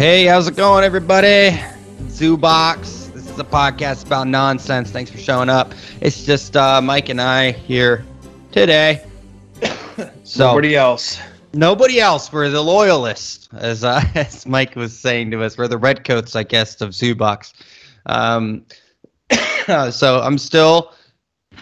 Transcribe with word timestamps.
Hey, 0.00 0.24
how's 0.24 0.48
it 0.48 0.56
going, 0.56 0.82
everybody? 0.82 1.50
Zoobox. 2.04 3.12
This 3.12 3.28
is 3.28 3.38
a 3.38 3.44
podcast 3.44 4.06
about 4.06 4.28
nonsense. 4.28 4.90
Thanks 4.90 5.10
for 5.10 5.18
showing 5.18 5.50
up. 5.50 5.74
It's 6.00 6.24
just 6.24 6.56
uh, 6.56 6.80
Mike 6.80 7.10
and 7.10 7.20
I 7.20 7.50
here 7.50 8.06
today. 8.50 9.04
so 10.24 10.46
Nobody 10.46 10.74
else. 10.74 11.20
nobody 11.52 12.00
else. 12.00 12.32
We're 12.32 12.48
the 12.48 12.62
loyalists, 12.62 13.50
as 13.52 13.84
uh, 13.84 14.00
as 14.14 14.46
Mike 14.46 14.74
was 14.74 14.98
saying 14.98 15.32
to 15.32 15.42
us. 15.42 15.58
We're 15.58 15.68
the 15.68 15.76
redcoats, 15.76 16.34
I 16.34 16.44
guess, 16.44 16.80
of 16.80 16.92
Zoobox. 16.92 17.52
Um, 18.06 18.64
so 19.90 20.22
I'm 20.22 20.38
still 20.38 20.94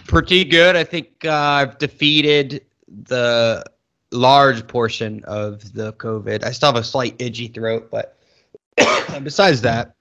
pretty 0.07 0.45
good. 0.45 0.77
I 0.77 0.85
think 0.85 1.25
uh, 1.25 1.33
I've 1.33 1.79
defeated 1.79 2.65
the 2.87 3.65
large 4.13 4.65
portion 4.69 5.25
of 5.25 5.73
the 5.73 5.93
COVID. 5.95 6.45
I 6.45 6.53
still 6.53 6.69
have 6.69 6.81
a 6.81 6.85
slight 6.85 7.17
itchy 7.19 7.49
throat, 7.49 7.89
but 7.91 8.15
besides 9.23 9.61
that, 9.63 9.95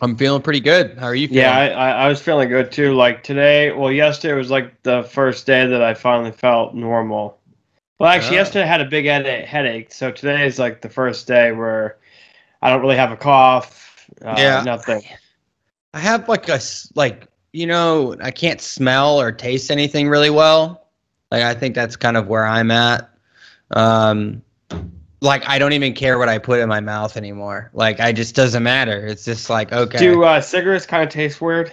I'm 0.00 0.16
feeling 0.16 0.42
pretty 0.42 0.60
good. 0.60 0.98
How 0.98 1.06
are 1.06 1.14
you 1.14 1.28
feeling? 1.28 1.42
Yeah, 1.42 1.56
I, 1.56 1.90
I, 1.90 2.08
was 2.08 2.20
feeling 2.20 2.48
good 2.48 2.70
too. 2.70 2.94
Like 2.94 3.22
today, 3.22 3.72
well, 3.72 3.90
yesterday 3.90 4.34
was 4.34 4.50
like 4.50 4.82
the 4.82 5.02
first 5.04 5.46
day 5.46 5.66
that 5.66 5.82
I 5.82 5.94
finally 5.94 6.32
felt 6.32 6.74
normal. 6.74 7.38
Well, 7.98 8.10
actually, 8.10 8.36
Oh. 8.36 8.40
yesterday 8.40 8.64
I 8.64 8.66
had 8.66 8.82
a 8.82 8.86
big 8.86 9.06
headache, 9.06 9.46
headache. 9.46 9.92
So 9.92 10.10
today 10.10 10.46
is 10.46 10.58
like 10.58 10.82
the 10.82 10.90
first 10.90 11.26
day 11.26 11.52
where 11.52 11.96
I 12.60 12.68
don't 12.68 12.82
really 12.82 12.96
have 12.96 13.10
a 13.10 13.16
cough. 13.16 14.06
Uh, 14.22 14.34
Yeah. 14.36 14.62
Nothing. 14.62 15.02
I 15.94 16.00
have 16.00 16.28
like 16.28 16.48
a 16.50 16.60
like 16.94 17.26
you 17.54 17.66
know 17.66 18.16
I 18.20 18.30
can't 18.30 18.60
smell 18.60 19.18
or 19.18 19.32
taste 19.32 19.70
anything 19.70 20.08
really 20.08 20.28
well. 20.28 20.88
Like 21.30 21.42
I 21.42 21.54
think 21.54 21.74
that's 21.74 21.96
kind 21.96 22.18
of 22.18 22.26
where 22.28 22.44
I'm 22.44 22.70
at. 22.70 23.08
Um, 23.70 24.42
like 25.20 25.48
I 25.48 25.58
don't 25.58 25.72
even 25.72 25.94
care 25.94 26.18
what 26.18 26.28
I 26.28 26.38
put 26.38 26.60
in 26.60 26.68
my 26.68 26.80
mouth 26.80 27.16
anymore. 27.16 27.70
Like 27.72 28.00
I 28.00 28.12
just 28.12 28.34
doesn't 28.34 28.62
matter. 28.62 29.06
It's 29.06 29.24
just 29.24 29.50
like 29.50 29.72
okay. 29.72 29.98
Do 29.98 30.24
uh, 30.24 30.40
cigarettes 30.40 30.86
kind 30.86 31.02
of 31.02 31.08
taste 31.08 31.40
weird? 31.40 31.72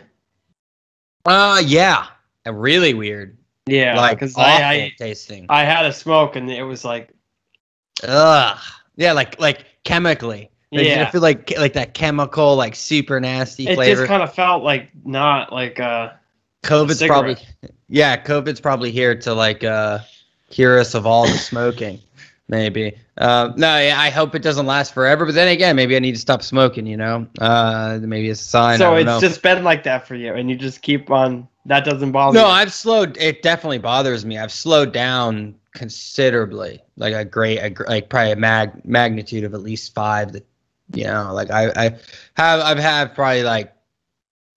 uh 1.25 1.61
yeah, 1.66 2.08
really 2.45 2.94
weird. 2.94 3.38
Yeah, 3.66 3.95
like 3.97 4.19
because 4.19 4.35
awful 4.35 4.66
I, 4.66 4.73
I 4.73 4.91
tasting. 4.97 5.45
I 5.50 5.63
had 5.63 5.85
a 5.85 5.94
smoke 5.94 6.35
and 6.35 6.50
it 6.52 6.63
was 6.63 6.83
like 6.83 7.13
Ugh. 8.03 8.58
Yeah, 8.95 9.13
like 9.13 9.39
like 9.39 9.66
chemically. 9.83 10.50
Like, 10.72 10.88
I 10.88 11.11
feel 11.11 11.22
like 11.22 11.53
like 11.57 11.73
that 11.73 11.94
chemical, 11.94 12.55
like 12.55 12.75
super 12.75 13.19
nasty 13.19 13.67
It 13.67 13.75
flavor. 13.75 13.91
It 13.91 13.95
just 13.95 14.07
kind 14.07 14.23
of 14.23 14.33
felt 14.33 14.63
like 14.63 14.89
not 15.05 15.53
like 15.53 15.80
uh 15.80 16.13
COVID's 16.63 17.03
probably 17.03 17.38
yeah, 17.89 18.17
COVID's 18.17 18.59
probably 18.59 18.91
here 18.91 19.16
to 19.19 19.33
like 19.33 19.63
uh 19.63 20.00
cure 20.50 20.80
us 20.80 20.95
of 20.95 21.05
all 21.05 21.28
the 21.28 21.38
smoking. 21.38 22.00
Maybe. 22.47 22.97
Uh, 23.17 23.53
no, 23.56 23.78
yeah, 23.78 24.00
I 24.00 24.09
hope 24.09 24.33
it 24.33 24.42
doesn't 24.42 24.66
last 24.66 24.94
forever. 24.94 25.25
But 25.25 25.36
then 25.36 25.47
again, 25.47 25.75
maybe 25.75 25.95
I 25.95 26.00
need 26.00 26.14
to 26.14 26.19
stop 26.19 26.42
smoking. 26.42 26.88
You 26.88 26.97
know, 26.97 27.28
uh, 27.39 28.00
maybe 28.02 28.30
it's 28.30 28.42
a 28.42 28.45
sign. 28.45 28.80
So 28.80 28.95
it's 28.95 29.06
know. 29.06 29.19
just 29.19 29.42
been 29.42 29.64
like 29.64 29.83
that 29.83 30.08
for 30.08 30.16
you, 30.16 30.33
and 30.33 30.50
you 30.50 30.56
just 30.56 30.81
keep 30.81 31.11
on. 31.11 31.47
That 31.66 31.86
doesn't 31.86 32.11
bother. 32.11 32.36
Me. 32.36 32.41
No. 32.41 32.47
you. 32.47 32.53
I've 32.53 32.73
slowed. 32.73 33.17
It 33.17 33.41
definitely 33.44 33.78
bothers 33.78 34.25
me. 34.25 34.38
I've 34.38 34.52
slowed 34.52 34.94
down 34.94 35.56
considerably, 35.73 36.81
like 36.97 37.14
a 37.14 37.23
great, 37.23 37.59
a, 37.59 37.84
like 37.88 38.09
probably 38.09 38.31
a 38.31 38.36
mag 38.36 38.84
magnitude 38.84 39.44
of 39.44 39.53
at 39.53 39.61
least 39.61 39.94
five. 39.94 40.34
That 40.34 40.45
you 40.94 41.06
know, 41.06 41.31
like 41.34 41.52
I, 41.52 41.69
I 41.75 41.84
have, 42.36 42.59
I've 42.61 42.80
had 42.80 43.14
probably 43.14 43.44
like 43.44 43.73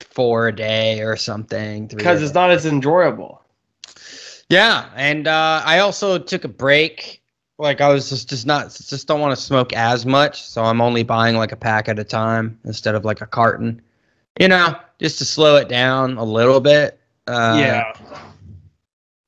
four 0.01 0.49
a 0.49 0.57
day 0.57 1.03
or 1.03 1.17
something. 1.17 1.89
because 1.89 2.23
it's 2.23 2.35
not 2.35 2.51
as 2.51 2.65
enjoyable. 2.65 3.43
Yeah, 4.49 4.89
and 4.95 5.27
uh, 5.27 5.63
I 5.65 5.81
also 5.81 6.19
took 6.19 6.45
a 6.45 6.49
break. 6.49 7.23
Like 7.59 7.81
I 7.81 7.89
was 7.89 8.11
just 8.11 8.29
just 8.29 8.47
not 8.47 8.71
just 8.71 9.07
don't 9.09 9.21
want 9.21 9.37
to 9.37 9.43
smoke 9.43 9.73
as 9.73 10.05
much, 10.05 10.43
so 10.43 10.63
I'm 10.63 10.81
only 10.81 11.03
buying 11.03 11.37
like 11.37 11.53
a 11.53 11.57
pack 11.57 11.89
at 11.89 11.99
a 11.99 12.05
time 12.05 12.59
instead 12.65 12.95
of 12.95 13.05
like 13.05 13.23
a 13.23 13.27
carton. 13.27 13.81
You 14.39 14.49
know, 14.49 14.77
just 15.01 15.19
to 15.19 15.25
slow 15.25 15.57
it 15.57 15.69
down 15.69 16.19
a 16.19 16.25
little 16.25 16.61
bit. 16.61 17.01
Uh, 17.27 17.57
yeah, 17.59 17.93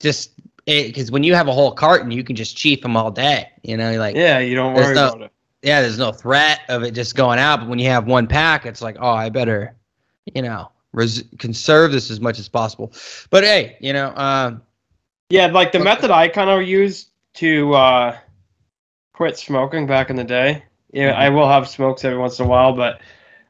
Just 0.01 0.33
because 0.67 1.11
when 1.11 1.23
you 1.23 1.35
have 1.35 1.49
a 1.49 1.53
whole 1.53 1.73
carton, 1.73 2.11
you 2.11 2.23
can 2.23 2.37
just 2.37 2.57
chief 2.57 2.83
them 2.83 2.97
all 2.97 3.11
day. 3.11 3.49
You 3.63 3.77
know, 3.79 3.99
like 3.99 4.15
yeah. 4.15 4.39
you 4.39 4.55
don't 4.55 4.75
worry 4.75 4.95
no- 4.95 5.09
about 5.09 5.23
it. 5.23 5.33
Yeah, 5.63 5.81
there's 5.81 5.99
no 5.99 6.13
threat 6.13 6.61
of 6.69 6.85
it 6.85 6.93
just 6.93 7.17
going 7.17 7.39
out. 7.41 7.61
But 7.61 7.69
when 7.69 7.81
you 7.81 7.89
have 7.89 8.07
one 8.07 8.29
pack, 8.29 8.65
it's 8.65 8.81
like, 8.81 8.97
oh, 9.01 9.11
I 9.11 9.29
better, 9.29 9.75
you 10.33 10.43
know, 10.43 10.71
res- 10.93 11.25
conserve 11.39 11.91
this 11.91 12.13
as 12.13 12.21
much 12.21 12.39
as 12.39 12.49
possible. 12.49 12.93
But 13.31 13.43
hey, 13.43 13.77
you 13.81 13.93
know, 13.93 14.09
uh, 14.09 14.57
Yeah, 15.31 15.47
like 15.47 15.73
the 15.73 15.81
method 15.81 16.13
I 16.13 16.29
kind 16.29 16.49
of 16.49 16.63
used 16.63 17.09
to 17.39 17.73
uh, 17.75 18.17
quit 19.15 19.39
smoking 19.39 19.87
back 19.87 20.11
in 20.11 20.17
the 20.17 20.25
day. 20.25 20.63
Yeah, 20.93 21.13
Mm-hmm. 21.13 21.21
I 21.21 21.29
will 21.31 21.49
have 21.49 21.69
smokes 21.69 22.05
every 22.05 22.19
once 22.19 22.39
in 22.39 22.47
a 22.47 22.49
while, 22.49 22.73
but 22.73 23.01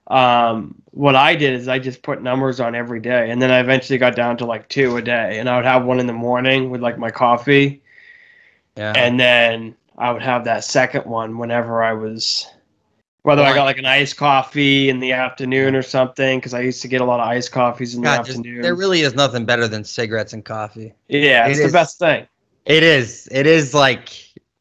um, 0.08 0.74
what 0.90 1.14
I 1.14 1.34
did 1.36 1.54
is 1.54 1.68
I 1.68 1.78
just 1.78 2.02
put 2.02 2.20
numbers 2.22 2.58
on 2.60 2.74
every 2.74 2.98
day, 3.00 3.30
and 3.30 3.40
then 3.40 3.50
I 3.50 3.60
eventually 3.60 3.98
got 3.98 4.16
down 4.16 4.36
to 4.38 4.44
like 4.46 4.68
two 4.68 4.96
a 4.96 5.02
day, 5.02 5.38
and 5.38 5.48
I 5.48 5.56
would 5.56 5.64
have 5.64 5.84
one 5.84 6.00
in 6.00 6.06
the 6.06 6.12
morning 6.12 6.70
with 6.70 6.80
like 6.80 6.98
my 6.98 7.10
coffee, 7.10 7.82
yeah. 8.76 8.92
and 8.96 9.20
then 9.20 9.76
I 9.96 10.10
would 10.10 10.22
have 10.22 10.44
that 10.46 10.64
second 10.64 11.04
one 11.06 11.38
whenever 11.38 11.82
I 11.82 11.92
was. 11.92 12.46
Whether 13.22 13.42
I 13.42 13.52
got 13.52 13.64
like 13.64 13.76
an 13.78 13.84
iced 13.84 14.16
coffee 14.16 14.88
in 14.88 15.00
the 15.00 15.12
afternoon 15.12 15.74
or 15.74 15.82
something, 15.82 16.38
because 16.38 16.54
I 16.54 16.60
used 16.60 16.80
to 16.82 16.88
get 16.88 17.02
a 17.02 17.04
lot 17.04 17.20
of 17.20 17.26
iced 17.28 17.52
coffees 17.52 17.94
in 17.94 18.00
the 18.00 18.08
just- 18.08 18.30
afternoon. 18.30 18.62
there 18.62 18.74
really 18.74 19.02
is 19.02 19.14
nothing 19.14 19.44
better 19.44 19.68
than 19.68 19.84
cigarettes 19.84 20.32
and 20.32 20.42
coffee. 20.44 20.94
yeah, 21.08 21.46
it 21.46 21.50
it's 21.50 21.58
the 21.60 21.66
is. 21.66 21.72
best 21.72 21.98
thing. 21.98 22.26
It 22.64 22.82
is. 22.82 23.28
It 23.30 23.46
is 23.46 23.74
like, 23.74 24.10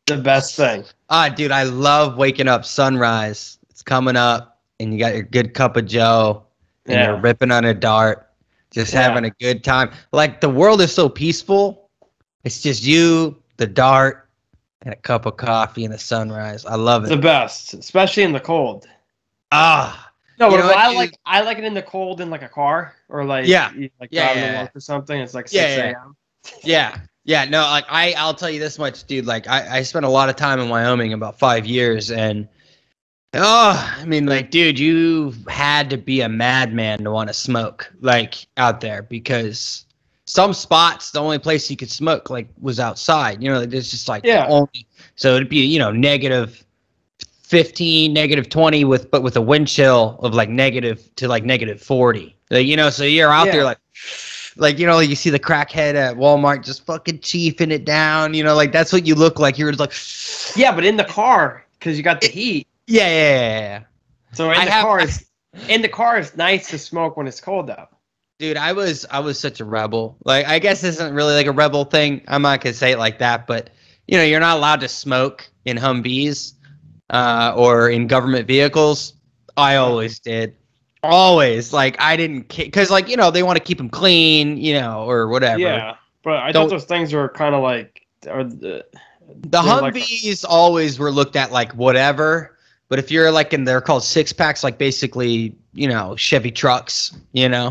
The 0.05 0.17
best 0.17 0.55
thing. 0.55 0.83
ah, 1.09 1.29
dude, 1.29 1.51
I 1.51 1.63
love 1.63 2.17
waking 2.17 2.47
up 2.47 2.65
sunrise. 2.65 3.57
It's 3.69 3.81
coming 3.81 4.15
up, 4.15 4.59
and 4.79 4.93
you 4.93 4.99
got 4.99 5.13
your 5.13 5.23
good 5.23 5.53
cup 5.53 5.75
of 5.77 5.85
Joe, 5.85 6.43
and 6.85 6.95
Yeah. 6.95 7.05
you're 7.07 7.17
ripping 7.17 7.51
on 7.51 7.65
a 7.65 7.73
dart, 7.73 8.29
just 8.71 8.93
Yeah. 8.93 9.01
having 9.01 9.25
a 9.25 9.29
good 9.31 9.63
time. 9.63 9.91
Like 10.11 10.39
the 10.41 10.49
world 10.49 10.81
is 10.81 10.93
so 10.93 11.09
peaceful. 11.09 11.89
It's 12.43 12.61
just 12.61 12.83
you, 12.83 13.41
the 13.57 13.67
dart, 13.67 14.29
and 14.83 14.93
a 14.93 14.97
cup 14.97 15.25
of 15.25 15.35
coffee 15.37 15.83
and 15.83 15.93
the 15.93 15.97
sunrise. 15.97 16.65
I 16.65 16.75
love 16.75 17.03
it. 17.05 17.09
the 17.09 17.17
best, 17.17 17.73
especially 17.73 18.23
in 18.23 18.31
the 18.31 18.39
cold. 18.39 18.87
Ah, 19.51 20.11
No, 20.39 20.45
You 20.45 20.51
but 20.51 20.61
know 20.61 20.67
what, 20.67 20.77
I 20.77 20.93
like 20.93 21.17
I 21.25 21.41
like 21.41 21.57
it 21.57 21.63
in 21.63 21.73
the 21.73 21.81
cold 21.81 22.21
in 22.21 22.29
like 22.29 22.43
a 22.43 22.47
car 22.47 22.93
or 23.09 23.25
like 23.25 23.47
Yeah. 23.47 23.71
like 23.99 24.09
Yeah, 24.11 24.33
driving 24.33 24.43
yeah, 24.43 24.67
or 24.73 24.79
something. 24.79 25.19
It's 25.19 25.33
like 25.33 25.47
six 25.47 25.75
yeah. 25.75 25.83
a.m. 25.93 26.15
Yeah. 26.63 26.97
Yeah, 27.27 27.43
no, 27.43 27.59
like 27.59 27.85
I, 27.89 28.13
I'll 28.17 28.33
tell 28.33 28.49
you 28.49 28.59
this 28.59 28.79
much, 28.79 29.03
dude. 29.03 29.25
Like 29.25 29.47
I, 29.47 29.77
I 29.77 29.81
spent 29.83 30.05
a 30.05 30.09
lot 30.09 30.29
of 30.29 30.37
time 30.37 30.59
in 30.61 30.69
Wyoming, 30.69 31.11
about 31.11 31.37
five 31.37 31.65
years, 31.65 32.09
and 32.09 32.47
oh, 33.33 33.95
I 33.99 34.05
mean, 34.05 34.25
like, 34.25 34.49
dude, 34.49 34.79
you 34.79 35.33
had 35.49 35.89
to 35.89 35.97
be 35.97 36.21
a 36.21 36.29
madman 36.29 37.03
to 37.03 37.11
want 37.11 37.27
to 37.27 37.33
smoke, 37.33 37.91
like, 37.99 38.47
out 38.55 38.79
there, 38.79 39.03
because 39.03 39.85
some 40.25 40.53
spots, 40.53 41.11
the 41.11 41.19
only 41.19 41.37
place 41.37 41.69
you 41.69 41.75
could 41.75 41.91
smoke, 41.91 42.29
like, 42.29 42.47
was 42.61 42.79
outside. 42.79 43.43
You 43.43 43.51
know, 43.51 43.59
like, 43.59 43.73
it's 43.73 43.91
just 43.91 44.07
like 44.07 44.23
Yeah. 44.25 44.47
only. 44.47 44.87
So 45.15 45.35
it'd 45.35 45.49
be, 45.49 45.65
you 45.65 45.79
know, 45.79 45.91
negative 45.91 46.63
fifteen, 47.43 48.13
negative 48.13 48.49
twenty, 48.49 48.85
with 48.85 49.11
but 49.11 49.21
with 49.21 49.35
a 49.35 49.41
wind 49.41 49.67
chill 49.67 50.17
of 50.21 50.33
like 50.33 50.49
negative 50.49 51.13
to 51.17 51.27
like 51.27 51.43
negative 51.43 51.81
forty. 51.81 52.37
Like, 52.49 52.65
you 52.65 52.77
know, 52.77 52.89
so 52.89 53.03
you're 53.03 53.31
out 53.31 53.47
Yeah. 53.47 53.51
there 53.53 53.63
like 53.65 53.79
like 54.59 54.79
you 54.79 54.85
know 54.87 54.99
you 54.99 55.15
see 55.15 55.29
the 55.29 55.39
crackhead 55.39 55.95
at 55.95 56.15
walmart 56.17 56.63
just 56.63 56.85
fucking 56.85 57.19
chiefing 57.19 57.71
it 57.71 57.85
down 57.85 58.33
you 58.33 58.43
know 58.43 58.55
like 58.55 58.71
that's 58.71 58.91
what 58.93 59.05
you 59.05 59.15
look 59.15 59.39
like 59.39 59.57
you're 59.57 59.71
just 59.71 59.79
like 59.79 59.93
Yeah, 60.59 60.73
but 60.73 60.85
in 60.85 60.97
the 60.97 61.03
car 61.03 61.65
because 61.79 61.97
you 61.97 62.03
got 62.03 62.21
the 62.21 62.27
heat. 62.27 62.67
yeah 62.87 63.07
yeah 63.07 63.39
yeah, 63.39 63.59
yeah. 63.59 63.83
So 64.33 64.51
in 64.51 64.57
I 64.57 64.65
the 64.65 64.71
have- 64.71 64.83
car, 64.85 64.99
is, 65.01 65.25
in 65.69 65.81
the 65.81 65.89
car, 65.89 66.17
it's 66.17 66.35
nice 66.35 66.69
to 66.69 66.77
smoke 66.77 67.17
when 67.17 67.27
it's 67.27 67.39
cold 67.41 67.69
out. 67.69 67.89
dude 68.39 68.57
i 68.57 68.71
was 68.73 69.05
i 69.11 69.19
was 69.19 69.39
such 69.39 69.59
a 69.59 69.65
rebel 69.65 70.15
like 70.25 70.45
i 70.47 70.59
guess 70.59 70.81
this 70.81 70.95
isn't 70.95 71.13
really 71.13 71.33
like 71.33 71.47
a 71.47 71.51
rebel 71.51 71.85
thing 71.85 72.21
i'm 72.27 72.41
not 72.43 72.61
gonna 72.61 72.73
say 72.73 72.91
it 72.91 72.99
like 72.99 73.17
that 73.19 73.47
but 73.47 73.69
you 74.07 74.17
know 74.17 74.23
you're 74.23 74.39
not 74.39 74.57
allowed 74.57 74.79
to 74.81 74.87
smoke 74.87 75.49
in 75.65 75.75
humvees 75.77 76.53
uh, 77.09 77.53
or 77.55 77.89
in 77.89 78.05
government 78.07 78.47
vehicles 78.47 79.13
i 79.57 79.75
always 79.77 80.19
did 80.19 80.55
always 81.07 81.73
like 81.73 81.95
i 81.99 82.15
didn't 82.15 82.47
because 82.55 82.89
like 82.89 83.07
you 83.09 83.17
know 83.17 83.31
they 83.31 83.43
want 83.43 83.57
to 83.57 83.63
keep 83.63 83.77
them 83.77 83.89
clean 83.89 84.57
you 84.57 84.73
know 84.73 85.03
or 85.09 85.27
whatever 85.27 85.59
Yeah, 85.59 85.95
but 86.23 86.37
I 86.37 86.51
Don't- 86.51 86.69
thought 86.69 86.75
those 86.75 86.85
things 86.85 87.13
were 87.13 87.29
kind 87.29 87.55
of 87.55 87.63
like 87.63 88.05
the, 88.21 88.43
The 88.49 88.83
They're 89.49 89.61
like- 89.63 89.93
Humvees 89.95 90.45
always 90.47 90.99
were 90.99 91.11
looked 91.11 91.35
at 91.35 91.51
like 91.51 91.71
whatever, 91.73 92.57
but 92.89 92.97
if 92.99 93.11
you're 93.11 93.31
like 93.31 93.53
in 93.53 93.63
they're 93.65 93.81
called 93.81 94.03
six 94.03 94.31
packs, 94.33 94.63
like 94.63 94.77
basically 94.77 95.55
you 95.73 95.87
know 95.87 96.15
Chevy 96.15 96.51
trucks, 96.51 97.15
you 97.33 97.47
know, 97.49 97.67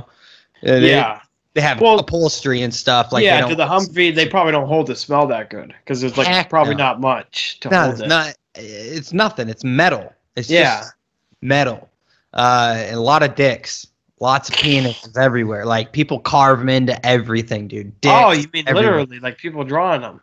Uh, 0.62 0.80
they, 0.80 0.90
yeah, 0.90 1.20
they 1.54 1.60
have 1.60 1.80
Well- 1.80 1.98
upholstery 1.98 2.62
and 2.62 2.72
stuff. 2.74 3.12
Like 3.12 3.24
yeah. 3.24 3.46
To 3.46 3.54
the 3.54 3.66
Humvee, 3.66 4.14
they 4.14 4.28
probably 4.28 4.52
don't 4.52 4.68
hold 4.68 4.86
the 4.86 4.96
smell 4.96 5.26
that 5.28 5.50
good 5.50 5.74
because 5.84 6.00
there's 6.00 6.16
like 6.16 6.48
probably 6.48 6.74
no. 6.74 6.84
not 6.84 7.00
much 7.00 7.58
to 7.60 7.68
No, 7.70 7.80
hold 7.80 7.92
it's 7.94 8.02
it. 8.02 8.08
not. 8.08 8.34
It's 8.54 9.12
nothing. 9.12 9.48
It's 9.48 9.64
metal. 9.64 10.12
It's 10.36 10.48
Yeah. 10.50 10.78
just 10.80 10.94
metal. 11.42 11.88
Uh, 12.36 12.86
a 12.90 12.96
lot 12.96 13.22
of 13.22 13.34
dicks, 13.34 13.86
lots 14.20 14.48
of 14.48 14.54
penises 14.54 15.16
everywhere. 15.16 15.66
Like 15.66 15.92
people 15.92 16.20
carve 16.20 16.60
them 16.60 16.68
into 16.68 17.04
everything, 17.04 17.66
dude. 17.66 18.00
Dicks 18.00 18.14
oh, 18.14 18.30
you 18.32 18.46
mean 18.52 18.64
everywhere. 18.68 18.98
literally 18.98 19.18
like 19.20 19.38
people 19.38 19.64
drawing 19.64 20.02
them? 20.02 20.20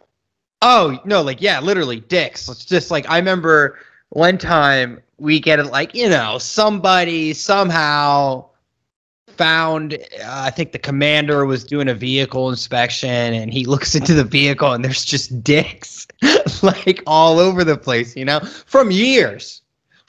Oh 0.62 0.98
no, 1.04 1.22
like 1.22 1.42
yeah, 1.42 1.60
literally 1.60 2.00
dicks. 2.00 2.48
It's 2.48 2.64
just 2.64 2.92
like 2.92 3.10
I 3.10 3.18
remember 3.18 3.80
one 4.10 4.38
time 4.38 5.02
we 5.18 5.40
get 5.40 5.60
it 5.60 5.66
like 5.66 5.96
you 5.96 6.08
know 6.08 6.38
somebody 6.38 7.34
somehow 7.34 8.48
found 9.28 9.96
uh, 9.96 9.98
i 10.46 10.52
think 10.52 10.72
the 10.72 10.78
commander 10.78 11.46
was 11.46 11.64
doing 11.64 11.90
a 11.90 11.94
vehicle 11.96 12.50
inspection 12.50 13.10
and 13.10 13.52
he 13.52 13.66
looks 13.74 13.96
into 13.96 14.14
the 14.14 14.24
vehicle 14.24 14.72
and 14.72 14.86
there's 14.86 15.04
just 15.04 15.44
dicks 15.44 16.08
like 16.62 17.02
all 17.08 17.40
over 17.40 17.64
the 17.64 17.78
place 17.78 18.16
you 18.16 18.24
know 18.24 18.40
from 18.68 18.92
years 18.92 19.63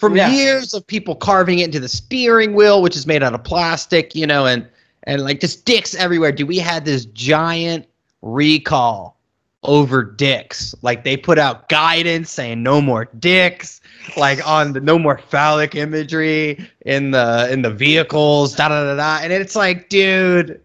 from 0.08 0.16
Yeah. 0.16 0.30
years 0.30 0.74
of 0.74 0.86
people 0.86 1.14
carving 1.14 1.58
it 1.60 1.64
into 1.64 1.80
the 1.80 1.88
steering 1.88 2.54
wheel 2.54 2.82
which 2.82 2.96
is 2.96 3.06
made 3.06 3.22
out 3.22 3.34
of 3.34 3.42
plastic 3.44 4.14
you 4.14 4.26
know 4.26 4.46
and 4.46 4.66
and 5.04 5.22
like 5.22 5.40
just 5.40 5.64
dicks 5.64 5.94
everywhere. 5.94 6.32
Dude 6.32 6.48
we 6.48 6.58
had 6.58 6.84
this 6.84 7.04
giant 7.06 7.86
recall 8.22 9.18
over 9.62 10.02
dicks. 10.02 10.74
Like 10.82 11.04
they 11.04 11.16
put 11.16 11.38
out 11.38 11.68
guidance 11.68 12.30
saying 12.30 12.62
no 12.62 12.80
more 12.80 13.06
dicks 13.18 13.80
like 14.16 14.46
on 14.46 14.72
the 14.72 14.80
no 14.80 14.98
more 14.98 15.18
phallic 15.18 15.74
imagery 15.74 16.58
in 16.86 17.10
the 17.10 17.48
in 17.50 17.62
the 17.62 17.70
vehicles 17.70 18.54
da 18.54 18.68
da 18.68 18.84
da 18.84 18.96
da. 18.96 19.22
And 19.22 19.32
it's 19.32 19.56
like 19.56 19.88
dude 19.88 20.60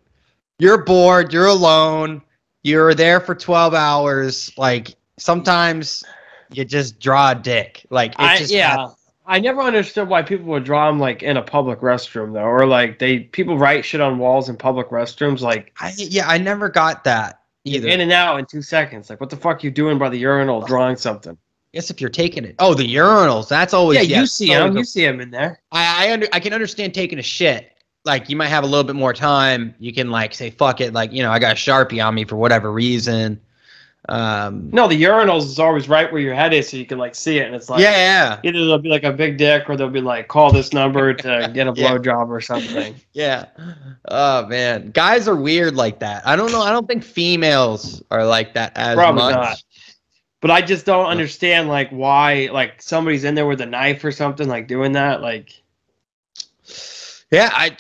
you're 0.59 0.83
bored 0.83 1.31
you're 1.33 1.45
alone 1.45 2.21
you're 2.63 2.93
there 2.93 3.19
for 3.19 3.35
12 3.35 3.73
hours. 3.73 4.51
Like 4.57 4.95
sometimes 5.17 6.03
you 6.51 6.65
just 6.65 6.99
draw 6.99 7.31
a 7.31 7.35
dick. 7.35 7.85
Like 7.89 8.13
it 8.13 8.19
I, 8.19 8.37
just 8.37 8.51
yeah. 8.51 8.89
I 9.29 9.39
never 9.39 9.61
understood 9.61 10.09
why 10.09 10.23
people 10.23 10.47
would 10.47 10.63
draw 10.63 10.87
them 10.87 10.99
like 10.99 11.21
in 11.21 11.37
a 11.37 11.41
public 11.43 11.81
restroom 11.81 12.33
though, 12.33 12.41
or 12.41 12.65
like 12.65 12.97
they 12.97 13.19
people 13.19 13.59
write 13.59 13.85
shit 13.85 14.01
on 14.01 14.17
walls 14.17 14.49
in 14.49 14.57
public 14.57 14.89
restrooms 14.89 15.41
like 15.41 15.71
I, 15.79 15.93
yeah 15.95 16.27
i 16.27 16.39
never 16.39 16.67
got 16.67 17.03
that 17.03 17.41
either 17.63 17.87
in 17.87 18.01
and 18.01 18.11
out 18.11 18.39
in 18.39 18.47
two 18.47 18.63
seconds. 18.63 19.09
Like 19.09 19.21
what 19.21 19.29
the 19.29 19.37
fuck 19.37 19.63
you 19.63 19.69
doing 19.69 19.99
by 19.99 20.09
the 20.09 20.17
urinal 20.17 20.61
drawing 20.61 20.97
something? 20.97 21.37
guess 21.71 21.91
if 21.91 22.01
you're 22.01 22.09
taking 22.09 22.43
it 22.43 22.55
oh 22.57 22.73
the 22.73 22.95
urinals 22.95 23.47
that's 23.47 23.75
always 23.75 24.09
yeah, 24.09 24.21
you 24.21 24.25
see 24.25 24.47
them. 24.47 24.75
You 24.75 24.83
see 24.83 25.05
them 25.05 25.21
in 25.21 25.29
there. 25.29 25.61
I 25.71 26.07
I, 26.07 26.13
under, 26.13 26.27
I 26.33 26.39
can 26.39 26.51
understand 26.51 26.95
taking 26.95 27.19
a 27.19 27.23
shit. 27.23 27.71
Like 28.05 28.27
you 28.27 28.35
might 28.35 28.47
have 28.47 28.63
a 28.63 28.67
little 28.67 28.83
bit 28.83 28.95
more 28.95 29.13
time. 29.13 29.75
You 29.77 29.93
can 29.93 30.09
like 30.09 30.33
say 30.33 30.49
fuck 30.49 30.81
it. 30.81 30.93
Like 30.93 31.13
you 31.13 31.21
know 31.21 31.31
I 31.31 31.37
got 31.37 31.51
a 31.51 31.55
sharpie 31.55 32.03
on 32.03 32.15
me 32.15 32.25
for 32.25 32.37
whatever 32.37 32.71
reason. 32.71 33.39
Um, 34.09 34.69
No, 34.71 34.87
the 34.87 35.01
urinals 35.01 35.43
is 35.43 35.59
always 35.59 35.87
right 35.87 36.11
where 36.11 36.19
your 36.21 36.33
head 36.33 36.53
is, 36.53 36.67
so 36.69 36.77
you 36.77 36.85
can 36.85 36.97
like 36.97 37.13
see 37.15 37.37
it, 37.37 37.45
and 37.45 37.55
it's 37.55 37.69
like 37.69 37.81
yeah, 37.81 37.91
yeah, 37.91 38.39
either 38.43 38.59
there'll 38.59 38.79
be 38.79 38.89
like 38.89 39.03
a 39.03 39.11
big 39.13 39.37
dick, 39.37 39.69
or 39.69 39.77
they'll 39.77 39.89
be 39.89 40.01
like 40.01 40.27
call 40.27 40.51
this 40.51 40.73
number 40.73 41.13
to 41.13 41.49
get 41.53 41.67
a 41.67 41.73
Yeah. 41.75 41.91
blowjob 41.91 42.27
or 42.29 42.41
something. 42.41 42.95
yeah. 43.13 43.45
Oh 44.07 44.47
man, 44.47 44.91
guys 44.91 45.27
are 45.27 45.35
weird 45.35 45.75
like 45.75 45.99
that. 45.99 46.25
I 46.27 46.35
don't 46.35 46.51
know. 46.51 46.61
I 46.61 46.71
don't 46.71 46.87
think 46.87 47.03
females 47.03 48.01
are 48.09 48.25
like 48.25 48.55
that 48.55 48.73
as 48.75 48.95
Probably 48.95 49.21
much. 49.21 49.35
not. 49.35 49.63
But 50.41 50.51
I 50.51 50.61
just 50.61 50.85
don't 50.85 51.05
understand 51.05 51.67
like 51.67 51.89
why 51.89 52.49
like 52.51 52.81
somebody's 52.81 53.25
in 53.25 53.35
there 53.35 53.45
with 53.45 53.61
a 53.61 53.65
knife 53.65 54.03
or 54.03 54.11
something 54.11 54.47
like 54.47 54.67
doing 54.67 54.93
that. 54.93 55.21
Like 55.21 55.61
Yeah, 57.31 57.49
I. 57.53 57.75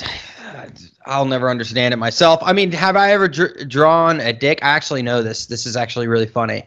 I'll 1.05 1.25
never 1.25 1.49
understand 1.49 1.93
it 1.93 1.97
myself. 1.97 2.39
I 2.43 2.53
mean, 2.53 2.71
have 2.71 2.95
I 2.95 3.11
ever 3.13 3.27
dr- 3.27 3.67
drawn 3.67 4.19
a 4.19 4.31
dick? 4.31 4.59
I 4.61 4.69
actually 4.69 5.01
know 5.01 5.23
this. 5.23 5.47
This 5.47 5.65
is 5.65 5.75
actually 5.75 6.07
really 6.07 6.27
funny. 6.27 6.63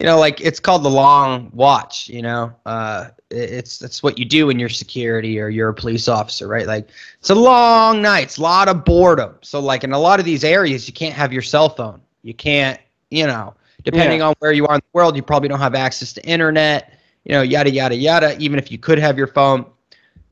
You 0.00 0.06
know, 0.06 0.18
like 0.18 0.40
it's 0.40 0.58
called 0.58 0.82
the 0.82 0.90
long 0.90 1.50
watch. 1.54 2.08
You 2.08 2.22
know, 2.22 2.52
uh, 2.66 3.10
it's 3.30 3.78
that's 3.78 4.02
what 4.02 4.18
you 4.18 4.24
do 4.24 4.48
when 4.48 4.58
you're 4.58 4.68
security 4.68 5.40
or 5.40 5.48
you're 5.48 5.68
a 5.68 5.74
police 5.74 6.08
officer, 6.08 6.48
right? 6.48 6.66
Like 6.66 6.88
it's 7.20 7.30
a 7.30 7.34
long 7.34 8.02
night, 8.02 8.24
it's 8.24 8.38
a 8.38 8.42
lot 8.42 8.68
of 8.68 8.84
boredom. 8.84 9.36
So, 9.42 9.60
like 9.60 9.84
in 9.84 9.92
a 9.92 9.98
lot 9.98 10.18
of 10.18 10.26
these 10.26 10.42
areas, 10.42 10.88
you 10.88 10.92
can't 10.94 11.14
have 11.14 11.32
your 11.32 11.42
cell 11.42 11.68
phone. 11.68 12.00
You 12.22 12.34
can't, 12.34 12.80
you 13.10 13.26
know, 13.26 13.54
depending 13.84 14.22
on 14.22 14.34
where 14.40 14.52
you 14.52 14.66
are 14.66 14.74
in 14.74 14.80
the 14.80 14.98
world, 14.98 15.14
you 15.14 15.22
probably 15.22 15.48
don't 15.48 15.60
have 15.60 15.76
access 15.76 16.12
to 16.14 16.26
internet. 16.26 16.98
You 17.24 17.32
know, 17.32 17.42
yada 17.42 17.70
yada 17.70 17.94
yada. 17.94 18.36
Even 18.40 18.58
if 18.58 18.72
you 18.72 18.78
could 18.78 18.98
have 18.98 19.16
your 19.16 19.28
phone, 19.28 19.64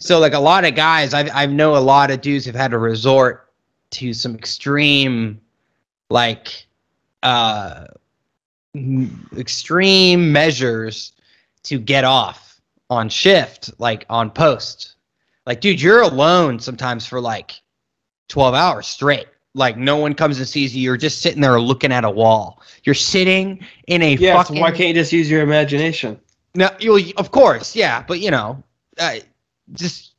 so 0.02 0.19
like 0.19 0.34
a 0.34 0.38
lot 0.38 0.64
of 0.64 0.75
guys, 0.75 1.14
I've 1.14 1.31
I 1.32 1.46
know 1.46 1.76
a 1.76 1.78
lot 1.78 2.10
of 2.10 2.20
dudes 2.20 2.44
have 2.46 2.56
had 2.56 2.72
to 2.72 2.78
resort 2.78 3.52
to 3.90 4.12
some 4.12 4.34
extreme, 4.34 5.40
like, 6.10 6.66
uh, 7.22 7.84
extreme 9.37 10.32
measures 10.32 11.12
to 11.62 11.78
get 11.78 12.02
off 12.02 12.60
on 12.90 13.08
shift, 13.08 13.70
like 13.78 14.04
on 14.10 14.31
post. 14.31 14.96
Like, 15.46 15.60
dude, 15.60 15.81
you're 15.81 16.02
alone 16.02 16.58
sometimes 16.58 17.06
for 17.06 17.20
like 17.20 17.62
twelve 18.26 18.55
hours 18.55 18.88
straight. 18.88 19.26
Like 19.55 19.76
no 19.76 19.98
one 19.98 20.14
comes 20.14 20.38
and 20.38 20.48
sees 20.48 20.75
you. 20.75 20.82
You're 20.82 20.96
just 20.96 21.22
sitting 21.22 21.40
there 21.40 21.60
looking 21.60 21.93
at 21.93 22.05
a 22.05 22.10
wall. 22.10 22.60
You're 22.82 22.96
sitting 22.96 23.64
in 23.87 24.02
a 24.02 24.16
yeah, 24.16 24.43
so 24.43 24.55
why 24.55 24.72
can't 24.72 24.88
you 24.88 24.94
just 24.94 25.12
use 25.12 25.31
your 25.31 25.43
imagination? 25.43 26.19
No, 26.56 26.70
you 26.81 27.12
of 27.19 27.31
course, 27.31 27.76
yeah, 27.76 28.02
but 28.02 28.19
you 28.19 28.32
know, 28.32 28.62
uh, 28.98 29.19
just 29.72 30.12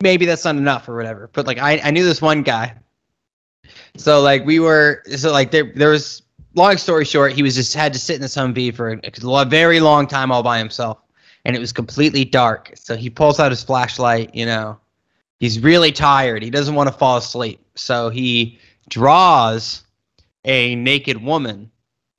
maybe 0.00 0.26
that's 0.26 0.44
not 0.44 0.56
enough 0.56 0.88
or 0.88 0.96
whatever. 0.96 1.30
But 1.32 1.46
like, 1.46 1.58
I 1.58 1.80
I 1.82 1.90
knew 1.90 2.04
this 2.04 2.22
one 2.22 2.42
guy. 2.42 2.74
So 3.96 4.20
like 4.20 4.44
we 4.44 4.58
were 4.58 5.02
so 5.16 5.32
like 5.32 5.50
there 5.50 5.72
there 5.74 5.90
was 5.90 6.22
long 6.54 6.76
story 6.76 7.04
short, 7.04 7.32
he 7.32 7.42
was 7.42 7.54
just 7.54 7.74
had 7.74 7.92
to 7.92 7.98
sit 7.98 8.16
in 8.16 8.22
this 8.22 8.36
Humvee 8.36 8.74
for 8.74 8.92
a, 8.92 9.00
a 9.40 9.44
very 9.44 9.80
long 9.80 10.06
time 10.06 10.32
all 10.32 10.42
by 10.42 10.58
himself, 10.58 10.98
and 11.44 11.54
it 11.54 11.58
was 11.58 11.72
completely 11.72 12.24
dark. 12.24 12.72
So 12.74 12.96
he 12.96 13.10
pulls 13.10 13.38
out 13.38 13.52
his 13.52 13.62
flashlight, 13.62 14.34
you 14.34 14.46
know, 14.46 14.78
he's 15.38 15.60
really 15.60 15.92
tired. 15.92 16.42
He 16.42 16.50
doesn't 16.50 16.74
want 16.74 16.88
to 16.88 16.96
fall 16.96 17.18
asleep, 17.18 17.64
so 17.74 18.08
he 18.08 18.58
draws 18.88 19.82
a 20.44 20.74
naked 20.76 21.22
woman 21.22 21.70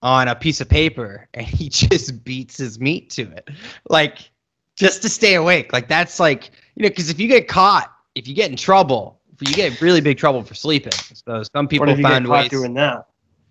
on 0.01 0.27
a 0.27 0.35
piece 0.35 0.61
of 0.61 0.69
paper 0.69 1.27
and 1.33 1.45
he 1.45 1.69
just 1.69 2.23
beats 2.23 2.57
his 2.57 2.79
meat 2.79 3.09
to 3.09 3.23
it 3.31 3.49
like 3.89 4.29
just 4.75 5.01
to 5.01 5.09
stay 5.09 5.33
awake 5.33 5.73
like 5.73 5.87
that's 5.87 6.19
like 6.19 6.51
you 6.77 6.83
know 6.83 6.89
because 6.89 7.09
if 7.09 7.19
you 7.19 7.27
get 7.27 7.47
caught 7.47 7.91
if 8.15 8.27
you 8.27 8.33
get 8.33 8.49
in 8.51 8.55
trouble 8.55 9.19
if 9.33 9.47
you 9.47 9.53
get 9.53 9.81
really 9.81 9.99
big 10.01 10.17
trouble 10.17 10.41
for 10.43 10.53
sleeping 10.53 10.91
so 11.25 11.43
some 11.43 11.67
people 11.67 11.85
what 11.87 11.93
if 11.93 11.97
get 11.99 12.23
caught 12.23 12.27
ways 12.27 12.49
doing 12.49 12.73
that? 12.75 13.07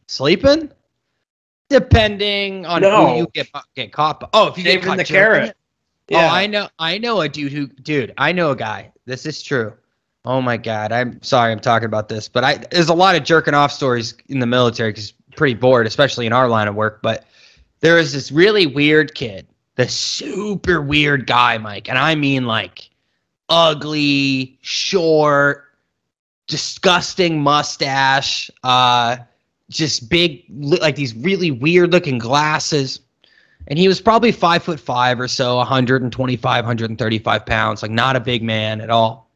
sleeping 0.06 0.70
depending 1.68 2.64
on 2.66 2.80
No. 2.82 3.06
who 3.08 3.16
you 3.18 3.28
get 3.34 3.48
get 3.74 3.92
caught 3.92 4.20
by. 4.20 4.28
oh 4.32 4.48
if 4.48 4.56
you 4.56 4.64
get 4.64 4.70
Shaving 4.74 4.86
caught 4.86 4.96
the 4.98 5.04
carrot. 5.04 5.50
it- 5.50 5.56
Oh, 6.12 6.18
I 6.18 6.46
know. 6.46 6.68
I 6.78 6.98
know 6.98 7.20
a 7.22 7.28
dude 7.28 7.50
who, 7.50 7.66
dude. 7.66 8.14
I 8.16 8.30
know 8.30 8.52
a 8.52 8.56
guy. 8.56 8.92
This 9.06 9.26
is 9.26 9.42
true. 9.42 9.72
Oh 10.24 10.40
my 10.40 10.56
god. 10.56 10.92
I'm 10.92 11.20
sorry. 11.20 11.50
I'm 11.50 11.58
talking 11.58 11.86
about 11.86 12.08
this, 12.08 12.28
but 12.28 12.44
I 12.44 12.58
there's 12.70 12.90
a 12.90 12.94
lot 12.94 13.16
of 13.16 13.24
jerking 13.24 13.54
off 13.54 13.72
stories 13.72 14.14
in 14.28 14.38
the 14.38 14.46
military 14.46 14.90
because 14.92 15.14
pretty 15.34 15.54
bored, 15.54 15.84
especially 15.84 16.24
in 16.26 16.32
our 16.32 16.46
line 16.46 16.68
of 16.68 16.76
work. 16.76 17.00
But 17.02 17.24
there 17.80 17.98
is 17.98 18.12
this 18.12 18.30
really 18.30 18.66
weird 18.66 19.16
kid, 19.16 19.48
the 19.74 19.88
super 19.88 20.80
weird 20.80 21.26
guy, 21.26 21.58
Mike, 21.58 21.88
and 21.88 21.98
I 21.98 22.14
mean 22.14 22.46
like 22.46 22.88
ugly, 23.48 24.58
short, 24.62 25.64
disgusting 26.46 27.40
mustache, 27.40 28.50
uh, 28.62 29.16
just 29.68 30.08
big, 30.08 30.44
like 30.48 30.96
these 30.96 31.14
really 31.14 31.50
weird 31.50 31.92
looking 31.92 32.18
glasses. 32.18 33.00
And 33.68 33.78
he 33.78 33.88
was 33.88 34.00
probably 34.00 34.30
five 34.30 34.62
foot 34.62 34.78
five 34.78 35.18
or 35.18 35.26
so 35.26 35.56
125 35.56 36.64
135 36.64 37.46
pounds 37.46 37.82
like 37.82 37.90
not 37.90 38.14
a 38.14 38.20
big 38.20 38.42
man 38.42 38.80
at 38.80 38.90
all. 38.90 39.28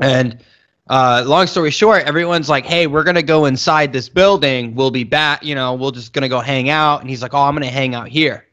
And 0.00 0.42
uh, 0.88 1.22
long 1.26 1.46
story 1.46 1.70
short 1.70 2.04
everyone's 2.04 2.48
like 2.48 2.64
hey 2.64 2.86
we're 2.86 3.04
gonna 3.04 3.22
go 3.22 3.44
inside 3.44 3.92
this 3.92 4.08
building. 4.08 4.74
We'll 4.74 4.90
be 4.90 5.04
back 5.04 5.44
you 5.44 5.54
know 5.54 5.74
we're 5.74 5.90
just 5.90 6.14
gonna 6.14 6.30
go 6.30 6.40
hang 6.40 6.70
out. 6.70 7.02
And 7.02 7.10
he's 7.10 7.20
like 7.20 7.34
oh 7.34 7.42
i'm 7.42 7.54
gonna 7.54 7.66
hang 7.66 7.94
out 7.94 8.08
here. 8.08 8.46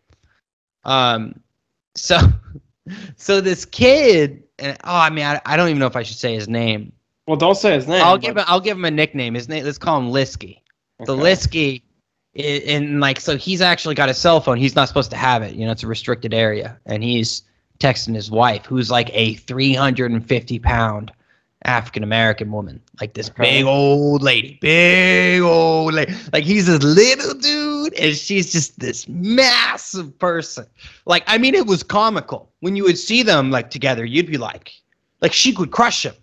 Um 0.83 1.39
so 1.95 2.19
so 3.15 3.39
this 3.39 3.63
kid 3.63 4.43
and 4.59 4.77
oh 4.83 4.95
i 4.97 5.09
mean 5.09 5.25
I, 5.25 5.41
I 5.45 5.57
don't 5.57 5.69
even 5.69 5.79
know 5.79 5.87
if 5.87 5.95
i 5.95 6.03
should 6.03 6.17
say 6.17 6.33
his 6.33 6.47
name 6.47 6.91
Well, 7.27 7.37
don't 7.37 7.55
say 7.55 7.73
his 7.73 7.87
name. 7.87 8.01
i'll 8.03 8.17
give 8.17 8.37
him 8.37 8.43
i'll 8.47 8.59
give 8.61 8.77
him 8.77 8.85
a 8.85 8.91
nickname 8.91 9.33
his 9.33 9.49
name 9.49 9.63
let's 9.65 9.77
call 9.77 9.99
him 9.99 10.11
lisky 10.11 10.59
the 11.05 11.13
Okay. 11.13 11.21
Lisky, 11.23 11.81
i- 12.37 12.63
and 12.67 12.99
like, 13.01 13.19
so 13.19 13.35
he's 13.37 13.59
actually 13.61 13.95
got 13.95 14.07
a 14.07 14.13
cell 14.13 14.39
phone. 14.39 14.57
He's 14.57 14.75
not 14.75 14.87
supposed 14.87 15.09
to 15.11 15.17
have 15.17 15.43
it. 15.43 15.55
You 15.55 15.65
know, 15.65 15.73
it's 15.73 15.83
a 15.83 15.87
restricted 15.87 16.33
area. 16.33 16.79
And 16.85 17.03
he's 17.03 17.41
texting 17.79 18.15
his 18.15 18.31
wife, 18.31 18.65
who's 18.65 18.89
like 18.89 19.09
a 19.13 19.33
350 19.33 20.59
pound 20.59 21.11
African 21.63 22.03
American 22.03 22.51
woman, 22.51 22.79
like 23.01 23.13
this 23.15 23.29
Okay. 23.29 23.57
big 23.59 23.65
old 23.65 24.21
lady, 24.21 24.57
big 24.61 25.41
old 25.41 25.93
lady. 25.95 26.13
Like 26.31 26.43
he's 26.43 26.67
this 26.67 26.83
little 26.83 27.33
dude, 27.33 27.93
and 27.95 28.15
she's 28.15 28.51
just 28.51 28.79
this 28.79 29.07
massive 29.07 30.17
person. 30.19 30.65
Like, 31.05 31.23
I 31.27 31.37
mean, 31.37 31.55
it 31.55 31.65
was 31.65 31.81
comical 31.81 32.51
when 32.59 32.75
you 32.75 32.83
would 32.83 32.97
see 32.99 33.23
them 33.23 33.49
like 33.51 33.69
together. 33.71 34.05
You'd 34.05 34.27
be 34.27 34.37
like, 34.37 34.73
like 35.21 35.33
she 35.33 35.53
could 35.53 35.71
crush 35.71 36.05
him. 36.05 36.13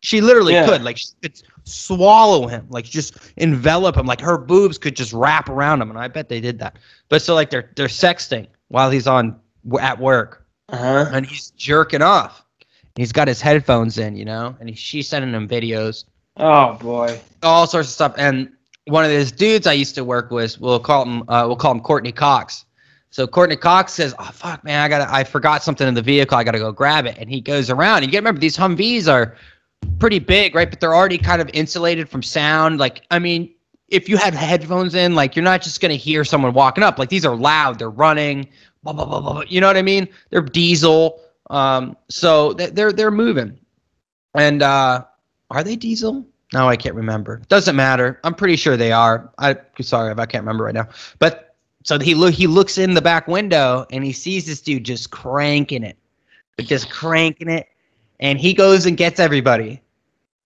She 0.00 0.20
literally 0.20 0.52
Yeah. 0.54 0.66
could. 0.66 0.82
Like 0.82 0.98
she 0.98 1.06
could 1.22 1.40
swallow 1.64 2.46
him, 2.48 2.66
like 2.68 2.84
just 2.84 3.14
envelop 3.36 3.96
him. 3.96 4.04
Like 4.04 4.20
her 4.20 4.36
boobs 4.36 4.76
could 4.76 4.96
just 4.96 5.12
wrap 5.14 5.48
around 5.48 5.80
him, 5.80 5.88
and 5.90 5.98
I 5.98 6.08
bet 6.08 6.28
they 6.28 6.40
did 6.40 6.58
that. 6.58 6.76
But 7.08 7.22
so 7.22 7.34
like 7.34 7.48
they're 7.50 7.70
they're 7.76 7.86
sexting 7.86 8.46
while 8.68 8.90
he's 8.90 9.06
on 9.06 9.36
at 9.80 9.98
work, 10.00 10.44
Uh-huh. 10.68 11.06
and 11.12 11.24
he's 11.24 11.50
jerking 11.52 12.02
off. 12.02 12.44
He's 12.96 13.12
got 13.12 13.28
his 13.28 13.40
headphones 13.40 13.98
in, 13.98 14.16
you 14.16 14.24
know, 14.24 14.54
and 14.60 14.68
he, 14.68 14.74
she's 14.74 15.08
sending 15.08 15.32
him 15.32 15.48
videos, 15.48 16.04
Oh 16.36 16.74
boy. 16.74 17.20
all 17.42 17.66
sorts 17.66 17.88
of 17.88 17.92
stuff. 17.94 18.14
And 18.18 18.50
one 18.86 19.04
of 19.04 19.10
those 19.10 19.32
dudes 19.32 19.66
I 19.66 19.72
used 19.72 19.94
to 19.94 20.04
work 20.04 20.30
with, 20.30 20.60
we'll 20.60 20.80
call 20.80 21.04
him, 21.04 21.22
uh, 21.28 21.44
we'll 21.46 21.56
call 21.56 21.72
him 21.72 21.80
Courtney 21.80 22.12
Cox. 22.12 22.64
So 23.10 23.26
Courtney 23.26 23.56
Cox 23.56 23.92
says, 23.92 24.14
"Oh 24.18 24.30
fuck, 24.32 24.64
man, 24.64 24.80
I 24.80 24.88
got 24.88 25.06
to 25.06 25.14
I 25.14 25.22
forgot 25.22 25.62
something 25.62 25.86
in 25.86 25.92
the 25.92 26.00
vehicle. 26.00 26.36
I 26.38 26.44
got 26.44 26.52
to 26.52 26.58
go 26.58 26.72
grab 26.72 27.04
it." 27.04 27.18
And 27.18 27.28
he 27.28 27.42
goes 27.42 27.68
around. 27.68 27.98
And 27.98 28.06
you 28.06 28.12
got 28.12 28.20
to 28.20 28.22
remember 28.22 28.40
these 28.40 28.56
Humvees 28.56 29.06
are 29.06 29.36
pretty 29.98 30.18
big, 30.18 30.54
right? 30.54 30.70
But 30.70 30.80
they're 30.80 30.94
already 30.94 31.18
kind 31.18 31.42
of 31.42 31.50
insulated 31.52 32.08
from 32.08 32.22
sound. 32.22 32.78
Like, 32.78 33.02
I 33.10 33.18
mean, 33.18 33.52
if 33.88 34.08
you 34.08 34.16
have 34.16 34.32
headphones 34.32 34.94
in, 34.94 35.14
like 35.14 35.36
you're 35.36 35.44
not 35.44 35.60
just 35.60 35.82
gonna 35.82 35.94
hear 35.94 36.24
someone 36.24 36.54
walking 36.54 36.82
up. 36.82 36.98
Like 36.98 37.10
these 37.10 37.26
are 37.26 37.36
loud. 37.36 37.78
They're 37.78 37.90
running. 37.90 38.48
Blah, 38.82 38.94
blah, 38.94 39.04
blah, 39.04 39.20
blah, 39.20 39.42
you 39.46 39.60
know 39.60 39.66
what 39.66 39.76
I 39.76 39.82
mean? 39.82 40.08
They're 40.30 40.40
diesel. 40.40 41.20
Um, 41.52 41.96
so 42.08 42.54
they're 42.54 42.92
they're 42.92 43.10
moving. 43.10 43.58
And 44.34 44.62
uh, 44.62 45.04
are 45.50 45.62
they 45.62 45.76
diesel? 45.76 46.26
No, 46.54 46.68
I 46.68 46.76
can't 46.76 46.94
remember. 46.94 47.40
Doesn't 47.48 47.76
matter. 47.76 48.18
I'm 48.24 48.34
pretty 48.34 48.56
sure 48.56 48.76
they 48.76 48.92
are. 48.92 49.30
I 49.38 49.56
sorry 49.80 50.10
if 50.10 50.18
I 50.18 50.26
can't 50.26 50.42
remember 50.42 50.64
right 50.64 50.74
now. 50.74 50.88
But 51.18 51.54
so 51.84 51.98
he 51.98 52.14
look 52.14 52.34
he 52.34 52.46
looks 52.46 52.78
in 52.78 52.94
the 52.94 53.02
back 53.02 53.28
window 53.28 53.86
and 53.92 54.02
he 54.02 54.12
sees 54.12 54.46
this 54.46 54.60
dude 54.60 54.84
just 54.84 55.10
cranking 55.10 55.84
it, 55.84 55.96
just 56.58 56.90
cranking 56.90 57.48
it, 57.48 57.68
and 58.20 58.38
he 58.38 58.54
goes 58.54 58.86
and 58.86 58.96
gets 58.96 59.20
everybody, 59.20 59.80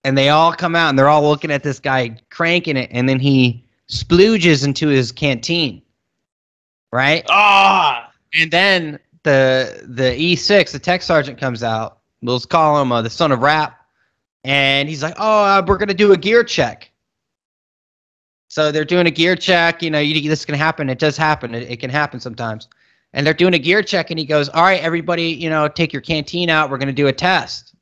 and 0.05 0.19
they 0.19 0.29
all 0.29 0.53
come 0.53 0.75
out 0.75 0.89
and 0.91 0.99
they're 0.99 1.09
all 1.09 1.23
looking 1.29 1.51
at 1.53 1.63
this 1.63 1.79
guy 1.79 2.17
cranking 2.31 2.77
it, 2.77 2.89
and 2.93 3.09
then 3.09 3.21
he 3.21 3.65
splooges 3.89 4.65
into 4.65 4.89
his 4.89 5.13
canteen, 5.13 5.83
right? 6.93 7.25
Ah, 7.29 8.11
And 8.35 8.51
then 8.51 8.99
the 9.27 9.83
the 9.89 10.05
E6, 10.05 10.71
the 10.71 10.79
tech 10.79 11.03
sergeant 11.03 11.39
comes 11.39 11.63
out. 11.63 11.99
We'll 12.23 12.41
call 12.41 12.81
him 12.81 12.93
uh, 12.93 13.03
the 13.03 13.11
son 13.11 13.33
of 13.33 13.41
rap, 13.41 13.85
and 14.45 14.89
he's 14.89 15.03
like, 15.03 15.15
"Oh, 15.19 15.45
uh, 15.45 15.63
we're 15.67 15.79
gonna 15.79 15.95
do 15.95 16.13
a 16.13 16.17
gear 16.17 16.45
check." 16.45 16.91
So 18.49 18.71
they're 18.71 18.85
doing 18.85 19.07
a 19.07 19.11
gear 19.11 19.35
check. 19.35 19.83
You 19.83 19.91
know, 19.91 19.99
you, 19.99 20.29
this 20.29 20.45
can 20.45 20.55
happen. 20.55 20.89
It 20.89 21.01
does 21.01 21.17
happen. 21.17 21.55
It, 21.55 21.69
it 21.69 21.81
can 21.81 21.91
happen 21.91 22.21
sometimes. 22.21 22.69
And 23.13 23.27
they're 23.27 23.35
doing 23.35 23.55
a 23.55 23.59
gear 23.59 23.83
check, 23.83 24.11
and 24.11 24.19
he 24.19 24.25
goes, 24.25 24.49
"All 24.49 24.63
right, 24.63 24.81
everybody, 24.81 25.25
you 25.25 25.51
know, 25.51 25.67
take 25.67 25.93
your 25.93 26.03
canteen 26.03 26.49
out. 26.49 26.71
We're 26.71 26.79
gonna 26.79 26.93
do 26.93 27.09
a 27.09 27.13
test. 27.13 27.75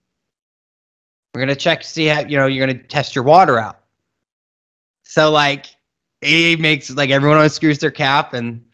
We're 1.34 1.42
gonna 1.42 1.54
check 1.54 1.82
to 1.82 1.86
see 1.86 2.06
how 2.06 2.20
you 2.20 2.38
know 2.38 2.46
you're 2.46 2.66
gonna 2.66 2.82
test 2.82 3.14
your 3.14 3.24
water 3.24 3.58
out." 3.58 3.80
So 5.02 5.30
like, 5.30 5.66
he 6.22 6.56
makes 6.56 6.88
like 6.88 7.10
everyone 7.10 7.38
unscrews 7.38 7.80
their 7.80 7.90
cap, 7.90 8.32
and 8.32 8.64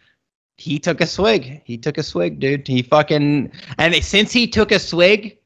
he 0.60 0.78
took 0.78 1.00
a 1.00 1.06
swig. 1.06 1.62
He 1.64 1.78
took 1.78 1.96
a 1.96 2.02
swig, 2.02 2.38
dude. 2.38 2.68
He 2.68 2.82
fucking 2.82 3.50
and 3.78 3.94
since 4.04 4.30
he 4.30 4.46
took 4.46 4.70
a 4.72 4.78
swig, 4.78 5.38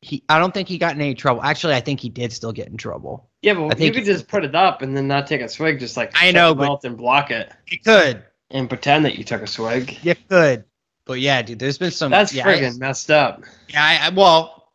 he 0.00 0.22
I 0.28 0.38
don't 0.38 0.54
think 0.54 0.68
he 0.68 0.78
got 0.78 0.94
in 0.94 1.00
any 1.00 1.14
trouble. 1.14 1.42
Actually, 1.42 1.74
I 1.74 1.80
think 1.80 1.98
he 2.00 2.08
did 2.08 2.32
still 2.32 2.52
get 2.52 2.68
in 2.68 2.76
trouble. 2.76 3.28
yeah, 3.42 3.52
I 3.52 3.54
but 3.56 3.78
you 3.78 3.86
think- 3.86 3.94
could 3.96 4.04
just 4.04 4.28
put 4.28 4.44
it 4.44 4.54
up 4.54 4.82
and 4.82 4.96
then 4.96 5.08
not 5.08 5.26
take 5.26 5.40
a 5.40 5.48
swig, 5.48 5.80
just 5.80 5.96
like 5.96 6.12
I 6.14 6.30
know, 6.30 6.54
mouth 6.54 6.84
and 6.84 6.96
block 6.96 7.30
it 7.32 7.50
He 7.66 7.78
could. 7.78 8.22
and 8.50 8.68
pretend 8.68 9.04
that 9.06 9.18
you 9.18 9.24
took 9.24 9.42
a 9.42 9.46
swig. 9.46 9.98
You 10.04 10.14
could. 10.28 10.64
But 11.04 11.18
yeah, 11.20 11.42
dude, 11.42 11.58
there's 11.58 11.76
been 11.78 11.90
some. 11.90 12.12
That's 12.12 12.32
yeah, 12.32 12.46
I- 12.48 12.54
friggin' 12.60 12.78
messed 12.78 13.10
up. 13.10 13.42
Yeah, 13.68 13.82
I, 13.84 14.06
I, 14.06 14.08
well, 14.10 14.72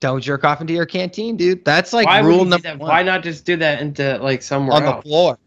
don't 0.00 0.20
jerk 0.20 0.44
off 0.44 0.60
into 0.60 0.74
your 0.74 0.84
canteen, 0.86 1.38
dude. 1.38 1.64
That's 1.64 1.94
like 1.94 2.06
why 2.06 2.18
rule 2.20 2.44
number 2.44 2.68
one 2.76 2.88
Why 2.90 3.02
not 3.02 3.22
just 3.22 3.46
do 3.46 3.56
that 3.56 3.80
into 3.80 4.18
like 4.18 4.42
somewhere 4.42 4.76
on 4.76 4.84
the 4.96 5.02
floor 5.02 5.38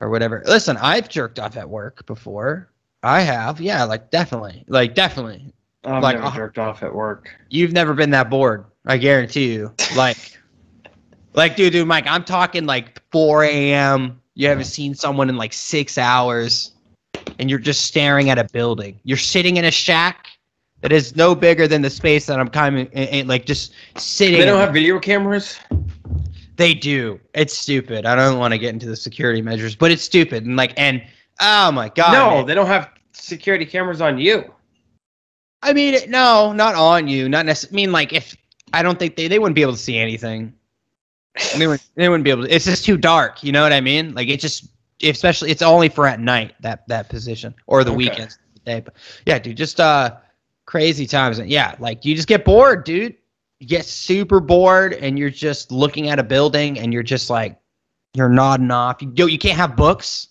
or 0.00 0.10
whatever. 0.10 0.42
Listen, 0.46 0.76
I've 0.76 1.08
jerked 1.08 1.40
off 1.40 1.56
at 1.56 1.68
work 1.68 2.06
before. 2.06 2.68
I 3.02 3.20
have, 3.20 3.60
yeah, 3.60 3.84
like 3.84 4.10
definitely, 4.10 4.64
like 4.68 4.94
definitely. 4.94 5.52
I've 5.84 6.02
like, 6.02 6.16
never 6.16 6.26
uh, 6.28 6.34
jerked 6.36 6.58
off 6.58 6.82
at 6.82 6.94
work. 6.94 7.30
You've 7.50 7.72
never 7.72 7.94
been 7.94 8.10
that 8.10 8.30
bored. 8.30 8.64
I 8.86 8.96
guarantee 8.96 9.52
you. 9.52 9.74
Like, 9.96 10.38
like, 11.34 11.56
dude, 11.56 11.72
dude, 11.72 11.88
Mike, 11.88 12.06
I'm 12.06 12.24
talking 12.24 12.66
like 12.66 13.02
4 13.10 13.44
a.m. 13.44 14.20
You 14.34 14.48
haven't 14.48 14.64
seen 14.64 14.94
someone 14.94 15.28
in 15.28 15.36
like 15.36 15.52
six 15.52 15.98
hours, 15.98 16.72
and 17.38 17.50
you're 17.50 17.58
just 17.58 17.84
staring 17.84 18.30
at 18.30 18.38
a 18.38 18.44
building. 18.52 19.00
You're 19.04 19.16
sitting 19.16 19.56
in 19.56 19.64
a 19.64 19.70
shack 19.70 20.28
that 20.80 20.92
is 20.92 21.16
no 21.16 21.34
bigger 21.34 21.66
than 21.66 21.82
the 21.82 21.90
space 21.90 22.26
that 22.26 22.38
I'm 22.38 22.48
kind 22.48 22.78
of 22.78 22.92
in, 22.92 23.08
in, 23.08 23.26
like 23.26 23.46
just 23.46 23.72
sitting. 23.96 24.38
They 24.38 24.46
don't 24.46 24.60
have 24.60 24.72
video 24.72 24.98
cameras. 24.98 25.58
They 26.56 26.74
do. 26.74 27.18
It's 27.34 27.56
stupid. 27.56 28.06
I 28.06 28.14
don't 28.14 28.38
want 28.38 28.52
to 28.52 28.58
get 28.58 28.72
into 28.72 28.86
the 28.86 28.96
security 28.96 29.42
measures, 29.42 29.74
but 29.74 29.90
it's 29.90 30.02
stupid. 30.02 30.44
And 30.44 30.56
like, 30.56 30.74
and 30.76 31.02
oh 31.40 31.72
my 31.72 31.88
god. 31.88 32.12
no, 32.12 32.30
man. 32.36 32.46
they 32.46 32.54
don't 32.54 32.66
have 32.66 32.90
security 33.12 33.64
cameras 33.66 34.00
on 34.00 34.18
you. 34.18 34.52
I 35.62 35.72
mean, 35.72 35.96
no, 36.10 36.52
not 36.52 36.74
on 36.74 37.06
you. 37.06 37.28
Not 37.28 37.46
necessarily. 37.46 37.82
I 37.82 37.86
mean, 37.86 37.92
like, 37.92 38.12
if 38.12 38.36
I 38.72 38.82
don't 38.82 38.98
think 38.98 39.16
they 39.16 39.28
they 39.28 39.38
wouldn't 39.38 39.54
be 39.54 39.62
able 39.62 39.72
to 39.72 39.78
see 39.78 39.98
anything. 39.98 40.52
They 41.56 41.66
wouldn't. 41.66 41.88
They 41.94 42.08
wouldn't 42.08 42.24
be 42.24 42.30
able 42.30 42.44
to. 42.46 42.54
It's 42.54 42.64
just 42.64 42.84
too 42.84 42.96
dark. 42.96 43.42
You 43.44 43.52
know 43.52 43.62
what 43.62 43.72
I 43.72 43.80
mean? 43.80 44.12
Like, 44.14 44.28
it 44.28 44.40
just, 44.40 44.66
especially, 45.02 45.50
it's 45.50 45.62
only 45.62 45.88
for 45.88 46.06
at 46.06 46.20
night 46.20 46.54
that 46.60 46.86
that 46.88 47.08
position 47.08 47.54
or 47.66 47.84
the 47.84 47.90
Okay. 47.90 47.96
weekends. 47.96 48.38
Day, 48.64 48.80
but 48.80 48.94
yeah, 49.26 49.38
dude, 49.40 49.56
just 49.56 49.80
uh, 49.80 50.16
crazy 50.66 51.06
times. 51.06 51.38
And 51.38 51.48
yeah, 51.50 51.74
like 51.80 52.04
you 52.04 52.14
just 52.14 52.28
get 52.28 52.44
bored, 52.44 52.84
dude. 52.84 53.16
You 53.58 53.66
get 53.68 53.84
super 53.84 54.40
bored, 54.40 54.92
and 54.94 55.18
you're 55.18 55.30
just 55.30 55.72
looking 55.72 56.08
at 56.10 56.18
a 56.18 56.22
building, 56.22 56.78
and 56.78 56.92
you're 56.92 57.02
just 57.02 57.30
like, 57.30 57.58
you're 58.14 58.28
nodding 58.28 58.70
off. 58.70 59.00
You 59.02 59.08
do. 59.08 59.26
You 59.28 59.38
can't 59.38 59.56
have 59.56 59.74
books. 59.76 60.28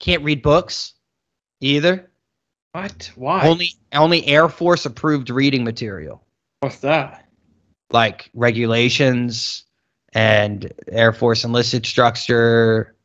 Can't 0.00 0.22
read 0.22 0.42
books, 0.42 0.94
either. 1.60 2.10
What? 2.72 3.10
Why? 3.14 3.46
Only 3.46 3.70
only 3.92 4.26
Air 4.26 4.48
Force 4.48 4.84
approved 4.84 5.30
reading 5.30 5.62
material, 5.64 6.24
What's 6.60 6.78
that? 6.78 7.28
like 7.90 8.30
regulations 8.34 9.64
and 10.14 10.72
Air 10.88 11.12
Force 11.12 11.44
enlisted 11.44 11.86
structure, 11.86 12.96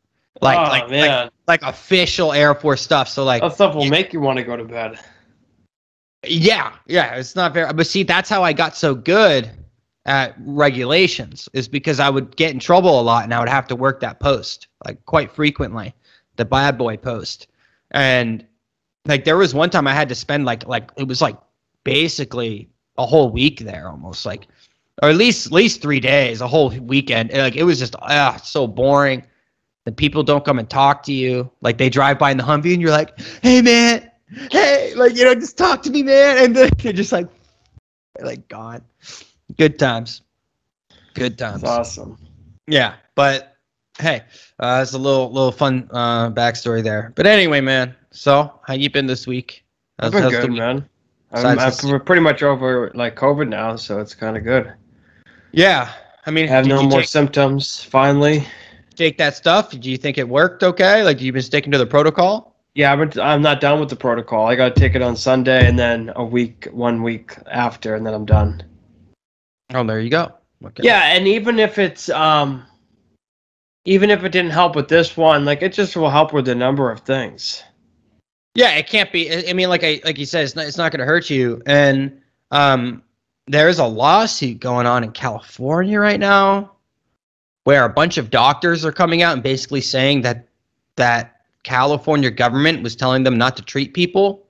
like 0.41 0.58
oh, 0.58 0.63
like, 0.63 0.89
like 0.89 1.31
like 1.48 1.62
official 1.62 2.34
Air 2.34 2.55
Force 2.55 2.81
stuff. 2.81 3.08
So 3.08 3.24
like 3.24 3.41
that 3.43 3.53
stuff 3.53 3.75
will 3.75 3.86
you- 3.86 3.91
make 3.91 4.12
you 4.13 4.19
want 4.19 4.38
to 4.38 4.43
go 4.43 4.58
to 4.58 4.63
bed. 4.65 5.00
yeah, 6.25 6.74
yeah, 6.88 7.15
it's 7.15 7.36
not 7.36 7.53
fair. 7.53 7.72
but 7.72 7.86
see 7.86 8.01
that's 8.03 8.29
how 8.29 8.43
I 8.43 8.53
got 8.53 8.75
so 8.75 8.96
good 8.96 9.50
at 10.05 10.34
regulations 10.39 11.48
is 11.53 11.67
because 11.67 12.00
I 12.00 12.10
would 12.10 12.36
get 12.36 12.51
in 12.51 12.60
trouble 12.60 13.00
a 13.00 13.03
lot 13.03 13.24
and 13.25 13.34
I 13.34 13.39
would 13.39 13.50
have 13.50 13.67
to 13.67 13.75
work 13.75 14.00
that 14.00 14.19
post 14.19 14.67
like 14.86 15.05
quite 15.05 15.31
frequently, 15.31 15.93
the 16.39 16.46
bad 16.46 16.77
boy 16.77 16.98
post. 16.98 17.48
And 17.91 18.46
like 19.05 19.25
there 19.25 19.38
was 19.38 19.53
one 19.53 19.69
time 19.69 19.86
I 19.88 19.93
had 19.93 20.10
to 20.10 20.15
spend 20.15 20.46
like 20.46 20.65
like 20.67 20.89
it 20.98 21.08
was 21.08 21.22
like 21.22 21.38
basically 21.84 22.69
a 22.98 23.05
whole 23.05 23.29
week 23.29 23.60
there 23.60 23.88
almost 23.88 24.25
like 24.25 24.48
or 25.03 25.10
at 25.10 25.15
least 25.15 25.46
at 25.46 25.51
least 25.51 25.81
3 25.81 26.00
days, 26.00 26.41
a 26.41 26.48
whole 26.48 26.69
weekend. 26.69 27.31
Like 27.31 27.55
it 27.55 27.63
was 27.63 27.77
just 27.77 27.96
ah 28.01 28.38
so 28.43 28.65
boring. 28.65 29.24
The 29.86 29.91
people 29.91 30.24
don't 30.24 30.43
come 30.43 30.60
and 30.60 30.69
talk 30.69 31.03
to 31.03 31.13
you. 31.13 31.51
Like 31.62 31.77
they 31.77 31.89
drive 31.89 32.17
by 32.17 32.31
in 32.31 32.38
the 32.38 32.43
Humvee 32.43 32.74
and 32.74 32.81
you're 32.81 32.91
like, 32.91 33.19
"Hey 33.41 33.62
man, 33.62 34.10
hey, 34.51 34.93
like 34.96 35.15
you 35.15 35.25
know, 35.25 35.36
just 35.36 35.58
talk 35.58 35.81
to 35.84 35.89
me, 35.89 36.03
man." 36.03 36.43
And 36.43 36.55
then 36.55 36.69
they're 36.77 36.93
just 36.93 37.12
like, 37.12 37.27
they're 38.15 38.27
like 38.27 38.48
gone. 38.48 38.84
Good 39.58 39.79
times. 39.79 40.22
Good 41.15 41.38
times. 41.38 41.62
That's 41.62 41.72
awesome. 41.72 42.17
Yeah, 42.67 42.96
but 43.15 43.49
hey, 44.00 44.24
uh, 44.60 44.79
it's 44.82 44.94
a 44.94 44.98
little 44.98 45.32
little 45.32 45.51
fun 45.51 45.89
uh, 45.91 46.32
backstory 46.32 46.84
there. 46.84 47.13
But 47.15 47.27
anyway, 47.27 47.62
man. 47.62 47.96
So 48.12 48.60
how 48.65 48.74
you 48.74 48.89
been 48.89 49.06
this 49.06 49.27
week? 49.27 49.63
I've 50.00 50.12
been 50.12 50.29
good, 50.29 50.51
man. 50.51 50.88
I'm, 51.32 51.60
I'm 51.60 52.01
pretty 52.01 52.22
much 52.22 52.41
over 52.41 52.91
like 52.96 53.15
COVID 53.15 53.50
now, 53.50 53.75
so 53.75 54.00
it's 54.00 54.15
kind 54.15 54.36
of 54.36 54.44
good. 54.44 54.74
Yeah, 55.51 55.91
I 56.25 56.32
mean, 56.32 56.46
I 56.46 56.51
have 56.51 56.65
no 56.65 56.82
more 56.82 57.01
take, 57.01 57.10
symptoms. 57.10 57.84
Finally, 57.84 58.48
take 58.96 59.18
that 59.20 59.36
stuff? 59.36 59.72
Do 59.72 59.91
you 59.91 59.98
think 59.98 60.18
it 60.18 60.27
worked 60.27 60.63
okay? 60.63 61.03
Like 61.03 61.22
you've 61.22 61.34
been 61.34 61.44
sticking 61.44 61.72
to 61.72 61.77
the 61.77 61.86
protocol? 61.86 62.50
yeah, 62.75 62.94
I've 62.94 63.00
been, 63.00 63.22
I'm 63.22 63.41
not 63.41 63.62
done 63.62 63.79
with 63.79 63.89
the 63.89 63.96
protocol. 63.96 64.48
I 64.48 64.56
got 64.56 64.74
to 64.74 64.79
take 64.79 64.96
it 64.96 65.01
on 65.01 65.15
Sunday, 65.15 65.68
and 65.68 65.77
then 65.77 66.13
a 66.15 66.24
week, 66.24 66.68
one 66.72 67.03
week 67.03 67.36
after, 67.51 67.96
and 67.96 68.06
then 68.06 68.13
I'm 68.13 68.25
done. 68.25 68.63
Oh, 69.74 69.84
there 69.84 70.00
you 70.00 70.10
go. 70.10 70.34
Okay. 70.63 70.84
Yeah, 70.84 71.13
and 71.13 71.27
even 71.27 71.60
if 71.60 71.77
it's 71.77 72.10
um, 72.10 72.65
even 73.89 74.12
if 74.12 74.24
it 74.24 74.31
didn't 74.31 74.51
help 74.51 74.75
with 74.75 74.88
this 74.88 75.17
one, 75.17 75.46
like 75.46 75.63
it 75.63 75.74
just 75.74 75.96
will 75.96 76.12
help 76.12 76.31
with 76.31 76.48
a 76.48 76.53
number 76.53 76.91
of 76.91 77.00
things. 77.00 77.63
Yeah, 78.53 78.75
it 78.75 78.86
can't 78.86 79.12
be. 79.12 79.50
I 79.50 79.53
mean, 79.53 79.67
like 79.67 79.84
I 79.84 80.00
like 80.05 80.19
you 80.19 80.27
said, 80.27 80.43
it's 80.43 80.55
not. 80.55 80.67
It's 80.67 80.77
not 80.77 80.91
going 80.91 81.00
to 81.00 81.05
hurt 81.05 81.31
you. 81.31 81.60
And 81.65 82.22
um, 82.51 83.01
there's 83.48 83.79
a 83.79 83.86
lawsuit 83.86 84.60
going 84.60 84.86
on 84.86 85.03
in 85.03 85.12
California 85.12 86.00
right 86.00 86.19
now, 86.19 86.74
where 87.63 87.84
a 87.84 87.89
bunch 87.89 88.19
of 88.19 88.29
doctors 88.29 88.86
are 88.86 88.91
coming 88.91 89.24
out 89.24 89.34
and 89.34 89.41
basically 89.41 89.81
saying 89.81 90.22
that 90.22 90.48
that 90.96 91.41
California 91.63 92.29
government 92.29 92.84
was 92.84 92.96
telling 92.96 93.24
them 93.24 93.39
not 93.39 93.58
to 93.58 93.63
treat 93.63 93.96
people, 93.96 94.46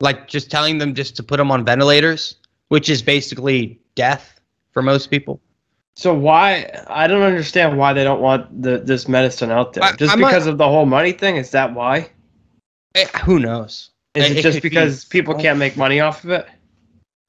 like 0.00 0.26
just 0.26 0.50
telling 0.50 0.78
them 0.78 0.94
just 0.94 1.16
to 1.16 1.22
put 1.22 1.36
them 1.36 1.50
on 1.50 1.66
ventilators, 1.66 2.36
which 2.68 2.88
is 2.88 3.02
basically 3.02 3.78
death 3.94 4.40
for 4.70 4.80
most 4.80 5.10
people. 5.10 5.38
So 5.94 6.14
why? 6.14 6.70
I 6.88 7.06
don't 7.06 7.22
understand 7.22 7.76
why 7.76 7.92
they 7.92 8.02
don't 8.04 8.20
want 8.20 8.62
the 8.62 8.78
this 8.78 9.08
medicine 9.08 9.50
out 9.50 9.74
there. 9.74 9.84
I- 9.84 9.92
just 9.96 10.12
I'm 10.12 10.20
not- 10.20 10.28
because 10.28 10.46
of 10.46 10.58
the 10.58 10.66
whole 10.66 10.86
money 10.86 11.12
thing? 11.12 11.36
Is 11.36 11.50
that 11.50 11.74
why? 11.74 12.08
Eh, 12.94 13.06
who 13.24 13.38
knows? 13.38 13.90
Is 14.14 14.24
It- 14.26 14.32
it, 14.32 14.38
it 14.38 14.42
just 14.42 14.56
could 14.56 14.62
be- 14.62 14.68
because 14.70 15.04
people 15.04 15.34
can't 15.34 15.58
make 15.58 15.76
money 15.76 16.00
off 16.00 16.24
of 16.24 16.30
it? 16.30 16.46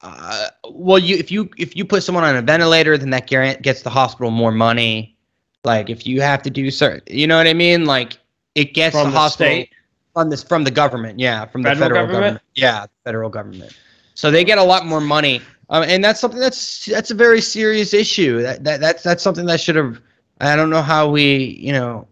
Uh, 0.02 0.48
well, 0.70 0.98
you 0.98 1.16
if 1.16 1.30
you 1.30 1.48
if 1.56 1.76
you 1.76 1.84
put 1.84 2.02
someone 2.02 2.24
on 2.24 2.36
a 2.36 2.42
ventilator, 2.42 2.96
then 2.98 3.10
that 3.10 3.26
gets 3.26 3.82
the 3.82 3.90
hospital 3.90 4.30
more 4.30 4.52
money. 4.52 5.16
Like 5.64 5.88
if 5.88 6.06
you 6.06 6.20
have 6.20 6.42
to 6.42 6.50
do 6.50 6.70
certain, 6.70 7.02
you 7.06 7.26
know 7.26 7.38
what 7.38 7.46
I 7.46 7.54
mean? 7.54 7.86
Like 7.86 8.18
it 8.54 8.74
gets 8.74 8.94
From 8.94 9.06
the 9.06 9.10
the 9.12 9.18
hospital. 9.18 9.52
state? 9.52 9.70
from 10.12 10.30
this 10.30 10.44
from 10.44 10.62
the 10.62 10.70
government, 10.70 11.18
yeah, 11.18 11.44
from 11.46 11.62
the 11.62 11.70
Federal 11.70 11.88
federal, 11.88 12.06
government? 12.06 12.22
government? 12.22 12.42
yeah, 12.54 12.86
federal 13.04 13.30
government. 13.30 13.72
So 14.14 14.30
they 14.30 14.44
get 14.44 14.58
a 14.58 14.62
lot 14.62 14.86
more 14.86 15.00
money, 15.00 15.40
um, 15.68 15.84
and 15.84 16.02
that's 16.04 16.20
something 16.20 16.40
that's 16.40 16.86
that's 16.86 17.10
a 17.10 17.14
very 17.14 17.40
serious 17.40 17.94
issue. 17.94 18.42
That, 18.42 18.64
that 18.64 18.80
that's 18.80 19.02
that's 19.02 19.22
something 19.22 19.46
that 19.46 19.60
should 19.60 19.76
have. 19.76 20.00
I 20.40 20.56
don't 20.56 20.70
know 20.70 20.82
how 20.82 21.08
we, 21.08 21.58
you 21.60 21.72
know, 21.72 22.08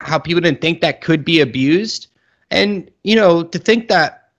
how 0.00 0.18
people 0.18 0.40
didn't 0.40 0.60
think 0.60 0.80
that 0.80 1.00
could 1.00 1.24
be 1.24 1.40
abused, 1.40 2.08
and 2.50 2.90
you 3.04 3.16
know, 3.16 3.42
to 3.42 3.58
think 3.58 3.88
that 3.88 4.30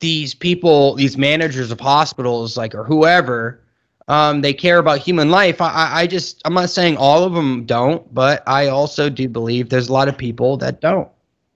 these 0.00 0.34
people, 0.34 0.94
these 0.94 1.16
managers 1.16 1.70
of 1.70 1.80
hospitals, 1.80 2.56
like 2.56 2.74
or 2.74 2.84
whoever, 2.84 3.60
um, 4.08 4.42
they 4.42 4.52
care 4.52 4.78
about 4.78 4.98
human 4.98 5.30
life. 5.30 5.60
I, 5.60 5.70
I, 5.70 6.00
I 6.00 6.06
just, 6.06 6.42
I'm 6.44 6.52
not 6.52 6.68
saying 6.70 6.96
all 6.98 7.24
of 7.24 7.32
them 7.32 7.64
don't, 7.64 8.12
but 8.12 8.42
I 8.46 8.68
also 8.68 9.08
do 9.08 9.28
believe 9.28 9.70
there's 9.70 9.88
a 9.88 9.92
lot 9.92 10.08
of 10.08 10.18
people 10.18 10.56
that 10.58 10.80
don't 10.82 11.08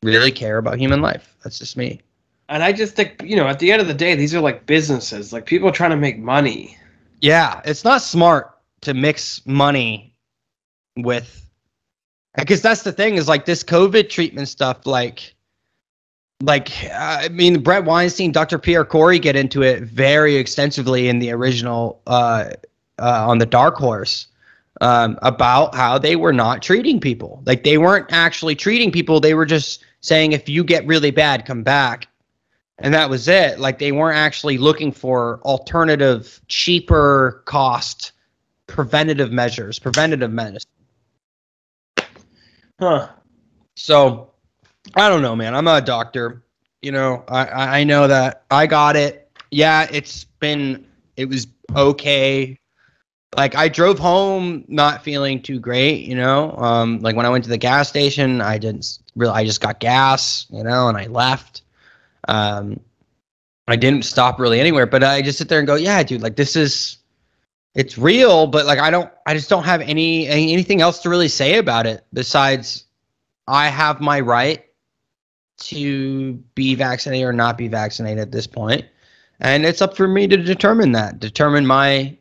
really 0.03 0.33
care 0.33 0.57
about 0.57 0.79
human 0.79 1.03
life. 1.03 1.35
That's 1.45 1.59
just 1.59 1.77
me. 1.77 2.01
And 2.49 2.63
I 2.63 2.73
just 2.73 2.95
think, 2.95 3.23
you 3.23 3.37
know, 3.37 3.47
at 3.47 3.59
the 3.59 3.71
end 3.71 3.83
of 3.83 3.89
the 3.89 3.95
day, 3.95 4.15
these 4.15 4.35
are 4.35 4.41
like 4.41 4.67
businesses, 4.67 5.33
like 5.33 5.45
people 5.47 5.71
trying 5.71 5.91
to 5.91 5.97
make 5.97 6.19
money. 6.19 6.77
Yeah, 7.21 7.61
it's 7.65 7.85
not 7.85 8.01
smart 8.01 8.57
to 8.83 8.95
mix 8.95 9.45
money 9.45 10.15
with, 10.97 11.47
because 12.37 12.63
that's 12.63 12.83
the 12.83 12.93
thing 12.93 13.17
is 13.17 13.29
like 13.29 13.45
this 13.45 13.63
COVID 13.63 14.09
treatment 14.09 14.49
stuff, 14.49 14.87
like, 14.87 15.35
like 16.43 16.71
I 16.93 17.29
mean, 17.29 17.61
Bret 17.63 17.85
Weinstein, 17.85 18.33
Dr. 18.33 18.59
Pierre 18.59 18.85
Kory 18.85 19.19
get 19.19 19.37
into 19.37 19.63
it 19.63 19.83
very 19.83 20.37
extensively 20.37 21.09
in 21.09 21.19
the 21.19 21.33
original 21.33 22.01
uh, 22.07 22.51
uh, 22.99 23.27
on 23.29 23.39
the 23.39 23.47
Dark 23.47 23.77
Horse 23.77 24.29
um, 24.81 25.19
about 25.23 25.75
how 25.75 25.99
they 25.99 26.17
were 26.17 26.33
not 26.33 26.63
treating 26.63 27.01
people. 27.01 27.43
Like 27.45 27.65
they 27.65 27.79
weren't 27.79 28.07
actually 28.11 28.55
treating 28.55 28.93
people. 28.93 29.21
They 29.21 29.35
were 29.35 29.47
just 29.47 29.85
saying, 30.01 30.33
if 30.33 30.49
you 30.49 30.65
get 30.65 30.87
really 30.87 31.11
bad, 31.11 31.45
come 31.45 31.63
back. 31.63 32.08
And 32.81 32.95
that 32.95 33.11
was 33.11 33.27
it. 33.29 33.59
Like 33.59 33.79
they 33.79 33.93
weren't 33.93 34.19
actually 34.19 34.59
looking 34.59 34.93
for 34.93 35.41
alternative, 35.45 36.41
cheaper 36.49 37.43
cost 37.45 38.13
preventative 38.69 39.33
measures, 39.33 39.79
preventative 39.79 40.31
medicine. 40.31 40.71
Huh. 42.79 43.09
So 43.75 44.31
I 44.95 45.09
don't 45.09 45.23
know, 45.23 45.35
man. 45.35 45.57
I'm 45.57 45.65
not 45.65 45.83
a 45.83 45.87
doctor. 45.87 46.45
You 46.83 46.93
know, 46.93 47.25
I, 47.27 47.81
I 47.81 47.85
know 47.85 48.07
that 48.07 48.45
I 48.51 48.67
got 48.67 48.95
it. 48.95 49.29
Yeah, 49.51 49.89
it's 49.91 50.25
been 50.25 50.87
it 51.17 51.29
was 51.29 51.49
okay. 51.75 52.57
Like 53.37 53.57
I 53.57 53.69
drove 53.69 53.99
home 53.99 54.65
not 54.69 55.03
feeling 55.03 55.43
too 55.43 55.59
great, 55.59 56.05
you 56.05 56.15
know. 56.15 56.53
Um, 56.53 57.01
like 57.01 57.17
when 57.17 57.27
I 57.27 57.31
went 57.31 57.45
to 57.45 57.51
the 57.51 57.59
gas 57.59 57.89
station, 57.89 58.41
I 58.41 58.59
didn't 58.59 58.99
really. 59.17 59.33
I 59.33 59.45
just 59.45 59.61
got 59.61 59.81
gas, 59.81 60.47
you 60.51 60.63
know, 60.63 60.89
and 60.89 60.97
I 60.97 61.07
left. 61.09 61.63
Um, 62.29 62.81
I 63.67 63.77
didn't 63.77 64.05
stop 64.05 64.39
really 64.39 64.61
anywhere, 64.61 64.87
but 64.87 65.03
I 65.03 65.21
just 65.23 65.39
sit 65.39 65.49
there 65.49 65.59
and 65.59 65.67
go, 65.67 65.75
yeah, 65.75 66.03
dude. 66.03 66.23
Like 66.23 66.37
this 66.37 66.57
is, 66.57 66.99
it's 67.75 67.99
real, 67.99 68.47
but 68.47 68.65
like 68.67 68.79
I 68.79 68.91
don't, 68.91 69.11
I 69.27 69.35
just 69.35 69.51
don't 69.51 69.65
have 69.65 69.81
any, 69.83 70.27
any 70.29 70.53
anything 70.53 70.81
else 70.81 71.01
to 71.01 71.11
really 71.11 71.29
say 71.29 71.59
about 71.59 71.87
it 71.87 72.05
besides 72.13 72.85
I 73.47 73.69
have 73.69 74.01
my 74.01 74.21
right 74.21 74.65
to 75.59 76.35
be 76.55 76.75
vaccinated 76.75 77.27
or 77.27 77.33
not 77.33 77.59
be 77.59 77.67
vaccinated 77.69 78.21
at 78.21 78.31
this 78.31 78.47
point 78.47 78.85
and 79.41 79.65
it's 79.65 79.83
up 79.83 79.97
for 79.97 80.07
me 80.07 80.29
to 80.29 80.37
determine 80.37 80.93
that 80.93 81.19
determine 81.19 81.67
my 81.67 82.17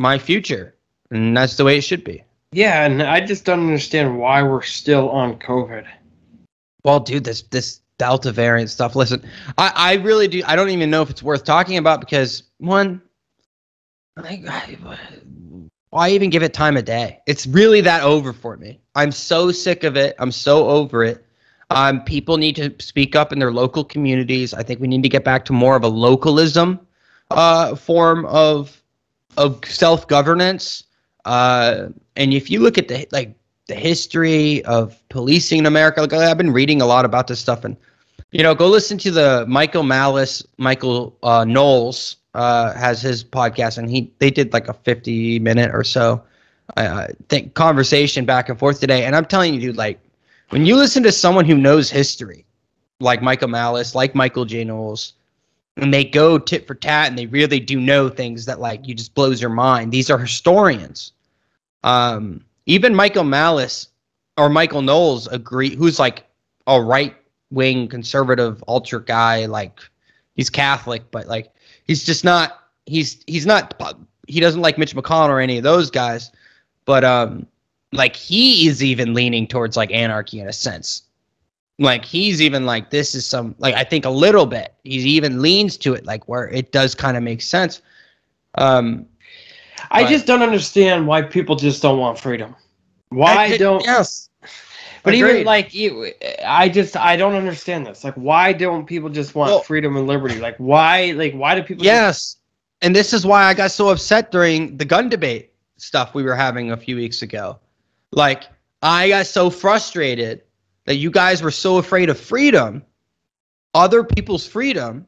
my 0.00 0.18
future 0.18 0.74
and 1.10 1.36
that's 1.36 1.56
the 1.56 1.64
way 1.64 1.78
it 1.78 1.82
should 1.82 2.02
be 2.02 2.24
Yeah, 2.52 2.84
and 2.84 3.02
I 3.02 3.20
just 3.20 3.44
don't 3.44 3.60
understand 3.60 4.18
why 4.18 4.42
we're 4.42 4.62
still 4.62 5.08
on 5.10 5.38
COVID. 5.38 5.86
well 6.84 6.98
dude 6.98 7.24
this 7.24 7.42
this 7.42 7.81
delta 8.02 8.32
variant 8.32 8.70
stuff. 8.70 8.96
Listen 8.96 9.22
i 9.58 9.72
i 9.76 9.92
really 9.94 10.28
do 10.28 10.42
i 10.46 10.56
don't 10.56 10.70
even 10.70 10.90
know 10.90 11.02
if 11.02 11.10
it's 11.10 11.22
worth 11.22 11.44
talking 11.44 11.76
about 11.76 12.00
because 12.00 12.42
one 12.58 13.00
I, 14.16 14.42
I, 14.48 14.98
why 15.92 16.08
even 16.08 16.30
give 16.30 16.42
it 16.42 16.54
time 16.54 16.78
of 16.78 16.86
day? 16.86 17.18
It's 17.26 17.46
really 17.46 17.82
that 17.82 18.02
over 18.02 18.32
for 18.32 18.56
me. 18.56 18.80
I'm 18.94 19.12
so 19.12 19.52
sick 19.52 19.84
of 19.84 19.94
it. 19.94 20.16
I'm 20.18 20.32
so 20.32 20.68
over 20.68 21.04
it. 21.04 21.22
Um, 21.68 22.02
people 22.04 22.38
need 22.38 22.56
to 22.56 22.74
speak 22.78 23.14
up 23.14 23.30
in 23.30 23.38
their 23.38 23.52
local 23.52 23.84
communities. 23.84 24.54
I 24.54 24.62
think 24.62 24.80
we 24.80 24.88
need 24.88 25.02
to 25.02 25.10
get 25.10 25.22
back 25.22 25.44
to 25.46 25.52
more 25.52 25.76
of 25.76 25.84
a 25.84 25.88
localism 25.88 26.80
uh, 27.30 27.74
form 27.74 28.24
of 28.26 28.82
of 29.36 29.62
self 29.66 30.08
governance. 30.08 30.84
Uh, 31.26 31.88
and 32.16 32.32
if 32.32 32.50
you 32.50 32.60
look 32.60 32.78
at 32.78 32.88
the 32.88 33.06
like 33.12 33.36
the 33.68 33.74
history 33.74 34.64
of 34.64 34.96
policing 35.10 35.60
in 35.60 35.66
America, 35.66 36.00
like 36.00 36.12
I've 36.14 36.38
been 36.38 36.52
reading 36.54 36.80
a 36.80 36.86
lot 36.86 37.04
about 37.04 37.26
this 37.26 37.38
stuff, 37.40 37.64
and 37.64 37.76
you 38.32 38.42
know, 38.42 38.54
go 38.54 38.66
listen 38.66 38.98
to 38.98 39.10
the 39.10 39.44
Michael 39.46 39.82
Malice, 39.82 40.44
Michael 40.58 41.16
uh, 41.22 41.44
Knowles 41.44 42.16
uh, 42.34 42.72
has 42.74 43.00
his 43.00 43.22
podcast, 43.22 43.78
and 43.78 43.88
he 43.88 44.10
they 44.18 44.30
did 44.30 44.52
like 44.52 44.68
a 44.68 44.74
fifty 44.74 45.38
minute 45.38 45.70
or 45.72 45.84
so 45.84 46.22
uh, 46.76 47.08
think 47.28 47.54
conversation 47.54 48.24
back 48.24 48.48
and 48.48 48.58
forth 48.58 48.80
today, 48.80 49.04
and 49.04 49.14
I'm 49.14 49.26
telling 49.26 49.54
you, 49.54 49.60
dude, 49.60 49.76
like 49.76 50.00
when 50.50 50.66
you 50.66 50.76
listen 50.76 51.02
to 51.02 51.12
someone 51.12 51.44
who 51.44 51.56
knows 51.56 51.90
history, 51.90 52.44
like 53.00 53.22
Michael 53.22 53.48
Malice, 53.48 53.94
like 53.94 54.14
Michael 54.14 54.44
J. 54.44 54.64
Knowles, 54.64 55.14
and 55.76 55.92
they 55.92 56.04
go 56.04 56.38
tit 56.38 56.66
for 56.66 56.74
tat 56.74 57.08
and 57.08 57.18
they 57.18 57.26
really 57.26 57.60
do 57.60 57.80
know 57.80 58.08
things 58.08 58.46
that 58.46 58.60
like 58.60 58.86
you 58.86 58.94
just 58.94 59.14
blows 59.14 59.40
your 59.40 59.50
mind. 59.50 59.92
These 59.92 60.10
are 60.10 60.18
historians. 60.18 61.12
Um, 61.84 62.44
even 62.66 62.94
Michael 62.94 63.24
Malice 63.24 63.88
or 64.36 64.48
Michael 64.48 64.82
Knowles 64.82 65.26
agree 65.28 65.74
who's 65.74 65.98
like 65.98 66.24
a 66.66 66.80
right 66.80 67.14
wing 67.52 67.88
conservative 67.88 68.62
ultra 68.66 69.02
guy, 69.04 69.46
like 69.46 69.78
he's 70.34 70.50
Catholic, 70.50 71.10
but 71.10 71.26
like 71.26 71.52
he's 71.84 72.04
just 72.04 72.24
not 72.24 72.58
he's 72.86 73.22
he's 73.26 73.46
not 73.46 73.80
he 74.28 74.40
doesn't 74.40 74.60
like 74.62 74.78
Mitch 74.78 74.94
McConnell 74.96 75.28
or 75.28 75.40
any 75.40 75.58
of 75.58 75.62
those 75.64 75.90
guys. 75.90 76.30
But 76.84 77.04
um 77.04 77.46
like 77.92 78.16
he 78.16 78.66
is 78.66 78.82
even 78.82 79.14
leaning 79.14 79.46
towards 79.46 79.76
like 79.76 79.92
anarchy 79.92 80.40
in 80.40 80.48
a 80.48 80.52
sense 80.52 81.02
like 81.78 82.04
he's 82.04 82.40
even 82.40 82.64
like 82.66 82.90
this 82.90 83.14
is 83.14 83.26
some 83.26 83.54
like 83.58 83.74
i 83.74 83.82
think 83.84 84.04
a 84.04 84.10
little 84.10 84.46
bit 84.46 84.74
he 84.84 84.98
even 84.98 85.40
leans 85.42 85.76
to 85.76 85.92
it 85.94 86.04
like 86.06 86.26
where 86.28 86.48
it 86.48 86.70
does 86.72 86.94
kind 86.94 87.16
of 87.16 87.22
make 87.22 87.42
sense 87.42 87.82
um 88.56 89.04
I 89.90 90.02
Right. 90.02 90.10
just 90.10 90.26
don't 90.26 90.42
understand 90.42 91.06
why 91.06 91.22
people 91.22 91.56
just 91.56 91.82
don't 91.82 91.98
want 91.98 92.18
freedom. 92.18 92.54
Why 93.08 93.34
I- 93.34 93.56
don't? 93.58 93.82
yes 93.84 94.28
But 95.04 95.14
Agreed. 95.14 95.30
even 95.30 95.44
like 95.44 95.74
you, 95.74 96.12
I 96.46 96.68
just 96.68 96.96
I 96.96 97.16
don't 97.16 97.34
understand 97.34 97.86
this. 97.86 98.04
Like, 98.04 98.14
why 98.14 98.52
don't 98.52 98.86
people 98.86 99.08
just 99.08 99.34
want 99.34 99.50
Well- 99.50 99.60
freedom 99.62 99.96
and 99.96 100.06
liberty? 100.06 100.38
Like, 100.38 100.56
why? 100.58 101.12
Like, 101.16 101.32
why 101.34 101.54
do 101.56 101.62
people? 101.62 101.82
just- 101.82 101.92
yes 101.92 102.36
and 102.82 102.94
this 102.94 103.12
is 103.12 103.24
why 103.24 103.44
i 103.44 103.54
got 103.54 103.70
so 103.70 103.88
upset 103.88 104.30
during 104.32 104.76
the 104.76 104.84
gun 104.84 105.08
debate 105.08 105.52
stuff 105.76 106.14
we 106.14 106.22
were 106.24 106.34
having 106.34 106.72
a 106.72 106.76
few 106.76 106.96
weeks 106.96 107.22
ago 107.22 107.58
like 108.10 108.44
i 108.82 109.08
got 109.08 109.24
so 109.26 109.48
frustrated 109.48 110.42
that 110.84 110.96
you 110.96 111.10
guys 111.10 111.42
were 111.42 111.50
so 111.50 111.78
afraid 111.78 112.10
of 112.10 112.18
freedom 112.18 112.82
other 113.74 114.02
people's 114.04 114.46
freedom 114.46 115.06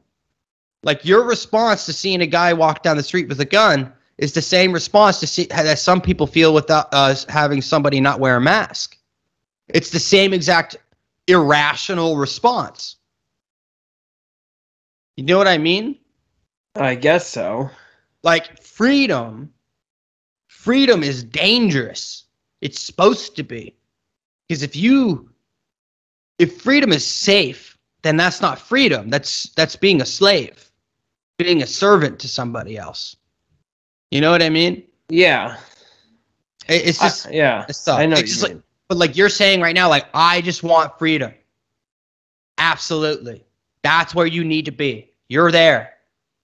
like 0.83 1.03
your 1.05 1.23
response 1.23 1.85
to 1.85 1.93
seeing 1.93 2.21
a 2.21 2.25
guy 2.27 2.53
walk 2.53 2.81
down 2.81 2.97
the 2.97 3.03
street 3.03 3.27
with 3.27 3.39
a 3.41 3.45
gun 3.45 3.91
is 4.17 4.31
the 4.33 4.41
same 4.41 4.71
response 4.71 5.19
to 5.19 5.27
see 5.27 5.45
that 5.47 5.77
some 5.77 5.99
people 5.99 6.25
feel 6.25 6.53
without 6.53 6.91
us 6.93 7.25
having 7.25 7.61
somebody 7.61 7.99
not 7.99 8.19
wear 8.21 8.37
a 8.37 8.41
mask 8.41 8.94
it's 9.69 9.89
the 9.89 9.99
same 9.99 10.33
exact 10.33 10.77
irrational 11.27 12.17
response 12.17 12.97
you 15.17 15.23
know 15.23 15.37
what 15.37 15.47
i 15.47 15.57
mean 15.57 15.97
I 16.77 16.93
guess 16.95 17.25
so. 17.27 17.69
like 18.23 18.61
freedom 18.61 19.51
freedom 20.47 21.03
is 21.03 21.23
dangerous 21.23 22.25
it's 22.61 22.79
supposed 22.81 23.35
to 23.37 23.43
be 23.43 23.75
because 24.47 24.61
if 24.63 24.75
you 24.75 25.29
if 26.37 26.61
freedom 26.61 26.91
is 26.91 27.05
safe 27.05 27.77
then 28.03 28.17
that's 28.17 28.41
not 28.41 28.59
freedom 28.59 29.09
that's 29.09 29.49
that's 29.55 29.75
being 29.75 30.01
a 30.01 30.05
slave 30.05 30.69
being 31.37 31.63
a 31.63 31.67
servant 31.67 32.19
to 32.19 32.27
somebody 32.27 32.77
else 32.77 33.15
you 34.11 34.21
know 34.21 34.31
what 34.31 34.41
i 34.43 34.49
mean 34.49 34.83
Yeah. 35.09 35.57
It- 36.67 36.87
it's 36.87 36.99
just 36.99 37.27
I- 37.27 37.31
yeah. 37.31 37.65
it's. 37.69 37.87
I 37.87 38.05
know. 38.07 38.17
It's 38.17 38.31
just 38.31 38.43
like- 38.43 38.53
mean. 38.53 38.63
But 38.87 38.97
like 38.97 39.15
you're 39.17 39.29
saying 39.29 39.61
right 39.61 39.75
now 39.75 39.89
like 39.89 40.05
i 40.13 40.41
just 40.41 40.63
want 40.63 40.97
freedom. 40.99 41.33
Absolutely. 42.57 43.43
That's 43.83 44.15
where 44.15 44.25
you 44.25 44.43
need 44.43 44.65
to 44.65 44.71
be. 44.71 45.11
You're 45.27 45.51
there. 45.51 45.95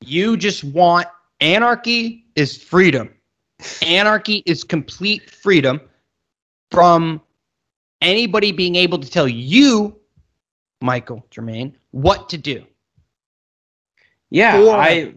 You 0.02 0.36
just 0.36 0.64
want 0.64 1.08
anarchy 1.40 2.26
is 2.36 2.62
freedom. 2.62 3.10
Anarchy 3.82 4.44
is 4.46 4.64
complete 4.64 5.30
freedom 5.32 5.80
from 6.70 7.22
anybody 8.02 8.52
being 8.52 8.76
able 8.76 8.98
to 9.00 9.10
tell 9.10 9.28
you 9.28 9.96
michael 10.82 11.26
germain 11.30 11.78
what 11.92 12.28
to 12.30 12.38
do. 12.38 12.66
Yeah, 14.30 14.62
Or- 14.62 14.76
I 14.76 15.14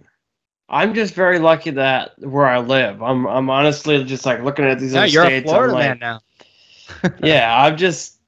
I'm 0.69 0.95
just 0.95 1.15
very 1.15 1.39
lucky 1.39 1.71
that 1.71 2.13
where 2.19 2.47
I 2.47 2.59
live. 2.59 3.03
I'm 3.03 3.27
I'm 3.27 3.49
honestly 3.51 4.03
just 4.05 4.27
like 4.27 4.43
looking 4.43 4.65
at 4.65 4.79
these 4.79 4.93
yeah 4.93 5.01
other 5.01 5.09
you're 5.09 5.25
a 5.25 5.27
states. 5.27 5.51
florida 5.51 5.73
I'm 5.73 5.79
like, 5.79 5.89
man 5.89 5.99
now 5.99 6.21
yeah, 7.23 7.55
I'm 7.65 7.77
just 7.77 8.19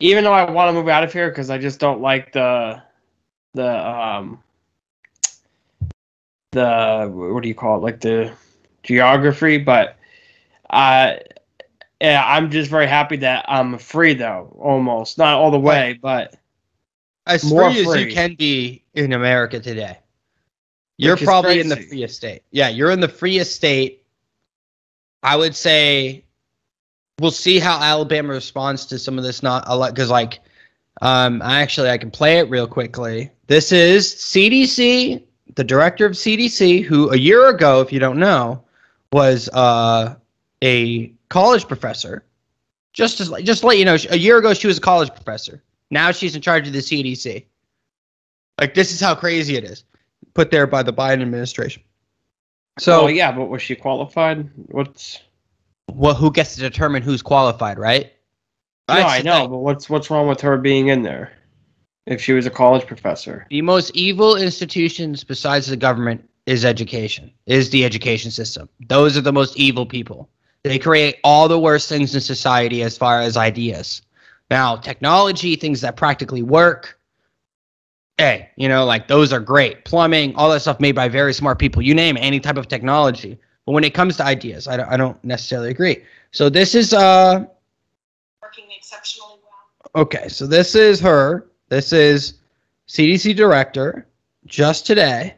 even 0.00 0.24
though 0.24 0.32
I 0.32 0.50
want 0.50 0.68
to 0.68 0.72
move 0.72 0.88
out 0.88 1.04
of 1.04 1.12
here 1.12 1.28
because 1.28 1.50
I 1.50 1.58
just 1.58 1.80
don't 1.80 2.00
like 2.00 2.32
the 2.32 2.82
the 3.54 3.88
um 3.88 4.42
the 6.52 7.10
what 7.12 7.42
do 7.42 7.48
you 7.48 7.54
call 7.54 7.76
it 7.76 7.82
like 7.82 8.00
the 8.00 8.32
geography 8.82 9.58
but 9.58 9.96
uh 10.70 11.14
yeah 12.00 12.22
i'm 12.24 12.50
just 12.50 12.70
very 12.70 12.86
happy 12.86 13.16
that 13.16 13.44
i'm 13.48 13.78
free 13.78 14.14
though 14.14 14.56
almost 14.60 15.18
not 15.18 15.34
all 15.34 15.50
the 15.50 15.58
way 15.58 15.98
but 16.00 16.36
As 17.26 17.44
More 17.44 17.70
free 17.72 17.80
as 17.80 17.96
you 17.96 18.14
can 18.14 18.34
be 18.34 18.84
in 18.94 19.12
America 19.12 19.58
today. 19.58 19.98
You're 20.96 21.16
probably 21.16 21.60
in 21.60 21.68
the 21.68 21.74
crazy. 21.74 21.88
freest 21.88 22.16
state. 22.16 22.42
Yeah, 22.52 22.68
you're 22.68 22.90
in 22.90 23.00
the 23.00 23.08
freest 23.08 23.54
state. 23.54 24.04
I 25.22 25.36
would 25.36 25.56
say 25.56 26.24
we'll 27.20 27.30
see 27.30 27.58
how 27.58 27.80
Alabama 27.80 28.32
responds 28.32 28.86
to 28.86 28.98
some 28.98 29.18
of 29.18 29.24
this 29.24 29.42
not 29.42 29.64
a 29.66 29.76
lot 29.76 29.94
because 29.94 30.10
like 30.10 30.40
um 31.02 31.40
I 31.42 31.60
actually 31.60 31.90
I 31.90 31.98
can 31.98 32.10
play 32.10 32.38
it 32.38 32.50
real 32.50 32.66
quickly. 32.66 33.30
This 33.46 33.72
is 33.72 34.14
CDC, 34.14 35.22
the 35.54 35.64
director 35.64 36.06
of 36.06 36.12
CDC, 36.12 36.82
who 36.84 37.10
a 37.10 37.16
year 37.16 37.48
ago, 37.48 37.80
if 37.80 37.92
you 37.92 37.98
don't 37.98 38.18
know, 38.18 38.62
was 39.12 39.48
uh 39.50 40.16
a 40.62 41.12
college 41.28 41.66
professor. 41.66 42.24
Just 42.92 43.20
as 43.20 43.30
just 43.42 43.60
to 43.60 43.66
let 43.66 43.78
you 43.78 43.84
know, 43.84 43.96
a 44.10 44.16
year 44.18 44.38
ago 44.38 44.54
she 44.54 44.66
was 44.66 44.78
a 44.78 44.82
college 44.82 45.10
professor. 45.10 45.62
Now 45.90 46.10
she's 46.10 46.34
in 46.34 46.42
charge 46.42 46.66
of 46.66 46.72
the 46.72 46.80
CDC. 46.80 47.44
Like 48.58 48.74
this 48.74 48.92
is 48.92 49.00
how 49.00 49.14
crazy 49.14 49.56
it 49.56 49.64
is. 49.64 49.84
Put 50.34 50.50
there 50.50 50.66
by 50.66 50.82
the 50.82 50.92
Biden 50.92 51.22
administration. 51.22 51.82
So 52.78 53.02
oh 53.02 53.06
yeah 53.06 53.32
but 53.32 53.46
was 53.46 53.62
she 53.62 53.74
qualified 53.74 54.50
what's 54.68 55.20
well, 55.92 56.14
who 56.14 56.30
gets 56.30 56.54
to 56.54 56.60
determine 56.60 57.02
who's 57.02 57.22
qualified, 57.22 57.78
right? 57.78 58.12
no 58.88 58.94
That's 58.94 59.12
i 59.14 59.22
know 59.22 59.40
thing. 59.42 59.50
but 59.50 59.58
what's 59.58 59.90
what's 59.90 60.10
wrong 60.10 60.28
with 60.28 60.40
her 60.42 60.56
being 60.56 60.88
in 60.88 61.02
there 61.02 61.32
if 62.06 62.20
she 62.22 62.32
was 62.32 62.46
a 62.46 62.50
college 62.50 62.86
professor 62.86 63.46
The 63.50 63.62
most 63.62 63.90
evil 63.96 64.36
institutions 64.36 65.24
besides 65.24 65.66
the 65.66 65.76
government 65.76 66.28
is 66.46 66.64
education, 66.64 67.32
is 67.46 67.70
the 67.70 67.84
education 67.84 68.30
system. 68.30 68.68
Those 68.88 69.16
are 69.16 69.20
the 69.20 69.32
most 69.32 69.56
evil 69.56 69.84
people. 69.84 70.30
They 70.62 70.78
create 70.78 71.16
all 71.24 71.48
the 71.48 71.58
worst 71.58 71.88
things 71.88 72.14
in 72.14 72.20
society 72.20 72.82
as 72.84 72.96
far 72.96 73.20
as 73.20 73.36
ideas. 73.36 74.02
Now, 74.48 74.76
technology, 74.76 75.56
things 75.56 75.80
that 75.80 75.96
practically 75.96 76.42
work, 76.42 77.00
hey, 78.18 78.50
you 78.56 78.68
know, 78.68 78.84
like 78.84 79.08
those 79.08 79.32
are 79.32 79.40
great. 79.40 79.84
Plumbing, 79.84 80.36
all 80.36 80.50
that 80.50 80.60
stuff 80.60 80.78
made 80.78 80.94
by 80.94 81.08
very 81.08 81.34
smart 81.34 81.58
people. 81.58 81.82
You 81.82 81.94
name 81.94 82.16
it, 82.16 82.20
any 82.20 82.38
type 82.38 82.56
of 82.56 82.68
technology. 82.68 83.38
But 83.66 83.72
when 83.72 83.84
it 83.84 83.94
comes 83.94 84.16
to 84.18 84.24
ideas, 84.24 84.68
I 84.68 84.76
don't, 84.76 84.88
I 84.88 84.96
don't 84.96 85.22
necessarily 85.24 85.70
agree. 85.70 86.02
So 86.30 86.48
this 86.48 86.74
is 86.74 86.94
uh 86.94 87.44
working 88.40 88.64
exceptionally 88.76 89.40
well. 89.42 90.02
Okay, 90.02 90.28
so 90.28 90.46
this 90.46 90.74
is 90.74 91.00
her. 91.00 91.48
This 91.68 91.92
is 91.92 92.34
CDC 92.88 93.34
director 93.36 94.06
just 94.46 94.86
today. 94.86 95.34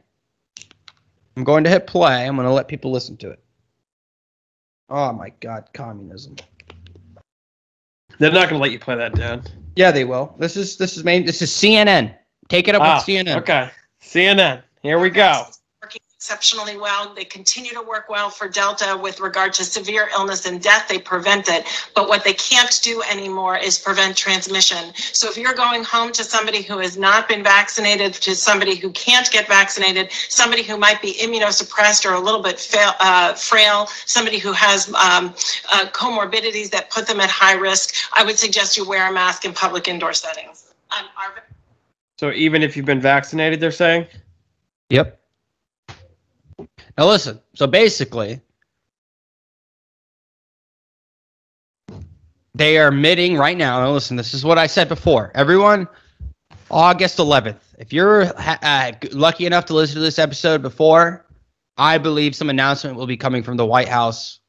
I'm 1.37 1.45
going 1.45 1.65
to 1.65 1.71
hit 1.71 1.87
play. 1.87 2.27
I'm 2.27 2.35
going 2.37 2.47
to 2.47 2.53
let 2.53 2.69
people 2.69 2.91
listen 2.91 3.17
to 3.19 3.31
it. 3.31 3.43
Oh 4.91 5.13
my 5.13 5.31
god, 5.41 5.69
communism. 5.73 6.37
they're 8.19 8.31
not 8.33 8.49
going 8.51 8.59
to 8.59 8.63
let 8.63 8.73
you 8.73 8.79
play 8.79 8.97
that 8.97 9.15
down 9.15 9.43
Yeah, 9.77 9.91
they 9.91 10.05
will. 10.05 10.35
This 10.39 10.57
is 10.57 10.77
this 10.77 10.97
is 10.97 11.05
main 11.05 11.25
this 11.25 11.41
is 11.43 11.51
CNN. 11.51 12.15
Take 12.49 12.69
it 12.69 12.75
up 12.75 12.83
Ah, 12.83 12.97
with 12.97 13.05
CNN. 13.07 13.37
okay 13.39 13.71
cnn 14.03 14.63
here 14.83 14.99
we 15.01 15.11
go 15.11 15.43
Working 15.43 15.58
exceptionally 16.19 16.77
well. 16.77 17.15
They 17.15 17.25
continue 17.25 17.71
to 17.71 17.81
work 17.81 18.09
well 18.09 18.29
for 18.29 18.49
Delta 18.49 18.99
with 19.01 19.21
regard 19.21 19.53
to 19.53 19.63
severe 19.63 20.09
illness 20.13 20.47
and 20.47 20.61
death. 20.61 20.89
They 20.89 20.99
prevent 20.99 21.49
it. 21.49 21.65
But 21.95 22.09
what 22.09 22.25
they 22.25 22.33
can't 22.33 22.81
do 22.83 23.01
anymore 23.09 23.57
is 23.57 23.79
prevent 23.79 24.17
transmission. 24.17 24.93
So 24.97 25.31
if 25.31 25.37
you're 25.37 25.55
going 25.55 25.85
home 25.85 26.11
to 26.15 26.25
somebody 26.25 26.61
who 26.61 26.79
has 26.79 26.99
not 26.99 27.29
been 27.29 27.45
vaccinated, 27.45 28.15
to 28.15 28.35
somebody 28.35 28.75
who 28.75 28.91
can't 28.91 29.31
get 29.31 29.47
vaccinated, 29.47 30.11
somebody 30.11 30.65
who 30.65 30.77
might 30.77 31.01
be 31.01 31.15
immunosuppressed 31.15 32.05
or 32.05 32.15
a 32.15 32.21
little 32.21 32.43
bit 32.43 32.59
fail, 32.59 32.95
uh, 32.99 33.35
frail, 33.35 33.87
somebody 34.05 34.39
who 34.39 34.51
has 34.51 34.89
um, 34.95 35.33
uh, 35.73 35.87
comorbidities 35.93 36.69
that 36.71 36.91
put 36.91 37.07
them 37.07 37.21
at 37.21 37.31
high 37.31 37.55
risk, 37.55 37.95
I 38.13 38.25
would 38.25 38.41
suggest 38.41 38.77
you 38.77 38.85
wear 38.85 39.09
a 39.09 39.13
mask 39.13 39.45
in 39.45 39.53
public 39.53 39.87
indoor 39.87 40.15
settings. 40.15 40.75
Um, 40.91 41.07
our 41.17 41.45
so 42.19 42.33
even 42.33 42.65
if 42.65 42.77
you've 42.77 42.87
been 42.87 43.01
vaccinated 43.01 43.61
they're 43.61 43.71
saying 43.71 44.07
Yep. 44.91 45.18
Now 46.99 47.07
listen. 47.07 47.41
So 47.55 47.69
basically, 47.69 48.41
they 52.55 52.77
are 52.77 52.89
admitting 52.89 53.37
right 53.37 53.57
now. 53.57 53.81
Now 53.81 53.93
listen. 53.93 54.17
This 54.17 54.35
is 54.35 54.45
what 54.45 54.59
I 54.59 54.67
said 54.67 54.89
before. 54.89 55.31
Everyone, 55.37 55.87
August 56.71 57.19
11th. 57.19 57.61
If 57.79 57.93
you're 57.93 58.27
ha- 58.37 58.59
uh, 58.63 58.93
lucky 59.13 59.47
enough 59.47 59.67
to 59.67 59.75
listen 59.75 59.95
to 59.95 60.01
this 60.01 60.19
episode 60.19 60.61
before, 60.61 61.25
I 61.77 61.99
believe 61.99 62.35
some 62.35 62.51
announcement 62.51 62.97
will 62.97 63.07
be 63.07 63.17
coming 63.17 63.45
from 63.45 63.57
the 63.57 63.65
White 63.67 63.89
House 63.89 64.41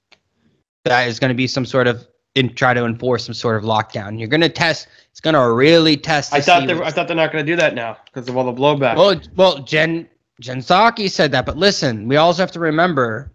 that 0.85 1.07
is 1.07 1.19
going 1.19 1.29
to 1.29 1.35
be 1.35 1.45
some 1.45 1.65
sort 1.67 1.85
of 1.85 2.07
in 2.33 2.55
try 2.55 2.73
to 2.73 2.83
enforce 2.85 3.25
some 3.25 3.35
sort 3.35 3.57
of 3.57 3.63
lockdown. 3.63 4.17
You're 4.17 4.27
going 4.27 4.41
to 4.41 4.49
test. 4.49 4.87
It's 5.11 5.19
going 5.19 5.35
to 5.35 5.51
really 5.51 5.97
test. 5.97 6.33
I 6.33 6.41
thought 6.41 6.65
they 6.65 6.73
what- 6.73 6.79
were, 6.79 6.85
I 6.85 6.91
thought 6.91 7.07
they're 7.07 7.15
not 7.15 7.31
going 7.31 7.45
to 7.45 7.51
do 7.51 7.57
that 7.57 7.75
now 7.75 7.97
because 8.05 8.27
of 8.27 8.35
all 8.35 8.51
the 8.51 8.59
blowback. 8.59 8.95
well, 8.95 9.21
well, 9.35 9.59
Jen 9.59 10.09
Jen 10.39 10.59
Psaki 10.59 11.09
said 11.11 11.31
that, 11.33 11.45
but 11.45 11.57
listen, 11.57 12.07
we 12.07 12.15
also 12.15 12.41
have 12.41 12.51
to 12.53 12.59
remember 12.59 13.31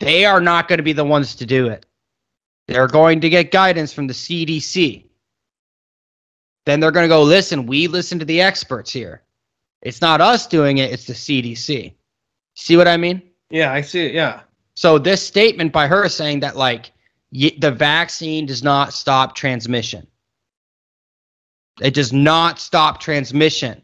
they 0.00 0.24
are 0.24 0.40
not 0.40 0.68
going 0.68 0.78
to 0.78 0.82
be 0.82 0.92
the 0.92 1.04
ones 1.04 1.34
to 1.36 1.46
do 1.46 1.68
it. 1.68 1.86
They're 2.66 2.88
going 2.88 3.20
to 3.20 3.30
get 3.30 3.50
guidance 3.50 3.92
from 3.92 4.06
the 4.06 4.12
CDC. 4.14 5.04
Then 6.66 6.80
they're 6.80 6.90
going 6.90 7.04
to 7.04 7.08
go, 7.08 7.22
listen, 7.22 7.66
we 7.66 7.86
listen 7.86 8.18
to 8.18 8.24
the 8.24 8.40
experts 8.40 8.92
here. 8.92 9.22
It's 9.82 10.00
not 10.00 10.20
us 10.20 10.46
doing 10.46 10.78
it, 10.78 10.92
it's 10.92 11.06
the 11.06 11.12
CDC. 11.14 11.94
See 12.54 12.76
what 12.76 12.88
I 12.88 12.96
mean? 12.96 13.22
yeah, 13.50 13.72
I 13.72 13.80
see 13.80 14.06
it. 14.06 14.14
Yeah. 14.14 14.40
So 14.74 14.98
this 14.98 15.26
statement 15.26 15.72
by 15.72 15.86
her 15.86 16.08
saying 16.08 16.40
that 16.40 16.56
like 16.56 16.92
y- 17.32 17.56
the 17.58 17.70
vaccine 17.70 18.46
does 18.46 18.62
not 18.62 18.92
stop 18.92 19.34
transmission. 19.34 20.06
It 21.80 21.94
does 21.94 22.12
not 22.12 22.58
stop 22.58 23.00
transmission. 23.00 23.80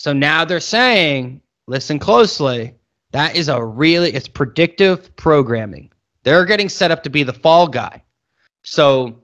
So 0.00 0.14
now 0.14 0.46
they're 0.46 0.60
saying, 0.60 1.42
listen 1.66 1.98
closely, 1.98 2.74
that 3.12 3.36
is 3.36 3.48
a 3.48 3.62
really 3.62 4.10
it's 4.14 4.28
predictive 4.28 5.14
programming. 5.16 5.92
They're 6.22 6.46
getting 6.46 6.70
set 6.70 6.90
up 6.90 7.02
to 7.02 7.10
be 7.10 7.22
the 7.22 7.34
fall 7.34 7.68
guy. 7.68 8.02
So 8.62 9.18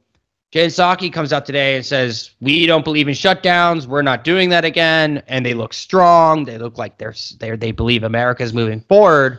Jen 0.51 0.69
Psaki 0.69 1.11
comes 1.11 1.33
out 1.33 1.47
today 1.47 1.77
and 1.77 1.87
says, 1.87 2.33
"We 2.43 2.67
don't 2.67 2.85
believe 2.85 3.09
in 3.09 3.15
shutdowns. 3.15 3.87
We're 3.87 4.03
not 4.03 4.23
doing 4.23 4.51
that 4.51 4.67
again." 4.67 5.23
And 5.29 5.47
they 5.47 5.55
look 5.55 5.73
strong. 5.73 6.45
They 6.45 6.59
look 6.59 6.77
like 6.77 6.99
they're 6.99 7.15
they 7.39 7.57
they 7.57 7.73
believe 7.73 8.03
America's 8.03 8.53
moving 8.53 8.83
forward 8.83 9.39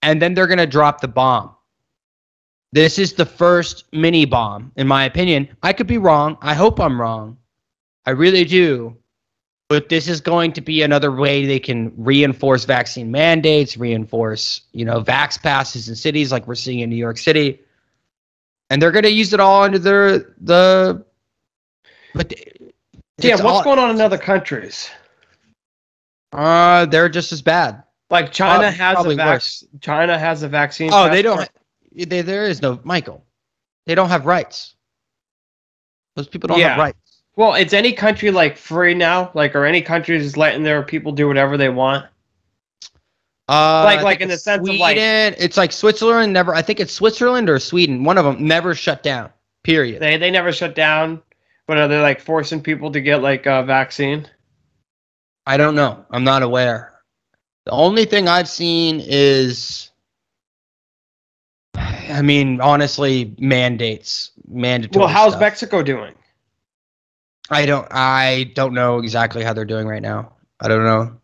and 0.00 0.22
then 0.22 0.32
they're 0.32 0.46
going 0.46 0.56
to 0.56 0.66
drop 0.66 1.02
the 1.02 1.08
bomb. 1.08 1.54
This 2.72 2.98
is 2.98 3.12
the 3.12 3.26
first 3.26 3.84
mini 3.92 4.24
bomb, 4.24 4.72
in 4.76 4.88
my 4.88 5.04
opinion. 5.04 5.50
I 5.62 5.74
could 5.74 5.86
be 5.86 5.98
wrong. 5.98 6.38
I 6.40 6.54
hope 6.54 6.80
I'm 6.80 6.98
wrong. 6.98 7.36
I 8.06 8.12
really 8.12 8.46
do. 8.46 8.96
But 9.72 9.88
this 9.88 10.06
is 10.06 10.20
going 10.20 10.52
to 10.52 10.60
be 10.60 10.82
another 10.82 11.10
way 11.10 11.46
they 11.46 11.58
can 11.58 11.94
reinforce 11.96 12.66
vaccine 12.66 13.10
mandates, 13.10 13.78
reinforce, 13.78 14.60
you 14.72 14.84
know, 14.84 15.02
vax 15.02 15.42
passes 15.42 15.88
in 15.88 15.96
cities 15.96 16.30
like 16.30 16.46
we're 16.46 16.56
seeing 16.56 16.80
in 16.80 16.90
New 16.90 16.96
York 16.96 17.16
City. 17.16 17.58
And 18.68 18.82
they're 18.82 18.90
going 18.90 19.04
to 19.04 19.10
use 19.10 19.32
it 19.32 19.40
all 19.40 19.62
under 19.62 19.78
their 19.78 20.34
the 20.42 21.02
but 22.14 22.34
Yeah. 23.16 23.30
What's 23.36 23.40
all- 23.44 23.64
going 23.64 23.78
on 23.78 23.88
in 23.92 24.00
other 24.02 24.18
countries? 24.18 24.90
Uh, 26.32 26.84
they're 26.84 27.08
just 27.08 27.32
as 27.32 27.40
bad. 27.40 27.82
Like 28.10 28.30
China 28.30 28.64
Prob- 28.64 28.74
has 28.74 29.06
a 29.06 29.14
vac- 29.14 29.26
worse. 29.26 29.64
China 29.80 30.18
has 30.18 30.42
a 30.42 30.50
vaccine. 30.50 30.90
Oh, 30.92 31.08
they 31.08 31.22
don't. 31.22 31.48
They, 31.94 32.20
there 32.20 32.44
is 32.44 32.60
no 32.60 32.78
Michael. 32.84 33.24
They 33.86 33.94
don't 33.94 34.10
have 34.10 34.26
rights. 34.26 34.74
Those 36.14 36.28
people 36.28 36.48
don't 36.48 36.58
Yeah. 36.58 36.70
have 36.74 36.78
rights. 36.78 36.98
Well, 37.36 37.54
it's 37.54 37.72
any 37.72 37.92
country 37.92 38.30
like 38.30 38.56
free 38.56 38.94
now? 38.94 39.30
Like, 39.34 39.54
are 39.54 39.64
any 39.64 39.80
countries 39.82 40.36
letting 40.36 40.62
their 40.62 40.82
people 40.82 41.12
do 41.12 41.26
whatever 41.26 41.56
they 41.56 41.70
want? 41.70 42.06
Uh, 43.48 43.82
Like- 43.84 44.02
like 44.02 44.20
in 44.20 44.28
the 44.28 44.38
sense 44.38 44.66
of, 44.68 44.76
like- 44.76 44.96
It's 44.98 45.56
like 45.56 45.72
Switzerland 45.72 46.32
never. 46.32 46.54
I 46.54 46.62
think 46.62 46.78
it's 46.80 46.92
Switzerland 46.92 47.48
or 47.48 47.58
Sweden. 47.58 48.04
One 48.04 48.18
of 48.18 48.24
them 48.24 48.46
never 48.46 48.74
shut 48.74 49.02
down. 49.02 49.30
Period. 49.64 50.00
They 50.02 50.16
they 50.16 50.30
never 50.30 50.52
shut 50.52 50.74
down, 50.74 51.22
but 51.66 51.78
are 51.78 51.86
they 51.88 52.00
like 52.00 52.20
forcing 52.20 52.60
people 52.62 52.90
to 52.92 53.00
get 53.00 53.22
like 53.22 53.46
a 53.46 53.62
vaccine? 53.62 54.26
I 55.46 55.56
don't 55.56 55.74
know. 55.74 56.04
I'm 56.10 56.24
not 56.24 56.42
aware. 56.42 56.92
The 57.64 57.72
only 57.72 58.04
thing 58.04 58.28
I've 58.28 58.48
seen 58.48 59.00
is, 59.04 59.90
I 61.76 62.22
mean, 62.22 62.60
honestly, 62.60 63.34
mandates, 63.38 64.32
mandatory. 64.48 65.00
Well, 65.00 65.08
how's 65.08 65.32
stuff. 65.32 65.40
Mexico 65.40 65.82
doing? 65.82 66.14
I 67.52 67.66
don't 67.66 67.86
I 67.90 68.50
don't 68.54 68.72
know 68.72 68.98
exactly 68.98 69.44
how 69.44 69.52
they're 69.52 69.66
doing 69.66 69.86
right 69.86 70.00
now. 70.00 70.32
I 70.60 70.68
don't 70.68 70.84
know. 70.84 71.14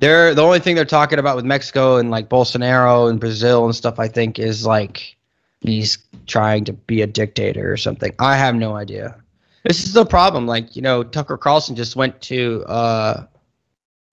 They're 0.00 0.34
the 0.34 0.42
only 0.42 0.58
thing 0.58 0.74
they're 0.74 0.84
talking 0.84 1.20
about 1.20 1.36
with 1.36 1.44
Mexico 1.44 1.96
and 1.96 2.10
like 2.10 2.28
Bolsonaro 2.28 3.08
and 3.08 3.20
Brazil 3.20 3.64
and 3.64 3.74
stuff 3.74 4.00
I 4.00 4.08
think 4.08 4.40
is 4.40 4.66
like 4.66 5.16
he's 5.60 5.98
trying 6.26 6.64
to 6.64 6.72
be 6.72 7.00
a 7.02 7.06
dictator 7.06 7.72
or 7.72 7.76
something. 7.76 8.12
I 8.18 8.36
have 8.36 8.56
no 8.56 8.74
idea. 8.74 9.16
This 9.62 9.84
is 9.84 9.92
the 9.92 10.04
problem. 10.04 10.48
Like, 10.48 10.74
you 10.74 10.82
know, 10.82 11.04
Tucker 11.04 11.36
Carlson 11.36 11.76
just 11.76 11.94
went 11.94 12.20
to 12.22 12.64
uh 12.64 13.26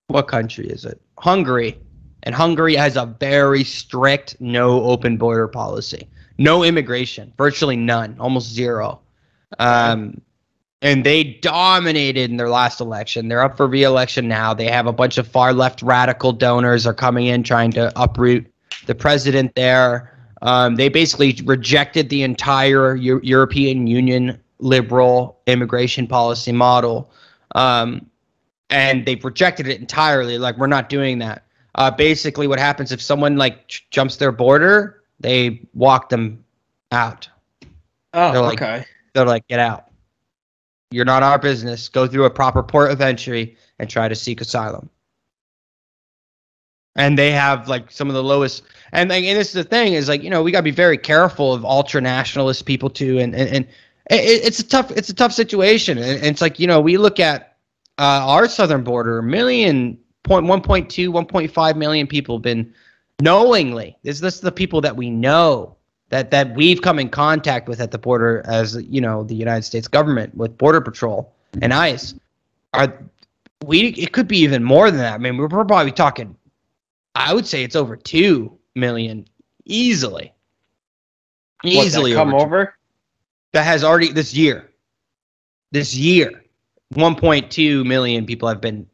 what 0.08 0.28
country 0.28 0.68
is 0.68 0.86
it? 0.86 1.02
Hungary. 1.18 1.80
And 2.24 2.36
Hungary 2.36 2.76
has 2.76 2.96
a 2.96 3.08
very 3.08 3.64
strict 3.64 4.40
no 4.40 4.84
open 4.84 5.18
border 5.18 5.48
policy. 5.48 6.08
No 6.38 6.64
immigration, 6.64 7.34
virtually 7.38 7.76
none, 7.76 8.18
almost 8.20 8.54
zero. 8.54 9.00
Um 9.58 10.22
and 10.82 11.06
they 11.06 11.24
dominated 11.24 12.30
in 12.32 12.38
their 12.38 12.50
last 12.50 12.80
election. 12.80 13.28
They're 13.28 13.42
up 13.42 13.58
for 13.58 13.68
re-election 13.68 14.28
now. 14.28 14.54
They 14.54 14.68
have 14.68 14.88
a 14.88 14.94
bunch 14.94 15.18
of 15.18 15.28
far 15.28 15.54
left 15.54 15.82
radical 15.82 16.32
donors 16.32 16.88
are 16.88 16.94
coming 16.94 17.26
in 17.26 17.44
trying 17.44 17.72
to 17.72 17.92
uproot 18.02 18.46
the 18.86 18.96
president 18.96 19.56
there. 19.56 20.16
Um, 20.42 20.76
they 20.78 20.88
basically 20.88 21.38
rejected 21.44 22.10
the 22.10 22.24
entire 22.24 22.96
Eu- 22.96 23.20
European 23.24 23.88
Union 23.88 24.40
liberal 24.60 25.38
immigration 25.48 26.08
policy 26.08 26.54
model, 26.54 27.12
um, 27.56 28.06
and 28.70 29.06
they've 29.06 29.24
rejected 29.24 29.68
it 29.68 29.80
entirely. 29.82 30.38
Like 30.38 30.58
we're 30.58 30.68
not 30.68 30.88
doing 30.88 31.20
that. 31.20 31.44
Uh, 31.76 31.92
basically, 31.92 32.48
what 32.48 32.58
happens 32.60 32.92
if 32.94 33.02
someone 33.02 33.36
like 33.38 33.68
j- 33.68 33.82
jumps 33.92 34.16
their 34.16 34.32
border, 34.32 35.02
they 35.20 35.62
walk 35.74 36.08
them 36.10 36.44
out. 36.92 37.28
Oh, 38.14 38.32
They're 38.32 38.42
like- 38.42 38.62
okay. 38.62 38.86
They're 39.14 39.26
like, 39.26 39.46
get 39.48 39.60
out. 39.60 39.89
You're 40.92 41.06
not 41.06 41.24
our 41.24 41.38
business. 41.38 41.88
Go 41.88 42.08
through 42.08 42.26
a 42.26 42.30
proper 42.30 42.64
port 42.64 42.92
of 42.92 43.02
entry 43.02 43.56
and 43.78 43.90
try 43.90 44.08
to 44.08 44.16
seek 44.16 44.42
asylum. 44.42 44.90
And 46.96 47.18
they 47.18 47.32
have 47.32 47.68
like 47.68 47.92
some 47.92 48.10
of 48.10 48.16
the 48.16 48.24
lowest. 48.24 48.64
And 48.92 49.10
like, 49.10 49.24
and 49.24 49.38
this 49.38 49.50
is 49.50 49.54
the 49.54 49.64
thing 49.64 49.94
is 49.94 50.10
like 50.10 50.24
you 50.24 50.30
know 50.30 50.42
we 50.42 50.52
got 50.52 50.60
to 50.60 50.64
be 50.64 50.72
very 50.72 50.98
careful 50.98 51.54
of 51.54 51.64
ultra 51.64 52.02
nationalist 52.02 52.66
people 52.66 52.90
too. 52.90 53.20
And 53.20 53.36
and, 53.36 53.50
and 53.50 53.66
it, 54.10 54.46
it's 54.46 54.60
a 54.60 54.68
tough 54.68 54.92
it's 54.92 55.10
a 55.10 55.14
tough 55.14 55.32
situation. 55.32 55.98
And, 55.98 56.18
and 56.18 56.26
it's 56.26 56.42
like 56.42 56.60
you 56.60 56.68
know 56.68 56.82
we 56.82 56.98
look 56.98 57.20
at 57.20 57.58
uh, 58.00 58.26
our 58.26 58.48
southern 58.48 58.84
border, 58.84 59.22
million 59.22 59.98
point 60.24 60.48
one 60.48 60.62
point 60.62 60.90
two, 60.90 61.12
one 61.12 61.26
point 61.26 61.52
five 61.52 61.78
million 61.78 62.08
people 62.08 62.38
have 62.38 62.44
been 62.44 62.74
knowingly. 63.22 63.96
This 64.04 64.20
this 64.20 64.36
is 64.36 64.42
the 64.42 64.52
people 64.52 64.82
that 64.82 64.96
we 64.96 65.12
know 65.12 65.78
that 66.10 66.32
that 66.32 66.56
we've 66.56 66.82
come 66.82 67.00
in 67.00 67.10
contact 67.10 67.68
with 67.68 67.80
at 67.80 67.92
the 67.92 67.98
border 67.98 68.44
as 68.46 68.76
you 68.84 69.02
know 69.02 69.24
the 69.24 69.36
United 69.36 69.64
States 69.64 69.88
government 69.88 70.36
with 70.36 70.58
border 70.58 70.82
patrol 70.82 71.34
and 71.62 71.74
ICE 71.74 72.16
are 72.74 72.94
we 73.66 73.90
it 73.90 74.12
could 74.12 74.28
be 74.28 74.38
even 74.40 74.64
more 74.64 74.92
than 74.92 75.00
that. 75.00 75.14
I 75.14 75.18
mean 75.18 75.38
we're 75.38 75.48
probably 75.48 75.92
talking 75.92 76.36
I 77.16 77.34
would 77.34 77.48
say 77.48 77.64
it's 77.64 77.76
over 77.76 77.96
2 77.96 78.58
million 78.76 79.26
easily. 79.66 80.34
What, 81.62 81.74
Easily 81.86 82.14
come 82.14 82.34
over, 82.34 82.46
over. 82.46 82.76
that 83.52 83.64
has 83.64 83.84
already 83.84 84.12
this 84.14 84.34
year. 84.34 84.70
This 85.72 85.96
year 85.96 86.46
1.2 86.96 87.86
million 87.86 88.26
people 88.26 88.48
have 88.48 88.62
been 88.62 88.88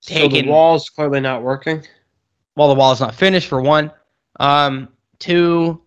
So 0.00 0.14
the 0.14 0.28
taken 0.28 0.48
wall's 0.50 0.90
clearly 0.90 1.20
not 1.20 1.42
working. 1.42 1.84
Well, 2.56 2.68
the 2.68 2.74
wall 2.74 2.92
is 2.92 3.00
not 3.00 3.14
finished 3.14 3.48
for 3.48 3.62
one. 3.62 3.90
Um, 4.40 4.88
two, 5.18 5.80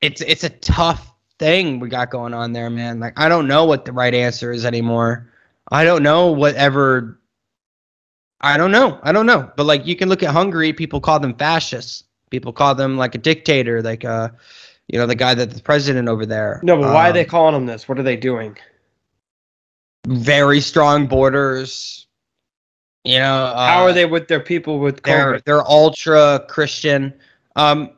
it's 0.00 0.20
it's 0.20 0.44
a 0.44 0.50
tough 0.50 1.12
thing 1.38 1.80
we 1.80 1.88
got 1.88 2.10
going 2.10 2.34
on 2.34 2.52
there, 2.52 2.70
man. 2.70 3.00
Like 3.00 3.18
I 3.18 3.28
don't 3.28 3.46
know 3.48 3.64
what 3.64 3.84
the 3.84 3.92
right 3.92 4.14
answer 4.14 4.52
is 4.52 4.64
anymore. 4.64 5.30
I 5.70 5.84
don't 5.84 6.02
know 6.02 6.30
whatever. 6.32 7.20
I 8.40 8.56
don't 8.58 8.70
know. 8.72 8.98
I 9.02 9.12
don't 9.12 9.26
know. 9.26 9.50
But 9.56 9.64
like 9.66 9.86
you 9.86 9.96
can 9.96 10.08
look 10.08 10.22
at 10.22 10.30
Hungary, 10.30 10.72
people 10.72 11.00
call 11.00 11.18
them 11.20 11.34
fascists. 11.34 12.04
People 12.30 12.52
call 12.52 12.74
them 12.74 12.96
like 12.96 13.14
a 13.14 13.18
dictator, 13.18 13.80
like 13.82 14.04
uh, 14.04 14.28
you 14.88 14.98
know, 14.98 15.06
the 15.06 15.14
guy 15.14 15.34
that's 15.34 15.54
the 15.54 15.62
president 15.62 16.08
over 16.08 16.26
there. 16.26 16.60
No, 16.62 16.76
but 16.76 16.92
why 16.92 17.08
are 17.10 17.12
they 17.12 17.24
Um, 17.24 17.30
calling 17.30 17.54
them 17.54 17.66
this? 17.66 17.88
What 17.88 17.98
are 17.98 18.02
they 18.02 18.16
doing? 18.16 18.56
very 20.06 20.60
strong 20.60 21.06
borders? 21.06 22.06
You 23.04 23.18
know, 23.18 23.46
uh, 23.46 23.66
How 23.66 23.82
are 23.84 23.92
they 23.92 24.06
with 24.06 24.28
their 24.28 24.40
people 24.40 24.78
with 24.78 25.02
they're 25.02 25.34
COVID? 25.34 25.44
they're 25.44 25.66
ultra 25.66 26.44
Christian. 26.48 27.14
Um, 27.56 27.93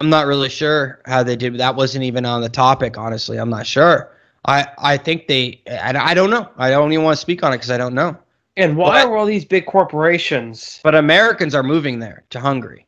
I'm 0.00 0.08
not 0.08 0.26
really 0.26 0.48
sure 0.48 1.00
how 1.04 1.22
they 1.22 1.36
did. 1.36 1.58
That 1.58 1.76
wasn't 1.76 2.04
even 2.04 2.24
on 2.24 2.40
the 2.40 2.48
topic. 2.48 2.96
Honestly, 2.96 3.36
I'm 3.36 3.50
not 3.50 3.66
sure. 3.66 4.12
I 4.46 4.66
I 4.78 4.96
think 4.96 5.28
they. 5.28 5.60
I, 5.70 5.92
I 5.96 6.14
don't 6.14 6.30
know. 6.30 6.48
I 6.56 6.70
don't 6.70 6.92
even 6.92 7.04
want 7.04 7.16
to 7.16 7.20
speak 7.20 7.42
on 7.44 7.52
it 7.52 7.56
because 7.58 7.70
I 7.70 7.76
don't 7.76 7.94
know. 7.94 8.16
And 8.56 8.76
why 8.76 9.02
But- 9.02 9.10
are 9.10 9.16
all 9.16 9.26
these 9.26 9.44
big 9.44 9.66
corporations? 9.66 10.80
But 10.82 10.94
Americans 10.94 11.54
are 11.54 11.62
moving 11.62 11.98
there 11.98 12.24
to 12.30 12.40
Hungary. 12.40 12.86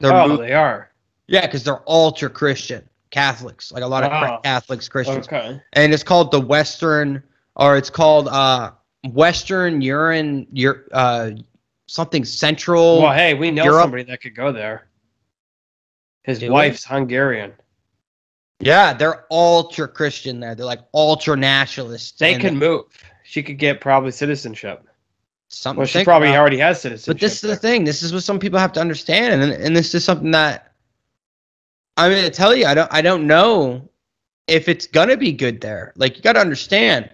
They're 0.00 0.12
oh, 0.12 0.28
mov- 0.28 0.38
they 0.38 0.52
are. 0.52 0.90
yeah, 1.28 1.42
because 1.42 1.62
they're 1.64 1.82
ultra 1.88 2.28
Christian 2.30 2.88
Catholics, 3.10 3.70
like 3.70 3.82
a 3.84 3.86
lot 3.86 4.02
of 4.04 4.42
Catholics, 4.42 4.88
Christians, 4.88 5.26
Okay. 5.26 5.60
and 5.74 5.92
it's 5.94 6.02
called 6.02 6.30
the 6.32 6.40
Western, 6.40 7.22
or 7.56 7.76
it's 7.76 7.90
called 7.90 8.26
uh 8.28 8.70
Western 9.10 9.80
Urine, 9.80 10.46
Ur, 10.58 10.84
uh, 10.92 11.30
something 11.86 12.24
Central. 12.24 13.02
Well, 13.02 13.12
hey, 13.12 13.34
we 13.34 13.50
know 13.50 13.64
Europe- 13.64 13.82
somebody 13.82 14.02
that 14.04 14.20
could 14.22 14.34
go 14.36 14.50
there. 14.52 14.86
His 16.22 16.38
Do 16.38 16.46
we? 16.46 16.52
wife's 16.52 16.84
Hungarian. 16.84 17.52
Yeah, 18.60 18.92
they're 18.94 19.26
ultra 19.30 19.88
Christian 19.88 20.38
there. 20.40 20.54
They're 20.54 20.66
like 20.66 20.82
ultra 20.94 21.36
nationalists. 21.36 22.12
They 22.18 22.34
and 22.34 22.42
can 22.42 22.56
move. 22.56 22.84
She 23.24 23.42
could 23.42 23.58
get 23.58 23.80
probably 23.80 24.12
citizenship. 24.12 24.86
something. 25.48 25.78
Well, 25.78 25.86
she 25.86 26.04
probably 26.04 26.28
about. 26.28 26.40
already 26.40 26.58
has 26.58 26.80
citizenship. 26.80 27.16
But 27.16 27.20
this 27.20 27.34
is 27.34 27.50
the 27.50 27.56
thing. 27.56 27.84
This 27.84 28.02
is 28.02 28.12
what 28.12 28.22
some 28.22 28.38
people 28.38 28.58
have 28.58 28.72
to 28.72 28.80
understand, 28.80 29.42
and 29.42 29.52
and 29.52 29.76
this 29.76 29.94
is 29.94 30.04
something 30.04 30.30
that 30.30 30.72
I'm 31.96 32.10
going 32.12 32.24
to 32.24 32.30
tell 32.30 32.54
you. 32.54 32.66
I 32.66 32.74
don't 32.74 32.92
I 32.92 33.02
don't 33.02 33.26
know 33.26 33.88
if 34.46 34.68
it's 34.68 34.86
gonna 34.86 35.16
be 35.16 35.32
good 35.32 35.60
there. 35.60 35.92
Like 35.96 36.16
you 36.16 36.22
got 36.22 36.34
to 36.34 36.40
understand, 36.40 37.10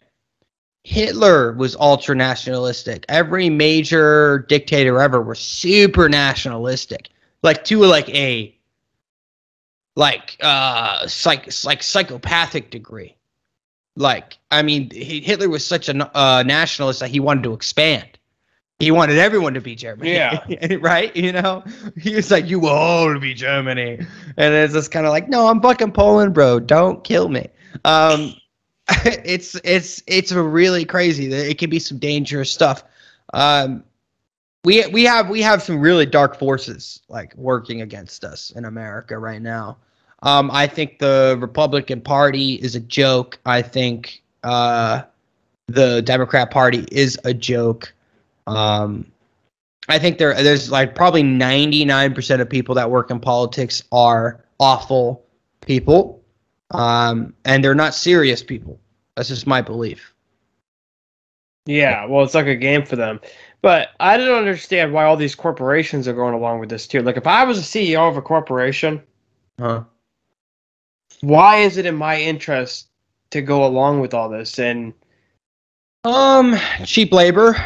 Hitler 0.85 1.53
was 1.53 1.77
ultra 1.77 2.15
nationalistic. 2.15 3.05
Every 3.09 3.49
major 3.49 4.47
dictator 4.49 5.01
ever 5.01 5.23
was 5.23 5.39
super 5.39 6.09
nationalistic, 6.09 7.09
like 7.43 7.65
to 7.65 7.79
like 7.85 8.09
a 8.11 8.58
like 9.99 10.37
uh 10.41 11.09
psych 11.09 11.49
like 11.65 11.83
psychopathic 11.83 12.71
degree. 12.71 13.17
Like 13.97 14.39
I 14.49 14.63
mean, 14.63 14.91
Hi- 14.93 15.23
Hitler 15.25 15.49
was 15.49 15.65
such 15.67 15.89
a 15.89 16.17
uh, 16.17 16.45
nationalist 16.45 17.01
that 17.01 17.11
he 17.11 17.19
wanted 17.19 17.43
to 17.43 17.53
expand. 17.53 18.17
He 18.79 18.93
wanted 18.93 19.19
everyone 19.19 19.55
to 19.55 19.61
be 19.61 19.75
Germany. 19.75 20.13
Yeah. 20.13 20.41
right? 20.81 21.15
You 21.17 21.33
know, 21.33 21.65
he 22.01 22.15
was 22.15 22.31
like, 22.31 22.49
"You 22.49 22.61
will 22.61 22.69
all 22.69 23.19
be 23.19 23.35
Germany," 23.35 23.99
and 24.37 24.55
it's 24.55 24.73
just 24.73 24.93
kind 24.93 25.05
of 25.05 25.11
like, 25.11 25.29
"No, 25.29 25.49
I'm 25.49 25.61
fucking 25.61 25.91
Poland, 25.91 26.33
bro. 26.33 26.61
Don't 26.61 27.03
kill 27.03 27.29
me." 27.29 27.49
Um, 27.85 28.35
it's 29.05 29.57
it's 29.65 30.01
it's 30.07 30.31
a 30.31 30.41
really 30.41 30.85
crazy. 30.85 31.33
It 31.33 31.59
can 31.59 31.71
be 31.71 31.81
some 31.81 31.99
dangerous 31.99 32.53
stuff. 32.53 32.85
Um, 33.35 33.83
we 34.63 34.87
we 34.87 35.03
have 35.03 35.29
we 35.29 35.43
have 35.43 35.61
some 35.61 35.81
really 35.81 36.07
dark 36.07 36.39
forces 36.39 37.03
like 37.09 37.35
working 37.35 37.83
against 37.83 38.23
us 38.23 38.51
in 38.51 38.65
America 38.65 39.19
right 39.19 39.43
now. 39.43 39.79
Um, 40.23 40.51
I 40.53 40.67
think 40.67 40.99
the 40.99 41.37
Republican 41.41 42.01
Party 42.01 42.55
is 42.55 42.75
a 42.75 42.81
joke. 42.81 43.39
I 43.47 43.63
think 43.63 44.23
uh, 44.43 45.03
the 45.67 46.03
Democrat 46.03 46.51
Party 46.51 46.87
is 46.91 47.19
a 47.25 47.33
joke. 47.33 47.93
Um, 48.47 49.07
I 49.89 49.99
think 49.99 50.19
there 50.19 50.35
there's 50.43 50.71
like 50.71 50.95
probably 50.95 51.23
99% 51.23 52.41
of 52.41 52.51
people 52.51 52.75
that 52.75 52.91
work 52.91 53.11
in 53.11 53.21
politics 53.21 53.83
are 53.93 54.45
awful 54.59 55.25
people. 55.61 56.23
Um, 56.73 57.33
and 57.45 57.65
they're 57.65 57.75
not 57.75 57.95
serious 57.95 58.43
people. 58.43 58.79
That's 59.15 59.29
just 59.29 59.47
my 59.47 59.63
belief. 59.63 60.13
Yeah, 61.65 62.07
well, 62.07 62.25
it's 62.25 62.35
like 62.35 62.47
a 62.47 62.57
game 62.57 62.85
for 62.85 62.97
them. 62.97 63.21
But 63.63 63.91
I 64.01 64.17
don't 64.17 64.39
understand 64.39 64.93
why 64.93 65.05
all 65.05 65.17
these 65.17 65.35
corporations 65.35 66.07
are 66.09 66.13
going 66.13 66.35
along 66.35 66.61
with 66.61 66.69
this 66.69 66.87
too. 66.87 67.03
Like, 67.03 67.17
if 67.17 67.27
I 67.27 67.45
was 67.45 67.59
a 67.59 67.63
CEO 67.63 68.09
of 68.09 68.17
a 68.17 68.23
corporation, 68.23 69.03
Huh? 69.59 69.83
Why 71.21 71.59
is 71.59 71.77
it 71.77 71.87
in 71.87 71.95
my 71.97 72.19
interest 72.21 72.89
to 73.31 73.41
go 73.43 73.65
along 73.65 74.01
with 74.01 74.15
all 74.15 74.29
this? 74.29 74.59
And 74.59 74.93
Um, 76.05 76.57
cheap 76.85 77.13
labor. 77.13 77.57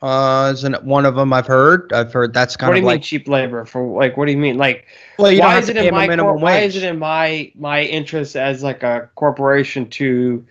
Uh, 0.00 0.50
isn't 0.54 0.84
one 0.84 1.04
of 1.04 1.16
them 1.16 1.32
I've 1.32 1.46
heard. 1.46 1.92
I've 1.92 2.12
heard 2.12 2.32
that's 2.32 2.56
kind 2.56 2.68
what 2.70 2.74
do 2.74 2.78
of 2.78 2.82
you 2.82 2.86
mean 2.88 2.94
like. 2.96 3.02
cheap 3.02 3.26
labor 3.26 3.64
for? 3.64 3.84
Like, 3.98 4.16
what 4.16 4.26
do 4.26 4.32
you 4.32 4.38
mean? 4.38 4.56
Like, 4.56 4.86
Well, 5.18 5.32
you 5.32 5.40
why 5.40 5.58
is 5.58 5.68
it 5.68 5.76
in 5.76 5.92
my 5.92 6.06
cor- 6.16 6.36
why 6.36 6.58
is 6.58 6.76
it 6.76 6.84
in 6.84 6.98
my 7.00 7.50
my 7.56 7.82
interest 7.82 8.36
as 8.36 8.62
like 8.62 8.84
a 8.84 9.10
corporation 9.16 9.88
to 9.90 10.46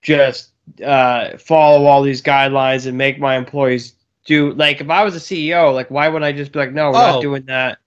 just 0.00 0.50
uh, 0.84 1.36
follow 1.38 1.86
all 1.86 2.02
these 2.02 2.22
guidelines 2.22 2.86
and 2.86 2.96
make 2.96 3.18
my 3.18 3.36
employees 3.36 3.94
do 4.26 4.52
like 4.52 4.80
if 4.80 4.88
I 4.90 5.02
was 5.02 5.16
a 5.16 5.18
CEO, 5.18 5.74
like 5.74 5.90
why 5.90 6.06
would 6.08 6.22
I 6.22 6.30
just 6.30 6.52
be 6.52 6.60
like, 6.60 6.72
no, 6.72 6.90
we're 6.92 6.98
Oh. 6.98 7.12
not 7.14 7.22
doing 7.22 7.42
that. 7.46 7.78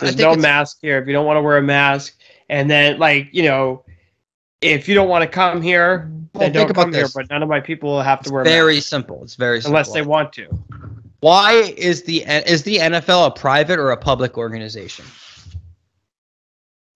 There's 0.00 0.16
no 0.16 0.34
mask 0.34 0.78
here. 0.82 0.98
If 0.98 1.06
you 1.06 1.12
don't 1.12 1.24
want 1.26 1.36
to 1.36 1.42
wear 1.42 1.56
a 1.58 1.62
mask, 1.62 2.15
and 2.48 2.70
then 2.70 2.98
like 2.98 3.28
you 3.32 3.42
know, 3.44 3.84
if 4.60 4.88
you 4.88 4.94
don't 4.94 5.08
want 5.08 5.22
to 5.22 5.28
come 5.28 5.60
here, 5.62 6.10
Well, 6.34 6.40
then 6.50 6.52
don't 6.52 6.74
come 6.74 6.92
here. 6.92 7.06
But 7.14 7.28
none 7.30 7.42
of 7.42 7.48
my 7.48 7.60
people 7.60 8.00
have 8.02 8.18
to 8.20 8.22
It's 8.24 8.30
wear 8.32 8.44
very 8.44 8.80
simple. 8.80 9.22
It's 9.22 9.34
very 9.36 9.60
simple. 9.60 9.76
unless 9.76 9.92
they 9.92 10.02
want 10.02 10.32
to. 10.34 10.48
Why 11.20 11.52
is 11.76 12.02
the 12.04 12.22
is 12.24 12.62
the 12.62 12.76
NFL 12.78 13.26
a 13.26 13.30
private 13.30 13.78
or 13.78 13.90
a 13.90 13.96
public 13.96 14.36
organization? 14.38 15.04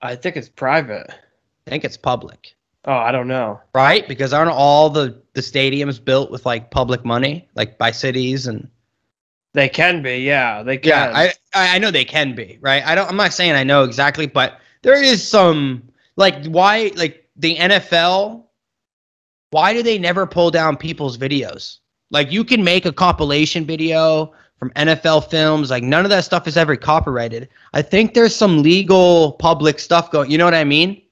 I 0.02 0.16
think 0.16 0.36
it's 0.36 0.48
private. 0.48 1.06
I 1.66 1.70
think 1.70 1.84
it's 1.84 1.96
public. 1.96 2.54
Oh, 2.86 2.92
I 2.94 3.12
don't 3.12 3.28
know. 3.28 3.60
right? 3.74 4.06
Because 4.08 4.32
aren't 4.32 4.50
all 4.50 4.88
the 4.88 5.20
the 5.34 5.40
stadiums 5.42 6.02
built 6.02 6.30
with 6.30 6.46
like 6.46 6.70
public 6.70 7.04
money, 7.04 7.48
like 7.54 7.76
by 7.78 7.90
cities 7.90 8.46
and 8.46 8.68
They 9.52 9.68
can 9.68 10.00
be, 10.02 10.18
yeah. 10.18 10.62
They 10.62 10.78
can. 10.78 10.88
yeah, 10.90 11.32
I 11.54 11.74
I 11.74 11.78
know 11.78 11.90
they 11.90 12.04
can 12.06 12.34
be, 12.34 12.58
right? 12.62 12.84
I 12.86 12.94
don't. 12.94 13.08
I'm 13.08 13.16
not 13.16 13.32
saying 13.34 13.52
I 13.52 13.64
know 13.64 13.84
exactly, 13.84 14.26
but 14.26 14.60
there 14.82 15.02
is 15.02 15.26
some 15.26 15.82
like 16.16 16.46
why 16.46 16.92
like 16.96 17.28
the 17.36 17.56
NFL. 17.56 18.44
Why 19.52 19.72
do 19.72 19.82
they 19.82 19.98
never 19.98 20.26
pull 20.26 20.50
down 20.50 20.76
people's 20.76 21.18
videos? 21.18 21.78
Like 22.10 22.30
you 22.30 22.44
can 22.44 22.62
make 22.62 22.86
a 22.86 22.92
compilation 22.92 23.64
video 23.64 24.32
from 24.58 24.70
NFL 24.70 25.28
films. 25.28 25.70
Like 25.70 25.82
none 25.82 26.04
of 26.04 26.10
that 26.10 26.24
stuff 26.24 26.46
is 26.46 26.56
ever 26.56 26.76
copyrighted. 26.76 27.48
I 27.72 27.82
think 27.82 28.14
there's 28.14 28.34
some 28.34 28.62
legal 28.62 29.32
public 29.32 29.80
stuff 29.80 30.12
going. 30.12 30.30
You 30.30 30.38
know 30.38 30.44
what 30.44 30.54
I 30.54 30.64
mean? 30.64 31.02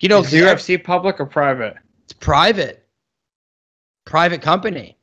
You 0.00 0.08
know, 0.08 0.20
Is 0.20 0.30
the 0.30 0.40
UFC 0.40 0.82
public 0.82 1.20
or 1.20 1.26
private? 1.26 1.76
it's 2.04 2.12
private, 2.12 2.86
private 4.04 4.42
company. 4.42 4.96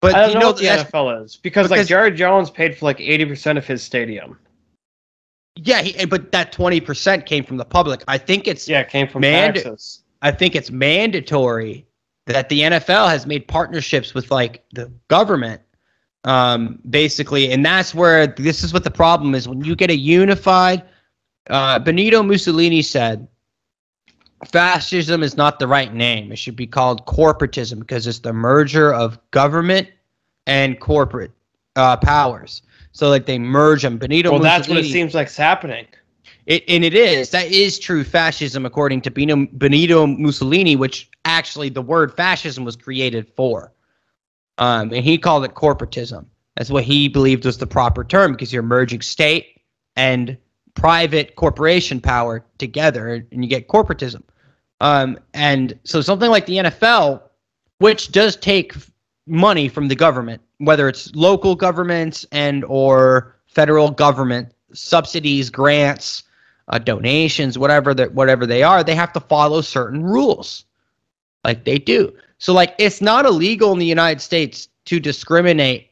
But 0.00 0.14
I 0.14 0.20
don't 0.20 0.28
you 0.28 0.34
know, 0.34 0.40
know 0.40 0.46
what 0.48 0.58
the 0.58 0.66
NFL 0.66 1.24
is 1.24 1.36
because, 1.36 1.70
like 1.70 1.86
Jerry 1.86 2.10
Jones 2.10 2.50
paid 2.50 2.76
for 2.76 2.84
like 2.84 3.00
eighty 3.00 3.24
percent 3.24 3.58
of 3.58 3.66
his 3.66 3.82
stadium. 3.82 4.38
Yeah, 5.56 5.82
he, 5.82 6.04
but 6.06 6.32
that 6.32 6.52
twenty 6.52 6.80
percent 6.80 7.26
came 7.26 7.44
from 7.44 7.56
the 7.58 7.64
public. 7.64 8.02
I 8.08 8.18
think 8.18 8.48
it's 8.48 8.68
Yeah, 8.68 8.80
it 8.80 8.88
came 8.88 9.08
from 9.08 9.20
Mand- 9.20 9.56
taxes. 9.56 10.02
I 10.22 10.32
think 10.32 10.56
it's 10.56 10.70
mandatory 10.70 11.86
that 12.26 12.48
the 12.48 12.60
NFL 12.60 13.08
has 13.10 13.26
made 13.26 13.46
partnerships 13.46 14.14
with 14.14 14.30
like 14.30 14.64
the 14.72 14.90
government, 15.08 15.60
um, 16.24 16.80
basically, 16.88 17.52
and 17.52 17.64
that's 17.64 17.94
where 17.94 18.26
this 18.26 18.64
is 18.64 18.72
what 18.72 18.82
the 18.84 18.90
problem 18.90 19.34
is 19.34 19.46
when 19.46 19.62
you 19.62 19.76
get 19.76 19.90
a 19.90 19.96
unified. 19.96 20.82
Uh, 21.50 21.78
Benito 21.78 22.22
Mussolini 22.22 22.80
said, 22.82 23.28
"Fascism 24.46 25.22
is 25.22 25.36
not 25.36 25.58
the 25.58 25.68
right 25.68 25.92
name. 25.94 26.32
It 26.32 26.36
should 26.38 26.56
be 26.56 26.66
called 26.66 27.06
corporatism 27.06 27.78
because 27.80 28.06
it's 28.06 28.20
the 28.20 28.32
merger 28.32 28.92
of 28.92 29.18
government 29.30 29.88
and 30.46 30.80
corporate 30.80 31.32
uh, 31.76 31.96
powers." 31.98 32.62
So 32.94 33.10
like 33.10 33.26
they 33.26 33.38
merge 33.38 33.82
them. 33.82 33.98
Benito 33.98 34.30
Well, 34.30 34.38
Mussolini. 34.38 34.58
that's 34.58 34.68
what 34.68 34.78
it 34.78 34.90
seems 34.90 35.14
like's 35.14 35.36
happening. 35.36 35.86
It, 36.46 36.62
and 36.68 36.84
it 36.84 36.94
is. 36.94 37.30
That 37.30 37.50
is 37.50 37.78
true 37.78 38.04
fascism, 38.04 38.64
according 38.64 39.00
to 39.02 39.10
Benito, 39.10 39.46
Benito 39.52 40.06
Mussolini, 40.06 40.76
which 40.76 41.10
actually 41.24 41.70
the 41.70 41.82
word 41.82 42.14
fascism 42.14 42.64
was 42.64 42.76
created 42.76 43.28
for. 43.34 43.72
Um, 44.58 44.92
and 44.92 45.04
he 45.04 45.18
called 45.18 45.44
it 45.44 45.54
corporatism. 45.54 46.26
That's 46.56 46.70
what 46.70 46.84
he 46.84 47.08
believed 47.08 47.44
was 47.44 47.58
the 47.58 47.66
proper 47.66 48.04
term 48.04 48.32
because 48.32 48.52
you're 48.52 48.62
merging 48.62 49.00
state 49.02 49.60
and 49.96 50.36
private 50.74 51.34
corporation 51.34 52.00
power 52.00 52.44
together 52.58 53.26
and 53.32 53.42
you 53.44 53.50
get 53.50 53.66
corporatism. 53.66 54.22
Um, 54.80 55.18
and 55.32 55.76
so 55.82 56.00
something 56.00 56.30
like 56.30 56.46
the 56.46 56.58
NFL, 56.58 57.22
which 57.78 58.12
does 58.12 58.36
take 58.36 58.74
money 59.26 59.68
from 59.68 59.88
the 59.88 59.96
government, 59.96 60.42
whether 60.58 60.88
it's 60.88 61.14
local 61.14 61.54
governments 61.54 62.26
and 62.32 62.64
or 62.64 63.36
federal 63.46 63.90
government 63.90 64.52
subsidies, 64.72 65.50
grants, 65.50 66.24
uh, 66.68 66.78
donations, 66.78 67.58
whatever 67.58 67.94
that 67.94 68.14
whatever 68.14 68.46
they 68.46 68.62
are, 68.62 68.82
they 68.82 68.94
have 68.94 69.12
to 69.12 69.20
follow 69.20 69.60
certain 69.60 70.02
rules, 70.02 70.64
like 71.44 71.64
they 71.64 71.78
do. 71.78 72.12
So 72.38 72.52
like 72.52 72.74
it's 72.78 73.00
not 73.00 73.26
illegal 73.26 73.72
in 73.72 73.78
the 73.78 73.86
United 73.86 74.20
States 74.20 74.68
to 74.86 75.00
discriminate. 75.00 75.90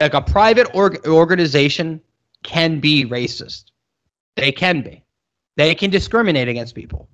Like 0.00 0.14
a 0.14 0.22
private 0.22 0.68
org- 0.74 1.06
organization 1.06 2.00
can 2.42 2.80
be 2.80 3.04
racist. 3.04 3.64
They 4.36 4.50
can 4.50 4.80
be. 4.80 5.04
They 5.56 5.74
can 5.74 5.90
discriminate 5.90 6.48
against 6.48 6.74
people. 6.74 7.08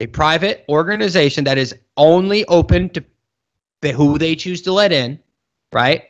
A 0.00 0.06
private 0.06 0.64
organization 0.70 1.44
that 1.44 1.58
is 1.58 1.74
only 1.98 2.46
open 2.46 2.88
to 2.90 3.04
who 3.82 4.18
they 4.18 4.36
choose 4.36 4.62
to 4.62 4.72
let 4.72 4.92
in, 4.92 5.18
right? 5.72 6.04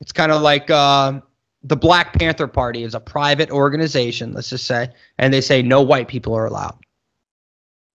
It's 0.00 0.12
kind 0.12 0.30
of 0.30 0.42
like 0.42 0.70
uh, 0.70 1.20
the 1.62 1.76
Black 1.76 2.12
Panther 2.18 2.46
Party 2.46 2.84
is 2.84 2.94
a 2.94 3.00
private 3.00 3.50
organization, 3.50 4.32
let's 4.32 4.50
just 4.50 4.66
say, 4.66 4.88
and 5.18 5.34
they 5.34 5.40
say 5.40 5.62
no 5.62 5.82
white 5.82 6.08
people 6.08 6.34
are 6.34 6.46
allowed. 6.46 6.78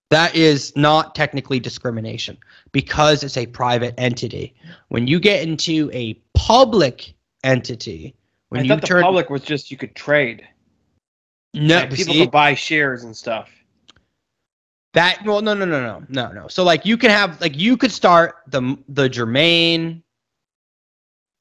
That 0.10 0.36
is 0.36 0.76
not 0.76 1.16
technically 1.16 1.60
discrimination 1.60 2.38
because 2.72 3.24
it's 3.24 3.38
a 3.38 3.48
private 3.48 3.96
entity. 3.98 4.54
When 4.90 5.08
you 5.08 5.20
get 5.20 5.42
into 5.42 5.90
a 5.94 6.14
public 6.36 7.14
entity, 7.44 8.16
when 8.50 8.62
I 8.62 8.64
you 8.66 8.70
thought 8.70 8.82
the 8.82 8.88
turn 8.88 9.02
public 9.02 9.30
was 9.30 9.42
just 9.42 9.72
you 9.72 9.78
could 9.78 9.96
trade. 9.96 10.48
no, 11.56 11.78
Like, 11.78 11.94
people 11.94 12.14
see, 12.14 12.20
could 12.22 12.32
buy 12.32 12.54
shares 12.54 13.04
and 13.04 13.16
stuff. 13.16 13.50
That 14.93 15.23
well, 15.25 15.41
no, 15.41 15.53
no, 15.53 15.65
no, 15.65 15.82
no, 15.82 16.06
no, 16.10 16.32
no. 16.32 16.47
So 16.47 16.63
like 16.63 16.86
you 16.86 16.97
can 16.97 17.10
have 17.12 17.39
like 17.41 17.58
you 17.58 17.77
could 17.77 17.91
start 17.91 18.36
the 18.47 18.77
the 18.89 19.10
Germain, 19.10 20.03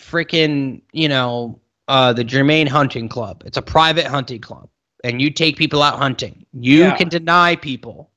freaking 0.01 0.83
you 0.93 1.09
know 1.09 1.61
uh 1.89 2.13
the 2.13 2.25
Germain 2.25 2.67
Hunting 2.67 3.09
Club. 3.09 3.43
It's 3.47 3.59
a 3.59 3.63
private 3.63 4.07
hunting 4.07 4.41
club, 4.41 4.69
and 5.05 5.21
you 5.21 5.31
take 5.31 5.57
people 5.57 5.83
out 5.83 5.99
hunting. 5.99 6.47
You 6.53 6.83
Yeah. 6.83 6.97
can 6.97 7.09
deny 7.09 7.57
people 7.57 8.11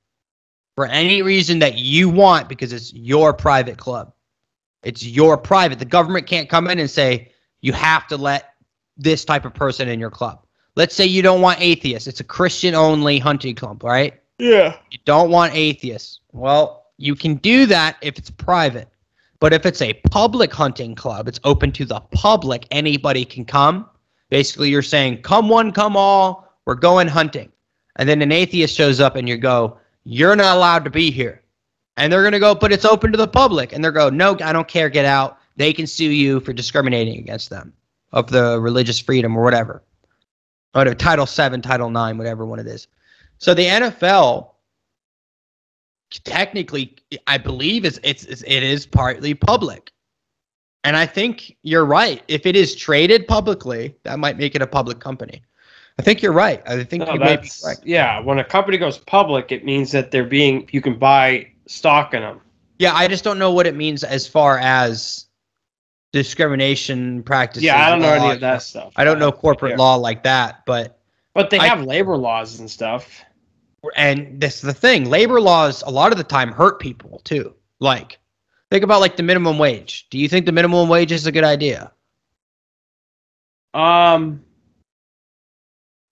for 0.76 0.86
any 0.88 1.22
reason 1.22 1.60
that 1.60 1.78
you 1.78 2.10
want 2.10 2.50
because 2.50 2.74
it's 2.74 2.94
your 2.94 3.34
private 3.34 3.78
club. 3.78 4.14
It's 4.84 5.06
your 5.06 5.38
private. 5.38 5.80
The 5.80 5.86
government 5.86 6.28
can't 6.28 6.50
come 6.50 6.70
in 6.70 6.80
and 6.80 6.90
say 6.90 7.32
you 7.62 7.74
have 7.74 8.08
to 8.08 8.18
let 8.18 8.54
this 8.98 9.26
type 9.26 9.46
of 9.46 9.54
person 9.54 9.90
in 9.90 10.00
your 10.00 10.12
club. 10.12 10.46
Let's 10.76 10.96
say 10.96 11.06
you 11.06 11.22
don't 11.22 11.42
want 11.42 11.62
atheists. 11.62 12.08
It's 12.08 12.20
a 12.20 12.26
Christian 12.26 12.76
only 12.76 13.20
hunting 13.20 13.56
club, 13.56 13.84
right? 13.84 14.22
Yeah. 14.38 14.78
You 14.92 15.00
don't 15.06 15.30
want 15.30 15.54
atheists. 15.56 16.20
Well, 16.32 16.86
you 16.98 17.16
can 17.16 17.36
do 17.36 17.66
that 17.68 17.98
if 18.02 18.18
it's 18.18 18.30
private. 18.30 18.90
But 19.40 19.54
if 19.54 19.66
it's 19.66 19.82
a 19.82 19.94
public 20.10 20.54
hunting 20.54 20.96
club, 20.96 21.28
it's 21.28 21.40
open 21.44 21.72
to 21.74 21.86
the 21.86 22.00
public. 22.12 22.68
Anybody 22.72 23.26
can 23.26 23.46
come. 23.46 23.90
Basically, 24.30 24.70
you're 24.70 24.82
saying, 24.82 25.22
come 25.22 25.50
one, 25.50 25.72
come 25.72 25.96
all, 25.96 26.52
we're 26.66 26.76
going 26.76 27.08
hunting. 27.08 27.52
And 27.98 28.10
then 28.10 28.22
an 28.22 28.32
atheist 28.32 28.76
shows 28.76 29.00
up 29.00 29.16
and 29.16 29.30
you 29.30 29.38
go, 29.38 29.78
you're 30.04 30.36
not 30.36 30.56
allowed 30.56 30.84
to 30.86 30.90
be 30.90 31.12
here. 31.12 31.42
And 31.98 32.12
they're 32.12 32.24
going 32.24 32.34
to 32.34 32.40
go, 32.40 32.56
but 32.56 32.72
it's 32.72 32.86
open 32.86 33.12
to 33.12 33.18
the 33.18 33.28
public. 33.28 33.72
And 33.72 33.84
they're 33.84 33.92
go, 33.92 34.10
no, 34.10 34.38
I 34.44 34.52
don't 34.52 34.68
care, 34.68 34.90
get 34.90 35.06
out. 35.06 35.38
They 35.56 35.72
can 35.72 35.88
sue 35.88 36.10
you 36.10 36.40
for 36.42 36.52
discriminating 36.52 37.18
against 37.20 37.50
them 37.50 37.74
of 38.12 38.30
the 38.30 38.60
religious 38.60 39.00
freedom 39.00 39.38
or 39.38 39.44
whatever. 39.44 39.84
Or 40.74 40.94
Title 40.94 41.26
7, 41.26 41.62
Title 41.62 41.90
9, 41.90 42.18
whatever 42.18 42.46
one 42.46 42.60
it 42.60 42.68
is. 42.68 42.88
So 43.38 43.54
the 43.54 43.66
NFL 43.66 44.50
technically 46.24 46.96
I 47.28 47.38
believe 47.38 47.86
is 47.86 48.00
it's, 48.04 48.24
it's 48.26 48.42
it 48.44 48.64
is 48.64 48.86
partly 48.86 49.34
public. 49.34 49.92
And 50.84 50.96
I 50.96 51.06
think 51.08 51.58
you're 51.64 51.86
right. 51.86 52.22
If 52.28 52.46
it 52.46 52.56
is 52.56 52.76
traded 52.76 53.28
publicly, 53.28 53.96
that 54.04 54.20
might 54.20 54.38
make 54.38 54.54
it 54.56 54.62
a 54.62 54.68
public 54.68 55.00
company. 55.00 55.42
I 55.98 56.04
think 56.04 56.22
you're 56.22 56.32
right. 56.34 56.62
I 56.68 56.84
think 56.84 57.06
No, 57.08 57.14
you 57.14 57.20
may 57.20 57.38
be 57.38 57.50
right. 57.66 57.78
yeah. 57.84 58.20
When 58.20 58.38
a 58.40 58.44
company 58.44 58.78
goes 58.78 58.98
public, 59.00 59.52
it 59.52 59.66
means 59.66 59.92
that 59.92 60.12
they're 60.12 60.26
being 60.26 60.70
you 60.72 60.82
can 60.82 61.00
buy 61.00 61.48
stock 61.68 62.14
in 62.14 62.22
them. 62.22 62.42
Yeah, 62.78 62.94
I 62.94 63.08
just 63.08 63.24
don't 63.24 63.40
know 63.40 63.52
what 63.52 63.66
it 63.66 63.76
means 63.76 64.04
as 64.04 64.28
far 64.28 64.60
as 64.60 65.26
discrimination 66.14 67.24
practices. 67.24 67.64
Yeah, 67.64 67.86
I 67.88 67.90
don't 67.90 68.02
know 68.02 68.14
any 68.14 68.34
of 68.36 68.42
that 68.42 68.62
stuff. 68.62 68.94
I 68.96 69.04
don't 69.06 69.20
know 69.20 69.32
corporate 69.32 69.72
Yeah. 69.72 69.78
law 69.78 69.96
like 69.96 70.24
that, 70.24 70.64
but 70.66 71.00
But 71.36 71.52
they 71.52 71.60
I- 71.60 71.68
have 71.68 71.84
labor 71.84 72.18
laws 72.18 72.60
and 72.60 72.70
stuff. 72.72 73.24
and 73.96 74.42
this 74.42 74.56
is 74.56 74.62
the 74.62 74.74
thing 74.74 75.08
labor 75.12 75.40
laws 75.40 75.84
a 75.86 75.92
lot 75.92 76.12
of 76.12 76.18
the 76.18 76.24
time 76.24 76.52
hurt 76.52 76.80
people 76.80 77.22
too 77.24 77.54
like 77.80 78.18
think 78.72 78.84
about 78.84 79.00
like 79.00 79.16
the 79.16 79.22
minimum 79.22 79.60
wage 79.60 80.08
do 80.10 80.18
you 80.18 80.28
think 80.28 80.48
the 80.48 80.52
minimum 80.52 80.90
wage 80.90 81.12
is 81.12 81.28
a 81.28 81.32
good 81.32 81.44
idea 81.44 81.92
Um. 83.76 84.42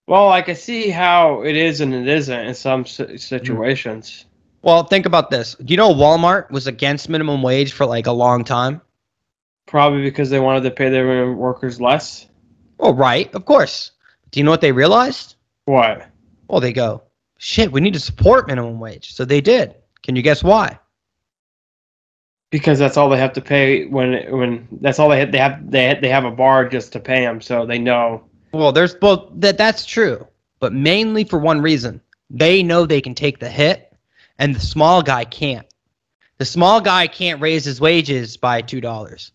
Well, 0.06 0.30
I 0.30 0.42
can 0.42 0.56
see 0.56 0.90
how 0.90 1.44
it 1.44 1.56
is 1.56 1.80
and 1.82 1.94
it 1.96 2.08
isn't 2.08 2.40
in 2.48 2.54
some 2.54 2.86
situations. 2.86 4.26
well 4.62 4.84
think 4.84 5.06
about 5.08 5.32
this 5.32 5.56
do 5.56 5.72
you 5.74 5.78
know 5.78 5.92
walmart 5.94 6.52
was 6.52 6.68
against 6.68 7.10
minimum 7.10 7.42
wage 7.42 7.72
for 7.74 7.86
like 7.88 8.06
a 8.08 8.12
long 8.12 8.44
time 8.44 8.82
Probably 9.66 10.04
because 10.04 10.30
they 10.30 10.42
wanted 10.42 10.62
to 10.64 10.72
pay 10.72 10.90
their 10.90 11.32
workers 11.34 11.80
less. 11.82 12.28
well 12.78 12.94
right 12.94 13.34
of 13.34 13.46
course 13.46 13.93
do 14.34 14.40
you 14.40 14.44
know 14.44 14.52
what 14.52 14.60
they 14.62 14.72
realized 14.74 15.36
What? 15.66 16.06
well 16.50 16.60
they 16.60 16.74
go 16.74 17.02
shit 17.38 17.72
we 17.72 17.80
need 17.80 17.94
to 17.94 18.00
support 18.02 18.48
minimum 18.48 18.80
wage 18.82 19.14
so 19.14 19.24
they 19.24 19.40
did 19.42 19.76
can 20.02 20.16
you 20.18 20.22
guess 20.22 20.44
why 20.44 20.78
Because 22.52 22.78
that's 22.80 22.98
all 22.98 23.10
they 23.10 23.18
have 23.18 23.34
to 23.34 23.42
pay 23.42 23.86
when 23.86 24.30
when 24.32 24.68
that's 24.82 25.00
all 25.00 25.10
they 25.10 25.20
have. 25.20 25.32
They 25.32 25.38
have 25.40 25.72
they 25.72 25.98
they 26.02 26.10
have 26.10 26.26
a 26.26 26.32
bar 26.32 26.68
just 26.70 26.92
to 26.94 27.00
pay 27.00 27.22
them, 27.26 27.42
so 27.42 27.66
they 27.66 27.80
know. 27.80 28.24
well 28.52 28.72
there's 28.72 28.94
both 28.96 29.30
that 29.42 29.58
that's 29.58 29.86
true 29.86 30.28
but 30.60 30.72
mainly 30.74 31.24
for 31.24 31.40
one 31.40 31.62
reason 31.62 32.00
they 32.30 32.62
know 32.64 32.86
they 32.86 33.02
can 33.02 33.16
take 33.16 33.40
the 33.40 33.50
hit 33.50 33.96
and 34.40 34.56
the 34.56 34.60
small 34.60 35.02
guy 35.02 35.24
can't 35.26 35.68
the 36.38 36.46
small 36.46 36.80
guy 36.82 37.08
can't 37.08 37.42
raise 37.42 37.66
his 37.66 37.80
wages 37.82 38.38
by 38.38 38.62
two 38.62 38.82
dollars 38.82 39.32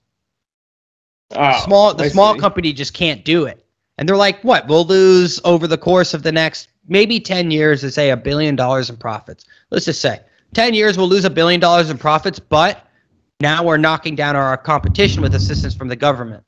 Oh, 1.30 1.62
small 1.64 1.92
the 1.94 2.04
I 2.04 2.08
small 2.08 2.34
see. 2.34 2.40
company 2.40 2.72
just 2.72 2.94
can't 2.94 3.24
do 3.24 3.44
it 3.46 3.64
and 3.98 4.08
they're 4.08 4.16
like 4.16 4.42
what 4.42 4.66
we'll 4.68 4.84
lose 4.86 5.40
over 5.44 5.66
the 5.66 5.76
course 5.78 6.14
of 6.14 6.22
the 6.22 6.32
next 6.32 6.68
maybe 6.88 7.20
10 7.20 7.50
years 7.50 7.80
to 7.82 7.90
say 7.90 8.10
a 8.10 8.16
billion 8.16 8.56
dollars 8.56 8.88
in 8.88 8.96
profits 8.96 9.44
let's 9.70 9.84
just 9.84 10.00
say 10.00 10.20
10 10.54 10.72
years, 10.72 10.96
we'll 10.96 11.08
lose 11.08 11.26
a 11.26 11.30
billion 11.30 11.60
dollars 11.60 11.90
in 11.90 11.98
profits, 11.98 12.38
but 12.38 12.86
now 13.38 13.62
we're 13.62 13.76
knocking 13.76 14.14
down 14.16 14.34
our 14.34 14.56
competition 14.56 15.20
with 15.20 15.34
assistance 15.34 15.74
from 15.74 15.88
the 15.88 15.94
government. 15.94 16.42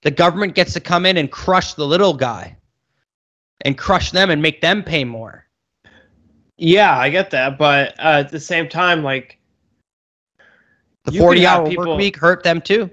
The 0.00 0.10
government 0.10 0.54
gets 0.54 0.72
to 0.72 0.80
come 0.80 1.04
in 1.04 1.18
and 1.18 1.30
crush 1.30 1.74
the 1.74 1.84
little 1.86 2.14
guy 2.14 2.56
and 3.60 3.76
crush 3.76 4.12
them 4.12 4.30
and 4.30 4.40
make 4.40 4.62
them 4.62 4.82
pay 4.82 5.04
more. 5.04 5.44
Yeah, 6.56 6.96
I 6.98 7.10
get 7.10 7.30
that, 7.32 7.58
but 7.58 7.90
uh, 8.00 8.20
at 8.24 8.30
the 8.30 8.40
same 8.40 8.66
time, 8.66 9.02
like, 9.02 9.38
The 11.04 11.12
40 11.12 11.40
have 11.42 11.60
hour 11.60 11.68
people- 11.68 11.86
work 11.86 11.98
week 11.98 12.16
hurt 12.16 12.42
them 12.44 12.62
too. 12.62 12.88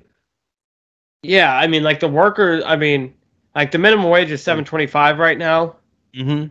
yeah, 1.24 1.56
I 1.56 1.66
mean, 1.66 1.82
like 1.84 2.02
the 2.02 2.10
workers. 2.10 2.62
I 2.66 2.76
mean, 2.76 3.14
like 3.56 3.72
the 3.72 3.78
minimum 3.78 4.10
wage 4.10 4.32
is 4.32 4.42
seven 4.44 4.64
twenty 4.66 4.88
five 4.88 5.18
right 5.20 5.38
now. 5.38 5.76
Mm-hmm. 6.16 6.48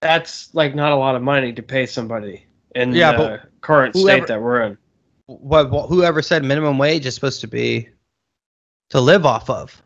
That's 0.00 0.54
like 0.54 0.74
not 0.74 0.92
a 0.92 0.96
lot 0.96 1.14
of 1.16 1.22
money 1.22 1.52
to 1.52 1.62
pay 1.62 1.86
somebody 1.86 2.44
in 2.74 2.92
Yeah, 2.92 3.12
the 3.16 3.40
current 3.60 3.94
whoever- 3.94 4.18
state 4.18 4.28
that 4.28 4.40
we're 4.42 4.62
in. 4.62 4.78
What, 5.26 5.70
what, 5.70 5.88
whoever 5.88 6.22
said 6.22 6.42
minimum 6.42 6.78
wage 6.78 7.04
is 7.04 7.14
supposed 7.14 7.42
to 7.42 7.46
be 7.48 7.88
to 8.90 8.98
live 9.00 9.26
off 9.26 9.50
of. 9.50 9.82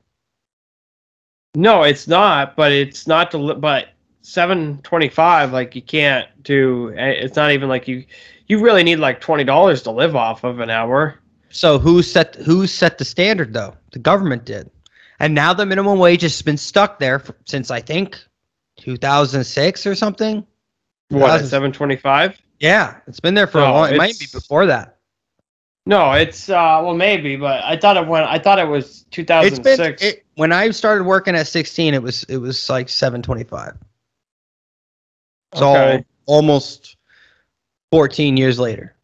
No, 1.56 1.82
it's 1.82 2.06
not. 2.08 2.56
But 2.56 2.72
it's 2.72 3.06
not 3.06 3.30
to. 3.32 3.38
li- 3.38 3.54
But 3.56 3.88
seven 4.22 4.80
twenty 4.82 5.08
five, 5.08 5.52
like 5.52 5.74
you 5.74 5.82
can't 5.82 6.28
do. 6.42 6.94
eh, 6.96 7.10
It's 7.10 7.36
not 7.36 7.50
even 7.50 7.68
like 7.68 7.88
you. 7.88 8.04
You 8.46 8.60
really 8.62 8.82
need 8.84 8.96
like 8.96 9.20
twenty 9.20 9.44
dollars 9.44 9.82
to 9.82 9.90
live 9.90 10.14
off 10.16 10.44
of 10.44 10.60
an 10.60 10.70
hour. 10.70 11.18
So 11.50 11.78
who 11.78 12.02
set 12.02 12.36
who 12.36 12.66
set 12.66 12.98
the 12.98 13.04
standard 13.04 13.52
though? 13.52 13.76
The 13.92 13.98
government 13.98 14.44
did, 14.44 14.70
and 15.23 15.35
now 15.35 15.55
the 15.55 15.64
minimum 15.64 15.99
wage 15.99 16.23
has 16.23 16.43
been 16.43 16.59
stuck 16.59 16.99
there 16.99 17.20
for, 17.20 17.37
since 17.47 17.70
I 17.70 17.81
think 17.81 18.18
2006 18.79 19.87
or 19.87 19.95
something. 19.95 20.47
What 21.09 21.45
seven 21.47 21.73
twenty 21.73 21.97
five? 21.97 22.39
Yeah, 22.59 22.97
it's 23.07 23.20
been 23.20 23.35
there 23.35 23.47
for 23.47 23.59
a 23.59 23.62
No, 23.62 23.73
long. 23.73 23.91
It 23.95 23.97
might 23.99 24.18
be 24.18 24.27
before 24.33 24.66
that. 24.66 24.99
No, 25.87 26.12
it's 26.12 26.49
uh 26.49 26.81
well 26.85 26.95
maybe, 26.95 27.37
but 27.37 27.62
I 27.64 27.77
thought 27.77 27.97
it 27.97 28.07
went. 28.07 28.27
I 28.27 28.39
thought 28.39 28.59
it 28.59 28.66
was 28.68 29.05
two 29.11 29.23
It's 29.23 29.29
thousand 29.29 29.62
been 29.62 29.97
it, 30.01 30.25
when 30.37 30.53
I 30.53 30.70
started 30.70 31.05
working 31.05 31.35
at 31.35 31.47
16. 31.47 31.95
It 31.95 32.03
was 32.03 32.25
it 32.25 32.39
was 32.39 32.68
like 32.70 32.89
725. 32.89 33.77
So 35.55 35.68
Okay. 35.70 36.05
almost 36.27 36.97
14 37.91 38.37
years 38.37 38.59
later. 38.59 38.95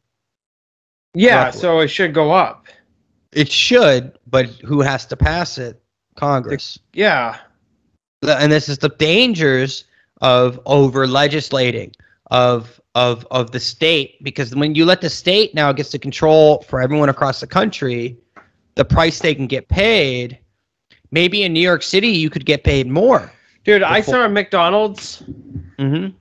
Yeah, 1.15 1.45
roughly. 1.47 1.61
so 1.61 1.81
it 1.81 1.89
should 1.89 2.15
go 2.15 2.31
up. 2.33 2.67
It 3.33 3.51
should, 3.53 4.19
but 4.27 4.47
who 4.47 4.81
has 4.81 5.05
to 5.07 5.17
pass 5.17 5.59
it? 5.59 5.83
Congress. 6.19 6.79
Yeah. 6.93 7.39
And 8.23 8.51
this 8.51 8.69
is 8.69 8.79
the 8.79 8.89
dangers 8.89 9.85
of 10.21 10.61
over 10.67 11.07
legislating 11.07 11.95
of 12.31 12.81
of 12.95 13.27
of 13.31 13.53
the 13.53 13.61
state 13.61 14.23
because 14.23 14.55
when 14.55 14.75
you 14.75 14.85
let 14.85 15.01
the 15.01 15.09
state 15.09 15.55
now 15.55 15.73
gets 15.73 15.91
to 15.91 15.99
control 15.99 16.63
for 16.63 16.81
everyone 16.81 17.09
across 17.09 17.41
the 17.41 17.47
country 17.47 18.17
the 18.75 18.85
price 18.85 19.21
they 19.21 19.35
can 19.35 19.47
get 19.47 19.69
paid 19.69 20.37
maybe 21.13 21.45
in 21.45 21.53
new 21.53 21.61
york 21.61 21.83
city 21.83 22.09
you 22.09 22.29
could 22.29 22.45
get 22.45 22.65
paid 22.65 22.89
more 22.89 23.33
Dude, 23.69 23.83
I 23.83 24.01
saw 24.01 24.25
at 24.25 24.33
McDonald's 24.33 25.23
mm-hmm. 25.79 26.17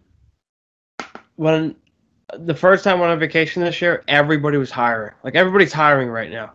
when 1.38 1.78
the 2.38 2.54
first 2.54 2.84
time 2.84 2.98
I 2.98 3.00
went 3.00 3.12
on 3.14 3.20
vacation 3.20 3.64
this 3.64 3.82
year, 3.82 4.04
everybody 4.10 4.58
was 4.58 4.70
hiring. 4.70 5.14
Like 5.24 5.36
everybody's 5.36 5.72
hiring 5.72 6.10
right 6.10 6.30
now. 6.30 6.52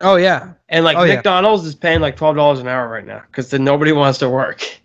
Oh 0.00 0.16
yeah 0.16 0.52
And 0.68 0.84
like 0.84 0.96
Oh, 0.96 1.04
yeah. 1.04 1.14
McDonald's 1.16 1.64
is 1.64 1.74
paying 1.74 2.00
like 2.00 2.16
twelve 2.16 2.36
dollars 2.36 2.58
an 2.60 2.68
hour 2.68 2.88
right 2.88 3.06
now 3.06 3.22
because 3.26 3.50
then 3.50 3.64
nobody 3.64 3.92
wants 3.92 4.18
to 4.20 4.28
work. 4.30 4.62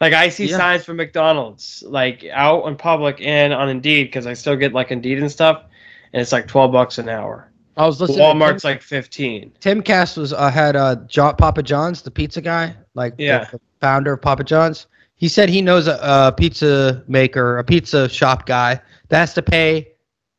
Like 0.00 0.12
I 0.12 0.28
see 0.28 0.46
Yeah. 0.48 0.58
signs 0.58 0.84
for 0.84 0.94
McDonald's 0.94 1.82
like 1.84 2.24
out 2.32 2.64
in 2.68 2.76
public 2.76 3.20
and 3.20 3.52
on 3.52 3.68
Indeed 3.68 4.04
because 4.04 4.28
I 4.28 4.34
still 4.34 4.54
get 4.54 4.72
like 4.72 4.92
Indeed 4.92 5.18
and 5.18 5.28
stuff, 5.28 5.64
and 6.12 6.22
it's 6.22 6.30
like 6.30 6.46
twelve 6.46 6.70
bucks 6.70 6.98
an 6.98 7.08
hour. 7.08 7.50
i 7.76 7.84
was 7.84 8.00
listening 8.00 8.20
Walmart's 8.20 8.62
to 8.62 8.68
like 8.68 8.80
fifteen. 8.80 9.50
tim, 9.58 9.82
Timcast 9.82 10.16
was 10.16 10.32
uh, 10.32 10.50
had 10.52 10.76
uh 10.76 10.94
jo- 11.08 11.32
papa 11.32 11.64
john's 11.64 12.02
the 12.02 12.12
pizza 12.12 12.40
guy 12.40 12.76
like 12.94 13.16
the- 13.16 13.24
Yeah. 13.24 13.48
the, 13.50 13.58
founder 13.80 14.12
of 14.12 14.22
papa 14.22 14.44
john's 14.44 14.86
he 15.16 15.26
said 15.26 15.48
he 15.48 15.60
knows 15.60 15.88
a, 15.88 15.98
a 16.00 16.32
pizza 16.36 17.02
maker 17.08 17.58
a 17.58 17.64
pizza 17.64 18.08
shop 18.08 18.46
guy 18.46 18.80
that 19.08 19.18
has 19.18 19.34
to 19.34 19.42
pay 19.42 19.88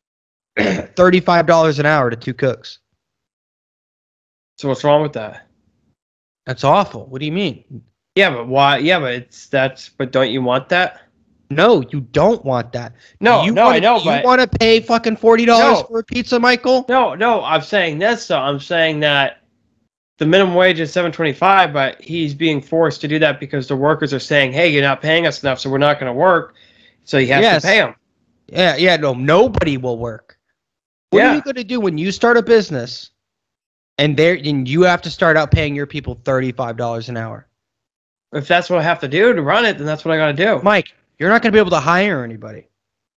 $35 0.58 1.78
an 1.78 1.86
hour 1.86 2.08
to 2.10 2.16
two 2.16 2.34
cooks 2.34 2.78
So 4.60 4.68
what's 4.68 4.84
wrong 4.84 5.00
with 5.00 5.14
that? 5.14 5.46
That's 6.44 6.64
awful. 6.64 7.06
What 7.06 7.20
do 7.20 7.24
you 7.24 7.32
mean? 7.32 7.64
Yeah, 8.14 8.28
but 8.28 8.46
why? 8.46 8.76
Yeah, 8.76 8.98
but 9.00 9.14
it's 9.14 9.46
that's. 9.46 9.88
But 9.88 10.12
don't 10.12 10.30
you 10.30 10.42
want 10.42 10.68
that? 10.68 11.00
No, 11.48 11.80
you 11.90 12.02
don't 12.02 12.44
want 12.44 12.70
that. 12.72 12.92
No, 13.22 13.42
you 13.42 13.52
no, 13.52 13.64
wanna, 13.64 13.76
I 13.76 13.80
know, 13.80 13.96
You 13.96 14.04
but 14.04 14.22
want 14.22 14.42
to 14.42 14.58
pay 14.58 14.80
fucking 14.80 15.16
forty 15.16 15.46
dollars 15.46 15.78
No. 15.80 15.84
for 15.84 16.00
a 16.00 16.04
pizza, 16.04 16.38
Michael? 16.38 16.84
no, 16.90 17.14
no. 17.14 17.42
I'm 17.42 17.62
saying 17.62 18.00
this. 18.00 18.26
though. 18.28 18.38
I'm 18.38 18.60
saying 18.60 19.00
that 19.00 19.38
the 20.18 20.26
minimum 20.26 20.54
wage 20.54 20.78
is 20.78 20.92
seven 20.92 21.10
twenty 21.10 21.32
five, 21.32 21.72
but 21.72 21.98
he's 21.98 22.34
being 22.34 22.60
forced 22.60 23.00
to 23.00 23.08
do 23.08 23.18
that 23.18 23.40
because 23.40 23.66
the 23.66 23.76
workers 23.76 24.12
are 24.12 24.20
saying, 24.20 24.52
"Hey, 24.52 24.68
you're 24.68 24.82
not 24.82 25.00
paying 25.00 25.26
us 25.26 25.42
enough, 25.42 25.58
so 25.58 25.70
we're 25.70 25.78
not 25.78 25.98
going 25.98 26.12
to 26.12 26.18
work." 26.18 26.54
So 27.04 27.18
he 27.18 27.26
has 27.28 27.40
Yes. 27.42 27.62
to 27.62 27.66
pay 27.68 27.78
them. 27.78 27.94
Yeah, 28.48 28.76
yeah. 28.76 28.96
No, 28.96 29.14
nobody 29.14 29.78
will 29.78 29.96
work. 29.96 30.36
What 31.08 31.20
Yeah. 31.20 31.30
are 31.32 31.36
you 31.36 31.40
going 31.42 31.56
to 31.56 31.64
do 31.64 31.80
when 31.80 31.96
you 31.96 32.12
start 32.12 32.36
a 32.36 32.42
business, 32.42 33.10
and 34.00 34.16
there 34.16 34.34
and 34.34 34.66
you 34.66 34.82
have 34.82 35.02
to 35.02 35.10
start 35.10 35.36
out 35.36 35.50
paying 35.50 35.74
your 35.76 35.86
people 35.86 36.18
thirty 36.24 36.50
five 36.52 36.76
dollars 36.76 37.08
an 37.08 37.16
hour? 37.16 37.46
If 38.32 38.48
that's 38.48 38.70
what 38.70 38.78
I 38.78 38.82
have 38.82 39.00
to 39.00 39.08
do 39.08 39.32
to 39.34 39.42
run 39.42 39.64
it, 39.64 39.76
then 39.76 39.86
that's 39.86 40.04
what 40.04 40.12
I 40.14 40.16
got 40.16 40.28
to 40.28 40.32
do. 40.32 40.60
Mike, 40.62 40.94
you're 41.18 41.28
not 41.28 41.42
going 41.42 41.52
to 41.52 41.56
be 41.56 41.60
able 41.60 41.70
to 41.70 41.80
hire 41.80 42.22
anybody 42.24 42.68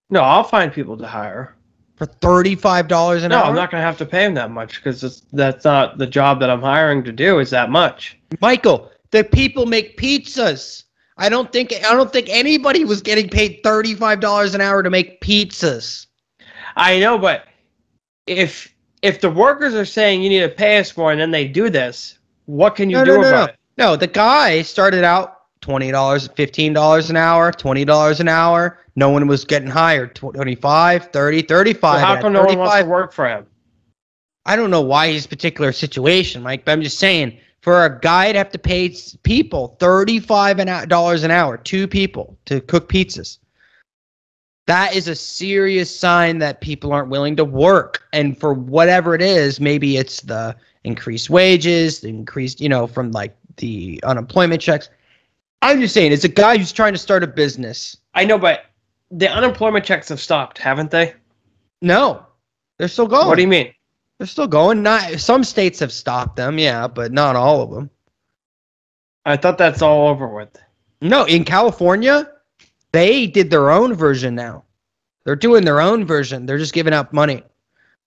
No, 0.10 0.22
I'll 0.22 0.44
find 0.44 0.74
people 0.74 0.98
to 0.98 1.08
hire. 1.08 1.56
for 1.96 2.06
thirty 2.06 2.56
five 2.56 2.88
dollars 2.88 3.24
an 3.24 3.32
hour. 3.32 3.44
No. 3.44 3.50
I'm 3.50 3.56
not 3.56 3.72
going 3.72 3.82
to 3.82 3.86
have 3.86 3.98
to 4.00 4.06
pay 4.06 4.26
them 4.26 4.34
that 4.36 4.52
much 4.52 4.84
because 4.84 5.22
that's 5.32 5.64
not 5.66 5.98
the 5.98 6.08
job 6.08 6.40
that 6.42 6.50
I'm 6.50 6.62
hiring 6.62 7.04
to 7.06 7.12
do. 7.12 7.40
Is 7.40 7.50
that 7.52 7.70
much? 7.70 8.18
Michael, 8.42 8.92
the 9.12 9.24
people 9.24 9.66
make 9.66 9.98
pizzas. 9.98 10.84
I 11.18 11.30
don't 11.30 11.52
think 11.52 11.72
I 11.74 11.94
don't 11.94 12.12
think 12.12 12.28
anybody 12.30 12.84
was 12.84 13.02
getting 13.04 13.30
paid 13.30 13.60
thirty 13.64 13.94
five 13.94 14.20
dollars 14.20 14.56
an 14.56 14.62
hour 14.62 14.82
to 14.84 14.90
make 14.90 15.22
pizzas. 15.22 16.08
I 16.76 17.00
know, 17.00 17.20
but 17.20 17.46
if 18.26 18.73
if 19.04 19.22
the 19.22 19.30
workers 19.30 19.76
are 19.76 19.86
saying 19.86 20.24
you 20.24 20.30
need 20.30 20.40
to 20.40 20.50
pay 20.50 20.80
us 20.80 20.96
more 20.98 21.12
and 21.12 21.22
then 21.22 21.30
they 21.30 21.48
do 21.48 21.70
this, 21.70 22.18
what 22.46 22.76
can 22.76 22.90
you 22.90 22.98
No, 22.98 23.06
do 23.06 23.12
no, 23.18 23.22
no, 23.22 23.28
about 23.28 23.48
no. 23.48 23.54
it? 23.54 23.56
No, 23.78 23.96
the 23.96 24.08
guy 24.08 24.62
started 24.64 25.04
out 25.04 25.42
twenty 25.62 25.92
dollars, 25.92 26.28
fifteen 26.36 26.74
dollars 26.74 27.10
an 27.10 27.18
hour, 27.18 27.52
twenty 27.52 27.86
dollars 27.86 28.20
an 28.20 28.28
hour. 28.30 28.80
No 28.96 29.10
one 29.10 29.28
was 29.28 29.44
getting 29.44 29.70
hired. 29.70 30.16
25, 30.16 31.12
30, 31.12 31.42
35. 31.42 32.00
So 32.00 32.06
how 32.06 32.22
come 32.22 32.34
no 32.34 32.44
one 32.44 32.58
wants 32.60 32.74
35. 32.74 32.84
to 32.86 32.90
work 32.90 33.12
for 33.12 33.28
him? 33.28 33.46
I 34.46 34.56
don't 34.56 34.70
know 34.70 34.82
why 34.82 35.12
his 35.12 35.26
particular 35.26 35.72
situation, 35.72 36.44
Mike, 36.44 36.64
but 36.66 36.74
I'm 36.74 36.82
just 36.82 37.00
saying 37.00 37.40
for 37.62 37.86
a 37.86 38.00
guy 38.00 38.32
to 38.32 38.38
have 38.38 38.52
to 38.52 38.60
pay 38.60 38.96
people 39.24 39.76
thirty-five 39.80 40.88
dollars 40.88 41.24
an 41.24 41.32
hour, 41.32 41.58
two 41.58 41.88
people 41.88 42.38
to 42.46 42.62
cook 42.62 42.90
pizzas. 42.90 43.40
That 44.66 44.96
is 44.96 45.08
a 45.08 45.16
serious 45.16 45.94
sign 45.94 46.38
that 46.40 46.62
people 46.62 46.94
aren't 46.94 47.10
willing 47.10 47.36
to 47.36 47.44
work, 47.44 48.08
and 48.14 48.40
for 48.40 48.54
whatever 48.54 49.14
it 49.14 49.22
is, 49.22 49.60
maybe 49.60 49.98
it's 49.98 50.22
the 50.22 50.56
increased 50.86 51.30
wages, 51.30 52.00
the 52.00 52.08
increased, 52.10 52.62
you 52.62 52.70
know, 52.70 52.88
from 52.88 53.12
like 53.12 53.36
the 53.58 54.00
unemployment 54.04 54.62
checks. 54.62 54.90
I'm 55.62 55.80
just 55.82 55.94
saying, 55.94 56.12
it's 56.12 56.24
a 56.24 56.30
guy 56.30 56.58
who's 56.58 56.72
trying 56.72 56.94
to 56.94 57.00
start 57.00 57.24
a 57.24 57.28
business. 57.28 57.98
I 58.14 58.26
know, 58.26 58.38
but 58.38 58.66
the 59.12 59.30
unemployment 59.30 59.86
checks 59.86 60.10
have 60.10 60.20
stopped, 60.20 60.58
haven't 60.58 60.92
they? 60.92 61.14
No, 61.82 62.26
they're 62.78 62.88
still 62.88 63.08
going. 63.08 63.28
What 63.28 63.36
do 63.36 63.42
you 63.42 63.48
mean? 63.48 63.74
They're 64.18 64.28
still 64.28 64.48
going. 64.48 64.82
Not 64.82 65.20
some 65.20 65.44
states 65.44 65.80
have 65.80 65.92
stopped 65.92 66.36
them, 66.36 66.58
yeah, 66.58 66.88
but 66.88 67.12
not 67.12 67.36
all 67.36 67.62
of 67.62 67.72
them. 67.72 67.90
I 69.26 69.38
thought 69.38 69.58
that's 69.58 69.82
all 69.82 70.08
over 70.08 70.28
with. 70.28 70.58
No, 71.02 71.26
in 71.26 71.44
California, 71.44 72.30
they 72.94 73.28
did 73.28 73.50
their 73.50 73.70
own 73.70 73.94
version 73.94 74.36
now. 74.36 74.64
They're 75.26 75.36
doing 75.36 75.66
their 75.66 75.82
own 75.82 76.06
version. 76.06 76.46
They're 76.46 76.58
just 76.58 76.74
giving 76.74 76.94
up 76.94 77.12
money. 77.12 77.44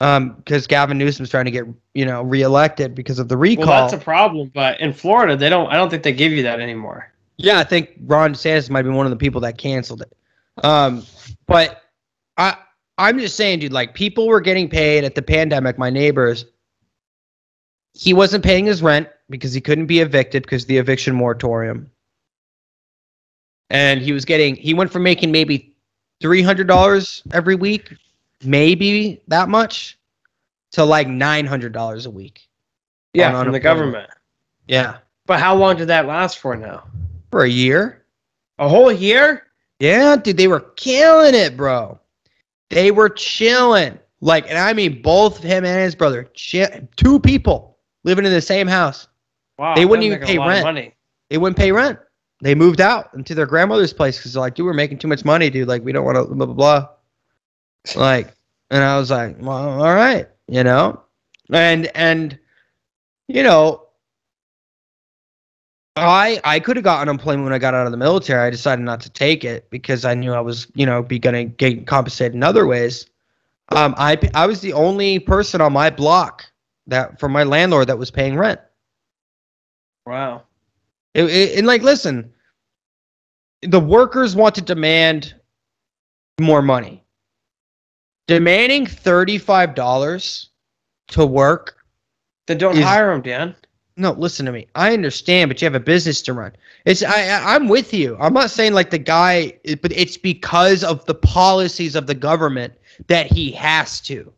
Um, 0.00 0.34
because 0.34 0.66
Gavin 0.66 0.98
Newsom's 0.98 1.30
trying 1.30 1.46
to 1.46 1.50
get, 1.50 1.64
you 1.94 2.04
know, 2.04 2.22
reelected 2.22 2.94
because 2.94 3.18
of 3.18 3.28
the 3.28 3.36
recall. 3.36 3.66
Well, 3.66 3.88
that's 3.88 4.00
a 4.00 4.04
problem, 4.04 4.50
but 4.54 4.78
in 4.78 4.92
Florida, 4.92 5.36
they 5.36 5.48
don't. 5.48 5.72
I 5.72 5.76
don't 5.76 5.88
think 5.88 6.02
they 6.02 6.12
give 6.12 6.32
you 6.32 6.42
that 6.42 6.60
anymore. 6.60 7.10
yeah, 7.38 7.58
I 7.58 7.64
think 7.64 7.92
Ron 8.04 8.34
DeSantis 8.34 8.68
might 8.68 8.82
be 8.82 8.90
one 8.90 9.06
of 9.06 9.10
the 9.10 9.16
people 9.16 9.40
that 9.42 9.56
canceled 9.56 10.02
it. 10.02 10.12
Um, 10.62 11.02
but 11.46 11.82
I 12.36 12.56
I'm 12.98 13.18
just 13.18 13.36
saying, 13.36 13.60
dude, 13.60 13.72
like 13.72 13.94
people 13.94 14.26
were 14.26 14.40
getting 14.40 14.68
paid 14.68 15.04
at 15.04 15.14
the 15.14 15.22
pandemic, 15.22 15.78
my 15.78 15.90
neighbors. 15.90 16.44
He 17.94 18.12
wasn't 18.12 18.44
paying 18.44 18.66
his 18.66 18.82
rent 18.82 19.08
because 19.30 19.54
he 19.54 19.60
couldn't 19.60 19.86
be 19.86 20.00
evicted 20.00 20.42
because 20.42 20.66
the 20.66 20.76
eviction 20.76 21.14
moratorium. 21.14 21.90
And 23.70 24.00
he 24.00 24.12
was 24.12 24.24
getting 24.24 24.54
he 24.56 24.74
went 24.74 24.90
from 24.92 25.02
making 25.02 25.32
maybe 25.32 25.74
three 26.20 26.42
hundred 26.42 26.66
dollars 26.68 27.22
every 27.32 27.54
week, 27.56 27.94
maybe 28.44 29.20
that 29.28 29.48
much, 29.48 29.98
to 30.72 30.84
like 30.84 31.08
nine 31.08 31.46
hundred 31.46 31.72
dollars 31.72 32.06
a 32.06 32.10
week. 32.10 32.48
Yeah, 33.12 33.42
from 33.42 33.52
the 33.52 33.60
government. 33.60 34.10
Yeah. 34.68 34.98
But 35.26 35.40
how 35.40 35.54
long 35.56 35.76
did 35.76 35.88
that 35.88 36.06
last 36.06 36.38
for 36.38 36.54
now? 36.54 36.84
For 37.30 37.44
a 37.44 37.48
year. 37.48 38.04
A 38.58 38.68
whole 38.68 38.92
year? 38.92 39.44
Yeah, 39.80 40.16
dude, 40.16 40.36
they 40.36 40.48
were 40.48 40.60
killing 40.76 41.34
it, 41.34 41.56
bro. 41.56 41.98
They 42.70 42.90
were 42.90 43.08
chilling, 43.08 43.98
Like, 44.20 44.48
and 44.48 44.58
I 44.58 44.72
mean 44.72 45.02
both 45.02 45.42
him 45.42 45.64
and 45.64 45.80
his 45.80 45.94
brother, 45.94 46.24
chi- 46.34 46.86
two 46.96 47.20
people 47.20 47.78
living 48.04 48.24
in 48.24 48.32
the 48.32 48.40
same 48.40 48.66
house. 48.66 49.08
Wow, 49.58 49.74
They 49.74 49.84
wouldn't 49.84 50.04
even 50.06 50.20
pay 50.20 50.38
rent. 50.38 50.64
Money. 50.64 50.94
They 51.28 51.38
wouldn't 51.38 51.56
pay 51.56 51.72
rent. 51.72 51.98
They 52.40 52.54
moved 52.54 52.80
out 52.80 53.10
into 53.14 53.34
their 53.34 53.46
grandmother's 53.46 53.92
place 53.92 54.18
because 54.18 54.34
they're 54.34 54.42
like, 54.42 54.54
dude, 54.54 54.66
we're 54.66 54.74
making 54.74 54.98
too 54.98 55.08
much 55.08 55.24
money, 55.24 55.48
dude. 55.48 55.68
Like, 55.68 55.84
we 55.84 55.92
don't 55.92 56.04
want 56.04 56.16
to 56.16 56.24
blah 56.34 56.46
blah 56.46 56.54
blah. 56.54 56.88
Like, 57.94 58.34
and 58.70 58.82
I 58.82 58.98
was 58.98 59.10
like, 59.10 59.36
well, 59.40 59.80
all 59.80 59.94
right, 59.94 60.28
you 60.48 60.62
know, 60.62 61.00
and 61.50 61.90
and 61.94 62.38
you 63.28 63.42
know, 63.42 63.86
I 65.96 66.40
I 66.44 66.60
could 66.60 66.76
have 66.76 66.84
gotten 66.84 67.08
unemployment 67.08 67.44
when 67.44 67.52
I 67.52 67.58
got 67.58 67.74
out 67.74 67.86
of 67.86 67.92
the 67.92 67.98
military. 67.98 68.46
I 68.46 68.50
decided 68.50 68.84
not 68.84 69.00
to 69.02 69.10
take 69.10 69.44
it 69.44 69.70
because 69.70 70.04
I 70.04 70.14
knew 70.14 70.32
I 70.32 70.40
was, 70.40 70.66
you 70.74 70.84
know, 70.84 71.02
be 71.02 71.18
gonna 71.18 71.44
get 71.44 71.86
compensated 71.86 72.34
in 72.34 72.42
other 72.42 72.66
ways. 72.66 73.06
Um, 73.70 73.94
I 73.96 74.18
I 74.34 74.46
was 74.46 74.60
the 74.60 74.74
only 74.74 75.18
person 75.18 75.60
on 75.60 75.72
my 75.72 75.90
block 75.90 76.44
that 76.86 77.18
from 77.18 77.32
my 77.32 77.44
landlord 77.44 77.88
that 77.88 77.98
was 77.98 78.10
paying 78.10 78.36
rent. 78.36 78.60
Wow. 80.04 80.45
It, 81.16 81.24
it, 81.24 81.58
and 81.58 81.66
like, 81.66 81.82
listen, 81.82 82.30
the 83.62 83.80
workers 83.80 84.36
want 84.36 84.54
to 84.56 84.60
demand 84.60 85.34
more 86.38 86.60
money. 86.60 87.02
Demanding 88.28 88.84
thirty-five 88.86 89.74
dollars 89.74 90.50
to 91.08 91.24
work. 91.24 91.76
Then 92.46 92.58
don't 92.58 92.76
Is- 92.76 92.84
hire 92.84 93.10
them, 93.12 93.22
Dan. 93.22 93.56
No, 93.96 94.12
listen 94.12 94.44
to 94.44 94.52
me. 94.52 94.66
I 94.74 94.92
understand, 94.92 95.48
but 95.48 95.62
you 95.62 95.64
have 95.64 95.74
a 95.74 95.80
business 95.80 96.20
to 96.22 96.34
run. 96.34 96.52
It's 96.84 97.02
I, 97.02 97.28
I 97.28 97.54
I'm 97.54 97.66
with 97.66 97.94
you. 97.94 98.14
I'm 98.20 98.34
not 98.34 98.50
saying 98.50 98.74
like 98.74 98.90
the 98.90 98.98
guy, 98.98 99.54
but 99.80 99.90
it's 99.92 100.18
because 100.18 100.84
of 100.84 101.02
the 101.06 101.14
policies 101.14 101.96
of 101.96 102.06
the 102.06 102.14
government 102.14 102.74
that 103.06 103.26
he 103.32 103.52
has 103.52 104.02
to. 104.02 104.30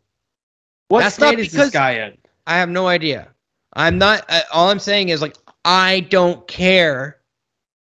What 0.88 1.00
That's 1.00 1.16
state 1.16 1.24
not 1.24 1.40
is 1.40 1.48
because- 1.48 1.66
this 1.66 1.70
guy 1.72 1.92
in? 1.94 2.16
I 2.46 2.56
have 2.58 2.68
no 2.68 2.86
idea. 2.86 3.28
I'm 3.72 3.98
not. 3.98 4.24
Uh, 4.28 4.42
all 4.52 4.70
I'm 4.70 4.78
saying 4.78 5.08
is 5.08 5.20
like 5.20 5.36
I 5.64 6.00
don't 6.10 6.46
care. 6.48 7.18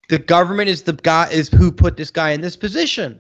The 0.10 0.20
government 0.20 0.70
is 0.70 0.84
the 0.84 0.94
guy 0.94 1.30
is 1.30 1.50
who 1.50 1.72
put 1.72 1.98
this 1.98 2.12
guy 2.12 2.32
in 2.32 2.42
this 2.42 2.56
position 2.56 3.20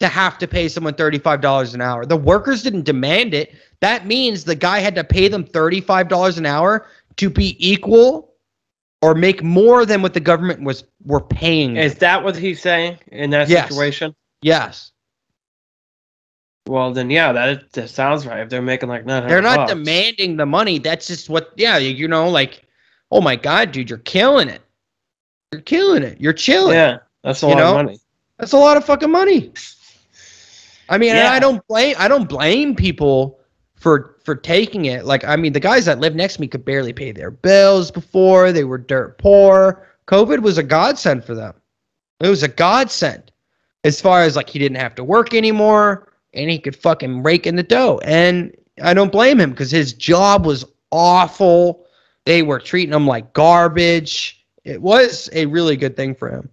to 0.00 0.08
have 0.08 0.38
to 0.38 0.46
pay 0.48 0.68
someone 0.68 0.94
thirty 0.94 1.18
five 1.18 1.40
dollars 1.40 1.74
an 1.74 1.80
hour. 1.80 2.04
The 2.06 2.16
workers 2.16 2.62
didn't 2.62 2.84
demand 2.84 3.34
it. 3.34 3.54
That 3.80 4.06
means 4.06 4.44
the 4.44 4.54
guy 4.54 4.78
had 4.80 4.94
to 4.96 5.04
pay 5.04 5.28
them 5.28 5.44
thirty 5.44 5.80
five 5.80 6.08
dollars 6.08 6.38
an 6.38 6.46
hour 6.46 6.86
to 7.16 7.30
be 7.30 7.56
equal 7.58 8.32
or 9.00 9.14
make 9.14 9.42
more 9.42 9.84
than 9.84 10.02
what 10.02 10.14
the 10.14 10.20
government 10.20 10.62
was 10.62 10.84
were 11.04 11.20
paying. 11.20 11.76
Is 11.76 11.96
that 11.96 12.22
what 12.22 12.36
he's 12.36 12.60
saying 12.62 12.98
in 13.08 13.30
that 13.30 13.48
Yes. 13.48 13.68
situation? 13.68 14.14
yes, 14.42 14.92
Well, 16.68 16.92
then 16.92 17.10
yeah, 17.10 17.32
that, 17.32 17.72
that 17.72 17.90
sounds 17.90 18.26
right. 18.26 18.40
If 18.40 18.48
they're 18.48 18.62
making 18.62 18.88
like 18.88 19.04
nine 19.04 19.26
they're 19.26 19.42
not 19.42 19.68
demanding 19.68 20.36
the 20.36 20.46
money. 20.46 20.78
That's 20.78 21.06
just 21.08 21.28
what. 21.28 21.52
Yeah, 21.56 21.78
you 21.78 22.06
know, 22.06 22.28
like, 22.28 22.62
oh 23.12 23.20
my 23.20 23.36
god, 23.36 23.70
dude, 23.70 23.88
you're 23.88 23.98
killing 24.00 24.48
it. 24.48 24.62
You're 25.52 25.60
killing 25.60 26.02
it. 26.02 26.20
You're 26.20 26.32
chilling. 26.32 26.74
Yeah, 26.74 26.98
that's 27.22 27.42
a 27.42 27.46
You 27.46 27.52
lot 27.54 27.58
know? 27.58 27.78
of 27.78 27.86
money. 27.86 28.00
That's 28.38 28.52
a 28.52 28.58
lot 28.58 28.76
of 28.76 28.84
fucking 28.84 29.10
money. 29.10 29.52
I 30.88 30.98
mean, 30.98 31.14
Yeah. 31.14 31.30
I 31.30 31.38
don't 31.38 31.64
blame 31.68 31.94
I 31.98 32.08
don't 32.08 32.28
blame 32.28 32.74
people 32.74 33.38
for 33.76 34.16
for 34.24 34.34
taking 34.34 34.86
it. 34.86 35.04
Like, 35.04 35.24
I 35.24 35.36
mean, 35.36 35.52
the 35.52 35.60
guys 35.60 35.84
that 35.84 36.00
live 36.00 36.14
next 36.14 36.34
to 36.34 36.40
me 36.40 36.48
could 36.48 36.64
barely 36.64 36.92
pay 36.92 37.12
their 37.12 37.30
bills 37.30 37.90
before. 37.90 38.50
They 38.52 38.64
were 38.64 38.78
dirt 38.78 39.18
poor. 39.18 39.86
COVID 40.08 40.40
was 40.40 40.58
a 40.58 40.62
godsend 40.62 41.24
for 41.24 41.34
them. 41.34 41.54
It 42.20 42.28
was 42.28 42.42
a 42.42 42.48
godsend. 42.48 43.30
As 43.84 44.00
far 44.00 44.22
as 44.22 44.36
like 44.36 44.48
he 44.48 44.58
didn't 44.58 44.78
have 44.78 44.94
to 44.96 45.04
work 45.04 45.34
anymore 45.34 46.12
and 46.34 46.48
he 46.50 46.58
could 46.58 46.76
fucking 46.76 47.22
rake 47.22 47.46
in 47.46 47.56
the 47.56 47.62
dough. 47.62 48.00
And 48.04 48.56
I 48.82 48.94
don't 48.94 49.12
blame 49.12 49.38
him 49.40 49.50
because 49.50 49.70
his 49.70 49.92
job 49.92 50.46
was 50.46 50.64
awful. 50.92 51.81
They 52.24 52.42
were 52.42 52.60
treating 52.60 52.94
him 52.94 53.06
like 53.06 53.32
garbage. 53.32 54.44
It 54.64 54.80
was 54.80 55.28
a 55.32 55.46
really 55.46 55.76
good 55.76 55.96
thing 55.96 56.14
for 56.14 56.30
him. 56.30 56.48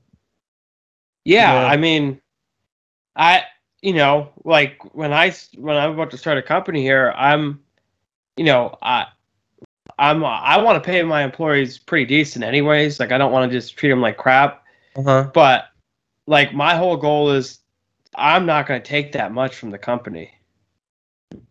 Yeah, 1.26 1.53
Yeah. 1.53 1.67
I 1.67 1.78
mean, 1.78 2.22
I 3.15 3.43
you 3.82 3.93
know 3.93 4.30
like 4.43 4.82
when 4.95 5.13
I 5.13 5.34
when 5.57 5.78
I'm 5.78 5.91
about 5.91 6.11
to 6.11 6.17
start 6.17 6.38
a 6.38 6.41
company 6.41 6.82
here, 6.82 7.13
I'm 7.15 7.61
you 8.38 8.45
know 8.45 8.78
I 8.82 9.07
I'm 9.99 10.24
I 10.24 10.57
want 10.61 10.82
to 10.82 10.88
pay 10.88 11.03
my 11.03 11.24
employees 11.24 11.78
pretty 11.78 12.05
decent 12.05 12.43
anyways. 12.43 12.99
Like 12.99 13.11
I 13.11 13.17
don't 13.17 13.32
want 13.32 13.51
to 13.51 13.57
just 13.57 13.78
treat 13.78 13.89
them 13.89 14.01
like 14.01 14.17
crap. 14.17 14.63
Uh-huh. 14.95 15.30
But 15.34 15.65
like 16.26 16.53
my 16.53 16.76
whole 16.76 16.97
goal 16.97 17.32
is 17.32 17.59
I'm 18.15 18.45
not 18.45 18.65
going 18.65 18.82
to 18.82 18.88
take 18.88 19.11
that 19.11 19.32
much 19.32 19.55
from 19.55 19.70
the 19.70 19.78
company. 19.78 20.32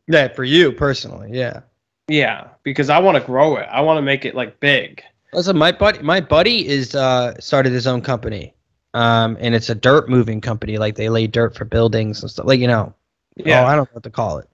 Yeah, 0.08 0.28
for 0.28 0.44
you 0.44 0.72
personally, 0.72 1.30
yeah. 1.32 1.60
Yeah, 2.08 2.48
because 2.62 2.88
I 2.90 2.98
want 2.98 3.16
to 3.18 3.24
grow 3.24 3.56
it. 3.56 3.68
I 3.70 3.80
want 3.82 3.98
to 3.98 4.02
make 4.02 4.24
it 4.24 4.34
like 4.34 4.58
big. 4.60 5.02
Listen, 5.32 5.58
my 5.58 5.72
buddy, 5.72 6.00
my 6.00 6.20
buddy 6.20 6.66
is 6.66 6.94
uh 6.94 7.38
started 7.38 7.72
his 7.72 7.86
own 7.86 8.00
company, 8.00 8.54
um, 8.94 9.36
and 9.40 9.54
it's 9.54 9.68
a 9.68 9.74
dirt 9.74 10.08
moving 10.08 10.40
company. 10.40 10.78
Like 10.78 10.94
they 10.96 11.08
lay 11.10 11.26
dirt 11.26 11.54
for 11.54 11.64
buildings 11.66 12.22
and 12.22 12.30
stuff. 12.30 12.46
Like 12.46 12.60
you 12.60 12.66
know, 12.66 12.94
Yeah. 13.36 13.62
oh, 13.62 13.66
I 13.66 13.76
don't 13.76 13.84
know 13.90 13.94
what 13.94 14.04
to 14.04 14.10
call 14.10 14.38
it. 14.38 14.48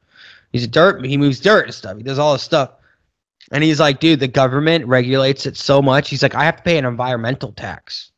He's 0.53 0.65
a 0.65 0.69
dirt. 0.69 1.05
He 1.05 1.17
moves 1.17 1.41
dirt 1.41 1.67
and 1.67 1.75
stuff. 1.75 1.97
He 1.97 2.03
does 2.03 2.19
all 2.19 2.33
this 2.33 2.43
stuff, 2.43 2.73
and 3.53 3.63
he's 3.63 3.79
like, 3.79 4.01
dude, 4.01 4.19
the 4.19 4.29
government 4.29 4.87
regulates 4.87 5.47
it 5.47 5.57
so 5.57 5.81
much. 5.81 6.11
He's 6.11 6.23
like, 6.25 6.35
I 6.35 6.45
have 6.45 6.57
to 6.57 6.63
pay 6.65 6.77
an 6.77 6.85
environmental 6.85 7.53
tax. 7.53 8.11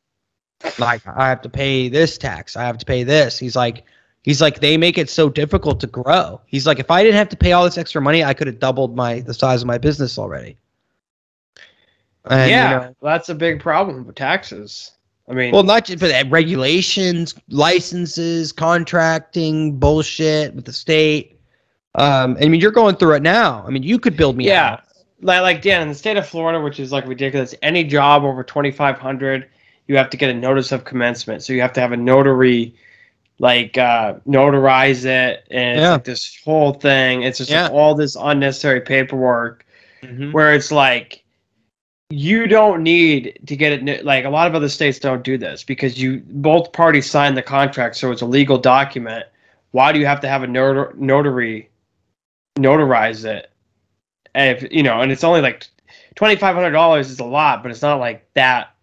Like 0.78 1.03
I 1.07 1.28
have 1.28 1.43
to 1.43 1.51
pay 1.51 1.91
this 1.91 2.16
tax. 2.16 2.57
I 2.57 2.64
have 2.64 2.78
to 2.78 2.87
pay 2.87 3.05
this. 3.05 3.39
He's 3.39 3.55
like, 3.55 3.84
he's 4.27 4.43
like, 4.43 4.61
they 4.61 4.77
make 4.77 4.99
it 4.99 5.09
so 5.09 5.31
difficult 5.31 5.81
to 5.81 5.87
grow. 5.87 6.43
He's 6.45 6.66
like, 6.66 6.79
if 6.79 6.91
I 6.91 7.03
didn't 7.03 7.16
have 7.16 7.31
to 7.31 7.37
pay 7.37 7.53
all 7.53 7.64
this 7.64 7.79
extra 7.79 8.03
money, 8.03 8.22
I 8.22 8.35
could 8.35 8.49
have 8.49 8.59
doubled 8.59 8.95
my 8.95 9.20
the 9.20 9.33
size 9.33 9.62
of 9.62 9.66
my 9.66 9.79
business 9.79 10.18
already. 10.18 10.59
And, 12.27 12.51
you 12.51 12.57
yeah, 12.57 12.79
know, 12.79 12.97
that's 13.01 13.31
a 13.31 13.35
big 13.35 13.61
problem 13.61 14.05
with 14.05 14.16
taxes. 14.16 14.93
I 15.29 15.33
mean, 15.33 15.53
well, 15.53 15.62
not 15.62 15.87
just 15.87 16.01
but 16.01 16.12
uh, 16.12 16.29
regulations, 16.29 17.35
licenses, 17.49 18.53
contracting, 18.53 19.79
bullshit 19.79 20.55
with 20.55 20.66
the 20.66 20.72
state. 20.72 21.41
Um, 21.95 22.37
I 22.41 22.49
mean, 22.49 22.61
you're 22.61 22.72
going 22.72 22.97
through 22.97 23.14
it 23.14 23.22
now. 23.22 23.64
I 23.66 23.70
mean, 23.70 23.83
you 23.83 23.99
could 23.99 24.16
build 24.16 24.37
me. 24.37 24.47
yeah, 24.47 24.81
like 25.22 25.62
Dan 25.62 25.83
in 25.83 25.89
the 25.89 25.95
state 25.95 26.16
of 26.16 26.27
Florida, 26.27 26.61
which 26.61 26.79
is 26.79 26.93
like 26.93 27.07
ridiculous. 27.07 27.55
Any 27.62 27.85
job 27.85 28.22
over 28.24 28.45
twenty 28.45 28.70
five 28.70 28.99
hundred, 28.99 29.49
you 29.87 29.97
have 29.97 30.11
to 30.11 30.16
get 30.16 30.31
a 30.31 30.35
notice 30.35 30.72
of 30.72 30.85
commencement. 30.85 31.43
So 31.43 31.53
you 31.53 31.61
have 31.61 31.72
to 31.74 31.81
have 31.81 31.93
a 31.93 31.97
notary, 31.97 32.74
like 33.39 33.76
uh, 33.78 34.14
notarize 34.26 35.05
it, 35.05 35.47
and 35.51 35.78
it's 35.78 35.82
Yeah. 35.84 35.93
like 35.93 36.05
this 36.05 36.41
whole 36.45 36.72
thing. 36.72 37.22
It's 37.22 37.39
just 37.39 37.51
Yeah. 37.51 37.68
all 37.68 37.95
this 37.95 38.16
unnecessary 38.18 38.80
paperwork. 38.80 39.62
Mhm. 40.03 40.32
where 40.32 40.55
it's 40.55 40.70
like 40.70 41.24
you 42.11 42.47
don't 42.47 42.82
need 42.82 43.41
to 43.47 43.57
get 43.57 43.72
it 43.72 44.05
like 44.05 44.24
a 44.26 44.30
lot 44.30 44.47
of 44.47 44.55
other 44.55 44.68
states 44.68 44.99
don't 45.01 45.24
do 45.24 45.37
this 45.39 45.64
because 45.64 46.01
you 46.01 46.22
both 46.26 46.70
parties 46.72 47.11
sign 47.11 47.34
the 47.34 47.43
contract 47.43 47.97
so 47.97 48.12
it's 48.12 48.20
a 48.22 48.26
legal 48.26 48.59
document 48.59 49.24
why 49.72 49.91
do 49.91 49.99
you 49.99 50.07
have 50.07 50.20
to 50.20 50.28
have 50.28 50.43
a 50.45 50.47
notar- 50.47 50.95
notary 50.97 51.68
notarize 52.59 53.24
it 53.24 53.51
and 54.34 54.57
if 54.57 54.70
you 54.70 54.82
know 54.82 55.01
and 55.01 55.11
it's 55.11 55.24
only 55.24 55.41
like 55.41 55.66
$2500 56.14 57.01
is 57.01 57.18
a 57.18 57.24
lot 57.24 57.62
but 57.62 57.72
it's 57.72 57.82
not 57.82 57.99
like 57.99 58.24
that 58.34 58.74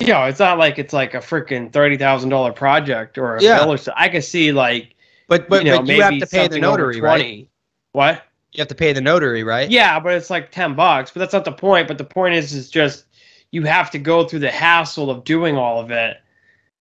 you 0.00 0.06
know 0.08 0.24
it's 0.24 0.38
not 0.40 0.58
like 0.58 0.78
it's 0.78 0.92
like 0.92 1.14
a 1.14 1.18
freaking 1.18 1.70
$30000 1.70 2.54
project 2.56 3.18
or 3.18 3.36
a 3.36 3.42
Yeah. 3.42 3.58
bill 3.58 3.72
or 3.72 3.76
so 3.76 3.92
i 3.96 4.08
could 4.08 4.24
see 4.24 4.50
like 4.52 4.94
But 5.28 5.48
but 5.48 5.64
you 5.64 5.70
know 5.70 5.82
but 5.82 5.88
you 5.94 6.02
have 6.02 6.18
to 6.18 6.26
pay 6.26 6.48
the 6.48 6.58
notary, 6.58 7.00
right? 7.00 7.48
what 7.92 8.24
You 8.52 8.60
have 8.62 8.68
to 8.68 8.74
pay 8.74 8.92
the 8.92 9.00
notary, 9.00 9.44
right? 9.44 9.70
yeah, 9.70 10.00
but 10.00 10.14
it's 10.14 10.30
like 10.30 10.50
ten 10.50 10.74
bucks. 10.74 11.10
But 11.12 11.20
that's 11.20 11.32
not 11.32 11.44
the 11.44 11.52
point. 11.52 11.86
But 11.86 11.98
the 11.98 12.04
point 12.04 12.34
is, 12.34 12.52
is 12.52 12.68
just 12.70 13.04
you 13.52 13.62
have 13.64 13.90
to 13.92 13.98
go 13.98 14.24
through 14.26 14.40
the 14.40 14.50
hassle 14.50 15.08
of 15.10 15.22
doing 15.24 15.56
all 15.56 15.80
of 15.80 15.90
it, 15.90 16.16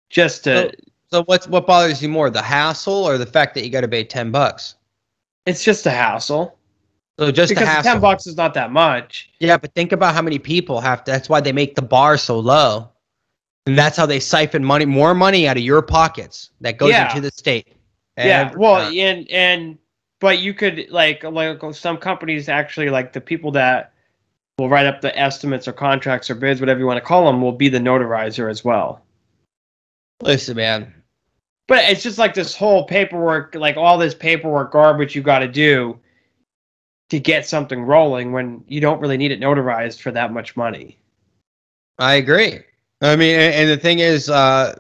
just 0.09 0.45
to. 0.45 0.71
So- 0.71 0.71
So 1.11 1.23
what's 1.25 1.47
what 1.49 1.67
bothers 1.67 2.03
you 2.03 2.09
more, 2.09 2.31
the 2.31 2.41
hassle 2.41 3.05
or 3.07 3.19
the 3.19 3.27
fact 3.27 3.55
that 3.55 3.65
you 3.65 3.71
got 3.71 3.83
to 3.83 3.89
pay 3.89 4.05
ten 4.05 4.31
bucks? 4.31 4.77
it's 5.45 5.63
just 5.65 5.85
a 5.87 5.91
hassle 5.91 6.57
So 7.23 7.31
just 7.31 7.51
because 7.51 7.85
ten 7.85 8.01
bucks 8.01 8.27
is 8.27 8.37
not 8.37 8.53
that 8.55 8.73
much. 8.73 9.31
Yeah, 9.39 9.57
but 9.57 9.73
think 9.75 9.93
about 9.93 10.13
how 10.13 10.23
many 10.23 10.41
people 10.41 10.81
have 10.81 11.05
to. 11.05 11.13
That's 11.13 11.29
why 11.29 11.41
they 11.41 11.53
make 11.53 11.77
the 11.77 11.83
bar 11.83 12.17
so 12.17 12.37
low, 12.37 12.91
and 13.67 13.79
that's 13.79 13.97
how 13.97 14.07
they 14.07 14.19
siphon 14.19 14.65
money, 14.65 14.87
more 14.87 15.15
money 15.15 15.47
out 15.47 15.57
of 15.57 15.63
your 15.63 15.83
pockets 15.83 16.51
that 16.63 16.79
goes 16.79 16.91
Yeah. 16.91 17.09
into 17.09 17.21
the 17.21 17.31
state. 17.31 17.69
yeah, 18.19 18.53
well, 18.57 18.85
time. 18.87 18.99
and 18.99 19.31
and 19.31 19.79
but 20.21 20.41
you 20.41 20.53
could 20.53 20.87
like 20.91 21.23
like 21.23 21.61
some 21.73 21.97
companies 21.97 22.49
actually 22.49 22.91
like 22.91 23.13
the 23.13 23.21
people 23.21 23.53
that 23.53 23.93
will 24.59 24.69
write 24.69 24.87
up 24.87 25.01
the 25.01 25.17
estimates 25.17 25.69
or 25.69 25.73
contracts 25.73 26.29
or 26.29 26.35
bids, 26.35 26.59
whatever 26.59 26.81
you 26.81 26.87
want 26.87 26.97
to 26.97 27.01
call 27.07 27.27
them, 27.27 27.41
will 27.41 27.53
be 27.53 27.69
the 27.69 27.79
notarizer 27.79 28.51
as 28.51 28.65
well. 28.65 29.01
listen, 30.23 30.57
man. 30.57 30.93
But 31.69 31.85
it's 31.89 32.03
just 32.03 32.19
like 32.19 32.35
this 32.35 32.57
whole 32.57 32.85
paperwork, 32.85 33.55
like 33.55 33.77
all 33.77 33.97
this 33.97 34.13
paperwork 34.15 34.73
garbage 34.73 35.15
you 35.15 35.23
got 35.23 35.39
to 35.39 35.49
do 35.49 35.99
to 37.13 37.21
get 37.21 37.47
something 37.47 37.83
rolling 37.83 38.33
when 38.33 38.65
you 38.69 38.81
don't 38.81 38.99
really 38.99 39.19
need 39.19 39.31
it 39.31 39.39
notarized 39.39 40.01
for 40.01 40.11
that 40.11 40.33
much 40.33 40.57
money. 40.57 40.99
I 41.99 42.15
agree. 42.15 42.61
I 43.03 43.17
mean, 43.17 43.39
and, 43.39 43.55
and 43.55 43.69
the 43.69 43.77
thing 43.77 43.99
is, 43.99 44.31
uh, 44.31 44.79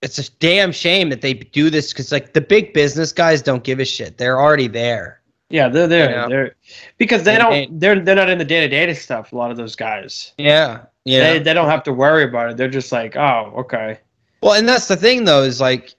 it's 0.00 0.18
a 0.18 0.30
damn 0.38 0.72
shame 0.72 1.10
that 1.10 1.20
they 1.20 1.34
do 1.34 1.68
this 1.68 1.92
because 1.92 2.10
like 2.10 2.32
the 2.32 2.40
big 2.40 2.72
business 2.72 3.12
guys 3.12 3.42
don't 3.42 3.62
give 3.62 3.78
a 3.78 3.84
shit. 3.84 4.16
They're 4.16 4.40
already 4.40 4.68
there. 4.68 5.20
Yeah, 5.50 5.68
they're 5.68 5.86
there. 5.86 6.08
You 6.08 6.16
know? 6.16 6.28
They're 6.30 6.56
because 6.96 7.24
they 7.24 7.36
don't. 7.36 7.78
they're 7.78 8.00
they're 8.00 8.16
not 8.16 8.30
in 8.30 8.38
the 8.38 8.44
day 8.46 8.60
to 8.60 8.68
day 8.68 8.94
stuff. 8.94 9.32
A 9.32 9.36
lot 9.36 9.50
of 9.50 9.58
those 9.58 9.76
guys. 9.76 10.32
Yeah. 10.38 10.86
Yeah. 11.04 11.34
They 11.34 11.38
they 11.40 11.52
don't 11.52 11.68
have 11.68 11.82
to 11.82 11.92
worry 11.92 12.24
about 12.24 12.52
it. 12.52 12.56
They're 12.56 12.68
just 12.70 12.90
like, 12.90 13.16
oh, 13.16 13.52
okay. 13.58 13.98
Well, 14.42 14.54
and 14.54 14.66
that's 14.66 14.88
the 14.88 14.96
thing 14.96 15.26
though, 15.26 15.42
is 15.42 15.60
like 15.60 15.94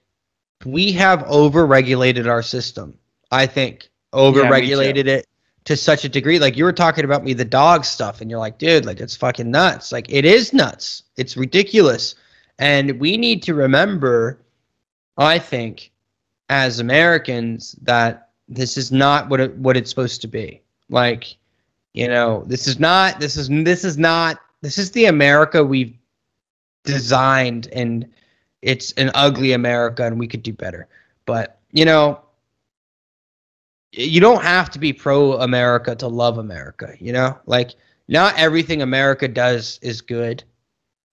we 0.64 0.90
have 0.90 1.22
over 1.28 1.64
regulated 1.64 2.26
our 2.26 2.42
system. 2.42 2.98
I 3.30 3.46
think 3.46 3.90
over 4.16 4.48
regulated 4.48 5.06
it 5.06 5.26
to 5.64 5.76
such 5.76 6.04
a 6.04 6.08
degree. 6.08 6.38
Like 6.38 6.56
you 6.56 6.64
were 6.64 6.72
talking 6.72 7.04
about 7.04 7.22
me 7.22 7.34
the 7.34 7.44
dog 7.44 7.84
stuff, 7.84 8.20
and 8.20 8.30
you're 8.30 8.40
like, 8.40 8.58
dude, 8.58 8.86
like 8.86 9.00
it's 9.00 9.16
fucking 9.16 9.50
nuts. 9.50 9.92
Like 9.92 10.06
it 10.08 10.24
is 10.24 10.52
nuts. 10.52 11.04
It's 11.16 11.36
ridiculous. 11.36 12.14
And 12.58 12.98
we 12.98 13.16
need 13.16 13.42
to 13.44 13.54
remember, 13.54 14.40
I 15.18 15.38
think, 15.38 15.92
as 16.48 16.80
Americans, 16.80 17.76
that 17.82 18.30
this 18.48 18.76
is 18.76 18.90
not 18.90 19.28
what 19.28 19.40
it, 19.40 19.54
what 19.56 19.76
it's 19.76 19.90
supposed 19.90 20.22
to 20.22 20.28
be. 20.28 20.62
Like, 20.88 21.36
you 21.92 22.08
know, 22.08 22.44
this 22.46 22.66
is 22.66 22.78
not 22.78 23.20
this 23.20 23.36
is 23.36 23.48
this 23.48 23.84
is 23.84 23.98
not 23.98 24.40
this 24.62 24.78
is 24.78 24.90
the 24.92 25.06
America 25.06 25.62
we've 25.64 25.94
designed 26.84 27.68
and 27.72 28.08
it's 28.62 28.92
an 28.92 29.10
ugly 29.14 29.52
America 29.52 30.04
and 30.04 30.18
we 30.18 30.26
could 30.26 30.42
do 30.42 30.52
better. 30.52 30.88
But, 31.26 31.58
you 31.72 31.84
know, 31.84 32.20
you 33.96 34.20
don't 34.20 34.42
have 34.42 34.70
to 34.70 34.78
be 34.78 34.92
pro 34.92 35.34
America 35.34 35.94
to 35.96 36.08
love 36.08 36.38
America, 36.38 36.94
you 37.00 37.12
know? 37.12 37.38
Like 37.46 37.74
not 38.08 38.38
everything 38.38 38.82
America 38.82 39.26
does 39.28 39.78
is 39.82 40.00
good. 40.00 40.44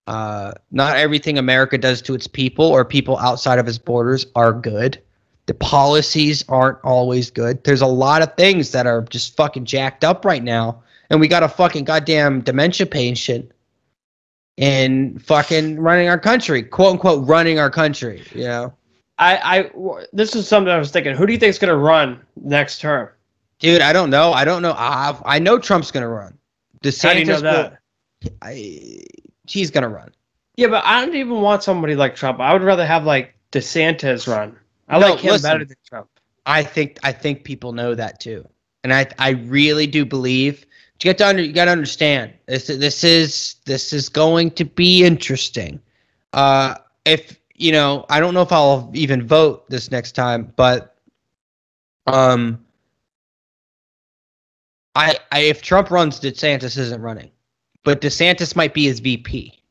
Uh 0.06 0.54
not 0.72 0.98
everything 0.98 1.38
America 1.38 1.78
does 1.78 2.02
to 2.04 2.14
its 2.14 2.28
people 2.28 2.66
or 2.66 2.84
people 2.84 3.18
outside 3.20 3.60
of 3.60 3.68
its 3.68 3.78
borders 3.78 4.26
are 4.36 4.54
good. 4.54 5.02
The 5.46 5.54
policies 5.54 6.44
aren't 6.48 6.78
always 6.84 7.32
good. 7.32 7.64
There's 7.64 7.82
a 7.82 7.88
lot 7.88 8.22
of 8.22 8.36
things 8.36 8.72
that 8.72 8.86
are 8.86 9.02
just 9.02 9.36
fucking 9.36 9.66
jacked 9.66 10.04
up 10.04 10.26
right 10.26 10.44
now 10.44 10.84
and 11.10 11.20
we 11.20 11.28
got 11.28 11.44
a 11.44 11.48
fucking 11.48 11.86
goddamn 11.86 12.42
dementia 12.42 12.86
patient 12.86 13.52
in 14.58 15.18
fucking 15.20 15.80
running 15.80 16.10
our 16.10 16.20
country, 16.20 16.64
quote 16.64 16.94
unquote, 16.94 17.28
running 17.28 17.60
our 17.60 17.70
country. 17.70 18.24
You 18.34 18.44
know, 18.44 18.74
I 19.20 19.38
I 19.38 20.06
this 20.14 20.36
is 20.36 20.48
something 20.48 20.72
I 20.72 20.78
was 20.78 20.92
thinking. 20.92 21.16
Who 21.16 21.26
do 21.26 21.34
you 21.34 21.40
think 21.40 21.52
is 21.52 21.60
going 21.60 21.70
to 21.72 21.78
run 21.78 22.22
next 22.36 22.80
term? 22.82 23.10
dude, 23.64 23.82
I 23.82 23.94
don't 23.94 24.10
know. 24.10 24.34
I 24.34 24.46
don't 24.46 24.62
know. 24.62 24.74
I 24.74 25.18
I 25.26 25.40
know 25.40 25.58
Trump's 25.58 25.90
gonna 25.90 26.10
run. 26.10 26.38
DeSantis 26.84 27.04
How 27.04 27.14
do 27.14 27.20
you 27.20 27.26
know 27.26 27.42
that? 27.42 27.80
Will, 28.24 28.32
I, 28.42 29.04
he's 29.48 29.72
gonna 29.72 29.90
run. 29.90 30.10
Yeah, 30.56 30.68
but 30.68 30.84
I 30.86 31.04
don't 31.04 31.16
even 31.16 31.42
want 31.42 31.64
somebody 31.64 31.96
like 31.96 32.16
Trump. 32.16 32.40
I 32.40 32.54
would 32.54 32.62
rather 32.62 32.86
have 32.86 33.06
like 33.06 33.34
DeSantis 33.52 34.28
run. 34.28 34.56
I 34.90 35.00
No, 35.00 35.12
like 35.12 35.20
him 35.20 35.32
listen. 35.32 35.50
better 35.50 35.66
than 35.66 35.78
Trump. 35.88 36.10
I 36.46 36.62
think 36.62 37.00
I 37.04 37.12
think 37.14 37.44
people 37.46 37.72
know 37.72 37.96
that 37.96 38.20
too, 38.20 38.46
and 38.84 38.94
I 38.94 39.08
I 39.18 39.30
really 39.30 39.88
do 39.88 40.06
believe. 40.06 40.66
You 41.02 41.10
get 41.10 41.18
to 41.18 41.28
under, 41.28 41.42
you 41.42 41.52
got 41.52 41.66
to 41.66 41.72
understand 41.72 42.32
this. 42.46 42.68
This 42.68 43.04
is 43.04 43.56
this 43.66 43.92
is 43.92 44.08
going 44.08 44.52
to 44.52 44.64
be 44.64 45.04
interesting. 45.04 45.82
Uh, 46.32 46.76
if 47.06 47.38
you 47.64 47.72
know, 47.72 48.06
I 48.10 48.20
don't 48.20 48.34
know 48.34 48.42
if 48.42 48.52
I'll 48.52 48.92
even 48.94 49.26
vote 49.26 49.70
this 49.70 49.90
next 49.90 50.12
time, 50.12 50.52
but 50.58 50.98
um, 52.06 52.66
I, 54.96 55.18
I 55.32 55.40
if 55.44 55.62
Trump 55.62 55.90
runs, 55.90 56.20
DeSantis 56.20 56.78
isn't 56.78 57.02
running, 57.02 57.32
but 57.86 58.02
DeSantis 58.02 58.58
might 58.58 58.74
be 58.74 58.84
his 58.84 59.00
VP. 59.00 59.64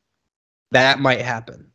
That 0.71 0.99
might 0.99 1.21
happen. 1.21 1.69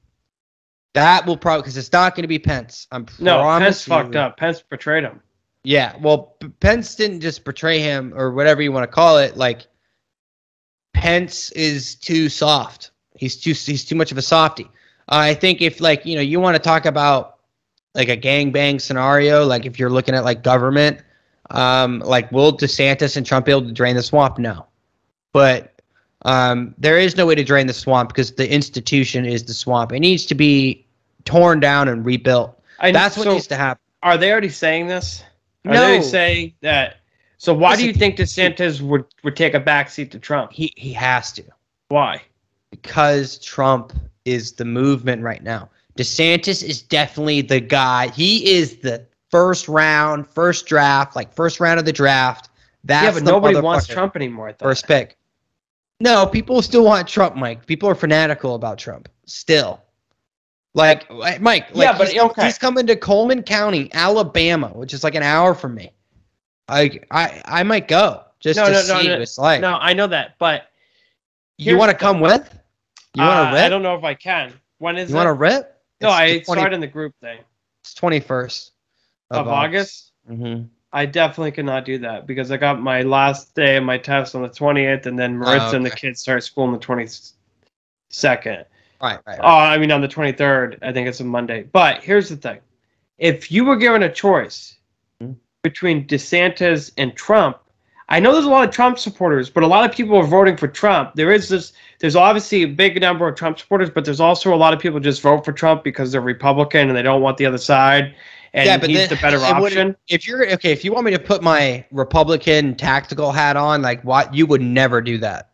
That 0.95 1.25
will 1.25 1.37
probably 1.37 1.63
because 1.63 1.77
it's 1.77 1.93
not 1.93 2.17
going 2.17 2.25
to 2.25 2.29
be 2.29 2.41
Pence. 2.41 2.89
I'm 2.91 3.07
No, 3.21 3.43
Pence 3.61 3.85
fucked 3.85 4.17
up. 4.17 4.37
Pence 4.37 4.61
betrayed 4.61 5.05
him. 5.05 5.21
Yeah, 5.63 5.95
well, 6.01 6.35
P- 6.41 6.49
Pence 6.49 6.97
didn't 6.97 7.21
just 7.21 7.45
betray 7.45 7.79
him 7.79 8.13
or 8.17 8.33
whatever 8.33 8.61
you 8.61 8.73
want 8.73 8.83
to 8.83 8.93
call 8.93 9.19
it. 9.19 9.37
Like, 9.37 9.69
Pence 10.95 11.53
is 11.53 11.95
too 11.95 12.29
soft. 12.29 12.91
He's 13.15 13.37
too 13.37 13.53
he's 13.53 13.85
too 13.85 13.95
much 13.95 14.11
of 14.11 14.19
a 14.19 14.23
softie. 14.23 14.69
I 15.09 15.35
think 15.35 15.61
if 15.63 15.81
like 15.81 16.05
you 16.05 16.17
know 16.17 16.23
you 16.23 16.41
want 16.41 16.55
to 16.57 16.63
talk 16.63 16.87
about 16.87 17.39
like 17.95 18.09
a 18.09 18.17
gangbang 18.17 18.81
scenario, 18.81 19.45
like 19.45 19.67
if 19.67 19.79
you're 19.79 19.91
looking 19.91 20.15
at 20.15 20.25
like 20.25 20.43
government, 20.43 21.01
um, 21.51 22.01
like 22.01 22.31
will 22.33 22.57
DeSantis 22.57 23.17
and 23.17 23.25
Trump 23.25 23.47
be 23.47 23.53
able 23.53 23.63
to 23.67 23.73
drain 23.73 23.97
the 23.97 24.03
swamp? 24.03 24.39
No, 24.39 24.67
but 25.33 25.81
um, 26.23 26.75
there 26.79 26.99
is 26.99 27.17
no 27.17 27.27
way 27.27 27.35
to 27.35 27.45
drain 27.45 27.67
the 27.67 27.73
swamp 27.73 28.11
because 28.11 28.33
the 28.33 28.51
institution 28.53 29.25
is 29.25 29.45
the 29.45 29.55
swamp. 29.55 29.93
It 29.93 30.01
needs 30.01 30.27
to 30.27 30.35
be 30.35 30.85
torn 31.25 31.61
down 31.61 31.89
and 31.89 32.05
rebuilt. 32.05 32.59
I, 32.81 32.93
That's 32.93 33.17
what 33.17 33.25
so 33.25 33.33
needs 33.33 33.47
to 33.49 33.57
happen. 33.57 33.81
Are 34.03 34.17
they 34.17 34.31
already 34.31 34.49
saying 34.49 34.87
this? 34.87 35.25
Are 35.67 35.75
No. 35.75 35.81
they 35.87 36.03
saying 36.03 36.55
that? 36.61 36.97
So 37.39 37.53
why 37.55 37.77
do 37.77 37.87
you 37.87 37.93
think 37.93 38.17
DeSantis 38.17 38.81
would 38.81 39.05
would 39.23 39.37
take 39.37 39.55
a 39.55 39.61
backseat 39.61 40.11
to 40.11 40.19
Trump? 40.19 40.53
He 40.53 40.73
he 40.77 40.93
has 40.93 41.33
to. 41.33 41.45
Why? 41.89 42.23
because 42.71 43.39
Trump 43.39 43.93
is 44.29 44.53
the 44.53 44.65
movement 44.65 45.23
right 45.23 45.43
now. 45.43 45.69
DeSantis 45.97 46.63
is 46.63 46.83
definitely 46.83 47.43
the 47.43 47.61
guy. 47.61 48.09
He 48.09 48.49
is 48.51 48.77
the 48.79 49.05
first 49.31 49.69
round, 49.69 50.27
first 50.27 50.67
draft, 50.67 51.17
like 51.17 51.33
first 51.33 51.61
round 51.61 51.79
of 51.79 51.85
the 51.85 51.93
draft. 51.93 52.51
That's 52.85 53.05
yeah, 53.05 53.11
but 53.13 53.25
the 53.25 53.31
nobody 53.31 53.61
wants. 53.61 53.87
Trump 53.87 54.15
anymore. 54.17 54.55
First 54.59 54.87
pick. 54.87 55.17
No, 56.01 56.27
people 56.27 56.63
still 56.63 56.85
want 56.85 57.09
Trump, 57.09 57.35
Mike. 57.35 57.67
People 57.67 57.89
are 57.89 57.95
fanatical 57.95 58.55
about 58.55 58.79
Trump 58.79 59.09
still. 59.27 59.81
Like 60.75 61.11
Mike, 61.11 61.41
like 61.41 61.73
Yeah, 61.75 61.99
but 61.99 62.09
he's, 62.09 62.21
okay. 62.21 62.45
he's 62.45 62.59
coming 62.59 62.87
to 62.87 62.95
Cullman 62.95 63.43
County, 63.43 63.91
Alabama, 63.95 64.69
which 64.69 64.95
is 64.95 65.03
like 65.03 65.17
an 65.17 65.23
hour 65.25 65.55
from 65.55 65.75
me. 65.75 65.91
I 66.69 67.01
I 67.11 67.43
I 67.47 67.63
might 67.63 67.89
go 67.89 68.23
just 68.39 68.59
No, 68.59 68.67
to 68.67 68.73
no, 68.73 68.81
see 68.81 69.09
no, 69.09 69.13
what 69.15 69.23
it's 69.23 69.39
like. 69.39 69.61
No, 69.61 69.75
I 69.81 69.93
know 69.93 70.07
that, 70.07 70.39
but 70.39 70.71
you 71.57 71.77
want 71.77 71.91
to 71.91 71.97
come 71.97 72.21
with? 72.21 72.58
You 73.15 73.23
want 73.23 73.49
uh, 73.51 73.53
rip? 73.55 73.65
I 73.65 73.69
don't 73.69 73.83
know 73.83 73.95
if 73.97 74.05
I 74.05 74.15
can. 74.15 74.53
When 74.79 74.97
is 74.97 75.11
You 75.11 75.17
it? 75.17 75.19
want 75.19 75.29
to 75.29 75.33
rip? 75.33 75.81
no, 76.01 76.11
I 76.11 76.25
It's 76.27 76.47
the 76.47 76.53
20 76.55 76.61
started 76.61 76.75
in 76.75 76.81
the 76.81 76.87
group 76.87 77.15
thing 77.21 77.39
It's 77.83 77.95
twenty 77.95 78.21
first 78.21 78.73
of, 79.31 79.49
August. 79.49 80.13
Mm-hmm. 80.31 80.65
I 80.93 81.05
definitely 81.07 81.51
cannot 81.53 81.85
do 81.85 81.99
that 81.99 82.27
because 82.27 82.51
I 82.51 82.57
got 82.57 82.81
my 82.81 83.03
last 83.03 83.55
day 83.55 83.77
of 83.77 83.85
my 83.85 83.99
test 83.99 84.35
on 84.35 84.41
the 84.43 84.49
20th, 84.49 85.05
and 85.05 85.19
then 85.19 85.37
Maritza 85.37 85.77
and 85.77 85.85
the 85.85 85.91
Oh, 85.91 85.93
okay. 85.93 86.09
kids 86.09 86.21
start 86.23 86.43
school 86.45 86.65
on 86.65 86.73
the 86.73 86.79
22nd. 86.79 88.65
Right, 89.03 89.19
right. 89.27 89.39
Oh, 89.41 89.47
I 89.47 89.77
mean 89.79 89.93
on 89.93 90.01
the 90.01 90.09
23rd. 90.09 90.79
I 90.83 90.93
think 90.93 91.07
it's 91.09 91.21
a 91.21 91.25
Monday. 91.25 91.65
But 91.73 92.03
here's 92.03 92.29
the 92.31 92.37
thing: 92.37 92.59
if 93.19 93.51
you 93.53 93.65
were 93.65 93.77
given 93.77 94.03
a 94.03 94.13
choice 94.13 94.77
Hmm. 95.21 95.33
between 95.63 96.07
DeSantis 96.07 96.93
and 96.97 97.15
Trump, 97.15 97.59
I 98.11 98.21
know 98.21 98.33
there's 98.33 98.47
a 98.47 98.51
lot 98.51 98.67
of 98.67 98.75
Trump 98.75 98.99
supporters, 98.99 99.51
but 99.51 99.63
a 99.63 99.67
lot 99.67 99.89
of 99.89 99.95
people 99.95 100.17
are 100.17 100.27
voting 100.27 100.57
for 100.57 100.67
Trump. 100.67 101.15
There 101.15 101.31
is 101.31 101.49
this. 101.49 101.75
There's 101.99 102.17
obviously 102.17 102.63
a 102.63 102.69
big 102.69 102.99
number 103.01 103.29
of 103.29 103.37
Trump 103.37 103.59
supporters, 103.59 103.91
but 103.91 104.05
there's 104.05 104.21
also 104.21 104.55
a 104.55 104.57
lot 104.57 104.73
of 104.73 104.81
people 104.81 104.99
just 104.99 105.21
vote 105.21 105.45
for 105.45 105.53
Trump 105.53 105.85
because 105.85 106.13
they're 106.13 106.21
Republican 106.23 106.89
and 106.89 106.97
they 106.97 107.03
don't 107.03 107.21
want 107.21 107.37
the 107.37 107.45
other 107.45 107.59
side, 107.59 108.15
and 108.55 108.67
he's 108.89 108.97
then- 109.01 109.09
the 109.11 109.17
better 109.17 109.39
option. 109.67 109.97
If 110.09 110.27
you're 110.27 110.51
okay, 110.53 110.73
if 110.73 110.85
you 110.85 110.93
want 110.93 111.05
me 111.05 111.11
to 111.13 111.19
put 111.19 111.43
my 111.43 111.85
Republican 111.93 112.77
tactical 112.77 113.31
hat 113.31 113.57
on, 113.57 113.83
like 113.83 114.03
what, 114.05 114.33
you 114.35 114.47
would 114.47 114.63
never 114.63 115.03
do 115.03 115.19
that. 115.19 115.51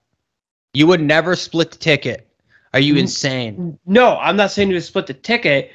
You 0.74 0.86
would 0.86 1.00
never 1.00 1.34
split 1.34 1.72
the 1.72 1.78
ticket. 1.78 2.28
Are 2.72 2.80
you 2.80 2.94
insane? 2.96 3.78
No, 3.86 4.16
I'm 4.18 4.36
not 4.36 4.50
saying 4.52 4.70
to 4.70 4.80
split 4.80 5.06
the 5.06 5.14
ticket, 5.14 5.70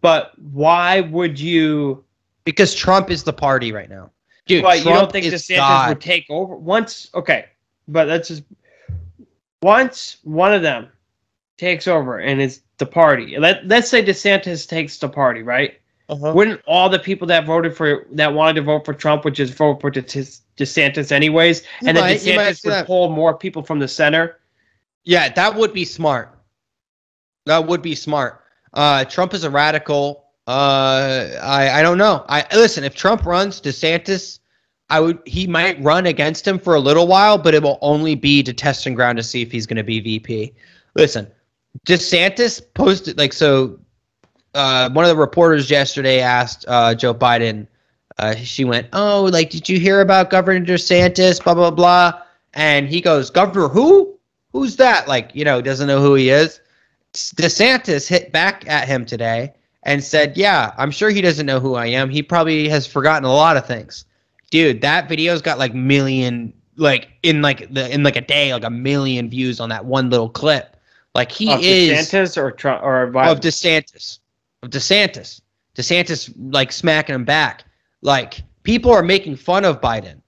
but 0.00 0.32
why 0.38 1.00
would 1.00 1.38
you? 1.40 2.04
Because 2.44 2.74
Trump 2.74 3.10
is 3.10 3.22
the 3.22 3.32
party 3.32 3.72
right 3.72 3.88
now, 3.88 4.10
dude. 4.46 4.62
But 4.62 4.78
you 4.78 4.84
don't 4.84 5.10
think 5.10 5.26
is 5.26 5.34
DeSantis 5.34 5.56
God. 5.56 5.88
would 5.90 6.00
take 6.00 6.26
over 6.30 6.54
once? 6.56 7.10
Okay, 7.14 7.46
but 7.88 8.06
that's 8.06 8.28
just 8.28 8.42
once 9.62 10.18
one 10.24 10.52
of 10.52 10.62
them 10.62 10.88
takes 11.58 11.86
over 11.86 12.18
and 12.18 12.40
is 12.40 12.62
the 12.78 12.86
party. 12.86 13.38
Let 13.38 13.66
Let's 13.66 13.88
say 13.88 14.04
DeSantis 14.04 14.68
takes 14.68 14.98
the 14.98 15.08
party, 15.08 15.42
right? 15.42 15.74
Uh-huh. 16.08 16.32
Wouldn't 16.34 16.60
all 16.66 16.88
the 16.88 16.98
people 16.98 17.26
that 17.28 17.46
voted 17.46 17.76
for 17.76 18.06
that 18.12 18.34
wanted 18.34 18.54
to 18.54 18.62
vote 18.62 18.84
for 18.84 18.92
Trump 18.92 19.24
would 19.24 19.34
just 19.34 19.54
vote 19.54 19.80
for 19.80 19.90
De- 19.90 20.02
DeSantis 20.02 21.12
anyways, 21.12 21.62
You 21.80 21.88
and 21.88 21.96
then 21.96 22.04
might- 22.04 22.24
might 22.26 22.52
DeSantis 22.54 22.66
would 22.66 22.86
pull 22.86 23.08
more 23.08 23.36
people 23.36 23.62
from 23.62 23.78
the 23.78 23.88
center? 23.88 24.38
Yeah, 25.04 25.28
that 25.32 25.54
would 25.54 25.72
be 25.72 25.84
smart. 25.84 26.38
That 27.46 27.66
would 27.66 27.82
be 27.82 27.94
smart. 27.94 28.40
Uh, 28.72 29.04
Trump 29.04 29.34
is 29.34 29.44
a 29.44 29.50
radical. 29.50 30.21
Uh, 30.46 31.28
I 31.40 31.70
I 31.70 31.82
don't 31.82 31.98
know. 31.98 32.24
I 32.28 32.44
listen. 32.52 32.82
If 32.82 32.96
Trump 32.96 33.24
runs 33.24 33.60
DeSantis, 33.60 34.40
I 34.90 34.98
would. 34.98 35.20
He 35.24 35.46
might 35.46 35.80
run 35.82 36.06
against 36.06 36.46
him 36.46 36.58
for 36.58 36.74
a 36.74 36.80
little 36.80 37.06
while, 37.06 37.38
but 37.38 37.54
it 37.54 37.62
will 37.62 37.78
only 37.80 38.16
be 38.16 38.42
to 38.42 38.52
testing 38.52 38.94
ground 38.94 39.18
to 39.18 39.22
see 39.22 39.40
if 39.40 39.52
he's 39.52 39.66
going 39.66 39.76
to 39.76 39.84
be 39.84 40.00
VP. 40.00 40.52
Listen, 40.96 41.28
DeSantis 41.86 42.60
posted 42.74 43.18
like 43.18 43.32
so. 43.32 43.78
Uh, 44.54 44.90
one 44.90 45.04
of 45.04 45.08
the 45.08 45.16
reporters 45.16 45.70
yesterday 45.70 46.20
asked 46.20 46.64
uh, 46.68 46.94
Joe 46.94 47.14
Biden. 47.14 47.68
Uh, 48.18 48.34
she 48.34 48.64
went, 48.64 48.88
"Oh, 48.92 49.30
like, 49.32 49.50
did 49.50 49.68
you 49.68 49.78
hear 49.78 50.00
about 50.00 50.28
Governor 50.28 50.66
DeSantis? 50.66 51.42
Blah 51.42 51.54
blah 51.54 51.70
blah." 51.70 52.20
And 52.54 52.88
he 52.88 53.00
goes, 53.00 53.30
"Governor 53.30 53.68
who? 53.68 54.18
Who's 54.52 54.74
that?" 54.76 55.06
Like, 55.06 55.30
you 55.34 55.44
know, 55.44 55.62
doesn't 55.62 55.86
know 55.86 56.00
who 56.00 56.14
he 56.14 56.30
is. 56.30 56.60
DeSantis 57.14 58.08
hit 58.08 58.32
back 58.32 58.68
at 58.68 58.88
him 58.88 59.06
today 59.06 59.54
and 59.84 60.02
said, 60.02 60.36
"Yeah, 60.36 60.72
I'm 60.76 60.90
sure 60.90 61.10
he 61.10 61.20
doesn't 61.20 61.46
know 61.46 61.60
who 61.60 61.74
I 61.74 61.86
am. 61.86 62.10
He 62.10 62.22
probably 62.22 62.68
has 62.68 62.86
forgotten 62.86 63.24
a 63.24 63.32
lot 63.32 63.56
of 63.56 63.66
things." 63.66 64.04
Dude, 64.50 64.80
that 64.82 65.08
video's 65.08 65.42
got 65.42 65.58
like 65.58 65.74
million 65.74 66.52
like 66.76 67.08
in 67.22 67.42
like 67.42 67.72
the 67.72 67.92
in 67.92 68.02
like 68.02 68.16
a 68.16 68.20
day 68.20 68.52
like 68.52 68.64
a 68.64 68.70
million 68.70 69.28
views 69.28 69.60
on 69.60 69.68
that 69.70 69.84
one 69.84 70.10
little 70.10 70.28
clip. 70.28 70.76
Like 71.14 71.30
he 71.30 71.52
Of 71.52 71.60
is 71.62 72.10
DeSantis 72.10 72.36
or 72.36 72.50
Trump 72.50 72.82
or 72.82 73.10
Biden. 73.10 73.32
of 73.32 73.40
DeSantis. 73.40 74.18
Of 74.62 74.70
DeSantis. 74.70 75.40
DeSantis 75.76 76.32
like 76.52 76.72
smacking 76.72 77.14
him 77.14 77.24
back. 77.24 77.64
Like 78.00 78.42
people 78.62 78.90
are 78.92 79.02
making 79.02 79.36
fun 79.36 79.64
of 79.64 79.80
Biden. 79.80 80.20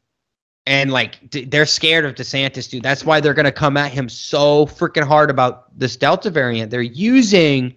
And 0.67 0.91
like 0.91 1.31
d- 1.31 1.45
they're 1.45 1.67
scared 1.67 2.05
of 2.07 2.15
DeSantis, 2.15 2.71
dude. 2.71 2.83
That's 2.83 3.05
why 3.05 3.21
they're 3.21 3.35
going 3.35 3.45
to 3.45 3.53
come 3.53 3.77
at 3.77 3.93
him 3.93 4.09
so 4.09 4.65
freaking 4.67 5.07
hard 5.07 5.29
about 5.31 5.79
this 5.79 5.97
Delta 5.97 6.31
variant. 6.31 6.71
They're 6.71 6.81
using 6.81 7.75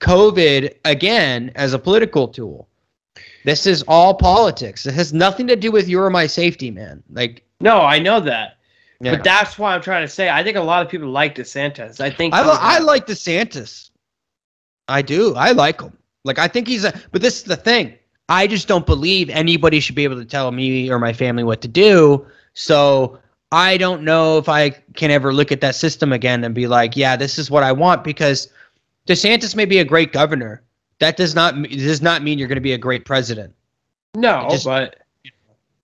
COVID 0.00 0.74
again 0.84 1.52
as 1.54 1.72
a 1.74 1.78
political 1.78 2.28
tool. 2.28 2.68
This 3.44 3.66
is 3.66 3.82
all 3.88 4.14
politics. 4.14 4.86
It 4.86 4.94
has 4.94 5.12
nothing 5.12 5.46
to 5.46 5.56
do 5.56 5.70
with 5.70 5.88
your 5.88 6.04
or 6.06 6.10
my 6.10 6.26
safety, 6.26 6.70
man. 6.70 7.02
Like, 7.12 7.42
no, 7.60 7.80
I 7.80 7.98
know 7.98 8.20
that. 8.20 8.58
yeah. 9.00 9.12
But 9.12 9.24
that's 9.24 9.58
why 9.58 9.74
I'm 9.74 9.82
trying 9.82 10.06
to 10.06 10.12
say. 10.12 10.28
I 10.28 10.42
think 10.42 10.56
a 10.56 10.60
lot 10.62 10.84
of 10.84 10.90
people 10.90 11.08
like 11.08 11.34
DeSantis. 11.34 12.00
I 12.00 12.10
think 12.10 12.34
I, 12.34 12.42
li- 12.42 12.58
I 12.60 12.78
like 12.80 13.06
DeSantis. 13.06 13.90
I 14.88 15.02
do. 15.02 15.34
I 15.36 15.52
like 15.52 15.80
him. 15.80 15.96
Like 16.24 16.38
I 16.38 16.48
think 16.48 16.68
he's 16.68 16.84
a. 16.84 16.92
But 17.12 17.22
this 17.22 17.38
is 17.38 17.44
the 17.44 17.56
thing. 17.56 17.94
I 18.28 18.46
just 18.46 18.68
don't 18.68 18.86
believe 18.86 19.28
anybody 19.30 19.80
should 19.80 19.96
be 19.96 20.04
able 20.04 20.16
to 20.16 20.24
tell 20.24 20.50
me 20.52 20.90
or 20.90 20.98
my 20.98 21.12
family 21.12 21.42
what 21.44 21.60
to 21.62 21.68
do. 21.68 22.24
So 22.52 23.18
I 23.52 23.76
don't 23.76 24.02
know 24.02 24.38
if 24.38 24.48
I 24.48 24.70
can 24.94 25.10
ever 25.10 25.32
look 25.32 25.50
at 25.50 25.60
that 25.62 25.74
system 25.74 26.12
again 26.12 26.44
and 26.44 26.54
be 26.54 26.66
like, 26.66 26.96
yeah, 26.96 27.16
this 27.16 27.38
is 27.38 27.50
what 27.50 27.62
I 27.62 27.72
want 27.72 28.04
because 28.04 28.48
DeSantis 29.06 29.54
may 29.56 29.64
be 29.64 29.78
a 29.78 29.84
great 29.84 30.12
governor. 30.12 30.62
That 30.98 31.16
does 31.16 31.34
not 31.34 31.60
does 31.62 32.02
not 32.02 32.22
mean 32.22 32.38
you're 32.38 32.48
going 32.48 32.56
to 32.56 32.60
be 32.62 32.74
a 32.74 32.78
great 32.78 33.04
president. 33.04 33.54
No, 34.14 34.46
It 34.46 34.50
just- 34.50 34.64
but 34.66 34.96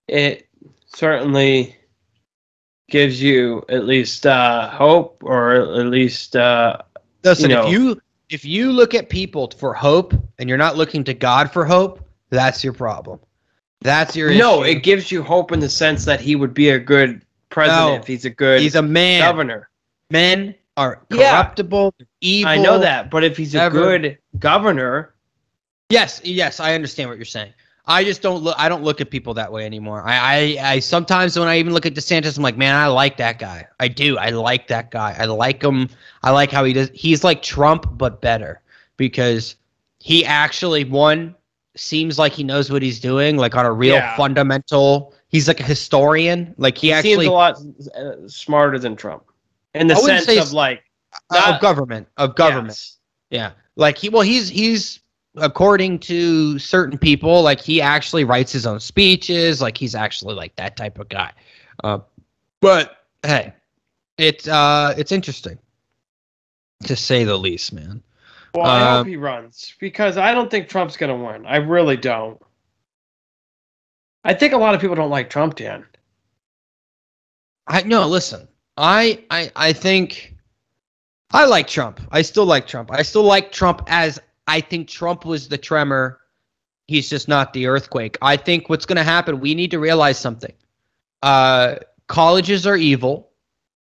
it 0.09 0.49
certainly 0.95 1.77
gives 2.89 3.21
you 3.23 3.65
at 3.69 3.85
least 3.85 4.27
uh, 4.27 4.69
hope, 4.71 5.23
or 5.25 5.55
at 5.55 5.87
least 5.87 6.37
uh, 6.37 6.79
Listen, 7.25 7.51
You 7.51 7.57
know- 7.57 7.67
if 7.67 7.73
you 7.73 8.01
if 8.29 8.45
you 8.45 8.73
look 8.73 8.93
at 8.95 9.09
people 9.09 9.51
for 9.57 9.73
hope 9.73 10.13
and 10.39 10.49
you're 10.49 10.59
not 10.59 10.77
looking 10.77 11.05
to 11.05 11.15
God 11.15 11.53
for 11.53 11.65
hope, 11.65 12.01
that's 12.31 12.63
your 12.65 12.73
problem. 12.73 13.21
That's 13.83 14.17
your 14.17 14.33
no. 14.35 14.65
issue. 14.65 14.77
It 14.79 14.83
gives 14.83 15.13
you 15.13 15.23
hope 15.23 15.53
in 15.53 15.61
the 15.61 15.69
sense 15.69 16.05
that 16.07 16.21
he 16.21 16.35
would 16.35 16.53
be 16.53 16.71
a 16.71 16.79
good 16.79 17.23
president 17.51 17.87
No. 17.89 17.95
if 17.97 18.07
he's 18.07 18.25
a 18.25 18.31
good 18.31 18.61
He's 18.61 18.75
a 18.75 18.83
man. 18.83 19.21
governor. 19.21 19.69
Men 20.11 20.55
are 20.77 21.01
Yeah. 21.11 21.31
corruptible, 21.33 21.95
evil. 22.21 22.49
I 22.51 22.57
know 22.59 22.79
that, 22.79 23.11
but 23.11 23.25
if 23.25 23.37
he's 23.37 23.55
a 23.55 23.63
Ever. 23.63 23.79
good 23.79 24.19
governor, 24.39 25.13
Yes, 25.89 26.21
yes, 26.25 26.59
I 26.59 26.75
understand 26.75 27.09
what 27.09 27.17
you're 27.17 27.25
saying. 27.25 27.53
I 27.87 28.03
just 28.03 28.21
don't 28.21 28.43
look. 28.43 28.57
I 28.59 28.69
don't 28.69 28.83
look 28.83 29.01
at 29.01 29.09
people 29.11 29.35
that 29.35 29.53
way 29.53 29.65
anymore. 29.65 30.03
I, 30.05 30.17
I, 30.59 30.73
I 30.73 30.79
sometimes 30.81 31.39
when 31.39 31.47
I 31.47 31.59
even 31.59 31.73
look 31.73 31.87
at 31.87 31.95
DeSantis, 31.95 32.37
I'm 32.37 32.43
like, 32.43 32.57
man, 32.57 32.75
I 32.75 32.89
like 32.89 33.17
that 33.19 33.39
guy. 33.39 33.69
I 33.79 33.87
do. 33.87 34.19
I 34.19 34.31
like 34.31 34.67
that 34.67 34.91
guy. 34.91 35.15
I 35.17 35.27
like 35.27 35.63
him. 35.63 35.89
I 36.25 36.33
like 36.33 36.51
how 36.51 36.65
he 36.65 36.73
does. 36.73 36.91
He's 36.93 37.23
like 37.23 37.41
Trump, 37.43 37.87
but 37.93 38.21
better 38.21 38.61
because 38.97 39.55
he 40.01 40.25
actually 40.25 40.83
one 40.83 41.37
seems 41.77 42.19
like 42.19 42.33
he 42.33 42.43
knows 42.43 42.69
what 42.73 42.83
he's 42.83 42.99
doing, 42.99 43.37
like 43.37 43.55
on 43.55 43.65
a 43.65 43.73
real 43.73 43.95
Yeah. 43.95 44.17
fundamental. 44.17 45.15
He's 45.29 45.47
like 45.47 45.61
a 45.61 45.65
historian. 45.65 46.53
Like 46.59 46.77
he, 46.77 46.89
he 46.89 46.93
actually 46.93 47.13
seems 47.13 47.27
a 47.27 47.31
lot 47.31 47.59
uh, 47.97 48.27
smarter 48.27 48.81
than 48.81 48.97
Trump 48.97 49.23
in 49.81 49.87
the 49.87 49.97
sense 49.97 50.25
say 50.25 50.39
of 50.39 50.53
like 50.53 50.83
not- 51.33 51.55
of 51.55 51.61
government 51.61 52.09
of 52.17 52.35
government. 52.37 52.69
Yes. 52.69 52.99
Yeah. 53.31 53.51
Like 53.77 53.99
he 53.99 54.09
well 54.09 54.23
he's 54.23 54.49
he's 54.49 55.01
according 55.37 55.99
to 55.99 56.59
certain 56.59 56.97
people 56.99 57.43
like 57.43 57.61
he 57.61 57.81
actually 57.83 58.25
writes 58.25 58.51
his 58.53 58.67
own 58.67 58.81
speeches 58.81 59.61
like 59.61 59.77
he's 59.77 59.95
actually 59.95 60.35
like 60.35 60.55
that 60.57 60.77
type 60.77 60.99
of 60.99 61.09
guy. 61.09 61.31
Uh, 61.85 61.99
but 62.61 63.05
hey, 63.23 63.53
it's 64.19 64.49
uh 64.49 64.95
it's 64.97 65.13
interesting 65.13 65.59
to 66.85 66.97
say 66.97 67.25
the 67.25 67.37
least, 67.37 67.73
man. 67.73 68.03
Well, 68.55 68.65
I 68.65 68.81
hope 68.81 69.01
Um, 69.01 69.07
he 69.09 69.17
runs 69.17 69.75
because 69.81 70.17
I 70.17 70.33
don't 70.33 70.51
think 70.51 70.69
Trump's 70.69 70.97
going 70.97 71.17
to 71.17 71.25
win. 71.27 71.45
I 71.45 71.57
really 71.57 71.97
don't. 71.99 72.41
I 74.25 74.33
think 74.33 74.55
a 74.55 74.57
lot 74.57 74.75
of 74.75 74.81
people 74.81 74.97
don't 74.97 75.11
like 75.11 75.29
Trump, 75.29 75.57
Dan. 75.57 75.85
I 77.67 77.83
no, 77.83 78.07
listen. 78.07 78.49
I 78.77 79.25
I 79.31 79.51
I 79.57 79.73
think 79.73 80.35
I 81.31 81.47
like 81.47 81.67
Trump. 81.67 82.01
I 82.11 82.23
still 82.23 82.45
like 82.47 82.67
Trump. 82.67 82.91
I 82.93 83.03
still 83.03 83.23
like 83.23 83.53
Trump 83.53 83.83
as 83.87 84.21
I 84.47 84.61
think 84.61 84.89
Trump 84.89 85.25
was 85.25 85.49
the 85.49 85.59
tremor. 85.59 86.21
He's 86.87 87.09
just 87.09 87.27
not 87.27 87.53
the 87.53 87.67
earthquake. 87.67 88.17
I 88.23 88.37
think 88.37 88.69
what's 88.69 88.87
going 88.87 88.97
to 88.97 89.03
happen, 89.03 89.41
we 89.41 89.55
need 89.55 89.73
to 89.73 89.81
realize 89.81 90.19
something. 90.19 90.53
Uh 91.23 91.77
colleges 92.07 92.67
are 92.67 92.77
evil. 92.77 93.31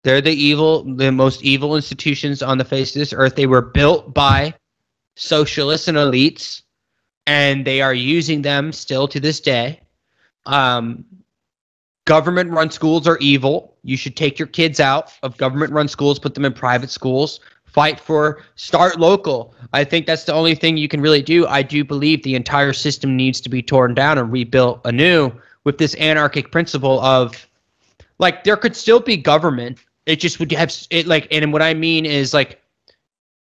They're 0.02 0.22
the 0.22 0.32
evil 0.32 0.82
the 0.82 1.12
most 1.12 1.42
evil 1.42 1.76
institutions 1.76 2.42
on 2.42 2.58
the 2.58 2.64
face 2.64 2.96
of 2.96 3.00
this 3.00 3.12
earth. 3.12 3.36
They 3.36 3.46
were 3.46 3.62
built 3.62 4.14
by 4.14 4.54
socialists 5.16 5.88
and 5.88 5.98
elites 5.98 6.62
and 7.26 7.66
they 7.66 7.82
are 7.82 7.94
using 7.94 8.42
them 8.42 8.72
still 8.72 9.06
to 9.08 9.20
this 9.20 9.40
day. 9.40 9.80
Um 10.46 11.04
government 12.06 12.50
run 12.50 12.70
schools 12.70 13.06
are 13.06 13.18
evil. 13.18 13.69
You 13.82 13.96
should 13.96 14.16
take 14.16 14.38
your 14.38 14.48
kids 14.48 14.80
out 14.80 15.12
of 15.22 15.36
government 15.36 15.72
run 15.72 15.88
schools, 15.88 16.18
put 16.18 16.34
them 16.34 16.44
in 16.44 16.52
private 16.52 16.90
schools. 16.90 17.40
Fight 17.64 18.00
for 18.00 18.42
start 18.56 18.98
local. 18.98 19.54
I 19.72 19.84
think 19.84 20.06
that's 20.06 20.24
the 20.24 20.32
only 20.32 20.56
thing 20.56 20.76
you 20.76 20.88
can 20.88 21.00
really 21.00 21.22
do. 21.22 21.46
I 21.46 21.62
do 21.62 21.84
believe 21.84 22.22
the 22.22 22.34
entire 22.34 22.72
system 22.72 23.16
needs 23.16 23.40
to 23.42 23.48
be 23.48 23.62
torn 23.62 23.94
down 23.94 24.18
and 24.18 24.32
rebuilt 24.32 24.80
anew 24.84 25.30
with 25.62 25.78
this 25.78 25.94
anarchic 25.94 26.50
principle 26.50 27.00
of 27.00 27.46
like 28.18 28.42
there 28.42 28.56
could 28.56 28.74
still 28.74 28.98
be 28.98 29.16
government. 29.16 29.78
It 30.06 30.16
just 30.16 30.40
would 30.40 30.50
have 30.50 30.74
it 30.90 31.06
like 31.06 31.28
and 31.30 31.52
what 31.52 31.62
I 31.62 31.74
mean 31.74 32.06
is 32.06 32.34
like 32.34 32.60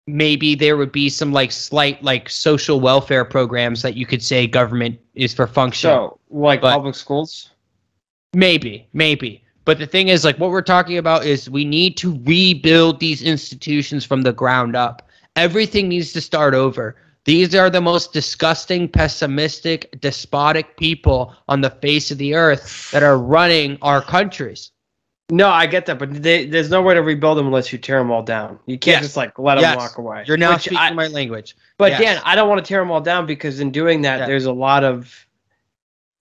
maybe 0.08 0.56
there 0.56 0.76
would 0.76 0.92
be 0.92 1.08
some 1.10 1.32
like 1.32 1.52
slight 1.52 2.04
like 2.04 2.30
social 2.30 2.82
welfare 2.82 3.24
programs 3.24 3.82
that 3.82 3.96
you 3.96 4.06
could 4.06 4.22
say 4.22 4.46
government 4.46 5.00
is 5.16 5.34
for 5.34 5.48
function. 5.48 5.90
So, 5.90 6.20
like 6.30 6.62
But- 6.62 6.74
public 6.74 6.96
schools? 6.96 7.50
Maybe, 8.34 8.88
maybe. 8.94 9.41
But 9.66 9.78
the 9.78 9.86
thing 9.86 10.08
is, 10.08 10.26
like, 10.26 10.38
what 10.40 10.50
we're 10.50 10.62
talking 10.62 10.98
about 10.98 11.26
is 11.26 11.50
we 11.50 11.66
need 11.66 11.98
to 11.98 12.20
rebuild 12.26 13.00
these 13.00 13.22
institutions 13.22 14.04
from 14.06 14.24
the 14.24 14.34
ground 14.34 14.76
up. 14.76 15.08
Everything 15.36 15.88
needs 15.88 16.12
to 16.14 16.22
start 16.22 16.54
over. 16.54 16.96
These 17.26 17.54
are 17.54 17.70
the 17.70 17.82
most 17.82 18.14
disgusting, 18.14 18.90
pessimistic, 18.90 20.00
despotic 20.02 20.76
people 20.78 21.36
on 21.48 21.62
the 21.62 21.70
face 21.70 22.10
of 22.10 22.18
the 22.18 22.34
earth 22.34 22.90
that 22.92 23.04
are 23.04 23.18
running 23.20 23.78
our 23.84 24.02
countries. 24.02 24.72
No, 25.30 25.48
I 25.48 25.68
get 25.68 25.86
that, 25.86 26.00
but 26.00 26.12
they, 26.22 26.46
there's 26.48 26.70
no 26.72 26.82
way 26.82 26.94
to 26.96 27.02
rebuild 27.02 27.38
them 27.38 27.46
unless 27.46 27.72
you 27.72 27.78
tear 27.78 28.00
them 28.00 28.12
all 28.12 28.24
down. 28.24 28.60
You 28.66 28.78
can't 28.78 28.96
Yes. 28.96 29.04
just 29.04 29.18
like 29.18 29.38
let 29.40 29.56
them 29.56 29.62
Yes. 29.62 29.78
walk 29.78 29.98
away. 29.98 30.26
You're 30.28 30.36
now 30.36 30.58
speaking 30.58 30.80
I- 30.80 30.92
my 30.92 31.08
language. 31.08 31.56
but 31.78 31.92
yes. 31.92 32.02
Dan, 32.02 32.22
I 32.26 32.36
don't 32.36 32.50
want 32.50 32.66
to 32.66 32.68
tear 32.68 32.82
them 32.82 32.92
all 32.92 33.00
down 33.00 33.28
because 33.28 33.60
in 33.62 33.72
doing 33.72 34.02
that, 34.02 34.22
Yeah. 34.22 34.26
there's 34.26 34.46
a 34.46 34.52
lot 34.52 34.84
of 34.84 35.28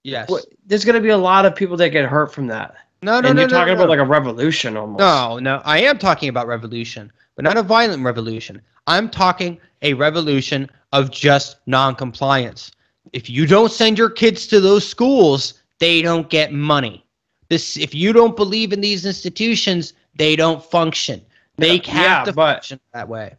Yes. 0.05 0.31
There's 0.67 0.85
going 0.85 0.95
to 0.95 1.01
be 1.01 1.09
a 1.11 1.19
lot 1.19 1.45
of 1.45 1.55
people 1.57 1.77
that 1.79 1.89
get 1.91 2.05
hurt 2.07 2.33
from 2.33 2.47
that. 2.47 2.75
No, 3.03 3.21
no, 3.21 3.29
and 3.29 3.37
no, 3.37 3.43
you're 3.43 3.51
no, 3.51 3.57
talking 3.57 3.75
no. 3.75 3.81
about 3.81 3.89
like 3.89 3.99
a 3.99 4.05
revolution 4.05 4.77
almost. 4.77 5.01
No, 5.01 5.39
no, 5.39 5.63
I 5.65 5.81
am 5.81 5.99
talking 5.99 6.29
about 6.29 6.47
revolution, 6.47 7.11
but 7.35 7.45
not 7.45 7.57
a 7.57 7.63
violent 7.63 8.03
revolution. 8.03 8.61
I'm 8.87 9.09
talking 9.09 9.59
a 9.83 9.95
revolution 9.95 10.69
of 10.93 11.11
just 11.11 11.57
non-compliance. 11.67 12.73
If 13.13 13.31
you 13.31 13.47
don't 13.47 13.73
send 13.73 13.97
your 13.99 14.11
kids 14.11 14.47
to 14.49 14.61
those 14.61 14.87
schools, 14.87 15.55
they 15.79 16.03
don't 16.03 16.29
get 16.29 16.53
money. 16.53 17.07
This 17.49 17.77
if 17.77 17.95
you 17.95 18.13
don't 18.13 18.37
believe 18.37 18.73
in 18.73 18.81
these 18.81 19.07
institutions, 19.07 19.95
they 20.15 20.37
don't 20.37 20.63
function. 20.63 21.23
They 21.57 21.79
No, 21.79 21.93
have 21.93 22.05
yeah, 22.05 22.25
to 22.25 22.33
function 22.33 22.81
that 22.93 23.09
way. 23.09 23.37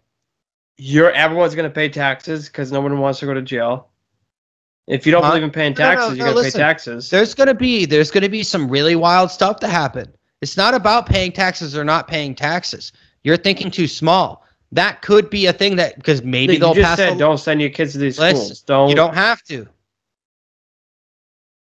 You're 0.78 1.12
everyone's 1.12 1.53
going 1.53 1.70
to 1.70 1.74
pay 1.74 1.89
taxes 1.89 2.47
because 2.47 2.72
no 2.72 2.82
one 2.82 2.97
wants 2.99 3.20
to 3.20 3.28
go 3.28 3.34
to 3.36 3.41
jail. 3.41 3.91
If 4.92 5.06
you 5.06 5.14
don't 5.14 5.24
Huh? 5.24 5.30
believe 5.30 5.44
in 5.44 5.52
paying 5.52 5.74
No, 5.78 5.86
no, 5.86 5.89
taxes, 5.96 6.10
no, 6.10 6.14
you 6.16 6.34
got 6.34 6.44
to 6.44 6.52
pay 6.52 6.60
taxes. 6.60 7.10
There's 7.10 7.34
gonna 7.34 7.54
be 7.54 7.86
there's 7.86 8.12
gonna 8.12 8.28
be 8.28 8.44
some 8.44 8.68
really 8.68 8.98
wild 8.98 9.32
stuff 9.32 9.58
to 9.62 9.68
happen. 9.70 10.14
It's 10.42 10.58
not 10.58 10.74
about 10.74 11.06
paying 11.06 11.32
taxes 11.32 11.78
or 11.78 11.86
not 11.86 12.10
paying 12.10 12.36
taxes. 12.36 12.92
You're 13.24 13.38
thinking 13.38 13.72
too 13.72 13.88
small. 13.88 14.46
That 14.74 15.02
could 15.02 15.30
be 15.30 15.46
a 15.46 15.54
thing 15.54 15.78
that 15.78 15.96
because 15.96 16.24
maybe 16.24 16.54
you 16.54 16.60
they'll 16.60 16.74
just 16.74 16.86
pass 16.86 16.98
said 16.98 17.14
a 17.14 17.18
don't 17.18 17.38
send 17.38 17.62
your 17.62 17.70
kids 17.70 17.94
to 17.94 18.00
these 18.00 18.20
Listen, 18.20 18.36
schools. 18.36 18.62
Don't, 18.64 18.89
You 18.89 18.96
don't 18.96 19.14
have 19.14 19.42
to. 19.44 19.66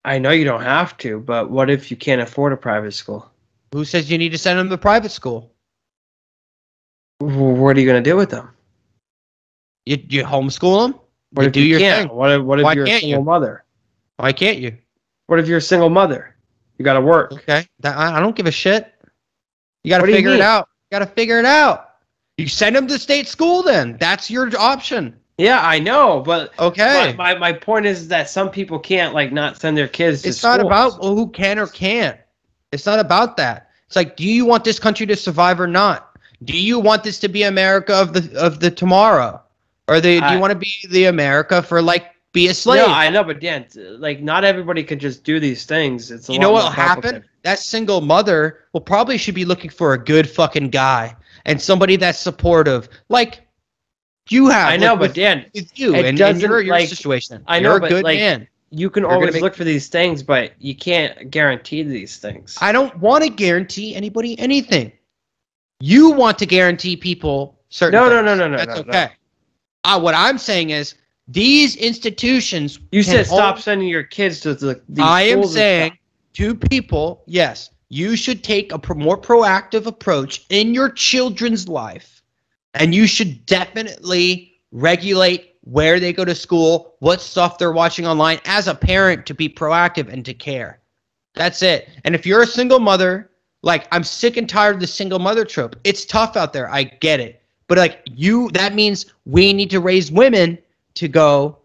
I 0.06 0.18
know 0.18 0.30
you 0.30 0.44
don't 0.44 0.62
have 0.62 0.96
to, 0.98 1.20
but 1.20 1.50
what 1.50 1.68
if 1.68 1.90
you 1.90 1.98
can't 1.98 2.22
afford 2.22 2.54
a 2.54 2.56
private 2.56 2.92
school? 2.92 3.30
Who 3.72 3.84
says 3.84 4.10
you 4.10 4.16
need 4.16 4.32
to 4.32 4.38
send 4.38 4.58
them 4.58 4.70
to 4.70 4.78
private 4.78 5.10
school? 5.10 5.52
What 7.18 7.76
are 7.76 7.80
you 7.80 7.86
going 7.86 8.02
to 8.02 8.10
do 8.10 8.16
with 8.16 8.30
them? 8.30 8.48
You 9.84 9.98
you 10.08 10.24
homeschool 10.24 10.86
them? 10.86 11.00
What 11.32 11.42
You 11.42 11.46
if 11.48 11.52
do 11.52 11.60
you 11.60 11.66
your 11.66 11.78
can't? 11.80 12.08
thing. 12.08 12.16
What 12.16 12.30
if, 12.30 12.42
what 12.42 12.58
if 12.60 12.64
Why 12.64 12.72
you're 12.74 12.84
a 12.84 12.88
single 13.00 13.20
you? 13.20 13.24
mother? 13.24 13.64
Why 14.16 14.32
can't 14.32 14.58
you? 14.58 14.76
What 15.26 15.38
if 15.38 15.46
you're 15.48 15.58
a 15.58 15.62
single 15.62 15.90
mother? 15.90 16.34
You 16.78 16.84
got 16.84 16.94
to 16.94 17.00
work. 17.00 17.32
Okay, 17.32 17.66
that, 17.80 17.96
I, 17.96 18.16
I 18.16 18.20
don't 18.20 18.34
give 18.34 18.46
a 18.46 18.50
shit. 18.50 18.92
You 19.84 19.90
got 19.90 19.98
to 19.98 20.02
What 20.02 20.06
do 20.06 20.12
you 20.12 20.18
figure 20.18 20.32
it 20.34 20.40
out. 20.40 20.68
You 20.90 20.98
got 20.98 21.04
to 21.04 21.12
figure 21.14 21.38
it 21.38 21.44
out. 21.44 21.90
You 22.36 22.48
send 22.48 22.74
them 22.74 22.86
to 22.88 22.98
state 22.98 23.28
school. 23.28 23.62
Then 23.62 23.96
that's 23.98 24.30
your 24.30 24.50
option. 24.58 25.16
Yeah, 25.38 25.60
I 25.62 25.78
know, 25.78 26.20
but 26.20 26.52
Okay. 26.58 27.14
my, 27.16 27.34
my 27.34 27.38
my 27.38 27.52
point 27.52 27.86
is 27.86 28.08
that 28.08 28.28
some 28.28 28.50
people 28.50 28.78
can't 28.78 29.14
like 29.14 29.32
not 29.32 29.58
send 29.58 29.76
their 29.76 29.88
kids. 29.88 30.22
To 30.22 30.28
it's 30.28 30.42
not 30.42 30.60
schools. 30.60 30.94
about 30.96 31.02
who 31.04 31.28
can 31.30 31.58
or 31.58 31.66
can't. 31.66 32.18
It's 32.72 32.84
not 32.86 32.98
about 32.98 33.36
that. 33.38 33.70
It's 33.86 33.96
like, 33.96 34.16
do 34.16 34.24
you 34.24 34.44
want 34.44 34.64
this 34.64 34.78
country 34.78 35.06
to 35.06 35.16
survive 35.16 35.58
or 35.60 35.66
not? 35.66 36.18
Do 36.44 36.56
you 36.56 36.78
want 36.78 37.04
this 37.04 37.18
to 37.20 37.28
be 37.28 37.42
America 37.42 37.94
of 37.94 38.12
the 38.12 38.38
of 38.38 38.60
the 38.60 38.70
tomorrow, 38.70 39.40
or 39.90 40.00
the, 40.00 40.20
do 40.20 40.32
you 40.32 40.38
want 40.38 40.52
to 40.52 40.58
be 40.58 40.72
the 40.90 41.06
America 41.06 41.62
for 41.62 41.82
like 41.82 42.06
be 42.32 42.46
a 42.48 42.54
slave? 42.54 42.86
No, 42.86 42.92
I 42.92 43.10
know, 43.10 43.24
but 43.24 43.40
Dan, 43.40 43.66
like 43.98 44.20
not 44.22 44.44
everybody 44.44 44.84
can 44.84 44.98
just 44.98 45.24
do 45.24 45.40
these 45.40 45.64
things. 45.66 46.10
It's 46.10 46.28
you 46.28 46.38
know 46.38 46.52
what 46.52 46.64
will 46.64 46.70
happen? 46.70 47.24
That 47.42 47.58
single 47.58 48.00
mother 48.00 48.60
will 48.72 48.80
probably 48.80 49.18
should 49.18 49.34
be 49.34 49.44
looking 49.44 49.70
for 49.70 49.94
a 49.94 49.98
good 49.98 50.30
fucking 50.30 50.70
guy 50.70 51.16
and 51.44 51.60
somebody 51.60 51.96
that's 51.96 52.18
supportive, 52.18 52.88
like 53.08 53.46
you 54.28 54.48
have. 54.48 54.68
I 54.68 54.76
know, 54.76 54.92
like, 54.92 55.00
but 55.00 55.14
Dan, 55.14 55.46
with 55.54 55.76
you 55.76 55.94
and, 55.94 56.20
and 56.20 56.40
your, 56.40 56.60
your 56.60 56.74
like- 56.76 56.88
situation. 56.88 57.42
I 57.48 57.58
know, 57.58 57.70
You're 57.70 57.78
a 57.78 57.80
but, 57.80 57.90
good 57.90 58.04
like, 58.04 58.18
man. 58.18 58.46
you 58.70 58.90
can 58.90 59.02
You're 59.02 59.12
always 59.12 59.32
make- 59.34 59.42
look 59.42 59.56
for 59.56 59.64
these 59.64 59.88
things, 59.88 60.22
but 60.22 60.52
you 60.60 60.76
can't 60.76 61.30
guarantee 61.30 61.82
these 61.82 62.18
things. 62.18 62.56
I 62.60 62.70
don't 62.70 62.96
want 62.98 63.24
to 63.24 63.30
guarantee 63.30 63.96
anybody 63.96 64.38
anything. 64.38 64.92
You 65.80 66.12
want 66.12 66.38
to 66.38 66.46
guarantee 66.46 66.96
people 66.96 67.58
certain. 67.70 67.98
no, 67.98 68.08
no, 68.08 68.16
things. 68.16 68.26
no, 68.26 68.34
no, 68.36 68.48
no, 68.48 68.56
That's 68.58 68.86
no, 68.86 68.92
no. 68.92 69.08
Okay. 69.84 69.94
Uh, 69.94 70.00
what 70.00 70.14
I'm 70.14 70.38
saying 70.38 70.70
is 70.70 70.94
these 71.28 71.76
institutions. 71.76 72.78
You 72.92 73.02
said 73.02 73.26
stop 73.26 73.52
only- 73.52 73.62
sending 73.62 73.88
your 73.88 74.02
kids 74.02 74.40
to 74.40 74.54
the. 74.54 74.80
These 74.88 75.04
I 75.04 75.22
am 75.22 75.44
saying 75.44 75.98
to 76.34 76.54
people, 76.54 77.22
yes, 77.26 77.70
you 77.88 78.16
should 78.16 78.42
take 78.44 78.72
a 78.72 78.78
pro- 78.78 78.96
more 78.96 79.18
proactive 79.18 79.86
approach 79.86 80.44
in 80.48 80.74
your 80.74 80.90
children's 80.90 81.68
life, 81.68 82.22
and 82.74 82.94
you 82.94 83.06
should 83.06 83.44
definitely 83.46 84.54
regulate 84.72 85.56
where 85.62 86.00
they 86.00 86.12
go 86.12 86.24
to 86.24 86.34
school, 86.34 86.94
what 87.00 87.20
stuff 87.20 87.58
they're 87.58 87.72
watching 87.72 88.06
online 88.06 88.40
as 88.44 88.66
a 88.66 88.74
parent 88.74 89.26
to 89.26 89.34
be 89.34 89.48
proactive 89.48 90.10
and 90.10 90.24
to 90.24 90.34
care. 90.34 90.80
That's 91.34 91.62
it. 91.62 91.88
And 92.04 92.14
if 92.14 92.26
you're 92.26 92.42
a 92.42 92.46
single 92.46 92.80
mother, 92.80 93.30
like 93.62 93.86
I'm 93.92 94.04
sick 94.04 94.36
and 94.36 94.48
tired 94.48 94.76
of 94.76 94.80
the 94.80 94.86
single 94.86 95.18
mother 95.18 95.44
trope. 95.44 95.76
It's 95.84 96.04
tough 96.04 96.36
out 96.36 96.52
there. 96.52 96.68
I 96.72 96.84
get 96.84 97.20
it. 97.20 97.39
But 97.70 97.78
like 97.78 98.00
you 98.04 98.50
that 98.50 98.74
means 98.74 99.06
we 99.26 99.52
need 99.52 99.70
to 99.70 99.78
raise 99.78 100.10
women 100.10 100.58
to 100.94 101.06
go 101.06 101.56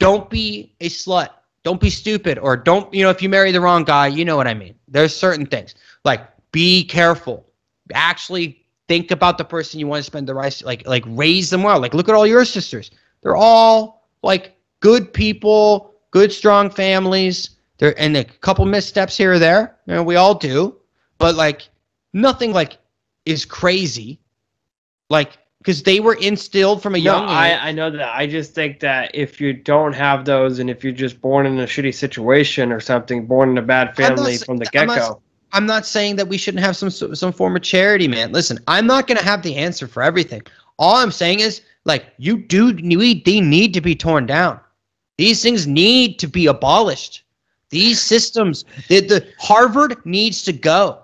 don't 0.00 0.28
be 0.28 0.74
a 0.80 0.88
slut. 0.88 1.28
Don't 1.62 1.80
be 1.80 1.88
stupid 1.88 2.36
or 2.36 2.56
don't, 2.56 2.92
you 2.92 3.04
know, 3.04 3.10
if 3.10 3.22
you 3.22 3.28
marry 3.28 3.52
the 3.52 3.60
wrong 3.60 3.84
guy, 3.84 4.08
you 4.08 4.24
know 4.24 4.36
what 4.36 4.48
I 4.48 4.54
mean. 4.54 4.74
There's 4.88 5.14
certain 5.14 5.46
things. 5.46 5.76
Like 6.04 6.26
be 6.50 6.84
careful. 6.84 7.46
Actually 7.94 8.66
think 8.88 9.12
about 9.12 9.38
the 9.38 9.44
person 9.44 9.78
you 9.78 9.86
want 9.86 10.00
to 10.00 10.02
spend 10.02 10.28
the 10.28 10.34
rest 10.34 10.64
like 10.64 10.84
like 10.84 11.04
raise 11.06 11.48
them 11.50 11.62
well. 11.62 11.78
Like 11.78 11.94
look 11.94 12.08
at 12.08 12.16
all 12.16 12.26
your 12.26 12.44
sisters. 12.44 12.90
They're 13.22 13.36
all 13.36 14.08
like 14.24 14.56
good 14.80 15.12
people, 15.12 15.94
good 16.10 16.32
strong 16.32 16.70
families. 16.70 17.50
There 17.78 17.94
and 18.00 18.16
a 18.16 18.24
couple 18.24 18.64
missteps 18.64 19.16
here 19.16 19.34
or 19.34 19.38
there. 19.38 19.76
You 19.86 19.94
know, 19.94 20.02
we 20.02 20.16
all 20.16 20.34
do, 20.34 20.74
but 21.18 21.36
like 21.36 21.68
nothing 22.12 22.52
like 22.52 22.78
is 23.24 23.44
crazy. 23.44 24.18
Like 25.08 25.38
because 25.62 25.84
they 25.84 26.00
were 26.00 26.14
instilled 26.14 26.82
from 26.82 26.96
a 26.96 26.98
young 26.98 27.22
age. 27.22 27.30
I, 27.30 27.68
I 27.68 27.72
know 27.72 27.88
that. 27.88 28.16
I 28.16 28.26
just 28.26 28.52
think 28.52 28.80
that 28.80 29.14
if 29.14 29.40
you 29.40 29.52
don't 29.52 29.92
have 29.92 30.24
those, 30.24 30.58
and 30.58 30.68
if 30.68 30.82
you're 30.82 30.92
just 30.92 31.20
born 31.20 31.46
in 31.46 31.60
a 31.60 31.64
shitty 31.64 31.94
situation 31.94 32.72
or 32.72 32.80
something, 32.80 33.26
born 33.26 33.50
in 33.50 33.58
a 33.58 33.62
bad 33.62 33.86
not 33.86 33.96
family 33.96 34.36
sa- 34.36 34.46
from 34.46 34.56
the 34.58 34.66
get 34.66 34.88
go. 34.88 35.22
I'm 35.52 35.66
not 35.66 35.86
saying 35.86 36.16
that 36.16 36.26
we 36.26 36.36
shouldn't 36.36 36.64
have 36.64 36.76
some 36.76 36.90
some 36.90 37.32
form 37.32 37.54
of 37.54 37.62
charity, 37.62 38.08
man. 38.08 38.32
Listen, 38.32 38.58
I'm 38.66 38.88
not 38.88 39.06
gonna 39.06 39.22
have 39.22 39.42
the 39.42 39.54
answer 39.54 39.86
for 39.86 40.02
everything. 40.02 40.42
All 40.78 40.96
I'm 40.96 41.12
saying 41.12 41.38
is, 41.40 41.60
like, 41.84 42.06
you 42.18 42.38
do 42.38 42.72
need 42.72 43.24
they 43.24 43.40
need 43.40 43.72
to 43.74 43.80
be 43.80 43.94
torn 43.94 44.26
down. 44.26 44.58
These 45.16 45.42
things 45.42 45.68
need 45.68 46.18
to 46.18 46.26
be 46.26 46.46
abolished. 46.46 47.22
These 47.70 48.00
systems, 48.00 48.64
the, 48.88 49.00
the 49.00 49.26
Harvard 49.38 50.04
needs 50.04 50.42
to 50.42 50.52
go. 50.52 51.01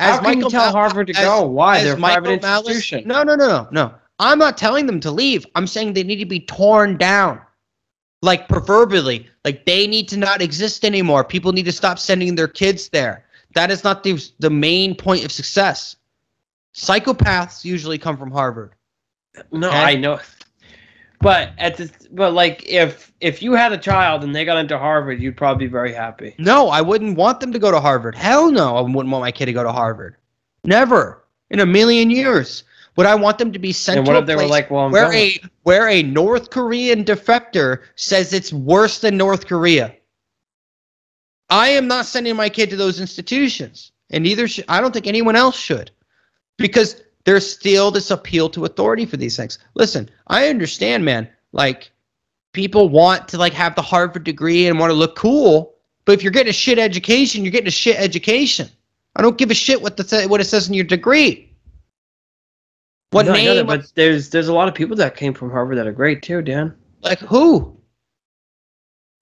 How 0.00 0.20
can 0.20 0.38
you 0.40 0.50
tell 0.50 0.66
Mal- 0.66 0.72
Harvard 0.72 1.06
to 1.08 1.14
as- 1.16 1.24
go? 1.24 1.42
Why? 1.46 1.82
They're 1.84 1.94
a 1.94 1.98
Michael 1.98 2.22
private 2.22 2.42
Malice- 2.42 2.68
institution. 2.68 3.06
No, 3.06 3.22
no, 3.22 3.34
no, 3.34 3.46
no, 3.46 3.68
no. 3.70 3.94
I'm 4.18 4.38
not 4.38 4.58
telling 4.58 4.86
them 4.86 5.00
to 5.00 5.10
leave. 5.10 5.46
I'm 5.54 5.66
saying 5.66 5.94
they 5.94 6.02
need 6.02 6.16
to 6.16 6.26
be 6.26 6.40
torn 6.40 6.96
down. 6.96 7.40
Like 8.22 8.48
proverbially, 8.48 9.30
like 9.46 9.64
they 9.64 9.86
need 9.86 10.06
to 10.08 10.18
not 10.18 10.42
exist 10.42 10.84
anymore. 10.84 11.24
People 11.24 11.52
need 11.52 11.64
to 11.64 11.72
stop 11.72 11.98
sending 11.98 12.34
their 12.34 12.48
kids 12.48 12.90
there. 12.90 13.24
That 13.54 13.70
is 13.70 13.82
not 13.82 14.02
the 14.02 14.22
the 14.40 14.50
main 14.50 14.94
point 14.94 15.24
of 15.24 15.32
success. 15.32 15.96
Psychopaths 16.74 17.64
usually 17.64 17.96
come 17.98 18.16
from 18.18 18.30
Harvard. 18.30 18.74
No, 19.52 19.68
Okay? 19.68 19.78
I 19.78 19.96
know. 19.96 20.20
But 21.20 21.50
at 21.58 21.76
the 21.76 21.90
but 22.12 22.32
like 22.32 22.66
if 22.66 23.12
if 23.20 23.42
you 23.42 23.52
had 23.52 23.72
a 23.72 23.78
child 23.78 24.24
and 24.24 24.34
they 24.34 24.44
got 24.46 24.56
into 24.56 24.78
Harvard, 24.78 25.20
you'd 25.20 25.36
probably 25.36 25.66
be 25.66 25.70
very 25.70 25.92
happy. 25.92 26.34
No, 26.38 26.68
I 26.68 26.80
wouldn't 26.80 27.16
want 27.16 27.40
them 27.40 27.52
to 27.52 27.58
go 27.58 27.70
to 27.70 27.78
Harvard. 27.78 28.14
Hell 28.14 28.50
no, 28.50 28.76
I 28.76 28.80
wouldn't 28.80 28.96
want 28.96 29.20
my 29.20 29.30
kid 29.30 29.46
to 29.46 29.52
go 29.52 29.62
to 29.62 29.72
Harvard. 29.72 30.16
Never 30.64 31.22
in 31.50 31.60
a 31.60 31.66
million 31.66 32.10
years 32.10 32.64
would 32.96 33.06
I 33.06 33.14
want 33.14 33.38
them 33.38 33.52
to 33.52 33.58
be 33.58 33.72
sent 33.72 33.98
And 33.98 34.06
to 34.06 34.12
what 34.12 34.16
a 34.16 34.20
if 34.20 34.26
they 34.26 34.36
were 34.36 34.46
like, 34.46 34.70
well, 34.70 34.86
I'm 34.86 34.92
where 34.92 35.10
going. 35.10 35.18
a 35.18 35.40
where 35.62 35.88
a 35.88 36.02
North 36.02 36.50
Korean 36.50 37.04
defector 37.04 37.82
says 37.96 38.32
it's 38.32 38.52
worse 38.52 39.00
than 39.00 39.16
North 39.18 39.46
Korea. 39.46 39.94
I 41.50 41.68
am 41.68 41.86
not 41.86 42.06
sending 42.06 42.36
my 42.36 42.48
kid 42.48 42.70
to 42.70 42.76
those 42.76 43.00
institutions, 43.00 43.92
and 44.10 44.24
neither 44.24 44.48
should 44.48 44.64
I 44.68 44.80
don't 44.80 44.92
think 44.92 45.06
anyone 45.06 45.36
else 45.36 45.58
should, 45.58 45.90
because 46.56 47.02
there's 47.24 47.50
still 47.50 47.90
this 47.90 48.10
appeal 48.10 48.48
to 48.50 48.64
authority 48.64 49.04
for 49.06 49.16
these 49.16 49.36
things. 49.36 49.58
Listen, 49.74 50.08
I 50.28 50.48
understand, 50.48 51.04
man. 51.04 51.28
Like 51.52 51.90
people 52.52 52.88
want 52.88 53.28
to 53.28 53.38
like 53.38 53.52
have 53.52 53.74
the 53.74 53.82
Harvard 53.82 54.24
degree 54.24 54.66
and 54.66 54.78
want 54.78 54.90
to 54.90 54.94
look 54.94 55.16
cool, 55.16 55.74
but 56.04 56.12
if 56.12 56.22
you're 56.22 56.32
getting 56.32 56.50
a 56.50 56.54
shit 56.54 56.78
education, 56.78 57.44
you're 57.44 57.52
getting 57.52 57.68
a 57.68 57.70
shit 57.70 57.96
education. 57.96 58.68
I 59.16 59.22
don't 59.22 59.36
give 59.38 59.50
a 59.50 59.54
shit 59.54 59.82
what 59.82 59.96
the 59.96 60.26
what 60.28 60.40
it 60.40 60.44
says 60.44 60.68
in 60.68 60.74
your 60.74 60.84
degree. 60.84 61.52
What 63.10 63.26
No, 63.26 63.32
name? 63.32 63.56
that, 63.56 63.66
but 63.66 63.92
there's 63.96 64.30
there's 64.30 64.48
a 64.48 64.52
lot 64.54 64.68
of 64.68 64.74
people 64.74 64.96
that 64.96 65.16
came 65.16 65.34
from 65.34 65.50
Harvard 65.50 65.76
that 65.78 65.86
are 65.86 65.92
great 65.92 66.22
too, 66.22 66.42
Dan. 66.42 66.74
like 67.02 67.18
who? 67.18 67.76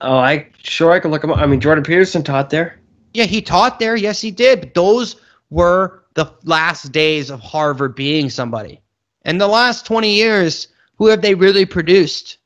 Oh, 0.01 0.17
I 0.19 0.49
sure 0.63 0.93
I 0.93 1.01
can 1.01 1.11
look 1.11 1.23
them 1.23 1.33
up. 1.33 1.39
I 1.39 1.47
mean, 1.47 1.61
Jordan 1.61 1.83
Peterson 1.83 2.23
taught 2.23 2.51
there. 2.51 2.79
Yeah, 3.15 3.25
he 3.25 3.41
taught 3.43 3.79
there. 3.81 3.97
Yes, 3.97 4.21
he 4.21 4.31
did. 4.31 4.61
But 4.61 4.75
those 4.75 5.17
were 5.51 6.05
the 6.19 6.27
last 6.43 6.91
days 6.91 7.31
of 7.31 7.39
Harvard 7.41 7.95
being 7.95 8.29
somebody. 8.29 8.81
In 9.25 9.39
the 9.39 9.47
last 9.47 9.87
20 9.87 10.13
years, 10.13 10.67
who 10.97 11.07
have 11.07 11.23
they 11.23 11.35
really 11.35 11.65
produced? 11.65 12.39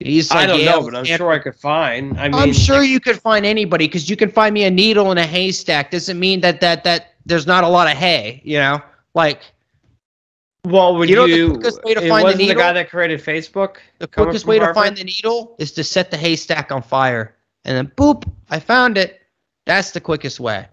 These, 0.00 0.32
I 0.32 0.46
don't 0.46 0.58
Yale, 0.58 0.80
know, 0.80 0.90
but 0.90 0.96
I'm 0.96 1.04
Stanford- 1.04 1.24
sure 1.24 1.30
I 1.32 1.38
could 1.38 1.54
find. 1.54 2.18
I 2.18 2.24
mean, 2.28 2.34
I'm 2.34 2.52
sure 2.52 2.82
you 2.82 2.98
could 2.98 3.20
find 3.20 3.46
anybody 3.46 3.86
because 3.86 4.10
you 4.10 4.16
can 4.16 4.30
find 4.32 4.52
me 4.52 4.64
a 4.64 4.70
needle 4.70 5.12
in 5.12 5.18
a 5.18 5.24
haystack. 5.26 5.92
Doesn't 5.92 6.18
mean 6.18 6.40
that 6.40 6.60
that 6.60 6.82
that 6.82 7.12
there's 7.24 7.46
not 7.46 7.62
a 7.62 7.68
lot 7.68 7.86
of 7.86 7.96
hay. 7.96 8.42
You 8.44 8.58
know, 8.58 8.82
like 9.14 9.40
Well, 10.66 10.96
would 10.96 11.08
You 11.08 11.24
you? 11.26 11.48
know 11.48 11.52
the 11.54 11.58
quickest 11.60 11.84
way 11.84 11.94
to 11.94 12.00
find 12.00 12.10
the 12.10 12.24
wasn't 12.24 12.38
the, 12.38 12.46
needle? 12.48 12.62
guy 12.62 12.72
that 12.72 12.90
created 12.90 13.20
Facebook. 13.22 13.76
the 14.00 14.08
quickest 14.08 14.44
way 14.44 14.58
to 14.58 14.64
Harvard? 14.64 14.82
find 14.82 14.96
the 14.96 15.04
needle 15.04 15.54
is 15.60 15.70
to 15.72 15.84
set 15.84 16.10
the 16.10 16.16
haystack 16.16 16.72
on 16.72 16.82
fire, 16.82 17.36
and 17.64 17.76
then 17.76 17.86
boop, 17.96 18.28
I 18.50 18.58
found 18.58 18.98
it. 18.98 19.20
That's 19.66 19.92
the 19.92 20.00
quickest 20.00 20.40
way. 20.40 20.66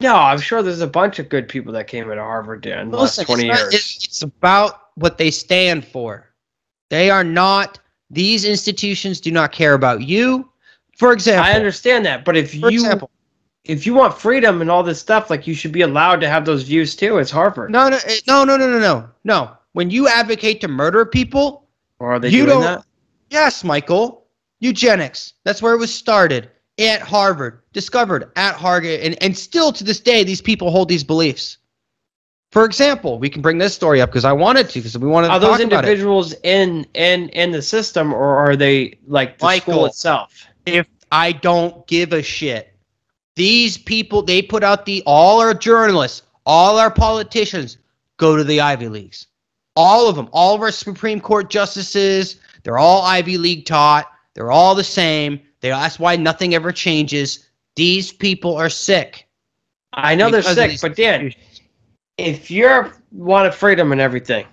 No, 0.00 0.14
I'm 0.14 0.38
sure 0.40 0.62
there's 0.62 0.80
a 0.80 0.86
bunch 0.86 1.18
of 1.18 1.28
good 1.28 1.48
people 1.48 1.72
that 1.72 1.88
came 1.88 2.04
out 2.10 2.18
of 2.18 2.24
Harvard 2.24 2.64
in 2.66 2.90
the 2.90 2.98
Listen, 2.98 3.22
last 3.22 3.26
20 3.26 3.48
it's, 3.48 3.60
not- 3.62 3.72
years. 3.72 3.98
it's, 4.04 4.22
about 4.22 4.90
what 4.94 5.18
they 5.18 5.30
stand 5.30 5.84
for. 5.84 6.28
They 6.90 7.10
are 7.10 7.24
not. 7.24 7.78
These 8.10 8.44
institutions 8.44 9.20
do 9.20 9.30
not 9.32 9.52
care 9.52 9.74
about 9.74 10.02
you. 10.02 10.48
For 10.96 11.12
example, 11.12 11.44
I 11.50 11.54
understand 11.54 12.06
that, 12.06 12.24
but 12.24 12.36
if 12.36 12.54
you 12.54 12.68
example, 12.68 13.10
if 13.64 13.86
you 13.86 13.94
want 13.94 14.16
freedom 14.18 14.60
and 14.60 14.70
all 14.70 14.82
this 14.82 15.00
stuff, 15.00 15.30
like 15.30 15.46
you 15.46 15.54
should 15.54 15.72
be 15.72 15.82
allowed 15.82 16.20
to 16.20 16.28
have 16.28 16.44
those 16.44 16.62
views 16.62 16.96
too. 16.96 17.18
It's 17.18 17.30
Harvard. 17.30 17.70
no, 17.70 17.88
no, 17.88 17.98
eh, 18.06 18.16
no, 18.26 18.44
no, 18.44 18.56
no, 18.56 18.66
no, 18.68 18.78
no, 18.78 19.08
no. 19.24 19.50
When 19.72 19.90
you 19.90 20.08
advocate 20.08 20.60
to 20.62 20.68
murder 20.68 21.04
people, 21.04 21.68
Or 21.98 22.12
are 22.14 22.18
they 22.18 22.30
You 22.30 22.46
doing 22.46 22.60
don't- 22.60 22.62
that? 22.62 22.84
yes, 23.30 23.62
Michael, 23.62 24.26
eugenics. 24.60 25.34
That's 25.44 25.60
where 25.60 25.74
it 25.74 25.78
was 25.78 25.92
started 25.94 26.50
at 26.78 27.02
Harvard, 27.02 27.60
discovered 27.72 28.30
at 28.36 28.54
Harvard, 28.54 29.00
and, 29.00 29.20
and 29.22 29.36
still 29.36 29.72
to 29.72 29.84
this 29.84 30.00
day, 30.00 30.24
these 30.24 30.40
people 30.40 30.70
hold 30.70 30.88
these 30.88 31.04
beliefs. 31.04 31.58
For 32.50 32.64
example, 32.64 33.18
we 33.18 33.28
can 33.28 33.42
bring 33.42 33.58
this 33.58 33.74
story 33.74 34.00
up 34.00 34.08
because 34.10 34.24
I 34.24 34.32
wanted 34.32 34.68
to, 34.70 34.78
because 34.78 34.96
we 34.96 35.06
wanted 35.08 35.28
to 35.28 35.34
Are 35.34 35.40
talk 35.40 35.58
those 35.58 35.66
about 35.66 35.84
it. 35.84 35.88
individuals 35.88 36.34
in 36.44 36.86
in 36.94 37.28
in 37.30 37.50
the 37.50 37.60
system, 37.60 38.14
or 38.14 38.36
are 38.38 38.56
they 38.56 38.98
like 39.06 39.38
the 39.38 39.56
school 39.58 39.74
Michael. 39.74 39.86
itself? 39.86 40.46
if 40.66 40.86
I 41.12 41.32
don't 41.32 41.86
give 41.86 42.12
a 42.12 42.22
shit. 42.22 42.74
These 43.36 43.78
people, 43.78 44.22
they 44.22 44.42
put 44.42 44.62
out 44.64 44.84
the 44.86 45.02
all 45.06 45.40
our 45.40 45.54
journalists, 45.54 46.22
all 46.46 46.78
our 46.78 46.90
politicians 46.90 47.78
go 48.16 48.36
to 48.36 48.44
the 48.44 48.60
Ivy 48.60 48.88
Leagues. 48.88 49.26
All 49.76 50.08
of 50.08 50.16
them, 50.16 50.28
all 50.32 50.54
of 50.54 50.60
our 50.60 50.72
Supreme 50.72 51.20
Court 51.20 51.50
justices, 51.50 52.36
they're 52.62 52.78
all 52.78 53.02
Ivy 53.02 53.38
League 53.38 53.64
taught. 53.64 54.10
They're 54.34 54.50
all 54.50 54.74
the 54.74 54.84
same. 54.84 55.40
They, 55.60 55.70
that's 55.70 55.98
why 55.98 56.16
nothing 56.16 56.54
ever 56.54 56.72
changes. 56.72 57.48
These 57.76 58.12
people 58.12 58.56
are 58.56 58.68
sick. 58.68 59.28
I 59.92 60.14
know 60.14 60.30
they're 60.30 60.42
sick, 60.42 60.80
but 60.80 60.96
Dan, 60.96 61.32
if 62.16 62.50
you're 62.50 62.92
wanted 63.12 63.54
freedom 63.54 63.92
and 63.92 64.00
everything, 64.00 64.46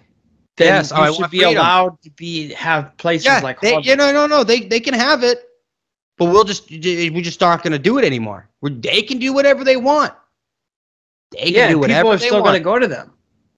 then 0.57 0.75
Yes, 0.75 0.91
you 0.91 0.97
I 0.97 1.11
should 1.11 1.29
be 1.31 1.39
freedom. 1.39 1.57
allowed 1.57 2.01
to 2.03 2.09
be 2.11 2.53
have 2.53 2.95
places 2.97 3.25
Yeah, 3.25 3.39
like 3.41 3.59
they, 3.61 3.79
you 3.81 3.95
know, 3.95 4.11
no, 4.11 4.27
no, 4.27 4.43
they 4.43 4.61
they 4.61 4.79
can 4.79 4.93
have 4.93 5.23
it, 5.23 5.43
but 6.17 6.25
we'll 6.25 6.43
just 6.43 6.69
we 6.69 7.21
just 7.21 7.41
aren't 7.43 7.63
going 7.63 7.73
to 7.73 7.79
do 7.79 7.97
it 7.97 8.05
anymore. 8.05 8.47
We're, 8.61 8.69
they 8.69 9.01
can 9.01 9.19
do 9.19 9.33
whatever 9.33 9.63
they 9.63 9.77
want. 9.77 10.13
They 11.31 11.51
can 11.51 11.53
yeah, 11.53 11.67
do 11.69 11.73
people 11.75 11.81
whatever 11.81 12.09
are 12.11 12.17
they 12.17 12.25
still 12.27 12.41
want. 12.41 12.45
going 12.45 12.59
to 12.59 12.63
go 12.63 12.79
to 12.79 12.87
them. 12.87 13.11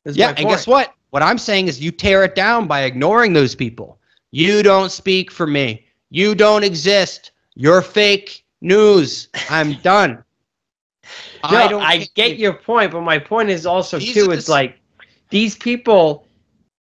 yeah, 0.06 0.34
and 0.38 0.50
guess 0.50 0.66
what? 0.68 0.94
What 1.12 1.24
I'm 1.24 1.38
saying 1.38 1.68
is 1.68 1.80
you 1.80 1.92
tear 1.92 2.24
it 2.24 2.36
down 2.36 2.68
by 2.68 2.82
ignoring 2.82 3.34
those 3.34 3.56
people. 3.56 4.00
You 4.32 4.62
don't 4.64 4.92
speak 4.92 5.32
for 5.32 5.48
me. 5.48 5.86
You 6.10 6.36
don't 6.36 6.64
exist. 6.64 7.32
You're 7.60 7.82
fake 7.82 8.46
news. 8.62 9.30
I'm 9.50 9.74
done. 9.82 10.24
No, 11.52 11.58
I, 11.58 11.68
don't 11.68 12.14
get 12.14 12.16
think- 12.16 12.40
your 12.40 12.54
point, 12.54 12.92
but 12.92 13.02
my 13.02 13.18
point 13.18 13.50
is 13.50 13.66
also 13.66 13.98
These 13.98 14.14
too. 14.14 14.24
are 14.26 14.28
the 14.28 14.34
It's 14.34 14.48
like 14.50 14.80
these 15.30 15.56
people. 15.56 16.26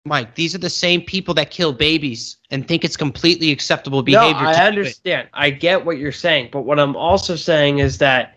Mike. 0.05 0.35
These 0.35 0.55
are 0.55 0.59
the 0.59 0.69
same 0.69 1.01
people 1.01 1.33
that 1.33 1.51
kill 1.51 1.73
babies 1.73 2.37
and 2.49 2.65
think 2.65 2.85
it's 2.85 2.95
completely 2.95 3.51
acceptable 3.51 4.01
behavior. 4.01 4.41
No. 4.41 4.49
I 4.49 4.53
to 4.53 4.57
do 4.59 4.63
it. 4.63 4.67
understand. 4.67 5.29
I 5.33 5.49
get 5.49 5.83
what 5.85 5.97
you're 5.97 6.13
saying, 6.13 6.49
but 6.53 6.61
what 6.61 6.79
I'm 6.79 6.95
also 6.95 7.35
saying 7.35 7.79
is 7.79 7.97
that 7.97 8.35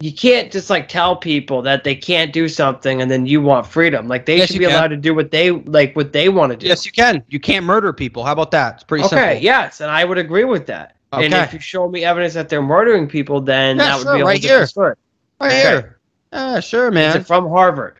you 0.00 0.12
can't 0.12 0.52
just 0.52 0.68
like 0.68 0.88
tell 0.88 1.16
people 1.16 1.62
that 1.62 1.84
they 1.84 1.94
can't 1.94 2.34
do 2.34 2.50
something 2.50 3.00
and 3.00 3.10
then 3.10 3.24
you 3.24 3.40
want 3.40 3.66
freedom. 3.66 4.08
Like 4.08 4.26
they 4.26 4.36
Yes, 4.36 4.48
should 4.50 4.58
be 4.58 4.66
can. 4.66 4.74
allowed 4.74 4.88
to 4.88 4.96
do 4.98 5.14
what 5.14 5.30
they 5.30 5.52
like, 5.52 5.96
what 5.96 6.12
they 6.12 6.28
want 6.28 6.52
to 6.52 6.58
do. 6.58 6.66
Yes, 6.66 6.84
you 6.84 6.92
can. 6.92 7.22
You 7.28 7.40
can't 7.40 7.64
murder 7.64 7.94
people. 7.94 8.22
How 8.22 8.32
about 8.32 8.50
that? 8.50 8.74
It's 8.74 8.84
pretty 8.84 9.04
okay, 9.04 9.08
simple. 9.16 9.28
Okay. 9.30 9.40
Yes, 9.40 9.80
and 9.80 9.90
I 9.90 10.04
would 10.04 10.18
agree 10.18 10.44
with 10.44 10.66
that. 10.66 10.95
And 11.12 11.32
if 11.32 11.52
you 11.52 11.60
show 11.60 11.88
me 11.88 12.04
evidence 12.04 12.34
that 12.34 12.48
they're 12.48 12.62
murdering 12.62 13.06
people, 13.08 13.40
then 13.40 13.76
Yeah, 13.78 13.84
that 13.84 13.98
would 13.98 14.04
sure, 14.04 14.14
be 14.16 14.20
a 14.20 14.24
right 14.24 14.42
here. 14.42 14.66
story. 14.66 14.94
Right 15.40 15.46
Okay. 15.48 15.60
here. 15.62 15.98
Yeah, 16.32 16.60
sure, 16.60 16.90
man. 16.90 17.10
Is 17.10 17.16
it 17.16 17.26
from 17.26 17.48
Harvard? 17.48 17.96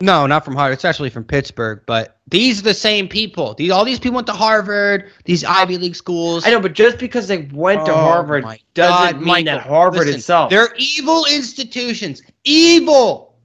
No, 0.00 0.26
not 0.26 0.44
from 0.44 0.56
Harvard. 0.56 0.74
It's 0.74 0.84
actually 0.84 1.08
from 1.10 1.24
Pittsburgh. 1.24 1.80
But 1.86 2.18
these 2.28 2.58
are 2.60 2.64
the 2.64 2.74
same 2.74 3.08
people. 3.08 3.54
These 3.54 3.70
all 3.70 3.84
these 3.84 3.98
people 4.00 4.16
went 4.16 4.26
to 4.26 4.32
Harvard. 4.32 5.10
These 5.24 5.44
Ivy 5.44 5.78
League 5.78 5.94
schools. 5.96 6.44
I 6.46 6.50
know, 6.50 6.60
but 6.60 6.72
just 6.74 6.98
because 6.98 7.28
they 7.28 7.48
went 7.52 7.86
to 7.86 7.92
Oh, 7.92 7.96
Harvard 7.96 8.44
doesn't 8.74 9.20
God, 9.20 9.22
mean 9.22 9.44
that 9.46 9.62
Harvard 9.62 10.00
listen, 10.00 10.16
itself. 10.16 10.50
They're 10.50 10.74
evil 10.76 11.24
institutions. 11.32 12.22
Evil. 12.42 13.36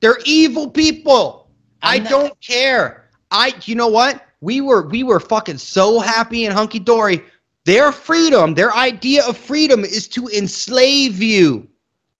They're 0.00 0.18
evil 0.26 0.68
people. 0.70 1.48
I 1.82 1.96
I'm 1.96 2.02
not- 2.04 2.10
don't 2.10 2.40
care. 2.40 3.08
I. 3.30 3.54
You 3.64 3.74
know 3.74 3.88
what? 3.88 4.22
We 4.42 4.60
were 4.60 4.86
we 4.86 5.02
were 5.02 5.18
fucking 5.18 5.58
so 5.58 5.98
happy 5.98 6.44
and 6.44 6.54
hunky 6.54 6.78
dory. 6.78 7.24
Their 7.64 7.92
freedom, 7.92 8.54
their 8.54 8.74
idea 8.74 9.24
of 9.26 9.38
freedom, 9.38 9.84
is 9.84 10.06
to 10.08 10.28
enslave 10.28 11.22
you. 11.22 11.66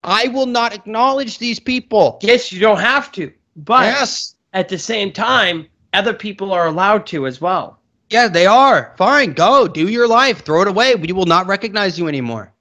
I 0.03 0.29
will 0.29 0.47
not 0.47 0.75
acknowledge 0.75 1.39
these 1.39 1.61
people. 1.61 2.19
Yes, 2.23 2.51
you 2.51 2.61
don't 2.61 2.81
have 2.81 3.13
to, 3.13 3.33
but 3.57 3.85
yes. 3.85 4.37
at 4.53 4.69
the 4.69 4.79
same 4.79 5.13
time, 5.13 5.67
other 5.93 6.15
people 6.15 6.53
are 6.53 6.67
allowed 6.67 7.07
to 7.07 7.27
as 7.27 7.41
well. 7.41 7.79
Yeah, 8.11 8.29
they 8.29 8.47
are. 8.47 8.95
Fine, 8.97 9.33
go. 9.33 9.67
Do 9.67 9.89
your 9.89 10.07
life. 10.07 10.45
Throw 10.45 10.63
it 10.63 10.69
away. 10.69 10.95
We 10.95 11.13
will 11.13 11.27
not 11.27 11.47
recognize 11.47 11.99
you 11.99 12.07
anymore. 12.09 12.53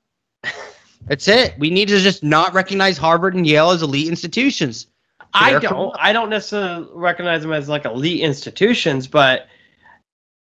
That's 1.06 1.28
it. 1.28 1.56
We 1.60 1.70
need 1.70 1.90
to 1.90 2.00
just 2.00 2.24
not 2.24 2.54
recognize 2.54 2.98
Harvard 2.98 3.36
and 3.36 3.46
Yale 3.46 3.72
as 3.72 3.82
elite 3.82 4.08
institutions. 4.08 4.88
I 5.34 5.58
don't. 5.60 5.96
I 6.00 6.14
don't 6.14 6.30
necessarily 6.30 6.88
recognize 6.94 7.42
them 7.42 7.54
as 7.54 7.68
like 7.68 7.86
elite 7.86 8.22
institutions, 8.22 9.08
but 9.08 9.48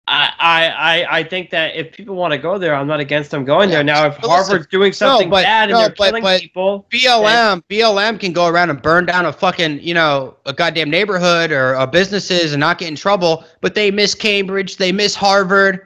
I 0.09 0.33
I 0.39 1.17
I, 1.19 1.23
think 1.23 1.49
that 1.49 1.75
if 1.75 1.91
people 1.91 2.15
want 2.15 2.31
to 2.31 2.37
go 2.37 2.57
there, 2.57 2.73
I'm 2.73 2.87
not 2.87 3.01
against 3.01 3.31
them 3.31 3.43
going 3.43 3.69
there. 3.69 3.83
Now, 3.83 4.07
if 4.07 4.15
Harvard's 4.17 4.67
doing 4.67 4.93
something 4.93 5.29
but- 5.29 5.43
bad 5.43 5.63
and 5.69 5.73
no, 5.73 5.79
they're 5.81 5.89
but- 5.89 6.05
killing 6.07 6.23
but- 6.23 6.41
people, 6.41 6.85
BLM, 6.89 7.61
BLM 7.69 8.17
can 8.19 8.31
go 8.31 8.47
around 8.47 8.69
and 8.69 8.81
burn 8.81 9.05
down 9.05 9.25
a 9.25 9.33
fucking, 9.33 9.81
you 9.81 9.93
know, 9.93 10.37
a 10.45 10.53
goddamn 10.53 10.89
neighborhood 10.89 11.51
or 11.51 11.75
uh, 11.75 11.85
businesses 11.85 12.53
and 12.53 12.61
not 12.61 12.77
get 12.77 12.87
in 12.87 12.95
trouble, 12.95 13.43
but 13.59 13.75
they 13.75 13.91
miss 13.91 14.15
Cambridge, 14.15 14.77
they 14.77 14.91
miss 14.93 15.13
Harvard. 15.13 15.81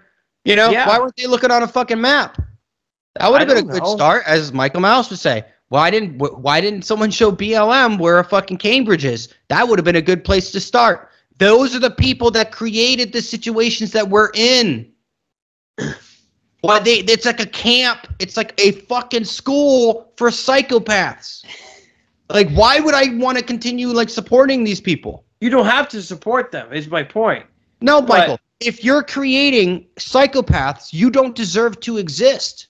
You 0.46 0.56
know, 0.56 0.70
Yeah. 0.70 0.88
why 0.88 1.00
weren't 1.00 1.16
they 1.16 1.26
looking 1.28 1.52
on 1.52 1.64
a 1.64 1.68
fucking 1.68 2.00
map? 2.02 2.40
That 3.16 3.32
would 3.32 3.42
have 3.42 3.48
been 3.48 3.58
a 3.58 3.64
good 3.64 3.84
know. 3.84 3.96
start, 3.96 4.24
as 4.28 4.54
Michael 4.54 4.82
Mouse 4.82 5.10
would 5.10 5.20
say. 5.20 5.44
Why 5.70 5.90
didn't 5.90 6.18
Why 6.18 6.60
didn't 6.62 6.82
someone 6.84 7.12
show 7.12 7.32
BLM 7.32 7.98
where 7.98 8.20
a 8.20 8.24
fucking 8.24 8.58
Cambridge 8.58 9.06
is? 9.06 9.30
That 9.48 9.68
would 9.68 9.80
have 9.80 9.86
been 9.86 9.96
a 9.96 10.02
good 10.02 10.24
place 10.24 10.52
to 10.52 10.60
start. 10.60 11.10
Those 11.42 11.76
are 11.76 11.80
the 11.80 11.90
people 11.90 12.30
that 12.32 12.52
created 12.52 13.12
the 13.12 13.20
situations 13.20 13.92
that 13.94 14.08
we're 14.08 14.30
in. 14.36 14.92
Why 16.62 16.78
they? 16.78 17.00
It's 17.00 17.26
like 17.26 17.40
a 17.40 17.48
camp. 17.48 18.06
It's 18.20 18.38
like 18.38 18.54
a 18.60 18.74
fucking 18.74 19.24
school 19.24 20.14
for 20.18 20.30
psychopaths. 20.30 21.44
Like, 22.30 22.48
why 22.52 22.80
would 22.80 22.94
I 22.94 23.16
want 23.16 23.40
to 23.40 23.44
continue 23.44 23.88
like 23.88 24.10
supporting 24.10 24.64
these 24.64 24.80
people? 24.80 25.26
you 25.40 25.50
don't 25.50 25.66
have 25.66 25.90
to 25.90 26.04
support 26.04 26.52
them. 26.52 26.72
Is 26.72 26.88
my 26.88 27.02
point. 27.02 27.44
No, 27.82 28.00
But- 28.00 28.20
Michael. 28.20 28.40
If 28.60 28.84
you're 28.84 29.02
creating 29.02 29.88
psychopaths, 29.96 30.94
you 30.94 31.10
don't 31.10 31.36
deserve 31.36 31.80
to 31.80 31.98
exist 31.98 32.68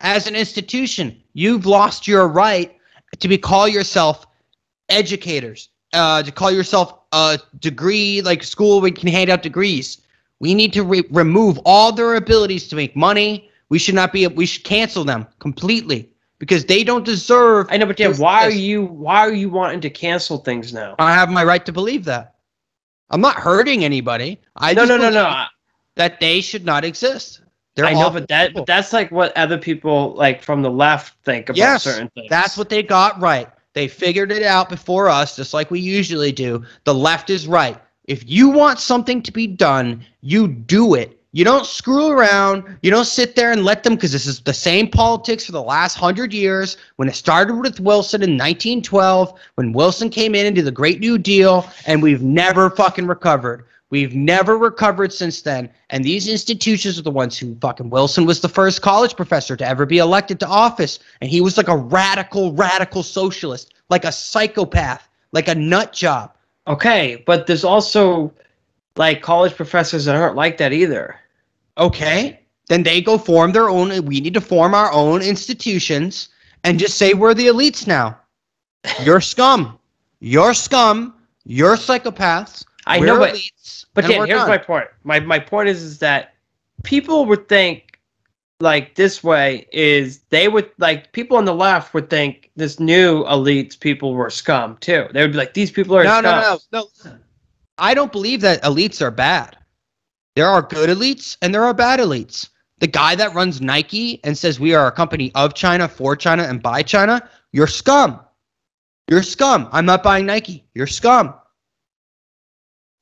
as 0.00 0.26
an 0.26 0.36
institution. 0.36 1.22
You've 1.32 1.64
lost 1.64 2.06
your 2.06 2.28
right 2.28 2.76
to 3.18 3.28
be 3.28 3.38
call 3.38 3.66
yourself 3.66 4.26
educators, 4.90 5.70
uh, 5.92 6.22
to 6.22 6.32
call 6.32 6.50
yourself 6.50 6.94
a 7.12 7.38
degree 7.60 8.22
like 8.22 8.42
school 8.42 8.80
we 8.80 8.90
can 8.90 9.08
hand 9.08 9.30
out 9.30 9.42
degrees. 9.42 10.00
We 10.40 10.54
need 10.54 10.72
to 10.72 10.82
re- 10.82 11.04
remove 11.10 11.60
all 11.64 11.92
their 11.92 12.14
abilities 12.16 12.68
to 12.68 12.76
make 12.76 12.96
money. 12.96 13.50
We 13.68 13.78
should 13.78 13.94
not 13.94 14.12
be. 14.12 14.26
We 14.26 14.46
should 14.46 14.64
cancel 14.64 15.04
them 15.04 15.26
completely 15.38 16.10
because 16.38 16.64
they 16.64 16.82
don't 16.82 17.04
deserve. 17.04 17.68
I 17.70 17.76
know, 17.76 17.86
but 17.86 17.96
Dan, 17.96 18.16
why 18.16 18.44
are 18.44 18.50
you 18.50 18.86
why 18.86 19.20
are 19.20 19.32
you 19.32 19.48
wanting 19.48 19.80
to 19.82 19.90
cancel 19.90 20.38
things 20.38 20.72
now? 20.72 20.96
I 20.98 21.14
have 21.14 21.30
my 21.30 21.44
right 21.44 21.64
to 21.66 21.72
believe 21.72 22.04
that. 22.06 22.34
I'm 23.10 23.20
not 23.20 23.36
hurting 23.36 23.84
anybody. 23.84 24.40
I 24.56 24.74
no, 24.74 24.82
just 24.86 24.88
no, 24.88 24.96
no, 24.96 25.10
no. 25.10 25.44
That 25.96 26.18
they 26.18 26.40
should 26.40 26.64
not 26.64 26.84
exist. 26.84 27.42
They're 27.74 27.86
I 27.86 27.94
know, 27.94 28.10
but 28.10 28.28
that 28.28 28.48
people. 28.48 28.62
but 28.62 28.66
that's 28.66 28.92
like 28.92 29.10
what 29.10 29.36
other 29.36 29.58
people 29.58 30.14
like 30.14 30.42
from 30.42 30.62
the 30.62 30.70
left 30.70 31.14
think 31.24 31.48
about 31.48 31.56
Yes, 31.56 31.84
certain 31.84 32.10
things. 32.14 32.28
That's 32.28 32.58
what 32.58 32.68
they 32.68 32.82
got 32.82 33.20
right. 33.20 33.48
They 33.74 33.88
figured 33.88 34.32
it 34.32 34.42
out 34.42 34.68
before 34.68 35.08
us, 35.08 35.36
just 35.36 35.54
like 35.54 35.70
we 35.70 35.80
usually 35.80 36.32
do. 36.32 36.64
The 36.84 36.94
left 36.94 37.30
is 37.30 37.46
right. 37.46 37.78
If 38.04 38.28
you 38.28 38.48
want 38.48 38.80
something 38.80 39.22
to 39.22 39.32
be 39.32 39.46
done, 39.46 40.04
you 40.20 40.48
do 40.48 40.94
it. 40.94 41.18
You 41.34 41.44
don't 41.44 41.64
screw 41.64 42.08
around. 42.08 42.64
You 42.82 42.90
don't 42.90 43.06
sit 43.06 43.34
there 43.36 43.52
and 43.52 43.64
let 43.64 43.84
them, 43.84 43.94
because 43.94 44.12
this 44.12 44.26
is 44.26 44.40
the 44.40 44.52
same 44.52 44.88
politics 44.88 45.46
for 45.46 45.52
the 45.52 45.62
last 45.62 45.94
hundred 45.94 46.34
years. 46.34 46.76
When 46.96 47.08
it 47.08 47.14
started 47.14 47.54
with 47.54 47.80
Wilson 47.80 48.22
in 48.22 48.32
1912, 48.32 49.32
when 49.54 49.72
Wilson 49.72 50.10
came 50.10 50.34
in 50.34 50.44
and 50.44 50.54
did 50.54 50.66
the 50.66 50.70
Great 50.70 51.00
New 51.00 51.16
Deal, 51.16 51.66
and 51.86 52.02
we've 52.02 52.22
never 52.22 52.68
fucking 52.68 53.06
recovered. 53.06 53.64
We've 53.92 54.14
never 54.14 54.56
recovered 54.56 55.12
since 55.12 55.42
then. 55.42 55.68
And 55.90 56.02
these 56.02 56.26
institutions 56.26 56.98
are 56.98 57.02
the 57.02 57.10
ones 57.10 57.36
who 57.36 57.54
fucking 57.56 57.90
Wilson 57.90 58.24
was 58.24 58.40
the 58.40 58.48
first 58.48 58.80
college 58.80 59.14
professor 59.14 59.54
to 59.54 59.68
ever 59.68 59.84
be 59.84 59.98
elected 59.98 60.40
to 60.40 60.46
office. 60.46 60.98
And 61.20 61.28
he 61.28 61.42
was 61.42 61.58
like 61.58 61.68
a 61.68 61.76
radical, 61.76 62.54
radical 62.54 63.02
socialist, 63.02 63.74
like 63.90 64.06
a 64.06 64.10
psychopath, 64.10 65.06
like 65.32 65.46
a 65.46 65.54
nut 65.54 65.92
job. 65.92 66.34
Okay, 66.66 67.22
but 67.26 67.46
there's 67.46 67.64
also 67.64 68.32
like 68.96 69.20
college 69.20 69.54
professors 69.54 70.06
that 70.06 70.16
aren't 70.16 70.36
like 70.36 70.56
that 70.56 70.72
either. 70.72 71.20
Okay. 71.76 72.40
Then 72.68 72.84
they 72.84 73.02
go 73.02 73.18
form 73.18 73.52
their 73.52 73.68
own. 73.68 74.06
We 74.06 74.20
need 74.20 74.32
to 74.32 74.40
form 74.40 74.72
our 74.74 74.90
own 74.90 75.20
institutions 75.20 76.30
and 76.64 76.78
just 76.78 76.96
say 76.96 77.12
we're 77.12 77.34
the 77.34 77.48
elites 77.48 77.86
now. 77.86 78.18
You're 79.02 79.20
scum. 79.20 79.78
You're 80.20 80.54
scum. 80.54 81.14
You're 81.44 81.76
psychopaths. 81.76 82.64
I 82.86 82.98
we're 82.98 83.06
know, 83.06 83.18
but 83.18 83.34
elites, 83.34 83.86
but 83.94 84.06
Dan, 84.06 84.26
here's 84.26 84.40
done. 84.40 84.48
my 84.48 84.58
point. 84.58 84.88
My 85.04 85.20
my 85.20 85.38
point 85.38 85.68
is 85.68 85.82
is 85.82 85.98
that 85.98 86.34
people 86.82 87.26
would 87.26 87.48
think 87.48 88.00
like 88.60 88.94
this 88.94 89.22
way 89.22 89.66
is 89.72 90.20
they 90.30 90.48
would 90.48 90.70
like 90.78 91.12
people 91.12 91.36
on 91.36 91.44
the 91.44 91.54
left 91.54 91.94
would 91.94 92.08
think 92.08 92.50
this 92.56 92.78
new 92.80 93.24
elites 93.24 93.78
people 93.78 94.14
were 94.14 94.30
scum 94.30 94.76
too. 94.80 95.06
They 95.12 95.22
would 95.22 95.32
be 95.32 95.38
like 95.38 95.54
these 95.54 95.70
people 95.70 95.96
are 95.96 96.04
no, 96.04 96.20
scum. 96.20 96.24
no, 96.24 96.58
no, 96.72 96.88
no. 97.04 97.18
I 97.78 97.94
don't 97.94 98.12
believe 98.12 98.40
that 98.42 98.62
elites 98.62 99.02
are 99.02 99.10
bad. 99.10 99.56
There 100.36 100.46
are 100.46 100.62
good 100.62 100.88
elites 100.88 101.36
and 101.42 101.54
there 101.54 101.64
are 101.64 101.74
bad 101.74 102.00
elites. 102.00 102.48
The 102.78 102.86
guy 102.86 103.14
that 103.14 103.34
runs 103.34 103.60
Nike 103.60 104.20
and 104.24 104.36
says 104.36 104.58
we 104.58 104.74
are 104.74 104.86
a 104.86 104.92
company 104.92 105.30
of 105.34 105.54
China, 105.54 105.86
for 105.88 106.16
China, 106.16 106.42
and 106.42 106.62
by 106.62 106.82
China, 106.82 107.28
you're 107.52 107.66
scum. 107.66 108.20
You're 109.08 109.22
scum. 109.22 109.68
I'm 109.72 109.86
not 109.86 110.02
buying 110.02 110.26
Nike. 110.26 110.64
You're 110.74 110.86
scum. 110.86 111.34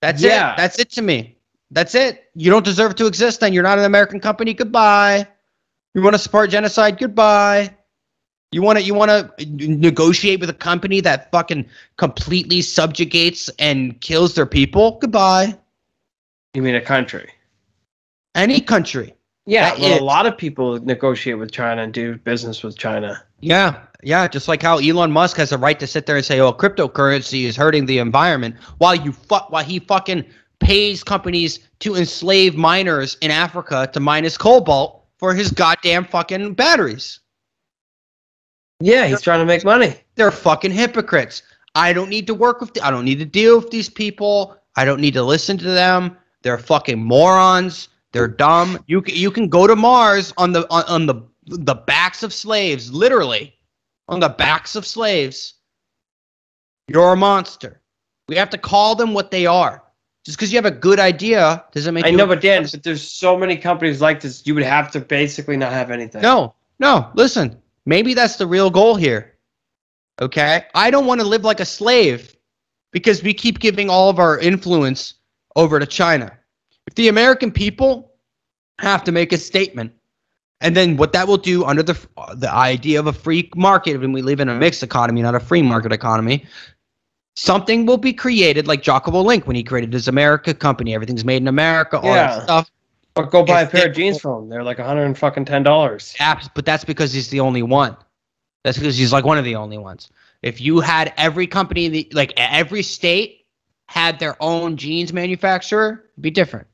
That's 0.00 0.22
Yeah. 0.22 0.52
it. 0.52 0.56
That's 0.56 0.78
it 0.78 0.90
to 0.92 1.02
me. 1.02 1.36
That's 1.70 1.94
it. 1.94 2.30
You 2.34 2.50
don't 2.50 2.64
deserve 2.64 2.94
to 2.96 3.06
exist 3.06 3.40
then. 3.40 3.52
You're 3.52 3.62
not 3.62 3.78
an 3.78 3.84
American 3.84 4.20
company. 4.20 4.54
Goodbye. 4.54 5.26
You 5.94 6.02
want 6.02 6.14
to 6.14 6.18
support 6.18 6.50
genocide? 6.50 6.98
Goodbye. 6.98 7.74
You 8.52 8.62
want 8.62 8.78
to 8.78 8.84
you 8.84 8.94
want 8.94 9.10
to 9.10 9.46
negotiate 9.46 10.40
with 10.40 10.50
a 10.50 10.54
company 10.54 11.00
that 11.02 11.30
fucking 11.30 11.66
completely 11.98 12.62
subjugates 12.62 13.48
and 13.60 14.00
kills 14.00 14.34
their 14.34 14.46
people? 14.46 14.98
Goodbye. 15.00 15.56
You 16.54 16.62
mean 16.62 16.74
a 16.74 16.80
country? 16.80 17.30
Any 18.34 18.60
country. 18.60 19.14
Yeah, 19.46 19.74
well, 19.78 20.00
a 20.00 20.04
lot 20.04 20.26
of 20.26 20.36
people 20.36 20.78
negotiate 20.84 21.38
with 21.38 21.50
China 21.50 21.82
and 21.82 21.92
do 21.92 22.16
business 22.18 22.62
with 22.62 22.76
China. 22.76 23.22
Yeah, 23.40 23.80
Yeah, 24.02 24.26
just 24.28 24.48
like 24.48 24.62
how 24.62 24.78
Elon 24.78 25.12
Musk 25.12 25.36
has 25.36 25.52
a 25.52 25.58
right 25.58 25.78
to 25.78 25.86
sit 25.86 26.06
there 26.06 26.16
and 26.16 26.24
say, 26.24 26.40
"Oh, 26.40 26.52
cryptocurrency 26.52 27.44
is 27.44 27.56
hurting 27.56 27.86
the 27.86 27.98
environment," 27.98 28.56
while 28.78 28.94
you 28.94 29.12
fuck, 29.12 29.50
while 29.50 29.64
he 29.64 29.78
fucking 29.78 30.24
pays 30.58 31.02
companies 31.02 31.60
to 31.80 31.96
enslave 31.96 32.54
miners 32.54 33.16
in 33.20 33.30
Africa 33.30 33.88
to 33.92 34.00
mine 34.00 34.24
his 34.24 34.38
cobalt 34.38 35.04
for 35.18 35.34
his 35.34 35.50
goddamn 35.50 36.04
fucking 36.04 36.54
batteries. 36.54 37.20
Yeah, 38.80 39.06
he's 39.06 39.20
trying 39.20 39.40
to 39.40 39.46
make 39.46 39.64
money. 39.64 39.94
They're 40.14 40.30
fucking 40.30 40.72
hypocrites. 40.72 41.42
I 41.74 41.92
don't 41.92 42.08
need 42.08 42.26
to 42.26 42.34
work 42.34 42.60
with. 42.60 42.82
I 42.82 42.90
don't 42.90 43.04
need 43.04 43.18
to 43.18 43.24
deal 43.24 43.58
with 43.58 43.70
these 43.70 43.88
people. 43.88 44.56
I 44.76 44.84
don't 44.84 45.00
need 45.00 45.14
to 45.14 45.22
listen 45.22 45.58
to 45.58 45.70
them. 45.70 46.16
They're 46.42 46.58
fucking 46.58 47.02
morons. 47.02 47.88
They're 48.12 48.28
dumb. 48.28 48.82
You 48.86 49.02
can 49.02 49.14
you 49.14 49.30
can 49.30 49.48
go 49.48 49.66
to 49.66 49.76
Mars 49.76 50.32
on 50.38 50.52
the 50.52 50.66
on, 50.70 50.84
on 50.84 51.06
the 51.06 51.22
the 51.46 51.74
backs 51.74 52.22
of 52.22 52.32
slaves, 52.32 52.92
literally, 52.92 53.54
on 54.10 54.20
the 54.20 54.28
backs 54.28 54.76
of 54.76 54.84
slaves. 54.84 55.54
You're 56.88 57.12
a 57.12 57.16
monster. 57.16 57.80
We 58.28 58.36
have 58.36 58.50
to 58.50 58.58
call 58.58 58.94
them 58.96 59.14
what 59.14 59.30
they 59.30 59.46
are. 59.46 59.82
Just 60.26 60.36
because 60.36 60.52
you 60.52 60.58
have 60.58 60.66
a 60.66 60.70
good 60.70 61.00
idea 61.00 61.64
doesn't 61.72 61.94
make 61.94 62.04
I 62.04 62.10
know, 62.10 62.26
but 62.26 62.42
Dan, 62.42 62.66
but 62.70 62.82
there's 62.82 63.02
so 63.02 63.38
many 63.38 63.56
companies 63.56 64.02
like 64.02 64.20
this. 64.20 64.46
You 64.46 64.54
would 64.54 64.64
have 64.64 64.90
to 64.90 65.00
basically 65.00 65.56
not 65.56 65.72
have 65.72 65.90
anything. 65.90 66.20
No, 66.20 66.54
no. 66.78 67.10
Listen, 67.14 67.56
maybe 67.86 68.12
that's 68.12 68.36
the 68.36 68.46
real 68.46 68.68
goal 68.68 68.96
here. 68.96 69.38
Okay, 70.20 70.66
I 70.74 70.90
don't 70.90 71.06
want 71.06 71.22
to 71.22 71.26
live 71.26 71.44
like 71.44 71.60
a 71.60 71.64
slave 71.64 72.36
because 72.92 73.22
we 73.22 73.32
keep 73.32 73.60
giving 73.60 73.88
all 73.88 74.10
of 74.10 74.18
our 74.18 74.38
influence 74.38 75.14
over 75.56 75.78
to 75.78 75.86
China. 75.86 76.36
If 76.86 76.94
the 76.96 77.08
American 77.08 77.50
people 77.50 78.12
have 78.78 79.02
to 79.04 79.12
make 79.12 79.32
a 79.32 79.38
statement, 79.38 79.92
and 80.60 80.76
then 80.76 80.96
what 80.96 81.12
that 81.12 81.26
will 81.26 81.38
do 81.38 81.64
under 81.64 81.82
the 81.82 81.98
the 82.34 82.52
idea 82.52 82.98
of 83.00 83.06
a 83.06 83.12
free 83.12 83.48
market, 83.56 83.98
when 83.98 84.12
we 84.12 84.22
live 84.22 84.40
in 84.40 84.48
a 84.48 84.54
mixed 84.54 84.82
economy, 84.82 85.22
not 85.22 85.34
a 85.34 85.40
free 85.40 85.62
market 85.62 85.92
economy, 85.92 86.44
something 87.36 87.86
will 87.86 87.96
be 87.98 88.12
created 88.12 88.66
like 88.66 88.82
Jocko 88.82 89.10
Willink 89.10 89.46
when 89.46 89.56
he 89.56 89.62
created 89.62 89.92
his 89.92 90.08
America 90.08 90.52
company. 90.54 90.94
Everything's 90.94 91.24
made 91.24 91.40
in 91.42 91.48
America, 91.48 91.98
all 91.98 92.04
Yeah. 92.06 92.36
that 92.36 92.42
stuff. 92.44 92.70
But 93.14 93.30
go 93.30 93.42
buy 93.44 93.62
a 93.62 93.66
pair 93.66 93.88
of 93.88 93.94
jeans 93.94 94.20
from 94.20 94.44
him. 94.44 94.48
They're 94.48 94.62
like 94.62 94.78
a 94.78 94.84
hundred 94.84 95.04
and 95.04 95.18
fucking 95.18 95.44
ten 95.44 95.62
dollars. 95.62 96.14
Abs- 96.20 96.48
but 96.54 96.64
that's 96.64 96.84
because 96.84 97.12
he's 97.12 97.28
the 97.28 97.40
only 97.40 97.62
one. 97.62 97.96
That's 98.62 98.78
because 98.78 98.96
he's 98.96 99.12
like 99.12 99.24
one 99.24 99.38
of 99.38 99.44
the 99.44 99.56
only 99.56 99.78
ones. 99.78 100.10
If 100.42 100.60
you 100.60 100.80
had 100.80 101.12
every 101.16 101.46
company, 101.46 101.86
in 101.86 101.92
the, 101.92 102.08
like 102.12 102.32
every 102.36 102.82
state 102.82 103.46
had 103.86 104.18
their 104.20 104.36
own 104.40 104.76
jeans 104.76 105.12
manufacturer, 105.12 106.04
it'd 106.12 106.22
be 106.22 106.30
different. 106.30 106.66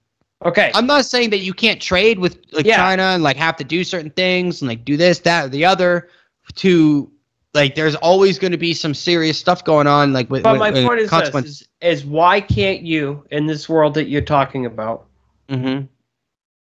Okay. 0.44 0.70
I'm 0.74 0.86
not 0.86 1.04
saying 1.06 1.30
that 1.30 1.38
you 1.38 1.54
can't 1.54 1.80
trade 1.80 2.18
with 2.18 2.38
like 2.52 2.66
Yeah. 2.66 2.76
China 2.76 3.02
and 3.02 3.22
like 3.22 3.36
have 3.36 3.56
to 3.56 3.64
do 3.64 3.82
certain 3.84 4.10
things 4.10 4.60
and 4.60 4.68
like 4.68 4.84
do 4.84 4.96
this, 4.96 5.20
that, 5.20 5.46
or 5.46 5.48
the 5.48 5.64
other 5.64 6.08
to 6.56 7.10
like 7.54 7.74
there's 7.74 7.94
always 7.96 8.38
going 8.38 8.52
to 8.52 8.58
be 8.58 8.74
some 8.74 8.92
serious 8.92 9.38
stuff 9.38 9.64
going 9.64 9.86
on 9.86 10.12
like 10.12 10.28
with, 10.30 10.42
But 10.42 10.52
with- 10.52 10.60
my 10.60 10.70
with 10.70 10.84
point 10.84 11.00
is 11.00 11.04
this: 11.04 11.10
consequences. 11.10 11.68
is, 11.80 12.00
is 12.00 12.04
why 12.04 12.40
can't 12.40 12.82
you 12.82 13.24
in 13.30 13.46
this 13.46 13.68
world 13.68 13.94
that 13.94 14.08
you're 14.08 14.20
talking 14.20 14.66
about? 14.66 15.06
Mhm. 15.48 15.88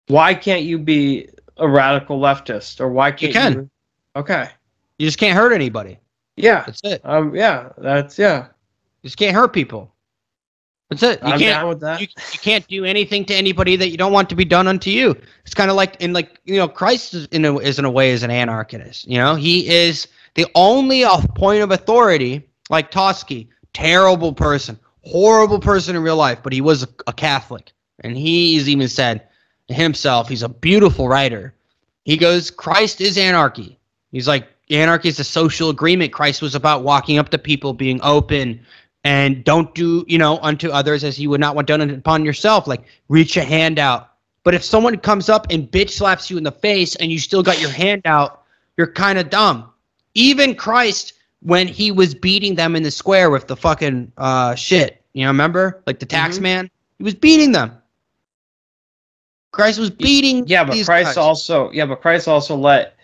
Why 0.08 0.34
can't 0.36 0.62
you 0.64 0.78
be 0.78 1.28
a 1.58 1.68
radical 1.68 2.20
leftist, 2.20 2.80
or 2.80 2.90
why 2.90 3.12
can't 3.12 3.34
you 3.34 3.40
can. 3.40 3.54
you? 3.54 3.70
Okay. 4.16 4.50
You 5.00 5.08
just 5.08 5.18
can't 5.18 5.36
hurt 5.36 5.52
anybody. 5.52 5.98
Yeah. 6.36 6.64
That's 6.66 6.82
it. 6.84 7.02
Um. 7.04 7.36
Yeah. 7.36 7.70
That's 7.80 8.20
yeah. 8.20 8.46
You 9.02 9.08
just 9.10 9.18
can't 9.18 9.36
hurt 9.36 9.52
people. 9.54 9.94
That's 10.90 11.04
it. 11.04 11.22
You 11.22 11.34
I'm 11.34 11.40
can't 11.40 11.62
down 11.62 11.70
with 11.70 11.80
that. 11.82 12.00
you, 12.00 12.08
you 12.32 12.40
can't 12.40 12.66
do 12.68 12.86
anything 12.86 13.26
to 13.26 13.36
anybody 13.36 13.76
that 13.76 13.90
you 13.90 13.98
don't 13.98 14.14
want 14.14 14.30
to 14.30 14.36
be 14.36 14.46
done 14.46 14.68
unto 14.68 14.90
you. 14.90 15.16
It's 15.44 15.54
kind 15.54 15.70
of 15.70 15.76
like 15.76 16.02
in 16.02 16.14
like 16.14 16.40
you 16.46 16.58
know 16.58 16.68
Christ 16.68 17.14
is 17.14 17.26
in 17.28 17.44
a, 17.44 17.58
is 17.58 17.78
in 17.78 17.86
a 17.86 17.92
way 17.92 18.12
is 18.12 18.24
an 18.24 18.32
anarchist. 18.32 19.08
You 19.08 19.18
know 19.18 19.36
he 19.36 19.68
is 19.68 20.08
the 20.36 20.48
only 20.56 21.04
point 21.36 21.62
of 21.62 21.72
authority. 21.72 22.44
Like 22.70 22.92
Toski, 22.92 23.48
terrible 23.74 24.34
person, 24.34 24.78
horrible 25.02 25.60
person 25.60 25.96
in 25.96 26.04
real 26.04 26.18
life, 26.18 26.40
but 26.44 26.52
he 26.52 26.60
was 26.60 26.84
a, 26.84 26.88
a 27.08 27.14
Catholic, 27.14 27.72
and 28.02 28.18
he's 28.18 28.68
even 28.68 28.90
said 28.90 29.24
himself 29.70 30.30
he's 30.30 30.44
a 30.44 30.50
beautiful 30.50 31.08
writer. 31.08 31.54
He 32.04 32.18
goes, 32.18 32.50
Christ 32.52 33.02
is 33.02 33.18
anarchy. 33.18 33.78
He's 34.12 34.28
like 34.28 34.48
anarchy 34.70 35.10
is 35.10 35.20
a 35.20 35.24
social 35.24 35.70
agreement. 35.70 36.14
Christ 36.14 36.42
was 36.42 36.56
about 36.56 36.84
walking 36.84 37.18
up 37.18 37.30
to 37.30 37.38
people, 37.38 37.74
being 37.74 38.00
open, 38.04 38.62
and 39.08 39.44
don't 39.46 39.74
do 39.74 40.04
you 40.08 40.18
know 40.18 40.38
unto 40.40 40.70
others 40.70 41.04
as 41.06 41.18
you 41.18 41.30
would 41.30 41.40
not 41.40 41.56
want 41.56 41.66
done 41.68 41.82
upon 41.90 42.26
yourself 42.26 42.68
like 42.68 42.84
reach 43.08 43.38
a 43.38 43.44
hand 43.44 43.80
out 43.80 44.12
but 44.44 44.54
if 44.54 44.64
someone 44.64 44.98
comes 44.98 45.30
up 45.30 45.48
and 45.50 45.72
bitch 45.72 45.92
slaps 45.92 46.30
you 46.30 46.38
in 46.38 46.44
the 46.44 46.52
face 46.52 46.96
and 46.98 47.10
you 47.10 47.18
still 47.18 47.42
got 47.42 47.60
your 47.62 47.70
hand 47.70 48.02
out 48.04 48.44
you're 48.76 48.92
kind 48.92 49.18
of 49.18 49.30
dumb 49.30 49.70
even 50.14 50.54
christ 50.54 51.14
when 51.42 51.68
he 51.70 51.90
was 51.90 52.14
beating 52.14 52.54
them 52.56 52.76
in 52.76 52.84
the 52.84 52.92
square 52.92 53.30
with 53.30 53.48
the 53.48 53.56
fucking 53.56 54.12
uh 54.18 54.54
shit 54.56 55.02
you 55.14 55.24
know 55.24 55.30
remember 55.30 55.82
like 55.88 56.00
the 56.00 56.06
tax 56.06 56.38
Mhm. 56.38 56.42
man 56.42 56.72
he 56.98 57.04
was 57.06 57.16
beating 57.16 57.54
them 57.54 57.72
christ 59.52 59.80
was 59.80 59.90
beating 59.90 60.46
yeah, 60.48 60.66
but 60.66 60.74
Christ 60.86 60.88
guys. 61.10 61.18
also. 61.18 61.72
Yeah, 61.72 61.86
but 61.86 62.02
Christ 62.02 62.28
also 62.28 62.56
let 62.56 62.97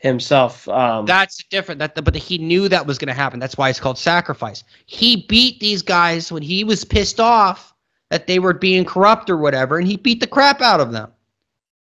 himself. 0.00 0.68
Um. 0.68 1.06
That's 1.06 1.42
different. 1.44 1.78
That 1.78 2.02
but 2.02 2.14
he 2.16 2.38
knew 2.38 2.68
that 2.68 2.86
was 2.86 2.98
going 2.98 3.08
to 3.08 3.14
happen. 3.14 3.38
That's 3.38 3.56
why 3.56 3.68
it's 3.68 3.80
called 3.80 3.98
sacrifice. 3.98 4.64
He 4.86 5.24
beat 5.28 5.60
these 5.60 5.82
guys 5.82 6.32
when 6.32 6.42
he 6.42 6.64
was 6.64 6.84
pissed 6.84 7.20
off 7.20 7.72
that 8.10 8.26
they 8.26 8.38
were 8.38 8.52
being 8.54 8.84
corrupt 8.84 9.30
or 9.30 9.36
whatever, 9.36 9.78
and 9.78 9.86
he 9.86 9.96
beat 9.96 10.20
the 10.20 10.26
crap 10.26 10.60
out 10.60 10.80
of 10.80 10.92
them. 10.92 11.12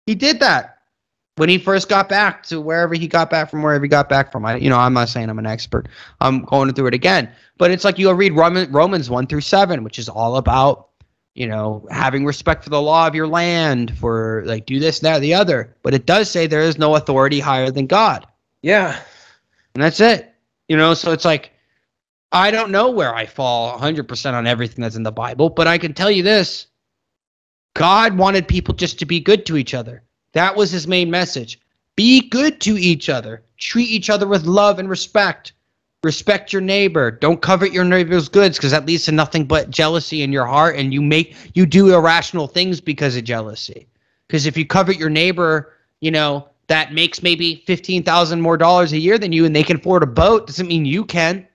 He 0.06 0.16
did 0.16 0.40
that 0.42 0.80
when 1.38 1.50
he 1.50 1.58
first 1.58 1.88
got 1.88 2.10
back 2.10 2.44
to 2.44 2.60
wherever 2.60 2.96
he 2.96 3.08
got 3.08 3.30
back 3.30 3.50
from, 3.50 3.62
wherever 3.62 3.84
he 3.84 3.90
got 3.90 4.10
back 4.10 4.32
from. 4.32 4.46
I, 4.46 4.56
you 4.58 4.70
know, 4.70 4.78
I'm 4.78 4.94
not 4.94 5.10
saying 5.10 5.30
I'm 5.30 5.40
an 5.40 5.46
expert. 5.46 5.88
I'm 6.20 6.44
going 6.44 6.74
through 6.74 6.88
it 6.88 6.94
again, 6.94 7.30
but 7.58 7.72
it's 7.72 7.84
like 7.84 7.98
you'll 7.98 8.14
read 8.14 8.34
Roman, 8.34 8.72
Romans 8.72 9.10
one 9.10 9.28
through 9.28 9.42
seven, 9.42 9.84
which 9.84 10.00
is 10.00 10.10
all 10.10 10.38
about 10.38 10.87
you 11.38 11.48
know 11.48 11.88
having 11.92 12.26
respect 12.26 12.64
for 12.64 12.70
the 12.70 12.82
law 12.82 13.08
of 13.08 13.16
your 13.16 13.28
land, 13.28 13.98
for 13.98 14.44
like 14.46 14.66
do 14.66 14.80
this, 14.80 15.00
that, 15.00 15.20
the 15.20 15.34
other. 15.34 15.76
But 15.84 15.94
it 15.94 16.06
does 16.06 16.30
say 16.30 16.48
there 16.48 16.62
is 16.62 16.78
no 16.78 16.96
authority 16.96 17.40
higher 17.40 17.72
than 17.72 17.88
God 17.88 18.28
yeah. 18.62 19.00
and 19.74 19.84
that's 19.84 20.00
it. 20.00 20.34
You 20.68 20.78
know, 20.78 20.94
so 20.94 21.12
it's 21.12 21.26
like 21.26 21.52
I 22.32 22.52
don't 22.52 22.72
know 22.72 22.92
where 22.92 23.16
I 23.16 23.26
fall 23.26 23.80
100% 23.80 24.34
on 24.34 24.48
everything 24.48 24.82
that's 24.82 24.98
in 24.98 25.04
the 25.04 25.12
Bible, 25.12 25.50
but 25.50 25.68
I 25.68 25.78
can 25.78 25.94
tell 25.94 26.12
you 26.12 26.24
this. 26.24 26.68
God 27.74 28.18
wanted 28.18 28.48
people 28.48 28.74
just 28.74 29.00
to 29.00 29.06
be 29.06 29.20
good 29.20 29.46
to 29.46 29.56
each 29.56 29.74
other. 29.74 30.04
That 30.34 30.56
was 30.56 30.72
his 30.72 30.88
main 30.88 31.10
message. 31.10 31.60
Be 31.96 32.28
good 32.28 32.60
to 32.62 32.78
each 32.78 33.08
other. 33.08 33.44
Treat 33.58 33.90
each 33.90 34.10
other 34.10 34.28
with 34.28 34.44
love 34.44 34.80
and 34.80 34.90
respect. 34.90 35.54
Respect 36.04 36.54
your 36.54 36.62
neighbor. 36.62 37.10
Don't 37.10 37.42
covet 37.42 37.74
your 37.74 37.84
neighbor's 37.84 38.30
goods 38.30 38.58
because 38.58 38.72
that 38.72 38.86
leads 38.86 39.06
to 39.06 39.12
nothing 39.12 39.46
but 39.46 39.72
jealousy 39.72 40.22
in 40.22 40.32
your 40.32 40.46
heart 40.46 40.76
and 40.76 40.94
you 40.94 41.02
make 41.02 41.36
you 41.56 41.66
do 41.66 41.94
irrational 41.94 42.48
things 42.48 42.80
because 42.80 43.16
of 43.18 43.24
jealousy. 43.24 43.88
Because 44.28 44.46
if 44.46 44.56
you 44.56 44.66
covet 44.66 44.98
your 44.98 45.10
neighbor, 45.10 45.74
you 46.00 46.12
know, 46.12 46.50
that 46.68 46.94
makes 46.94 47.24
maybe 47.24 47.64
fifteen 47.66 48.04
thousand 48.04 48.42
more 48.42 48.58
dollars 48.58 48.94
a 48.94 48.98
year 48.98 49.18
than 49.18 49.32
you, 49.32 49.46
and 49.46 49.56
they 49.56 49.64
can 49.64 49.78
afford 49.78 50.04
a 50.04 50.08
boat, 50.08 50.48
doesn't 50.48 50.68
mean 50.68 50.86
you 50.86 51.04
can. 51.04 51.48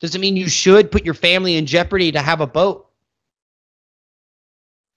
Doesn't 0.00 0.20
mean 0.20 0.36
you 0.36 0.48
should 0.48 0.90
put 0.90 1.04
your 1.04 1.14
family 1.14 1.56
in 1.56 1.64
jeopardy 1.64 2.12
to 2.12 2.20
have 2.20 2.40
a 2.40 2.46
boat. 2.46 2.90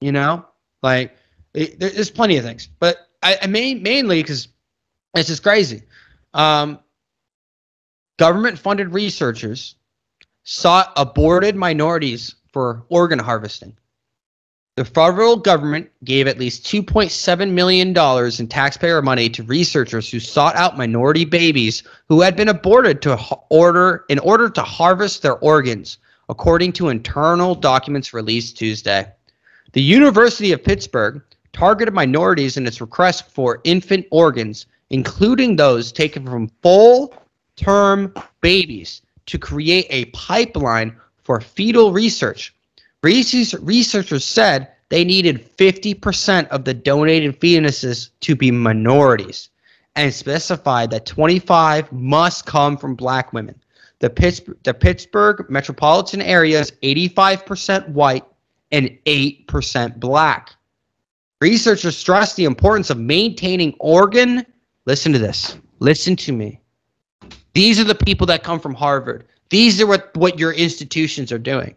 You 0.02 0.12
know, 0.12 0.46
like 0.84 1.16
it, 1.54 1.80
there's 1.80 2.10
plenty 2.10 2.38
of 2.38 2.44
things, 2.44 2.68
but 2.80 3.08
I, 3.24 3.38
I 3.44 3.48
main, 3.48 3.82
mainly 3.82 4.22
because 4.22 4.50
it's 5.16 5.30
just 5.30 5.42
crazy. 5.44 5.84
Um, 6.34 6.80
government-funded 8.18 8.94
researchers 8.94 9.76
sought 10.44 10.94
aborted 10.96 11.56
minorities 11.56 12.36
for 12.52 12.86
organ 12.90 13.20
harvesting. 13.20 13.76
The 14.76 14.86
federal 14.86 15.38
government 15.38 15.90
gave 16.04 16.28
at 16.28 16.38
least 16.38 16.66
$2.7 16.66 17.52
million 17.52 17.90
in 18.40 18.48
taxpayer 18.48 19.02
money 19.02 19.30
to 19.30 19.44
researchers 19.44 20.10
who 20.10 20.20
sought 20.20 20.56
out 20.58 20.78
minority 20.78 21.24
babies 21.24 21.84
who 22.10 22.20
had 22.22 22.36
been 22.36 22.50
aborted 22.50 23.02
to 23.04 23.18
order 23.50 24.04
in 24.10 24.20
order 24.20 24.50
to 24.50 24.62
harvest 24.62 25.22
their 25.22 25.38
organs, 25.38 25.98
according 26.28 26.74
to 26.74 26.90
internal 26.90 27.56
documents 27.56 28.14
released 28.14 28.58
Tuesday. 28.58 29.10
The 29.72 29.82
University 29.82 30.52
of 30.52 30.64
Pittsburgh 30.64 31.22
targeted 31.54 31.94
minorities 31.94 32.58
in 32.58 32.68
its 32.68 32.82
request 32.82 33.32
for 33.32 33.62
infant 33.64 34.06
organs, 34.12 34.66
including 34.90 35.56
those 35.56 35.94
taken 35.94 36.26
from 36.26 36.52
full-term 37.58 38.14
babies, 38.42 39.02
to 39.26 39.38
create 39.38 39.88
a 39.90 40.06
pipeline 40.06 40.96
for 41.24 41.42
fetal 41.42 41.92
research. 41.92 42.54
Research- 43.02 43.56
Researchers 43.62 44.26
said 44.26 44.70
they 44.90 45.04
needed 45.04 45.50
50% 45.58 46.48
of 46.50 46.66
the 46.66 46.74
donated 46.74 47.40
fetuses 47.40 48.10
to 48.22 48.36
be 48.36 48.52
minorities 48.52 49.50
and 49.96 50.14
specified 50.14 50.92
that 50.92 51.06
25 51.06 51.92
must 51.92 52.46
come 52.46 52.78
from 52.78 52.96
black 52.96 53.34
women. 53.34 53.56
The 54.00 54.10
Pittsburgh, 54.10 54.58
the 54.64 54.74
Pittsburgh 54.74 55.46
metropolitan 55.50 56.22
area 56.22 56.60
is 56.60 56.72
85% 56.84 57.90
white 57.90 58.26
and 58.72 58.90
8% 59.06 60.00
black. 60.00 60.52
Researchers 61.42 61.98
stress 61.98 62.36
the 62.36 62.46
importance 62.46 62.90
of 62.90 63.00
maintaining 63.00 63.74
organ, 63.80 64.46
listen 64.86 65.14
to 65.14 65.20
this, 65.20 65.58
listen 65.80 66.16
to 66.18 66.32
me, 66.34 66.60
These 67.56 67.80
are 67.80 67.86
the 67.86 67.96
people 67.96 68.28
that 68.28 68.44
come 68.44 68.60
from 68.60 68.76
Harvard. 68.76 69.26
These 69.50 69.82
are 69.82 69.88
what, 69.88 70.16
what 70.16 70.38
your 70.38 70.52
institutions 70.52 71.32
are 71.32 71.40
doing. 71.40 71.74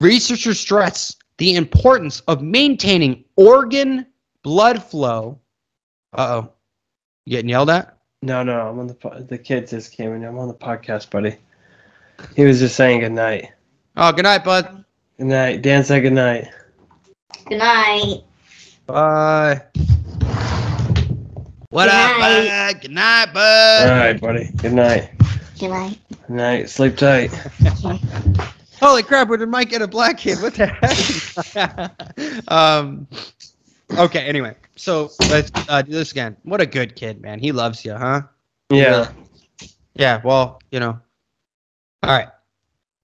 Researchers 0.00 0.58
stress 0.58 1.14
the 1.38 1.54
importance 1.54 2.20
of 2.20 2.42
maintaining 2.42 3.24
organ 3.36 4.06
blood 4.42 4.82
flow. 4.82 5.38
Uh 6.14 6.42
oh. 6.42 6.52
You 7.26 7.32
getting 7.32 7.50
yelled 7.50 7.70
at? 7.70 7.98
No, 8.22 8.42
no, 8.42 8.68
I'm 8.68 8.78
on 8.78 8.86
the 8.86 9.26
the 9.28 9.38
kid 9.38 9.68
just 9.68 9.92
came 9.92 10.14
in. 10.14 10.24
I'm 10.24 10.38
on 10.38 10.48
the 10.48 10.54
podcast, 10.54 11.10
buddy. 11.10 11.36
He 12.34 12.44
was 12.44 12.60
just 12.60 12.76
saying 12.76 13.00
good 13.00 13.12
night. 13.12 13.52
Oh, 13.96 14.12
good 14.12 14.22
night, 14.22 14.44
bud. 14.44 14.84
Good 15.18 15.26
night. 15.26 15.62
Dan 15.62 15.84
said 15.84 16.00
good 16.00 16.12
night. 16.12 16.48
Good 17.48 17.58
night. 17.58 18.22
Bye. 18.86 19.62
What 21.76 21.90
Good 21.90 21.94
up, 21.94 22.18
night. 22.20 22.72
bud? 22.72 22.80
Good 22.80 22.90
night, 22.90 23.34
bud. 23.34 23.90
All 23.90 23.98
right, 23.98 24.18
buddy. 24.18 24.50
Good 24.56 24.72
night. 24.72 25.10
Good 25.58 25.68
night. 25.68 25.98
Good 26.08 26.30
night. 26.30 26.70
Sleep 26.70 26.96
tight. 26.96 27.30
Holy 28.80 29.02
crap, 29.02 29.28
where 29.28 29.36
did 29.36 29.50
Mike 29.50 29.68
get 29.68 29.82
a 29.82 29.86
black 29.86 30.16
kid? 30.16 30.40
What 30.40 30.54
the 30.54 30.68
heck? 30.68 32.48
um, 32.50 33.06
okay, 33.94 34.20
anyway. 34.20 34.56
So 34.76 35.10
let's 35.28 35.50
uh, 35.68 35.82
do 35.82 35.92
this 35.92 36.12
again. 36.12 36.38
What 36.44 36.62
a 36.62 36.66
good 36.66 36.96
kid, 36.96 37.20
man. 37.20 37.40
He 37.40 37.52
loves 37.52 37.84
you, 37.84 37.92
huh? 37.92 38.22
Yeah. 38.70 39.12
Yeah, 39.96 40.22
well, 40.24 40.62
you 40.70 40.80
know. 40.80 40.98
All 42.02 42.10
right. 42.10 42.28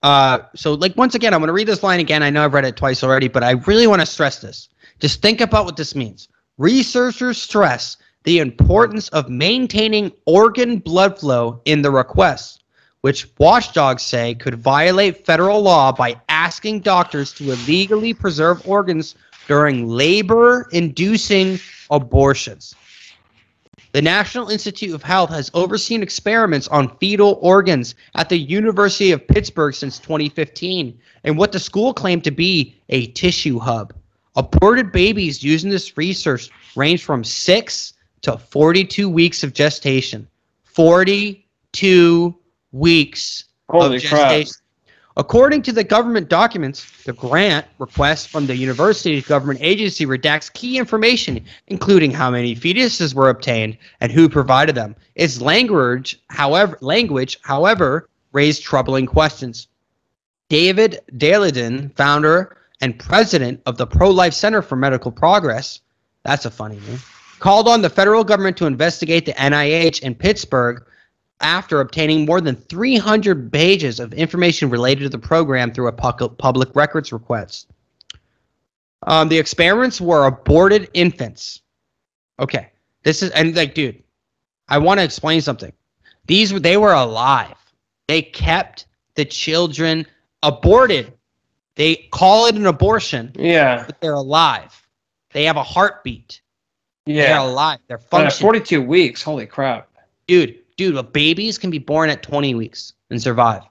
Uh, 0.02 0.46
so, 0.56 0.72
like, 0.72 0.96
once 0.96 1.14
again, 1.14 1.34
I'm 1.34 1.40
going 1.40 1.48
to 1.48 1.52
read 1.52 1.68
this 1.68 1.82
line 1.82 2.00
again. 2.00 2.22
I 2.22 2.30
know 2.30 2.42
I've 2.42 2.54
read 2.54 2.64
it 2.64 2.78
twice 2.78 3.04
already, 3.04 3.28
but 3.28 3.44
I 3.44 3.50
really 3.50 3.86
want 3.86 4.00
to 4.00 4.06
stress 4.06 4.38
this. 4.38 4.70
Just 4.98 5.20
think 5.20 5.42
about 5.42 5.66
what 5.66 5.76
this 5.76 5.94
means. 5.94 6.28
Researchers 6.56 7.36
stress 7.36 7.98
the 8.24 8.38
importance 8.38 9.08
of 9.08 9.28
maintaining 9.28 10.12
organ 10.26 10.78
blood 10.78 11.18
flow 11.18 11.60
in 11.64 11.82
the 11.82 11.90
request, 11.90 12.62
which 13.00 13.28
watchdogs 13.38 14.02
say 14.02 14.34
could 14.34 14.54
violate 14.54 15.26
federal 15.26 15.60
law 15.60 15.92
by 15.92 16.20
asking 16.28 16.80
doctors 16.80 17.32
to 17.32 17.52
illegally 17.52 18.14
preserve 18.14 18.66
organs 18.66 19.16
during 19.48 19.88
labor 19.88 20.68
inducing 20.72 21.58
abortions. 21.90 22.74
The 23.92 24.00
National 24.00 24.48
Institute 24.48 24.94
of 24.94 25.02
Health 25.02 25.28
has 25.30 25.50
overseen 25.52 26.02
experiments 26.02 26.66
on 26.68 26.96
fetal 26.96 27.38
organs 27.42 27.94
at 28.14 28.30
the 28.30 28.38
University 28.38 29.10
of 29.12 29.26
Pittsburgh 29.28 29.74
since 29.74 29.98
2015, 29.98 30.98
and 31.24 31.36
what 31.36 31.52
the 31.52 31.58
school 31.58 31.92
claimed 31.92 32.24
to 32.24 32.30
be 32.30 32.74
a 32.88 33.08
tissue 33.08 33.58
hub. 33.58 33.92
Aborted 34.34 34.92
babies 34.92 35.42
using 35.42 35.68
this 35.68 35.98
research 35.98 36.48
range 36.74 37.04
from 37.04 37.22
6 37.22 37.91
to 38.22 38.38
42 38.38 39.08
weeks 39.08 39.42
of 39.42 39.52
gestation. 39.52 40.26
42 40.64 42.34
weeks 42.72 43.44
Holy 43.68 43.96
of 43.96 44.02
crap. 44.02 44.30
gestation. 44.30 44.62
According 45.16 45.60
to 45.62 45.72
the 45.72 45.84
government 45.84 46.30
documents, 46.30 47.04
the 47.04 47.12
grant 47.12 47.66
request 47.78 48.30
from 48.30 48.46
the 48.46 48.56
university's 48.56 49.26
government 49.26 49.60
agency 49.62 50.06
redacts 50.06 50.50
key 50.50 50.78
information, 50.78 51.44
including 51.66 52.10
how 52.10 52.30
many 52.30 52.56
fetuses 52.56 53.12
were 53.12 53.28
obtained 53.28 53.76
and 54.00 54.10
who 54.10 54.30
provided 54.30 54.74
them. 54.74 54.96
Its 55.14 55.38
language, 55.40 56.18
however, 56.28 56.78
language, 56.80 57.38
however, 57.42 58.08
raised 58.32 58.62
troubling 58.62 59.04
questions. 59.04 59.68
David 60.48 61.00
Daleiden, 61.12 61.94
founder 61.94 62.56
and 62.80 62.98
president 62.98 63.60
of 63.66 63.76
the 63.76 63.86
Pro 63.86 64.10
Life 64.10 64.34
Center 64.34 64.62
for 64.62 64.76
Medical 64.76 65.12
Progress, 65.12 65.80
that's 66.24 66.46
a 66.46 66.50
funny 66.50 66.80
name, 66.80 67.00
called 67.42 67.66
on 67.66 67.82
the 67.82 67.90
federal 67.90 68.22
government 68.22 68.56
to 68.56 68.66
investigate 68.66 69.26
the 69.26 69.32
NIH 69.32 70.00
in 70.02 70.14
Pittsburgh 70.14 70.84
after 71.40 71.80
obtaining 71.80 72.24
more 72.24 72.40
than 72.40 72.54
300 72.54 73.52
pages 73.52 73.98
of 73.98 74.14
information 74.14 74.70
related 74.70 75.02
to 75.02 75.08
the 75.08 75.18
program 75.18 75.72
through 75.72 75.88
a 75.88 75.92
public 75.92 76.76
records 76.76 77.12
request. 77.12 77.68
Um, 79.08 79.28
the 79.28 79.38
experiments 79.38 80.00
were 80.00 80.26
aborted 80.26 80.88
infants. 80.94 81.62
Okay, 82.38 82.70
this 83.02 83.24
is 83.24 83.30
and 83.30 83.56
like, 83.56 83.74
dude, 83.74 84.00
I 84.68 84.78
want 84.78 85.00
to 85.00 85.04
explain 85.04 85.40
something. 85.40 85.72
These 86.26 86.52
were 86.52 86.60
they 86.60 86.76
were 86.76 86.92
alive. 86.92 87.56
They 88.06 88.22
kept 88.22 88.86
the 89.16 89.24
children 89.24 90.06
aborted. 90.44 91.12
They 91.74 92.08
call 92.12 92.46
it 92.46 92.54
an 92.54 92.66
abortion, 92.66 93.32
Yeah. 93.36 93.82
but 93.84 94.00
they're 94.00 94.12
alive. 94.12 94.80
They 95.32 95.42
have 95.44 95.56
a 95.56 95.62
heartbeat. 95.64 96.41
They're 97.06 97.28
Yeah. 97.28 97.42
alive. 97.42 97.80
They're 97.88 97.98
But 97.98 98.04
at 98.22 98.24
functioning. 98.24 98.40
42 98.46 98.82
weeks. 98.82 99.22
Holy 99.22 99.46
crap. 99.46 99.88
dude, 100.28 100.58
dude, 100.76 100.96
uh, 100.96 101.02
babies 101.02 101.58
can 101.58 101.70
be 101.70 101.78
born 101.78 102.08
at 102.08 102.22
20 102.22 102.54
weeks 102.54 102.92
and 103.10 103.20
survive. 103.20 103.62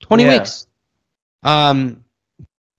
20 0.00 0.22
Yeah. 0.24 0.38
weeks. 0.38 0.66
Um, 1.42 2.02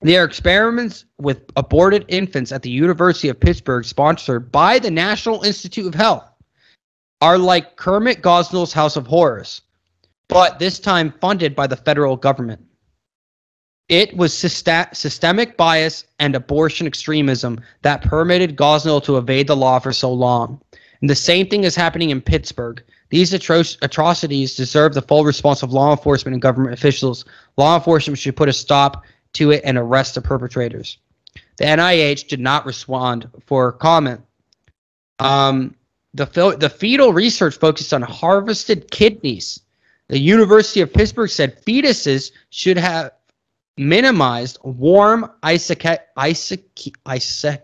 their 0.02 0.23
experiments 0.23 1.06
with 1.19 1.41
aborted 1.56 2.06
infants 2.07 2.52
at 2.52 2.61
the 2.61 2.69
University 2.69 3.27
of 3.30 3.39
Pittsburgh, 3.39 3.84
sponsored 3.85 4.52
by 4.52 4.80
the 4.80 4.89
National 4.91 5.43
Institute 5.43 5.85
of 5.88 5.93
Health, 5.93 6.23
are 7.22 7.38
like 7.38 7.76
Kermit 7.76 8.22
Gosnell's 8.22 8.73
House 8.73 8.95
of 8.95 9.06
Horrors, 9.07 9.61
but 10.30 10.57
this 10.60 10.80
time 10.80 11.14
funded 11.22 11.56
by 11.56 11.68
the 11.68 11.77
federal 11.77 12.15
government. 12.15 12.64
It 13.88 14.18
was 14.18 14.34
systemic 14.34 15.57
bias 15.57 16.06
and 16.20 16.36
abortion 16.36 16.88
extremism 16.88 17.62
that 17.84 18.02
permitted 18.02 18.56
Gosnell 18.56 19.03
to 19.03 19.18
evade 19.18 19.48
the 19.48 19.56
law 19.56 19.78
for 19.78 19.94
so 19.94 20.12
long. 20.12 20.60
And 21.02 21.10
the 21.10 21.16
same 21.16 21.48
thing 21.48 21.66
is 21.66 21.76
happening 21.76 22.10
in 22.10 22.22
Pittsburgh. 22.22 22.82
These 23.10 23.32
atro- 23.34 23.78
atrocities 23.84 24.56
deserve 24.56 24.95
the 24.95 25.03
full 25.03 25.24
response 25.24 25.62
of 25.62 25.72
law 25.72 25.91
enforcement 25.91 26.34
and 26.34 26.41
government 26.41 26.74
officials. 26.74 27.26
Law 27.57 27.76
enforcement 27.76 28.18
should 28.18 28.36
put 28.36 28.49
a 28.49 28.53
stop 28.53 29.03
to 29.34 29.52
it 29.52 29.62
and 29.64 29.78
arrest 29.78 30.16
the 30.16 30.22
perpetrators. 30.22 30.98
The 31.57 31.66
NIH 31.66 32.28
did 32.28 32.40
not 32.40 32.66
respond 32.66 33.30
for 33.45 33.72
comment. 33.72 34.22
Um, 35.20 35.76
the, 36.16 36.26
the 36.60 36.70
fetal 36.70 37.14
research 37.14 37.57
focused 37.57 37.94
on 37.94 38.02
harvested 38.02 38.90
kidneys. 38.90 39.60
The 40.07 40.20
University 40.20 40.82
of 40.82 40.94
Pittsburgh 40.94 41.30
said 41.30 41.64
fetuses 41.66 42.32
should 42.49 42.78
have 42.78 43.12
minimized 43.77 44.57
warm 44.64 45.30
isoca- 45.43 45.99
isoc- 46.18 46.95
isoc- 47.06 47.61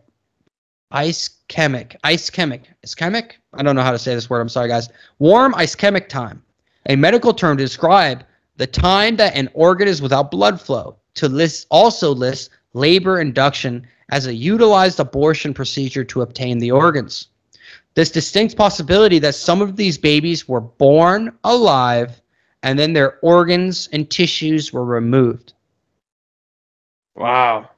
ischemic 0.92 1.96
ischemic? 2.04 3.32
I 3.54 3.64
don't 3.64 3.76
know 3.76 3.82
how 3.82 3.92
to 3.92 4.00
say 4.00 4.14
this 4.14 4.30
word 4.30 4.42
i'm 4.42 4.50
sorry 4.50 4.68
guys. 4.68 4.90
Warm 5.20 5.54
ischemic 5.54 6.10
time. 6.10 6.44
A 6.88 6.96
medical 6.96 7.34
term 7.34 7.58
to 7.58 7.64
describe 7.64 8.26
the 8.58 8.68
time 8.68 9.16
that 9.16 9.36
an 9.36 9.50
organ 9.54 9.88
is 9.88 10.02
without 10.02 10.32
blood 10.32 10.60
flow 10.60 10.98
to 11.14 11.30
list 11.30 11.68
also 11.72 12.14
list 12.14 12.50
labor 12.74 13.22
induction 13.22 13.88
as 14.10 14.28
a 14.28 14.34
utilized 14.34 15.00
abortion 15.00 15.54
procedure 15.54 16.04
to 16.04 16.22
obtain 16.22 16.60
the 16.60 16.72
organs. 16.72 17.28
This 17.94 18.12
distinct 18.12 18.58
possibility 18.58 19.20
that 19.20 19.36
some 19.36 19.62
of 19.62 19.78
these 19.78 19.98
babies 19.98 20.48
were 20.48 20.62
born 20.62 21.38
alive 21.44 22.22
and 22.64 22.78
then 22.78 22.94
their 22.94 23.18
organs 23.22 23.88
and 23.94 24.10
tissues 24.10 24.74
were 24.74 24.86
removed 24.86 25.54
Wow. 27.16 27.70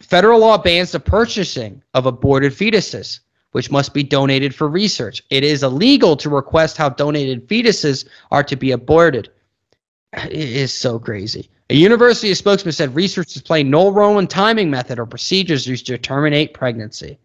Federal 0.00 0.40
law 0.40 0.58
bans 0.58 0.92
the 0.92 1.00
purchasing 1.00 1.82
of 1.94 2.06
aborted 2.06 2.52
fetuses, 2.52 3.20
which 3.52 3.70
must 3.70 3.92
be 3.92 4.02
donated 4.02 4.54
for 4.54 4.68
research. 4.68 5.22
It 5.30 5.44
is 5.44 5.62
illegal 5.62 6.16
to 6.16 6.30
request 6.30 6.76
how 6.76 6.88
donated 6.88 7.48
fetuses 7.48 8.06
are 8.30 8.42
to 8.44 8.56
be 8.56 8.72
aborted. 8.72 9.30
It 10.12 10.32
is 10.32 10.74
so 10.74 10.98
crazy. 10.98 11.48
A 11.68 11.74
university 11.74 12.34
spokesman 12.34 12.72
said 12.72 12.96
research 12.96 13.36
is 13.36 13.42
playing 13.42 13.70
no 13.70 13.90
role 13.90 14.18
in 14.18 14.26
timing 14.26 14.68
method 14.68 14.98
or 14.98 15.06
procedures 15.06 15.68
used 15.68 15.86
to 15.86 15.96
terminate 15.98 16.52
pregnancy. 16.52 17.16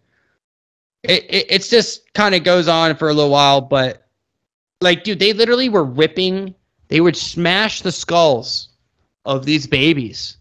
It, 1.02 1.24
it 1.24 1.46
it's 1.50 1.68
just 1.68 2.14
kind 2.14 2.36
of 2.36 2.44
goes 2.44 2.68
on 2.68 2.96
for 2.96 3.10
a 3.10 3.14
little 3.14 3.32
while, 3.32 3.60
but 3.60 4.06
like, 4.82 5.04
dude, 5.04 5.18
they 5.18 5.34
literally 5.34 5.70
were 5.70 5.84
ripping. 5.84 6.54
They 6.90 7.02
would 7.02 7.18
smash 7.18 7.82
the 7.82 7.92
skulls 7.92 8.70
of 9.26 9.46
these 9.46 9.66
babies 9.66 10.38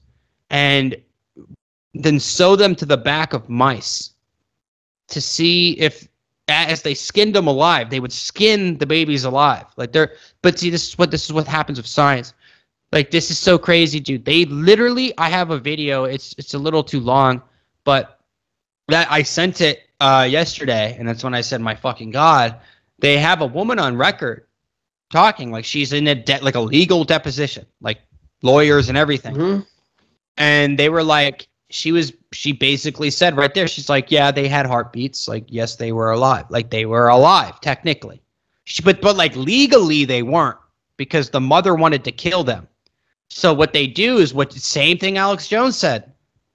and 0.54 0.96
then 1.94 2.20
sew 2.20 2.54
them 2.54 2.76
to 2.76 2.86
the 2.86 2.96
back 2.96 3.32
of 3.32 3.48
mice 3.48 4.14
to 5.08 5.20
see 5.20 5.72
if 5.80 6.06
as 6.46 6.82
they 6.82 6.94
skinned 6.94 7.34
them 7.34 7.48
alive 7.48 7.90
they 7.90 7.98
would 7.98 8.12
skin 8.12 8.78
the 8.78 8.86
babies 8.86 9.24
alive. 9.24 9.66
Like 9.76 9.90
they're 9.92 10.12
but 10.42 10.58
see 10.58 10.70
this 10.70 10.88
is 10.88 10.96
what 10.98 11.10
this 11.10 11.24
is 11.24 11.32
what 11.32 11.48
happens 11.48 11.78
with 11.78 11.88
science. 11.88 12.34
Like 12.92 13.10
this 13.10 13.30
is 13.32 13.38
so 13.38 13.58
crazy 13.58 13.98
dude. 13.98 14.24
They 14.24 14.44
literally 14.44 15.12
i 15.18 15.28
have 15.28 15.50
a 15.50 15.58
video 15.58 16.04
it's 16.04 16.34
it's 16.38 16.54
a 16.54 16.58
little 16.58 16.84
too 16.84 17.00
long 17.00 17.42
but 17.82 18.20
that 18.88 19.10
i 19.10 19.22
sent 19.24 19.60
it 19.60 19.80
uh 20.00 20.26
yesterday 20.30 20.94
and 20.98 21.08
that's 21.08 21.24
when 21.24 21.34
i 21.34 21.40
said 21.40 21.60
my 21.60 21.74
fucking 21.74 22.12
god. 22.12 22.60
They 23.00 23.18
have 23.18 23.40
a 23.42 23.46
woman 23.46 23.80
on 23.80 23.96
record 23.96 24.46
talking 25.10 25.50
like 25.50 25.64
she's 25.64 25.92
in 25.92 26.06
a 26.06 26.14
de- 26.14 26.42
like 26.42 26.54
a 26.54 26.60
legal 26.60 27.02
deposition 27.02 27.66
like 27.80 27.98
lawyers 28.42 28.88
and 28.88 28.96
everything. 28.96 29.34
Mhm. 29.34 29.66
And 30.36 30.78
they 30.78 30.88
were 30.88 31.02
like 31.02 31.48
she 31.70 31.92
was 31.92 32.12
she 32.32 32.52
basically 32.52 33.10
said 33.10 33.36
right 33.36 33.54
there 33.54 33.66
she's 33.68 33.88
like 33.88 34.10
yeah 34.10 34.30
they 34.30 34.48
had 34.48 34.66
heartbeats 34.66 35.26
like 35.28 35.44
yes 35.48 35.76
they 35.76 35.92
were 35.92 36.10
alive 36.10 36.44
like 36.50 36.70
they 36.70 36.86
were 36.86 37.08
alive 37.08 37.60
technically 37.60 38.20
She- 38.64 38.82
But 38.82 39.00
but 39.00 39.16
like 39.16 39.34
legally 39.36 40.04
they 40.04 40.22
weren't 40.22 40.58
because 40.96 41.30
the 41.30 41.40
mother 41.40 41.74
wanted 41.74 42.04
to 42.04 42.12
kill 42.12 42.44
them. 42.44 42.68
So 43.28 43.52
what 43.52 43.72
they 43.72 43.86
do 43.88 44.18
is 44.18 44.32
what 44.32 44.52
same 44.52 44.96
thing 44.98 45.18
Alex 45.18 45.48
Jones 45.48 45.76
said, 45.76 46.12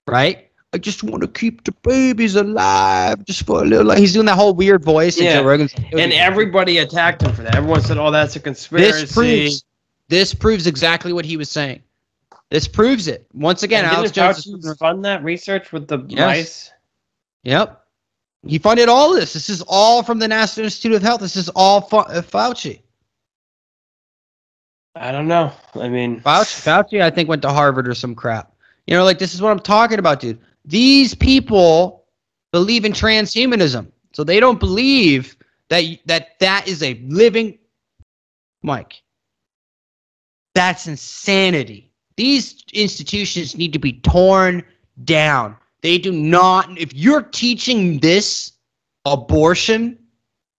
right? 0.07 0.47
I 0.73 0.77
just 0.77 1.03
want 1.03 1.21
to 1.23 1.27
keep 1.27 1.63
the 1.65 1.73
babies 1.83 2.35
alive 2.35 3.25
just 3.25 3.45
for 3.45 3.63
a 3.63 3.65
little. 3.65 3.87
Like, 3.87 3.97
he's 3.97 4.13
doing 4.13 4.27
that 4.27 4.35
whole 4.35 4.53
weird 4.53 4.83
voice. 4.85 5.17
and 5.17 5.25
Yeah. 5.25 5.39
Rogan's- 5.41 5.73
And 5.91 6.13
everybody 6.13 6.77
attacked 6.77 7.23
him 7.23 7.33
for 7.33 7.41
that. 7.43 7.55
Everyone 7.55 7.81
said, 7.81 7.97
"Oh, 7.97 8.11
that's 8.11 8.35
a 8.35 8.39
conspiracy." 8.39 9.01
this 9.01 9.11
proves 9.13 9.63
this 10.07 10.33
proves 10.33 10.67
exactly 10.67 11.11
what 11.11 11.25
he 11.25 11.35
was 11.37 11.49
saying. 11.49 11.81
This 12.51 12.67
proves 12.67 13.07
it 13.07 13.27
once 13.33 13.63
again. 13.63 13.85
And 13.85 13.93
Alex 13.93 14.11
Jones. 14.11 14.45
Fauci 14.45 14.77
fund 14.77 15.05
that 15.05 15.23
research 15.23 15.71
with 15.71 15.87
the 15.87 15.99
Yes. 16.07 16.19
mice. 16.27 16.71
Yep. 17.43 17.85
He 18.47 18.57
funded 18.57 18.89
all 18.89 19.13
this. 19.13 19.33
This 19.33 19.49
is 19.49 19.61
all 19.67 20.01
from 20.01 20.19
the 20.19 20.27
National 20.27 20.65
Institute 20.65 20.93
of 20.93 21.01
Health. 21.01 21.21
This 21.21 21.35
is 21.35 21.49
all 21.49 21.81
Fa- 21.81 21.97
uh, 21.97 22.21
Fauci. 22.21 22.81
I 24.95 25.11
don't 25.11 25.27
know. 25.27 25.51
I 25.75 25.87
mean, 25.89 26.21
Fauci, 26.21 26.59
Fauci, 26.61 27.01
I 27.01 27.09
think 27.09 27.29
went 27.29 27.41
to 27.43 27.49
Harvard 27.49 27.87
or 27.87 27.93
some 27.93 28.15
crap. 28.15 28.53
You 28.87 28.95
know, 28.95 29.03
like 29.03 29.19
this 29.19 29.33
is 29.33 29.41
what 29.41 29.51
I'm 29.51 29.59
talking 29.59 29.99
about, 29.99 30.19
dude. 30.19 30.39
These 30.65 31.13
people 31.15 32.05
believe 32.51 32.85
in 32.85 32.91
transhumanism, 32.91 33.91
so 34.13 34.23
they 34.23 34.39
don't 34.39 34.59
believe 34.59 35.37
that 35.69 35.83
that 36.05 36.39
that 36.39 36.67
is 36.67 36.81
a 36.81 36.95
living. 37.05 37.59
Mike, 38.63 39.01
that's 40.55 40.87
insanity. 40.87 41.88
These 42.19 42.65
institutions 42.73 43.55
need 43.55 43.71
to 43.71 43.79
be 43.79 43.93
torn 43.93 44.61
down. 45.05 45.55
They 45.83 45.97
do 45.97 46.11
not. 46.11 46.77
If 46.77 46.93
you're 46.93 47.21
teaching 47.21 47.97
this 47.99 48.51
abortion, 49.05 49.97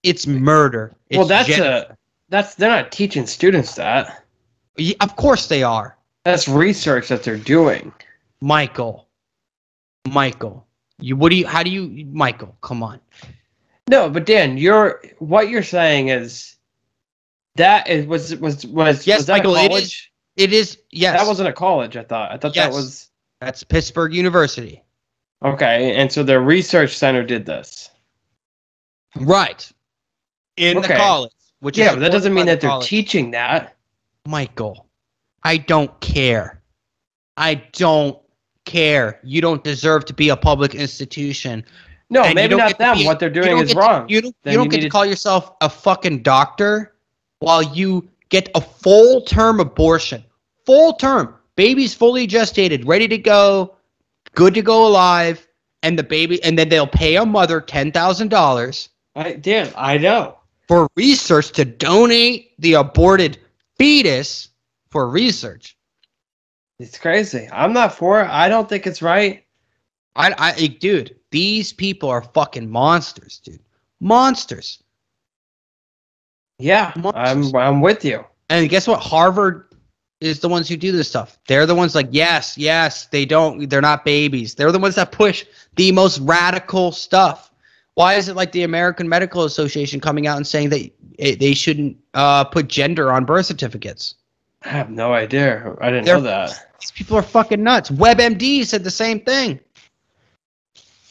it's 0.01 0.25
murder. 0.25 0.95
well, 1.11 1.27
that's 1.27 1.47
gen- 1.47 1.61
a 1.61 1.95
that's 2.29 2.55
they're 2.55 2.67
not 2.71 2.91
teaching 2.91 3.27
students 3.27 3.75
that. 3.75 4.23
Yeah, 4.77 4.95
Of 5.01 5.15
course 5.17 5.49
they 5.49 5.61
are. 5.61 5.95
That's 6.25 6.47
research 6.47 7.09
that 7.09 7.21
they're 7.21 7.37
doing. 7.37 7.93
Michael. 8.41 9.07
Michael. 10.09 10.65
You 10.99 11.15
what 11.15 11.29
do 11.29 11.35
you 11.35 11.45
how 11.45 11.61
do 11.61 11.69
you 11.69 12.07
Michael, 12.11 12.57
come 12.61 12.81
on. 12.81 12.99
No, 13.87 14.09
but 14.09 14.25
Dan, 14.25 14.57
you're 14.57 15.03
what 15.19 15.49
you're 15.49 15.61
saying 15.61 16.07
is 16.07 16.55
that 17.53 17.87
is 17.87 18.07
was 18.07 18.35
was 18.37 18.65
was 18.65 19.05
Yes, 19.05 19.19
was 19.19 19.25
that 19.27 19.37
Michael, 19.37 19.53
college? 19.53 19.83
is- 19.83 20.07
It 20.41 20.53
is 20.53 20.77
yes. 20.91 21.19
That 21.19 21.27
wasn't 21.27 21.49
a 21.49 21.53
college. 21.53 21.95
I 21.97 22.03
thought. 22.03 22.31
I 22.31 22.37
thought 22.37 22.55
Yes. 22.55 22.67
that 22.69 22.73
was 22.75 23.09
that's 23.39 23.63
Pittsburgh 23.63 24.13
University. 24.13 24.83
okay. 25.43 25.95
And 25.95 26.11
so 26.11 26.23
their 26.23 26.41
research 26.41 26.95
center 26.97 27.23
did 27.23 27.45
this. 27.45 27.89
Right. 29.15 29.69
In 30.57 30.81
the 30.81 30.87
college. 30.87 31.31
Which 31.59 31.77
yeah, 31.77 31.95
that 31.95 32.11
doesn't 32.11 32.33
mean 32.33 32.45
that 32.47 32.55
the 32.59 32.61
they're 32.67 32.69
college. 32.71 32.87
teaching 32.87 33.31
that. 33.31 33.75
Michael. 34.27 34.87
I 35.43 35.57
don't 35.57 35.97
care. 36.01 36.61
I 37.37 37.55
don't 37.73 38.17
care. 38.65 39.19
You 39.23 39.41
don't 39.41 39.63
deserve 39.63 40.05
to 40.05 40.13
be 40.13 40.29
a 40.29 40.37
public 40.37 40.73
institution. 40.75 41.63
No, 42.09 42.23
And 42.23 42.35
maybe 42.35 42.55
not 42.55 42.77
them. 42.77 42.97
be- 42.97 43.05
what 43.05 43.19
they're 43.19 43.29
doing 43.29 43.57
is 43.59 43.71
to- 43.71 43.77
wrong. 43.77 44.09
you 44.09 44.21
don't, 44.21 44.35
you 44.45 44.53
don't 44.53 44.65
you 44.65 44.71
get 44.71 44.81
to- 44.81 44.89
call 44.89 45.05
yourself 45.05 45.51
a 45.61 45.69
fucking 45.69 46.23
doctor 46.23 46.95
while 47.39 47.61
you 47.63 48.07
get 48.29 48.49
a 48.55 48.61
full 48.61 49.21
term 49.21 49.59
abortion. 49.59 50.23
Full 50.65 50.93
term. 50.93 51.35
Baby's 51.55 51.93
fully 51.93 52.27
gestated, 52.27 52.87
ready 52.87 53.07
to 53.07 53.17
go, 53.17 53.75
good 54.35 54.53
to 54.53 54.61
go 54.61 54.87
alive, 54.87 55.47
and 55.83 55.97
the 55.97 56.03
baby 56.03 56.41
and 56.43 56.57
then 56.57 56.69
they'll 56.69 56.87
pay 56.87 57.15
a 57.17 57.25
mother 57.25 57.59
ten 57.59 57.91
thousand 57.91 58.29
dollars 58.29 58.89
I 59.15 59.33
Dan, 59.33 59.71
I 59.75 59.97
know. 59.97 60.37
for 60.67 60.87
research 60.95 61.51
to 61.53 61.65
donate 61.65 62.51
the 62.59 62.73
aborted 62.73 63.39
fetus 63.77 64.49
for 64.89 65.09
research. 65.09 65.75
It's 66.79 66.97
crazy. 66.97 67.47
I'm 67.51 67.73
not 67.73 67.93
for 67.93 68.21
it. 68.21 68.27
I 68.29 68.47
don't 68.49 68.69
think 68.69 68.87
it's 68.87 69.01
right. 69.01 69.43
I, 70.15 70.33
I, 70.37 70.67
dude, 70.67 71.15
these 71.31 71.71
people 71.73 72.09
are 72.09 72.21
fucking 72.21 72.69
monsters, 72.69 73.39
dude. 73.43 73.59
Monsters. 73.99 74.81
Yeah, 76.59 76.93
Monsters. 76.95 77.53
I'm 77.53 77.55
I'm 77.55 77.81
with 77.81 78.03
you. 78.05 78.23
And 78.49 78.69
guess 78.69 78.87
what? 78.87 78.99
Harvard 78.99 79.70
is 80.21 80.39
the 80.39 80.47
ones 80.47 80.69
who 80.69 80.77
do 80.77 80.91
this 80.91 81.09
stuff. 81.09 81.37
They're 81.47 81.65
the 81.65 81.75
ones 81.75 81.95
like, 81.95 82.07
yes, 82.11 82.57
yes, 82.57 83.07
they 83.07 83.25
don't, 83.25 83.67
they're 83.69 83.81
not 83.81 84.05
babies. 84.05 84.53
They're 84.55 84.71
the 84.71 84.79
ones 84.79 84.95
that 84.95 85.11
push 85.11 85.45
the 85.75 85.91
most 85.91 86.19
radical 86.19 86.91
stuff. 86.91 87.51
Why 87.95 88.13
is 88.13 88.29
it 88.29 88.35
like 88.35 88.51
the 88.51 88.63
American 88.63 89.09
Medical 89.09 89.43
Association 89.43 89.99
coming 89.99 90.27
out 90.27 90.37
and 90.37 90.47
saying 90.47 90.69
that 90.69 90.89
it, 91.17 91.39
they 91.39 91.53
shouldn't 91.53 91.97
uh, 92.13 92.45
put 92.45 92.67
gender 92.67 93.11
on 93.11 93.25
birth 93.25 93.47
certificates? 93.47 94.15
I 94.63 94.69
have 94.69 94.91
no 94.91 95.11
idea. 95.13 95.75
I 95.81 95.89
didn't 95.89 96.05
They're- 96.05 96.15
know 96.17 96.21
that. 96.21 96.67
These 96.79 96.91
people 96.91 97.17
are 97.17 97.21
fucking 97.23 97.61
nuts. 97.61 97.89
WebMD 97.91 98.65
said 98.65 98.83
the 98.83 98.89
same 98.91 99.19
thing. 99.19 99.59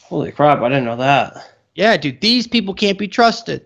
Holy 0.03 0.31
crap! 0.33 0.59
I 0.59 0.67
didn't 0.67 0.83
know 0.83 0.97
that. 0.97 1.49
Yeah, 1.75 1.95
dude, 1.95 2.19
these 2.19 2.45
people 2.45 2.73
can't 2.73 2.97
be 2.97 3.07
trusted. 3.07 3.65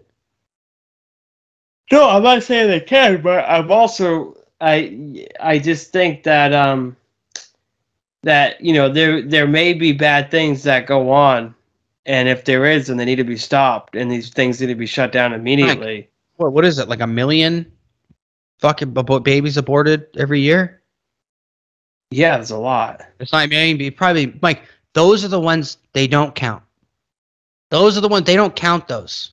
No, 1.92 2.08
I'm 2.08 2.22
not 2.22 2.44
saying 2.44 2.70
they 2.70 2.80
can, 2.80 3.24
but 3.24 3.44
I'm 3.48 3.72
also 3.72 4.38
I 4.62 5.28
I 5.40 5.60
just 5.60 5.92
think 5.92 6.24
that 6.24 6.54
um 6.54 6.96
that 8.24 8.60
you 8.62 8.74
know 8.74 8.90
there 8.90 9.22
there 9.22 9.48
may 9.48 9.74
be 9.74 9.92
bad 9.92 10.32
things 10.32 10.64
that 10.64 10.88
go 10.88 11.12
on, 11.12 11.54
and 12.06 12.28
if 12.30 12.46
there 12.46 12.66
is, 12.66 12.88
then 12.88 12.98
they 12.98 13.06
need 13.06 13.16
to 13.18 13.24
be 13.24 13.38
stopped, 13.38 13.96
and 13.96 14.10
these 14.10 14.30
things 14.30 14.60
need 14.62 14.68
to 14.68 14.76
be 14.76 14.86
shut 14.86 15.12
down 15.12 15.34
immediately. 15.34 16.10
What, 16.38 16.54
what 16.54 16.66
is 16.66 16.80
it? 16.80 16.90
Like 16.90 17.02
a 17.02 17.08
million 17.08 17.72
fucking 18.60 18.94
abo- 18.94 19.24
babies 19.24 19.58
aborted 19.58 20.08
every 20.18 20.42
year? 20.42 20.82
Yeah, 22.12 22.38
there's 22.38 22.52
a 22.52 22.58
lot. 22.58 23.02
It's 23.20 23.32
not 23.32 23.50
but 23.50 23.96
probably, 23.96 24.38
Mike, 24.42 24.64
those 24.94 25.26
are 25.26 25.30
the 25.30 25.40
ones 25.40 25.78
they 25.94 26.08
don't 26.08 26.36
count. 26.36 26.64
Those 27.70 27.98
are 27.98 28.02
the 28.02 28.08
ones, 28.08 28.26
they 28.26 28.36
don't 28.36 28.56
count 28.56 28.88
those. 28.88 29.32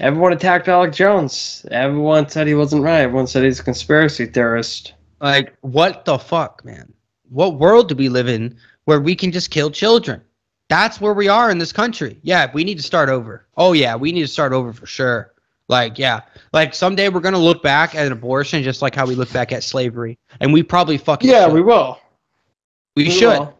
Everyone 0.00 0.32
attacked 0.32 0.68
Alex 0.68 0.96
Jones. 0.96 1.66
Everyone 1.70 2.28
said 2.28 2.46
he 2.46 2.54
wasn't 2.54 2.82
right. 2.82 3.00
Everyone 3.00 3.26
said 3.26 3.44
he's 3.44 3.60
a 3.60 3.64
conspiracy 3.64 4.26
theorist. 4.26 4.94
Like, 5.20 5.56
what 5.62 6.04
the 6.04 6.18
fuck, 6.18 6.64
man? 6.64 6.92
What 7.30 7.58
world 7.58 7.88
do 7.88 7.96
we 7.96 8.08
live 8.08 8.28
in 8.28 8.56
where 8.84 9.00
we 9.00 9.14
can 9.16 9.32
just 9.32 9.50
kill 9.50 9.70
children? 9.70 10.22
That's 10.68 11.00
where 11.00 11.14
we 11.14 11.28
are 11.28 11.50
in 11.50 11.58
this 11.58 11.72
country. 11.72 12.18
Yeah, 12.22 12.50
we 12.52 12.62
need 12.62 12.76
to 12.76 12.82
start 12.82 13.08
over. 13.08 13.46
Oh, 13.56 13.72
yeah, 13.72 13.96
we 13.96 14.12
need 14.12 14.22
to 14.22 14.28
start 14.28 14.52
over 14.52 14.72
for 14.72 14.86
sure. 14.86 15.32
Like, 15.68 15.98
yeah, 15.98 16.20
like 16.52 16.74
someday 16.74 17.08
we're 17.08 17.20
going 17.20 17.34
to 17.34 17.38
look 17.40 17.62
back 17.62 17.94
at 17.94 18.10
abortion 18.10 18.62
just 18.62 18.80
like 18.80 18.94
how 18.94 19.06
we 19.06 19.14
look 19.14 19.30
back 19.32 19.52
at 19.52 19.62
slavery. 19.62 20.18
And 20.40 20.52
we 20.52 20.62
probably 20.62 20.96
fucking 20.96 21.28
Yeah, 21.28 21.46
should. 21.46 21.54
we 21.54 21.62
will. 21.62 21.98
we, 22.96 23.10
should. 23.10 23.38
will. 23.38 23.58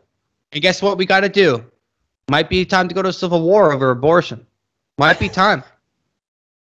And 0.53 0.63
guess 0.63 0.81
what 0.81 0.97
we 0.97 1.05
got 1.05 1.21
to 1.21 1.29
do? 1.29 1.65
Might 2.31 2.49
be 2.49 2.65
time 2.65 2.89
to 2.89 2.95
go 2.95 3.03
to 3.03 3.13
civil 3.13 3.43
war 3.43 3.73
over 3.73 3.91
abortion. 3.91 4.47
Might 4.99 5.19
be 5.19 5.29
time. 5.29 5.63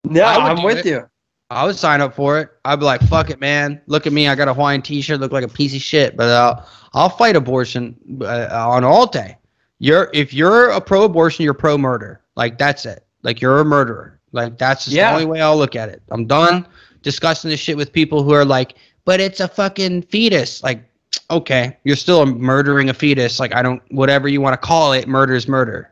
Would 0.04 0.20
I'm 0.20 0.62
with 0.62 0.78
it. 0.78 0.86
you. 0.86 1.08
I 1.50 1.64
would 1.66 1.76
sign 1.76 2.00
up 2.00 2.14
for 2.14 2.38
it. 2.40 2.48
I'd 2.64 2.78
be 2.78 2.86
like, 2.86 3.02
"Fuck 3.02 3.28
it, 3.30 3.38
man! 3.40 3.80
Look 3.86 4.06
at 4.06 4.12
me. 4.12 4.26
I 4.28 4.34
got 4.34 4.48
a 4.48 4.54
Hawaiian 4.54 4.80
T-shirt. 4.82 5.20
Look 5.20 5.32
like 5.32 5.44
a 5.44 5.48
piece 5.48 5.74
of 5.74 5.82
shit, 5.82 6.16
but 6.16 6.28
I'll 6.30 6.66
I'll 6.94 7.08
fight 7.10 7.36
abortion 7.36 7.96
uh, 8.22 8.48
on 8.68 8.84
all 8.84 9.06
day. 9.06 9.36
You're 9.78 10.10
if 10.14 10.32
you're 10.32 10.70
a 10.70 10.80
pro-abortion, 10.80 11.44
you're 11.44 11.54
pro-murder. 11.54 12.20
Like 12.36 12.56
that's 12.56 12.86
it. 12.86 13.04
Like 13.22 13.40
you're 13.40 13.60
a 13.60 13.64
murderer. 13.64 14.18
Like 14.32 14.56
that's 14.56 14.84
just 14.86 14.96
Yeah. 14.96 15.10
the 15.10 15.14
only 15.16 15.26
way 15.26 15.40
I'll 15.42 15.56
look 15.58 15.76
at 15.76 15.88
it. 15.90 16.02
I'm 16.10 16.26
done 16.26 16.66
discussing 17.02 17.50
this 17.50 17.60
shit 17.60 17.76
with 17.76 17.92
people 17.92 18.22
who 18.22 18.32
are 18.32 18.44
like, 18.46 18.74
"But 19.04 19.20
it's 19.20 19.40
a 19.40 19.48
fucking 19.48 20.02
fetus." 20.02 20.62
Like, 20.62 20.82
okay, 21.30 21.76
you're 21.84 21.96
still 21.96 22.24
murdering 22.24 22.88
a 22.88 22.94
fetus. 22.94 23.38
Like 23.38 23.54
I 23.54 23.60
don't 23.60 23.82
whatever 23.90 24.26
you 24.26 24.40
want 24.40 24.54
to 24.54 24.66
call 24.66 24.94
it. 24.94 25.06
Murder 25.06 25.34
is 25.34 25.46
murder. 25.46 25.91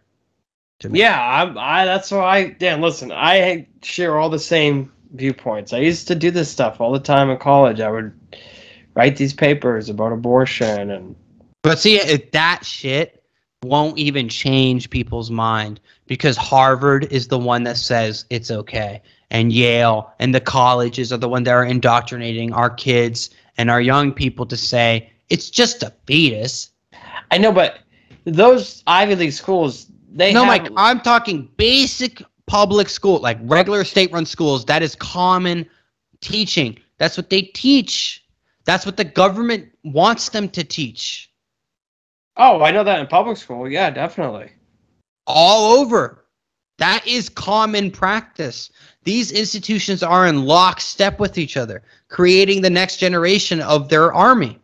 Yeah, 0.88 1.18
I'm, 1.20 1.58
I. 1.58 1.84
That's 1.84 2.10
why. 2.10 2.36
I, 2.36 2.50
Dan, 2.50 2.80
listen. 2.80 3.12
I 3.12 3.66
share 3.82 4.18
all 4.18 4.30
the 4.30 4.38
same 4.38 4.92
viewpoints. 5.12 5.72
I 5.72 5.78
used 5.78 6.08
to 6.08 6.14
do 6.14 6.30
this 6.30 6.50
stuff 6.50 6.80
all 6.80 6.92
the 6.92 7.00
time 7.00 7.30
in 7.30 7.38
college. 7.38 7.80
I 7.80 7.90
would 7.90 8.12
write 8.94 9.16
these 9.16 9.32
papers 9.32 9.88
about 9.88 10.12
abortion 10.12 10.90
and 10.90 11.16
But 11.62 11.78
see, 11.78 11.96
if 11.96 12.30
that 12.32 12.64
shit 12.64 13.22
won't 13.62 13.98
even 13.98 14.28
change 14.28 14.88
people's 14.88 15.30
mind 15.30 15.80
because 16.06 16.36
Harvard 16.36 17.04
is 17.12 17.28
the 17.28 17.38
one 17.38 17.64
that 17.64 17.76
says 17.76 18.24
it's 18.30 18.50
okay, 18.50 19.02
and 19.30 19.52
Yale 19.52 20.12
and 20.18 20.34
the 20.34 20.40
colleges 20.40 21.12
are 21.12 21.18
the 21.18 21.28
one 21.28 21.42
that 21.44 21.52
are 21.52 21.64
indoctrinating 21.64 22.52
our 22.52 22.70
kids 22.70 23.30
and 23.58 23.70
our 23.70 23.80
young 23.80 24.12
people 24.12 24.46
to 24.46 24.56
say 24.56 25.10
it's 25.28 25.50
just 25.50 25.82
a 25.82 25.92
fetus. 26.06 26.70
I 27.30 27.38
know, 27.38 27.52
but 27.52 27.80
those 28.24 28.82
Ivy 28.86 29.14
League 29.14 29.32
schools, 29.32 29.89
they 30.12 30.32
no, 30.32 30.44
have, 30.44 30.62
Mike, 30.62 30.72
I'm 30.76 31.00
talking 31.00 31.48
basic 31.56 32.22
public 32.46 32.88
school, 32.88 33.20
like 33.20 33.38
regular 33.42 33.84
state-run 33.84 34.26
schools. 34.26 34.64
That 34.64 34.82
is 34.82 34.94
common 34.96 35.68
teaching. 36.20 36.78
That's 36.98 37.16
what 37.16 37.30
they 37.30 37.42
teach. 37.42 38.24
That's 38.64 38.84
what 38.84 38.96
the 38.96 39.04
government 39.04 39.68
wants 39.84 40.28
them 40.28 40.48
to 40.50 40.64
teach. 40.64 41.30
Oh, 42.36 42.62
I 42.62 42.70
know 42.70 42.84
that 42.84 43.00
in 43.00 43.06
public 43.06 43.36
school. 43.36 43.68
Yeah, 43.68 43.90
definitely. 43.90 44.50
all 45.26 45.78
over. 45.78 46.24
That 46.78 47.06
is 47.06 47.28
common 47.28 47.90
practice. 47.90 48.70
These 49.04 49.32
institutions 49.32 50.02
are 50.02 50.26
in 50.26 50.44
lockstep 50.46 51.20
with 51.20 51.36
each 51.36 51.56
other, 51.56 51.82
creating 52.08 52.62
the 52.62 52.70
next 52.70 52.96
generation 52.96 53.60
of 53.60 53.88
their 53.88 54.12
army. 54.12 54.58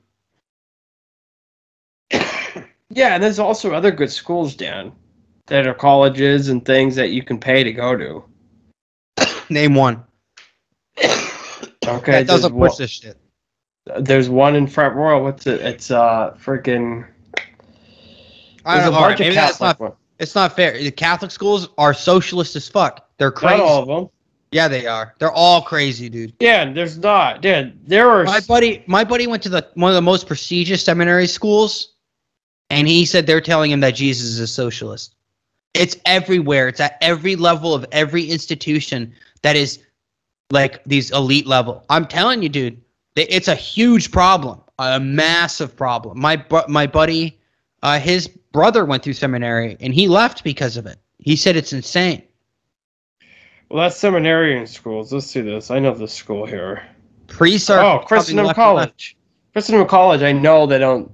Yeah, 2.88 3.14
and 3.14 3.22
there's 3.22 3.40
also 3.40 3.72
other 3.72 3.90
good 3.90 4.10
schools, 4.12 4.54
Dan, 4.54 4.92
that 5.46 5.66
are 5.66 5.74
colleges 5.74 6.48
and 6.48 6.64
things 6.64 6.96
that 6.96 7.10
you 7.10 7.22
can 7.22 7.38
pay 7.38 7.64
to 7.64 7.72
go 7.72 7.96
to. 7.96 8.24
Name 9.48 9.74
one. 9.74 10.04
Okay, 10.98 12.12
that 12.12 12.26
doesn't 12.26 12.52
push 12.56 12.76
this 12.76 12.90
shit. 12.90 13.16
there's 14.00 14.28
one 14.28 14.56
in 14.56 14.66
Front 14.66 14.96
Royal. 14.96 15.22
What's 15.22 15.46
it? 15.46 15.60
It's 15.60 15.90
uh 15.90 16.36
freaking. 16.38 17.06
I 18.64 18.80
don't 18.80 18.92
know. 18.92 19.00
right, 19.00 19.18
maybe 19.18 19.34
that's 19.34 19.58
Catholic 19.58 19.78
not. 19.78 19.80
ones. 19.80 19.94
It's 20.18 20.34
not 20.34 20.56
fair. 20.56 20.76
The 20.76 20.90
Catholic 20.90 21.30
schools 21.30 21.68
are 21.78 21.94
socialist 21.94 22.56
as 22.56 22.68
fuck. 22.68 23.08
They're 23.18 23.30
crazy. 23.30 23.58
Not 23.58 23.66
all 23.66 23.82
of 23.82 23.88
them. 23.88 24.10
Yeah, 24.52 24.68
they 24.68 24.86
are. 24.86 25.14
They're 25.18 25.32
all 25.32 25.62
crazy, 25.62 26.08
dude. 26.08 26.32
Yeah, 26.40 26.72
there's 26.72 26.98
not. 26.98 27.42
Dan, 27.42 27.78
there 27.84 28.08
are. 28.08 28.24
My 28.24 28.40
buddy, 28.40 28.82
my 28.86 29.04
buddy 29.04 29.26
went 29.26 29.42
to 29.44 29.48
the 29.48 29.68
one 29.74 29.90
of 29.90 29.94
the 29.94 30.02
most 30.02 30.26
prestigious 30.26 30.82
seminary 30.82 31.26
schools, 31.26 31.94
and 32.70 32.88
he 32.88 33.04
said 33.04 33.26
they're 33.26 33.40
telling 33.40 33.70
him 33.70 33.80
that 33.80 33.94
Jesus 33.94 34.26
is 34.26 34.40
a 34.40 34.46
socialist. 34.46 35.15
It's 35.76 35.96
everywhere. 36.04 36.68
It's 36.68 36.80
at 36.80 36.98
every 37.00 37.36
level 37.36 37.74
of 37.74 37.86
every 37.92 38.24
institution 38.24 39.14
that 39.42 39.56
is 39.56 39.80
like 40.50 40.82
these 40.84 41.10
elite 41.10 41.46
level. 41.46 41.84
I'm 41.90 42.06
telling 42.06 42.42
you, 42.42 42.48
dude, 42.48 42.80
it's 43.16 43.48
a 43.48 43.54
huge 43.54 44.10
problem, 44.10 44.60
a 44.78 45.00
massive 45.00 45.76
problem. 45.76 46.20
My 46.20 46.44
my 46.68 46.86
buddy, 46.86 47.38
uh, 47.82 47.98
his 47.98 48.28
brother 48.28 48.84
went 48.84 49.02
through 49.02 49.14
seminary, 49.14 49.76
and 49.80 49.94
he 49.94 50.08
left 50.08 50.44
because 50.44 50.76
of 50.76 50.86
it. 50.86 50.98
He 51.18 51.36
said 51.36 51.56
it's 51.56 51.72
insane. 51.72 52.22
Well, 53.68 53.82
that's 53.82 53.96
seminarian 53.96 54.66
schools. 54.66 55.12
Let's 55.12 55.26
see 55.26 55.40
this. 55.40 55.70
I 55.70 55.80
know 55.80 55.92
this 55.92 56.14
school 56.14 56.46
here. 56.46 56.64
Are 56.64 56.82
Oh, 57.80 57.98
Christendom 58.06 58.46
left 58.46 58.58
and 58.58 58.76
left. 58.76 58.88
College. 58.90 59.16
Christendom 59.52 59.88
College. 59.88 60.22
I 60.22 60.32
know 60.32 60.66
they 60.66 60.78
don't. 60.78 61.10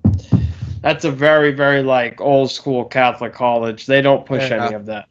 That's 0.83 1.05
a 1.05 1.11
very, 1.11 1.53
very 1.53 1.83
like 1.83 2.21
old 2.21 2.51
school 2.51 2.85
Catholic 2.85 3.33
college. 3.33 3.87
They 3.87 4.03
don't 4.03 4.27
push 4.27 4.51
any 4.51 4.75
of 4.75 4.87
that. 4.87 5.09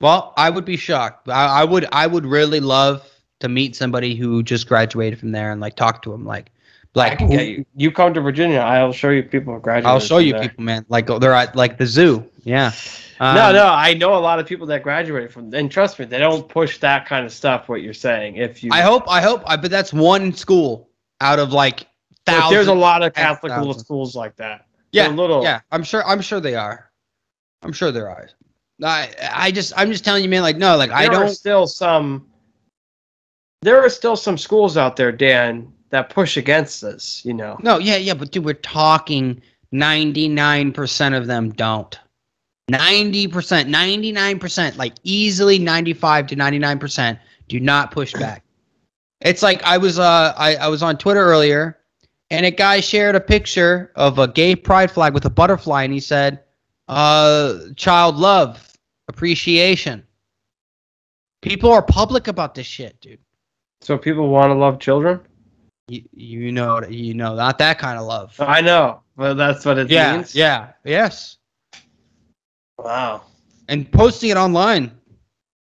Well, 0.00 0.32
I 0.36 0.48
would 0.50 0.64
be 0.64 0.76
shocked. 0.76 1.28
I, 1.28 1.60
I 1.60 1.64
would 1.64 1.86
I 1.92 2.06
would 2.06 2.24
really 2.24 2.60
love 2.60 3.06
to 3.40 3.48
meet 3.48 3.76
somebody 3.76 4.14
who 4.14 4.42
just 4.42 4.68
graduated 4.68 5.18
from 5.18 5.32
there 5.32 5.52
and 5.52 5.60
like 5.60 5.76
talk 5.76 6.02
to 6.02 6.12
them. 6.12 6.24
Like, 6.24 6.50
like 6.94 7.12
I 7.12 7.16
can 7.16 7.28
get 7.28 7.46
you. 7.48 7.66
You 7.76 7.90
come 7.90 8.14
to 8.14 8.20
Virginia, 8.20 8.58
I'll 8.60 8.92
show 8.92 9.10
you 9.10 9.22
people 9.22 9.52
who 9.54 9.60
graduated. 9.60 9.90
I'll 9.90 10.00
show 10.00 10.18
you 10.18 10.32
there. 10.32 10.42
people, 10.42 10.64
man. 10.64 10.86
Like 10.88 11.06
they're 11.06 11.34
at 11.34 11.54
like 11.56 11.76
the 11.76 11.86
zoo. 11.86 12.24
Yeah. 12.44 12.72
Um, 13.18 13.34
no, 13.34 13.52
no, 13.52 13.66
I 13.66 13.92
know 13.92 14.14
a 14.14 14.18
lot 14.18 14.38
of 14.38 14.46
people 14.46 14.66
that 14.68 14.82
graduated 14.82 15.30
from, 15.30 15.52
and 15.52 15.70
trust 15.70 15.98
me, 15.98 16.06
they 16.06 16.18
don't 16.18 16.48
push 16.48 16.78
that 16.78 17.04
kind 17.04 17.26
of 17.26 17.32
stuff. 17.32 17.68
What 17.68 17.82
you're 17.82 17.92
saying, 17.92 18.36
if 18.36 18.64
you, 18.64 18.70
I 18.72 18.80
hope. 18.80 19.04
I 19.08 19.20
hope. 19.20 19.42
I 19.44 19.56
but 19.56 19.70
that's 19.70 19.92
one 19.92 20.32
school 20.32 20.88
out 21.20 21.38
of 21.38 21.52
like 21.52 21.86
thousands. 22.24 22.50
there's 22.50 22.66
a 22.68 22.74
lot 22.74 23.02
of 23.02 23.12
Catholic 23.12 23.52
little 23.58 23.74
schools 23.74 24.16
like 24.16 24.36
that. 24.36 24.64
Yeah, 24.92 25.08
little. 25.08 25.42
yeah. 25.42 25.60
I'm 25.70 25.82
sure. 25.82 26.04
I'm 26.06 26.20
sure 26.20 26.40
they 26.40 26.54
are. 26.54 26.90
I'm 27.62 27.72
sure 27.72 27.92
there 27.92 28.08
are. 28.08 28.28
I 28.82 29.10
I 29.32 29.50
just 29.50 29.72
I'm 29.76 29.90
just 29.90 30.04
telling 30.04 30.22
you, 30.22 30.28
man. 30.30 30.42
Like 30.42 30.56
no, 30.56 30.76
like 30.76 30.90
I 30.90 31.08
there 31.08 31.18
are 31.18 31.24
don't. 31.24 31.34
still 31.34 31.66
some. 31.66 32.26
There 33.62 33.78
are 33.84 33.90
still 33.90 34.16
some 34.16 34.38
schools 34.38 34.78
out 34.78 34.96
there, 34.96 35.12
Dan, 35.12 35.70
that 35.90 36.08
push 36.08 36.36
against 36.38 36.80
this. 36.80 37.22
You 37.24 37.34
know, 37.34 37.58
No, 37.62 37.78
yeah, 37.78 37.96
yeah, 37.96 38.14
but 38.14 38.30
dude, 38.30 38.44
we're 38.44 38.54
talking 38.54 39.42
99% 39.74 41.16
of 41.16 41.26
them 41.26 41.50
don't. 41.50 41.98
90%, 42.72 43.28
99%, 43.28 44.76
like 44.76 44.94
easily 45.02 45.58
95 45.58 46.28
to 46.28 46.36
99% 46.36 47.18
do 47.48 47.60
not 47.60 47.90
push 47.90 48.12
back. 48.14 48.44
It's 49.20 49.42
like 49.42 49.62
I 49.64 49.76
was 49.76 49.98
uh 49.98 50.32
I, 50.36 50.56
I 50.56 50.68
was 50.68 50.82
on 50.82 50.96
Twitter 50.96 51.20
earlier 51.20 51.79
and 52.30 52.46
a 52.46 52.50
guy 52.50 52.80
shared 52.80 53.14
a 53.16 53.20
picture 53.20 53.92
of 53.96 54.18
a 54.18 54.28
gay 54.28 54.54
pride 54.54 54.90
flag 54.90 55.14
with 55.14 55.24
a 55.24 55.30
butterfly 55.30 55.82
and 55.84 55.92
he 55.92 56.00
said, 56.00 56.40
uh 56.88 57.58
child 57.76 58.16
love, 58.16 58.72
appreciation. 59.08 60.04
People 61.42 61.70
are 61.72 61.82
public 61.82 62.28
about 62.28 62.54
this 62.54 62.66
shit, 62.66 63.00
dude. 63.00 63.18
so 63.80 63.96
people 63.96 64.28
want 64.28 64.50
to 64.50 64.54
love 64.54 64.78
children. 64.78 65.20
You, 65.88 66.02
you 66.12 66.52
know 66.52 66.82
you 66.88 67.14
know 67.14 67.34
not 67.34 67.58
that 67.58 67.78
kind 67.78 67.98
of 67.98 68.06
love. 68.06 68.34
I 68.38 68.60
know, 68.60 69.00
but 69.16 69.34
that's 69.34 69.64
what 69.64 69.78
it 69.78 69.90
Yeah, 69.90 70.18
means. 70.18 70.34
yeah, 70.34 70.72
yes. 70.84 71.38
Wow. 72.78 73.22
and 73.68 73.90
posting 73.92 74.30
it 74.30 74.36
online 74.36 74.96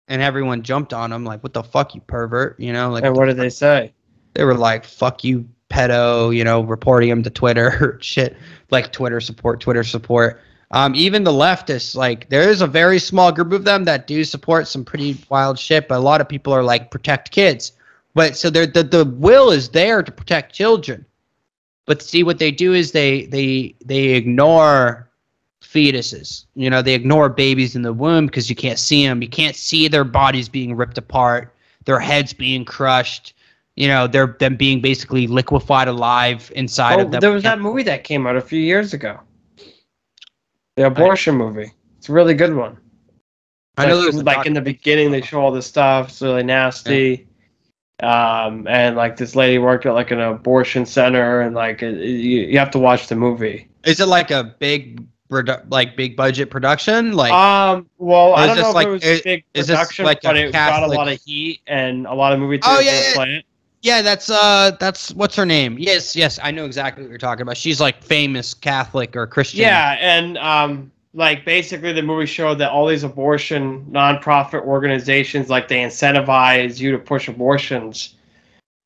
and 0.07 0.21
everyone 0.21 0.61
jumped 0.63 0.93
on 0.93 1.11
him 1.11 1.23
like 1.25 1.43
what 1.43 1.53
the 1.53 1.63
fuck 1.63 1.93
you 1.95 2.01
pervert 2.01 2.57
you 2.59 2.71
know 2.73 2.89
like 2.91 3.03
And 3.03 3.15
what 3.15 3.25
did 3.25 3.37
they 3.37 3.49
say? 3.49 3.93
they 4.33 4.43
were 4.45 4.55
like 4.55 4.85
fuck 4.85 5.23
you 5.23 5.47
pedo 5.73 6.35
you 6.35 6.43
know 6.43 6.61
reporting 6.61 7.09
him 7.09 7.23
to 7.23 7.29
twitter 7.29 7.97
shit 8.01 8.37
like 8.69 8.91
twitter 8.91 9.19
support 9.19 9.59
twitter 9.59 9.83
support 9.83 10.39
um, 10.71 10.95
even 10.95 11.23
the 11.23 11.31
leftists 11.31 11.95
like 11.95 12.29
there 12.29 12.49
is 12.49 12.61
a 12.61 12.67
very 12.67 12.97
small 12.99 13.31
group 13.31 13.51
of 13.51 13.63
them 13.63 13.83
that 13.83 14.07
do 14.07 14.23
support 14.23 14.67
some 14.67 14.83
pretty 14.83 15.17
wild 15.29 15.57
shit 15.57 15.87
but 15.87 15.97
a 15.97 15.99
lot 15.99 16.21
of 16.21 16.29
people 16.29 16.53
are 16.53 16.63
like 16.63 16.91
protect 16.91 17.31
kids 17.31 17.73
but 18.13 18.37
so 18.37 18.49
the, 18.49 18.67
the 18.67 19.05
will 19.17 19.49
is 19.49 19.69
there 19.69 20.03
to 20.03 20.11
protect 20.11 20.53
children 20.53 21.05
but 21.85 22.01
see 22.01 22.23
what 22.23 22.39
they 22.39 22.51
do 22.51 22.73
is 22.73 22.91
they 22.91 23.25
they 23.25 23.75
they 23.83 24.09
ignore 24.09 25.09
fetuses. 25.73 26.45
You 26.55 26.69
know, 26.69 26.81
they 26.81 26.93
ignore 26.93 27.29
babies 27.29 27.75
in 27.75 27.81
the 27.81 27.93
womb 27.93 28.27
because 28.27 28.49
you 28.49 28.55
can't 28.55 28.79
see 28.79 29.05
them. 29.05 29.21
You 29.21 29.29
can't 29.29 29.55
see 29.55 29.87
their 29.87 30.03
bodies 30.03 30.47
being 30.47 30.75
ripped 30.75 30.97
apart, 30.97 31.53
their 31.85 31.99
heads 31.99 32.33
being 32.33 32.63
crushed. 32.65 33.33
You 33.75 33.87
know, 33.87 34.05
they're 34.07 34.35
them 34.39 34.55
being 34.55 34.81
basically 34.81 35.25
liquefied 35.27 35.87
alive 35.87 36.51
inside 36.55 36.99
Oh, 36.99 37.03
of 37.05 37.11
them. 37.11 37.21
there 37.21 37.31
was 37.31 37.43
that 37.43 37.59
movie 37.59 37.83
that 37.83 38.03
came 38.03 38.27
out 38.27 38.35
a 38.35 38.41
few 38.41 38.59
years 38.59 38.93
ago. 38.93 39.19
The 40.75 40.85
abortion 40.87 41.35
movie. 41.35 41.71
It's 41.97 42.09
a 42.09 42.11
really 42.13 42.33
good 42.33 42.55
one. 42.55 42.77
I 43.77 43.87
know 43.87 43.95
like, 43.97 44.11
there's 44.11 44.23
like 44.23 44.45
in 44.45 44.53
the 44.53 44.61
beginning 44.61 45.09
they 45.11 45.21
show 45.21 45.41
all 45.41 45.51
this 45.51 45.65
stuff. 45.65 46.09
It's 46.09 46.21
really 46.21 46.43
nasty. 46.43 47.27
Um, 48.01 48.67
and 48.67 48.95
like 48.95 49.17
this 49.17 49.35
lady 49.35 49.57
worked 49.57 49.85
at 49.85 49.93
like 49.93 50.11
an 50.11 50.19
abortion 50.19 50.85
center, 50.85 51.41
and 51.41 51.55
like 51.55 51.81
it, 51.81 51.99
it- 51.99 52.07
you, 52.07 52.41
you 52.41 52.59
have 52.59 52.71
to 52.71 52.79
watch 52.79 53.07
the 53.07 53.15
movie. 53.15 53.69
Is 53.85 53.99
it 53.99 54.07
like 54.07 54.29
a 54.31 54.55
big, 54.59 55.03
produ- 55.29 55.63
like 55.71 55.95
big 55.97 56.15
budget 56.15 56.49
production? 56.51 57.13
Like, 57.13 57.31
Um, 57.33 57.89
well, 57.97 58.33
I 58.35 58.45
don't 58.45 58.55
this 58.57 58.65
know 58.65 58.71
like- 58.71 58.87
if 58.87 58.89
it 58.89 58.93
was 58.93 59.03
is- 59.03 59.21
big 59.21 59.43
is 59.53 59.67
this 59.67 59.77
production, 59.77 60.05
like 60.05 60.21
but 60.21 60.37
it 60.37 60.51
got 60.51 60.83
a 60.83 60.87
lot 60.87 61.07
of 61.07 61.19
heat 61.25 61.61
and 61.65 62.05
a 62.05 62.13
lot 62.13 62.33
of 62.33 62.39
movie 62.39 62.59
Oh, 62.63 62.77
theaters 62.77 63.13
yeah, 63.15 63.17
were 63.19 63.25
yeah. 63.27 63.41
Yeah, 63.83 64.01
that's 64.01 64.29
uh, 64.29 64.71
that's 64.79 65.13
what's 65.13 65.35
her 65.35 65.45
name? 65.45 65.75
Yes, 65.77 66.15
yes, 66.15 66.39
I 66.41 66.51
know 66.51 66.65
exactly 66.65 67.03
what 67.03 67.09
you're 67.09 67.17
talking 67.17 67.41
about. 67.41 67.57
She's 67.57 67.81
like 67.81 68.01
famous 68.01 68.53
Catholic 68.53 69.13
or 69.13 69.27
Christian. 69.27 69.59
Yeah, 69.59 69.97
and 69.99 70.37
um, 70.37 70.89
like 71.13 71.43
basically 71.43 71.91
the 71.91 72.01
movie 72.01 72.25
showed 72.25 72.59
that 72.59 72.71
all 72.71 72.87
these 72.87 73.03
abortion 73.03 73.85
nonprofit 73.91 74.63
organizations, 74.63 75.49
like 75.49 75.67
they 75.67 75.79
incentivize 75.79 76.79
you 76.79 76.93
to 76.93 76.97
push 76.97 77.27
abortions 77.27 78.15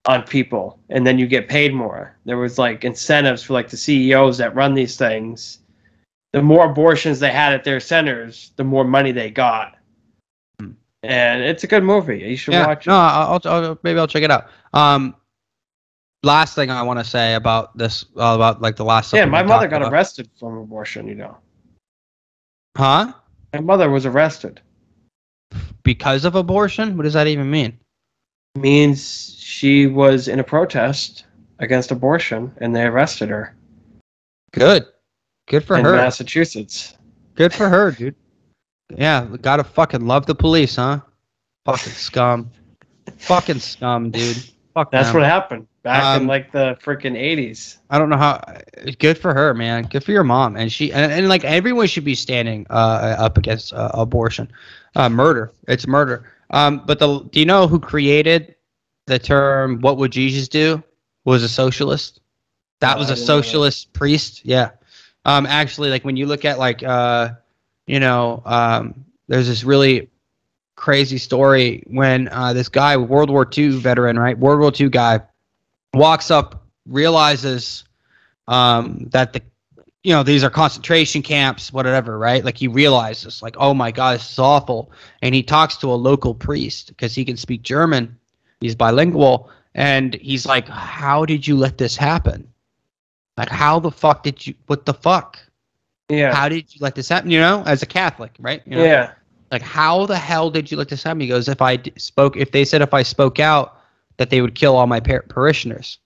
on 0.08 0.24
people, 0.24 0.80
and 0.90 1.06
then 1.06 1.20
you 1.20 1.28
get 1.28 1.48
paid 1.48 1.76
more. 1.76 2.16
There 2.26 2.40
was 2.40 2.58
like 2.58 2.84
incentives 2.84 3.44
for 3.44 3.54
like 3.54 3.70
the 3.70 3.78
CEOs 3.78 4.40
that 4.40 4.56
run 4.56 4.74
these 4.74 4.98
things. 4.98 5.60
The 6.34 6.42
more 6.42 6.66
abortions 6.66 7.20
they 7.20 7.32
had 7.32 7.54
at 7.54 7.64
their 7.64 7.80
centers, 7.80 8.52
the 8.56 8.64
more 8.64 8.84
money 8.84 9.12
they 9.12 9.30
got. 9.30 9.77
And 11.04 11.44
it's 11.44 11.64
a 11.64 11.68
good 11.68 11.84
movie. 11.84 12.20
You 12.20 12.36
should 12.36 12.54
yeah. 12.54 12.68
watch 12.68 12.88
it. 12.88 12.90
No, 12.90 12.96
I'll, 12.96 13.42
I'll 13.46 13.80
maybe 13.84 14.00
I'll 14.00 14.08
check 14.08 14.24
it 14.24 14.32
out. 14.32 14.48
Um, 14.74 15.16
last 16.24 16.56
thing 16.56 16.70
I 16.70 16.82
want 16.82 17.00
to 17.00 17.06
say 17.06 17.36
about 17.36 17.78
this, 17.78 18.06
uh, 18.18 18.34
about 18.36 18.62
like 18.62 18.76
the 18.76 18.86
last. 18.86 19.14
yeah, 19.14 19.26
my 19.26 19.44
mother 19.44 19.68
got 19.68 19.82
about. 19.82 19.94
arrested 19.94 20.30
from 20.40 20.58
abortion. 20.58 21.08
You 21.08 21.16
know, 21.16 21.38
Huh? 22.76 23.14
my 23.54 23.60
mother 23.60 23.90
was 23.90 24.06
arrested. 24.06 24.62
Because 25.84 26.26
of 26.26 26.36
abortion? 26.36 26.98
What 26.98 27.04
does 27.04 27.14
that 27.14 27.28
even 27.28 27.50
mean? 27.50 27.80
means 28.58 29.36
she 29.38 29.86
was 29.86 30.28
in 30.28 30.40
a 30.40 30.44
protest 30.44 31.26
against 31.60 31.92
abortion 31.92 32.52
and 32.58 32.76
they 32.76 32.84
arrested 32.84 33.30
her 33.30 33.56
Good. 34.52 34.86
Good 35.48 35.64
for 35.64 35.78
in 35.78 35.86
her. 35.86 35.96
Massachusetts. 35.96 36.98
Good 37.36 37.54
for 37.54 37.70
her, 37.70 37.92
dude. 37.92 38.16
Yeah, 38.96 39.26
gotta 39.42 39.64
fucking 39.64 40.06
love 40.06 40.26
the 40.26 40.36
police, 40.36 40.76
huh? 40.76 41.02
Fucking 41.66 41.94
scum. 41.94 42.50
fucking 43.18 43.60
scum, 43.60 44.12
dude. 44.12 44.38
Fuck 44.74 44.92
That's 44.92 45.08
them. 45.10 45.18
what 45.22 45.24
happened 45.26 45.68
back 45.84 46.04
Um, 46.04 46.22
in 46.24 46.28
like 46.28 46.52
the 46.52 46.78
freaking 46.84 47.14
80s. 47.18 47.78
I 47.90 47.98
don't 47.98 48.10
know 48.10 48.18
how. 48.18 48.40
Good 49.00 49.18
for 49.18 49.34
her, 49.34 49.54
man. 49.54 49.84
Good 49.84 50.04
for 50.04 50.12
your 50.12 50.24
mom, 50.24 50.56
and 50.56 50.72
she 50.72 50.94
and, 50.94 51.12
and 51.12 51.28
like 51.28 51.44
everyone 51.44 51.88
should 51.88 52.06
be 52.06 52.16
standing 52.16 52.66
uh, 52.70 53.16
up 53.18 53.38
against 53.38 53.74
uh, 53.74 53.90
abortion, 53.94 54.52
uh, 54.96 55.10
murder. 55.10 55.52
It's 55.68 55.88
murder. 55.88 56.32
Um, 56.52 56.84
but 56.86 57.00
the 57.00 57.22
do 57.32 57.40
you 57.40 57.46
know 57.46 57.68
who 57.68 57.80
created 57.80 58.56
the 59.08 59.18
term 59.20 59.82
"What 59.82 59.98
would 59.98 60.12
Jesus 60.12 60.48
do"? 60.48 60.82
Was 61.26 61.44
a 61.44 61.50
socialist. 61.50 62.22
That 62.80 62.98
was 62.98 63.10
a 63.10 63.16
didn't 63.16 63.28
know 63.28 63.36
that. 63.38 63.44
socialist 63.44 63.94
priest. 63.94 64.46
Yeah. 64.46 64.70
Um, 65.26 65.46
actually, 65.48 65.90
like 65.90 66.06
when 66.06 66.16
you 66.16 66.26
look 66.28 66.46
at 66.46 66.60
like 66.60 66.84
uh, 66.84 67.32
you 67.88 68.00
know, 68.00 68.44
um, 68.46 69.06
there's 69.28 69.48
this 69.48 69.64
really 69.64 70.10
crazy 70.76 71.18
story 71.18 71.84
when 71.88 72.30
uh, 72.30 72.54
this 72.54 72.70
guy, 72.70 72.96
World 72.98 73.30
War 73.30 73.48
II 73.58 73.70
veteran, 73.80 74.20
right, 74.20 74.38
World 74.38 74.60
War 74.60 74.72
II 74.78 74.90
guy, 74.90 75.22
walks 75.94 76.30
up, 76.30 76.66
realizes 76.86 77.86
um, 78.48 79.08
that 79.12 79.34
the 79.34 79.42
you 80.04 80.14
know 80.14 80.24
these 80.24 80.44
are 80.44 80.50
concentration 80.50 81.22
camps, 81.22 81.74
whatever, 81.74 82.18
right? 82.18 82.46
Like 82.46 82.58
he 82.58 82.68
realizes, 82.68 83.42
like, 83.42 83.56
oh 83.58 83.74
my 83.74 83.92
god, 83.92 84.20
this 84.20 84.32
is 84.32 84.40
awful, 84.40 84.92
and 85.22 85.34
he 85.34 85.44
talks 85.44 85.78
to 85.78 85.92
a 85.92 85.96
local 85.96 86.34
priest 86.34 86.88
because 86.88 87.14
he 87.14 87.26
can 87.26 87.36
speak 87.36 87.62
German, 87.62 88.18
he's 88.62 88.76
bilingual, 88.76 89.50
and 89.76 90.14
he's 90.16 90.46
like, 90.46 90.68
how 90.70 91.26
did 91.26 91.46
you 91.46 91.58
let 91.58 91.78
this 91.78 91.98
happen? 91.98 92.48
Like, 93.38 93.50
how 93.50 93.80
the 93.80 93.92
fuck 93.92 94.24
did 94.24 94.46
you? 94.46 94.54
What 94.68 94.86
the 94.86 94.94
fuck? 94.94 95.40
Yeah. 96.10 96.34
How 96.34 96.48
did 96.48 96.74
you 96.74 96.80
let 96.82 96.96
this 96.96 97.10
happen? 97.10 97.32
You 97.32 97.40
know, 97.40 97.64
as 97.66 97.84
a 97.84 97.86
Catholic, 97.86 98.36
right? 98.40 98.62
You 98.66 98.78
know, 98.78 98.84
yeah. 98.84 99.14
like 99.52 99.62
how 99.62 100.06
the 100.06 100.18
hell 100.18 100.50
did 100.50 100.72
you 100.72 100.78
let 100.78 100.90
this 100.90 101.04
happen? 101.04 101.20
He 101.20 101.28
goes, 101.28 101.48
if 101.48 101.62
I 101.62 101.80
spoke, 101.98 102.38
if 102.38 102.52
they 102.52 102.64
said 102.64 102.82
if 102.82 102.94
I 102.94 103.04
spoke 103.04 103.40
out, 103.40 103.82
that 104.18 104.30
they 104.30 104.42
would 104.42 104.56
kill 104.56 104.76
all 104.76 104.88
my 104.88 105.00
par- 105.00 105.26
parishioners, 105.28 106.00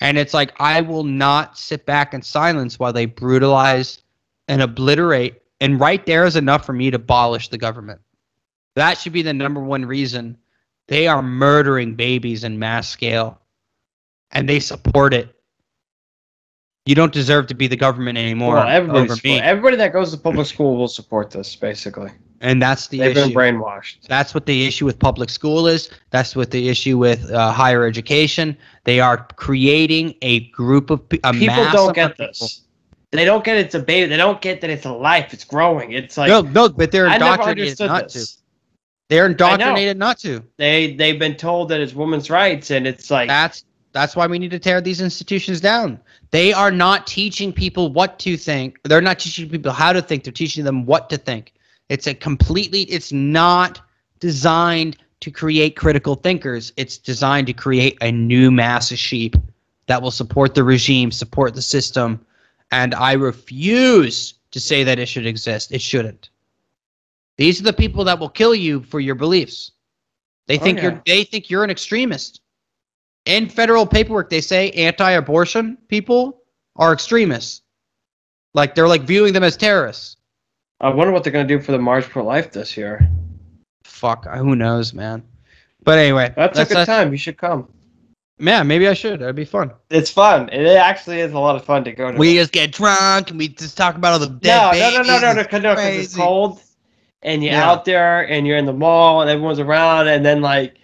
and 0.00 0.18
it's 0.18 0.34
like 0.34 0.52
I 0.60 0.82
will 0.82 1.04
not 1.04 1.58
sit 1.58 1.86
back 1.86 2.14
in 2.14 2.22
silence 2.22 2.78
while 2.78 2.92
they 2.92 3.06
brutalize 3.06 4.02
and 4.48 4.62
obliterate. 4.62 5.42
And 5.60 5.80
right 5.80 6.04
there 6.04 6.26
is 6.26 6.36
enough 6.36 6.66
for 6.66 6.72
me 6.72 6.90
to 6.90 6.96
abolish 6.96 7.48
the 7.48 7.58
government. 7.58 8.00
That 8.76 8.98
should 8.98 9.12
be 9.12 9.22
the 9.22 9.32
number 9.32 9.60
one 9.60 9.84
reason 9.84 10.36
they 10.86 11.06
are 11.06 11.22
murdering 11.22 11.94
babies 11.94 12.44
in 12.44 12.58
mass 12.58 12.88
scale, 12.88 13.40
and 14.32 14.48
they 14.48 14.60
support 14.60 15.14
it. 15.14 15.33
You 16.86 16.94
don't 16.94 17.12
deserve 17.12 17.46
to 17.46 17.54
be 17.54 17.66
the 17.66 17.76
government 17.76 18.18
anymore 18.18 18.56
Well, 18.56 18.68
everybody, 18.68 19.40
everybody 19.40 19.76
that 19.76 19.92
goes 19.92 20.10
to 20.10 20.18
public 20.18 20.46
school 20.46 20.76
will 20.76 20.88
support 20.88 21.30
this. 21.30 21.56
Basically, 21.56 22.10
and 22.42 22.60
that's 22.60 22.88
the 22.88 22.98
they've 22.98 23.16
issue. 23.16 23.28
been 23.28 23.34
brainwashed. 23.34 24.02
That's 24.06 24.34
what 24.34 24.44
the 24.44 24.66
issue 24.66 24.84
with 24.84 24.98
public 24.98 25.30
school 25.30 25.66
is. 25.66 25.88
That's 26.10 26.36
what 26.36 26.50
the 26.50 26.68
issue 26.68 26.98
with 26.98 27.30
uh, 27.30 27.52
higher 27.52 27.86
education. 27.86 28.56
They 28.84 29.00
are 29.00 29.26
creating 29.36 30.14
a 30.20 30.40
group 30.50 30.90
of 30.90 31.00
a 31.22 31.32
People 31.32 31.64
don't 31.72 31.94
get 31.94 32.18
people. 32.18 32.26
this. 32.26 32.60
They 33.12 33.24
don't 33.24 33.44
get 33.44 33.56
it's 33.56 33.74
a 33.74 33.80
baby. 33.80 34.08
They 34.08 34.16
don't 34.18 34.42
get 34.42 34.60
that 34.60 34.68
it's 34.68 34.84
a 34.84 34.92
life. 34.92 35.32
It's 35.32 35.44
growing. 35.44 35.92
It's 35.92 36.18
like 36.18 36.28
no, 36.28 36.42
no, 36.42 36.68
but 36.68 36.92
they're 36.92 37.06
indoctrinated 37.06 37.78
not 37.80 38.12
this. 38.12 38.34
to. 38.34 38.42
They're 39.08 39.26
indoctrinated 39.26 39.96
not 39.96 40.18
to. 40.18 40.42
They 40.58 40.94
they've 40.96 41.18
been 41.18 41.36
told 41.36 41.70
that 41.70 41.80
it's 41.80 41.94
women's 41.94 42.28
rights, 42.28 42.70
and 42.70 42.86
it's 42.86 43.10
like 43.10 43.28
That's 43.28 43.64
that's 43.94 44.16
why 44.16 44.26
we 44.26 44.38
need 44.40 44.50
to 44.50 44.58
tear 44.58 44.80
these 44.80 45.00
institutions 45.00 45.60
down. 45.60 46.00
They 46.32 46.52
are 46.52 46.72
not 46.72 47.06
teaching 47.06 47.52
people 47.52 47.92
what 47.92 48.18
to 48.18 48.36
think. 48.36 48.78
They're 48.82 49.00
not 49.00 49.20
teaching 49.20 49.48
people 49.48 49.72
how 49.72 49.92
to 49.92 50.02
think. 50.02 50.24
They're 50.24 50.32
teaching 50.32 50.64
them 50.64 50.84
what 50.84 51.08
to 51.10 51.16
think. 51.16 51.54
It's 51.88 52.06
a 52.08 52.14
completely. 52.14 52.82
It's 52.82 53.12
not 53.12 53.80
designed 54.18 54.96
to 55.20 55.30
create 55.30 55.76
critical 55.76 56.16
thinkers. 56.16 56.72
It's 56.76 56.98
designed 56.98 57.46
to 57.46 57.52
create 57.52 57.96
a 58.00 58.10
new 58.10 58.50
mass 58.50 58.90
of 58.90 58.98
sheep 58.98 59.36
that 59.86 60.02
will 60.02 60.10
support 60.10 60.54
the 60.54 60.64
regime, 60.64 61.10
support 61.12 61.54
the 61.54 61.62
system, 61.62 62.24
and 62.72 62.94
I 62.94 63.12
refuse 63.12 64.34
to 64.50 64.58
say 64.60 64.82
that 64.82 64.98
it 64.98 65.06
should 65.06 65.26
exist. 65.26 65.72
It 65.72 65.80
shouldn't. 65.80 66.30
These 67.36 67.60
are 67.60 67.64
the 67.64 67.72
people 67.72 68.04
that 68.04 68.18
will 68.18 68.28
kill 68.28 68.54
you 68.54 68.82
for 68.82 68.98
your 68.98 69.14
beliefs. 69.14 69.72
They 70.46 70.58
Oh, 70.58 70.62
think 70.62 70.78
yeah. 70.78 70.84
you're. 70.84 71.02
They 71.06 71.24
think 71.24 71.48
you're 71.48 71.64
an 71.64 71.70
extremist. 71.70 72.40
In 73.26 73.48
federal 73.48 73.86
paperwork, 73.86 74.28
they 74.30 74.40
say 74.40 74.70
anti-abortion 74.72 75.78
people 75.88 76.42
are 76.76 76.92
extremists. 76.92 77.62
Like 78.52 78.74
they're 78.74 78.88
like 78.88 79.02
viewing 79.02 79.32
them 79.32 79.42
as 79.42 79.56
terrorists. 79.56 80.16
I 80.80 80.90
wonder 80.90 81.12
what 81.12 81.24
they're 81.24 81.32
gonna 81.32 81.48
do 81.48 81.60
for 81.60 81.72
the 81.72 81.78
March 81.78 82.04
for 82.04 82.22
Life 82.22 82.52
this 82.52 82.76
year. 82.76 83.08
Fuck, 83.84 84.26
who 84.26 84.54
knows, 84.54 84.92
man. 84.92 85.22
But 85.82 85.98
anyway, 85.98 86.32
That's, 86.36 86.58
a 86.58 86.64
good 86.64 86.76
that's- 86.76 86.86
time. 86.86 87.12
You 87.12 87.18
should 87.18 87.38
come. 87.38 87.68
Man, 88.40 88.66
maybe 88.66 88.88
I 88.88 88.94
should. 88.94 89.20
That'd 89.20 89.36
be 89.36 89.44
fun. 89.44 89.70
It's 89.90 90.10
fun. 90.10 90.48
It 90.48 90.66
actually 90.76 91.20
is 91.20 91.32
a 91.32 91.38
lot 91.38 91.54
of 91.54 91.64
fun 91.64 91.84
to 91.84 91.92
go 91.92 92.10
to. 92.10 92.18
We 92.18 92.34
just 92.34 92.50
get 92.50 92.72
drunk 92.72 93.30
and 93.30 93.38
we 93.38 93.46
just 93.48 93.76
talk 93.76 93.94
about 93.94 94.12
all 94.14 94.18
the 94.18 94.26
dead 94.28 94.72
no, 94.72 94.72
dead 94.72 94.92
no, 94.94 95.02
no, 95.02 95.20
no, 95.20 95.32
no, 95.34 95.58
no, 95.60 95.74
because 95.76 96.04
it's 96.04 96.16
cold, 96.16 96.60
and 97.22 97.44
you're 97.44 97.52
Yeah. 97.52 97.70
out 97.70 97.84
there, 97.84 98.28
and 98.28 98.44
you're 98.44 98.56
in 98.58 98.66
the 98.66 98.72
mall, 98.72 99.20
and 99.20 99.30
everyone's 99.30 99.60
around, 99.60 100.08
and 100.08 100.26
then 100.26 100.40
like, 100.42 100.74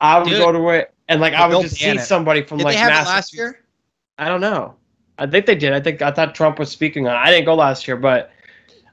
I 0.00 0.18
would 0.20 0.28
Dude. 0.28 0.38
go 0.38 0.52
to 0.52 0.68
it, 0.70 0.94
and 1.08 1.20
like 1.20 1.34
I 1.34 1.48
But 1.48 1.58
would 1.58 1.62
just 1.62 1.80
ban 1.80 1.96
see 1.96 2.02
it. 2.02 2.06
somebody 2.06 2.42
from 2.42 2.58
like. 2.58 2.74
Did 2.74 2.80
like 2.80 2.88
they 2.88 2.94
have 2.94 3.06
it 3.06 3.08
last 3.08 3.34
year? 3.34 3.60
I 4.18 4.28
don't 4.28 4.40
know. 4.40 4.74
I 5.18 5.26
think 5.26 5.46
they 5.46 5.54
did. 5.54 5.72
I 5.72 5.80
think 5.80 6.02
I 6.02 6.10
thought 6.10 6.34
Trump 6.34 6.58
was 6.58 6.70
speaking 6.70 7.06
on. 7.08 7.14
it. 7.14 7.18
I 7.18 7.30
didn't 7.30 7.46
go 7.46 7.54
last 7.54 7.86
year, 7.88 7.96
but 7.96 8.30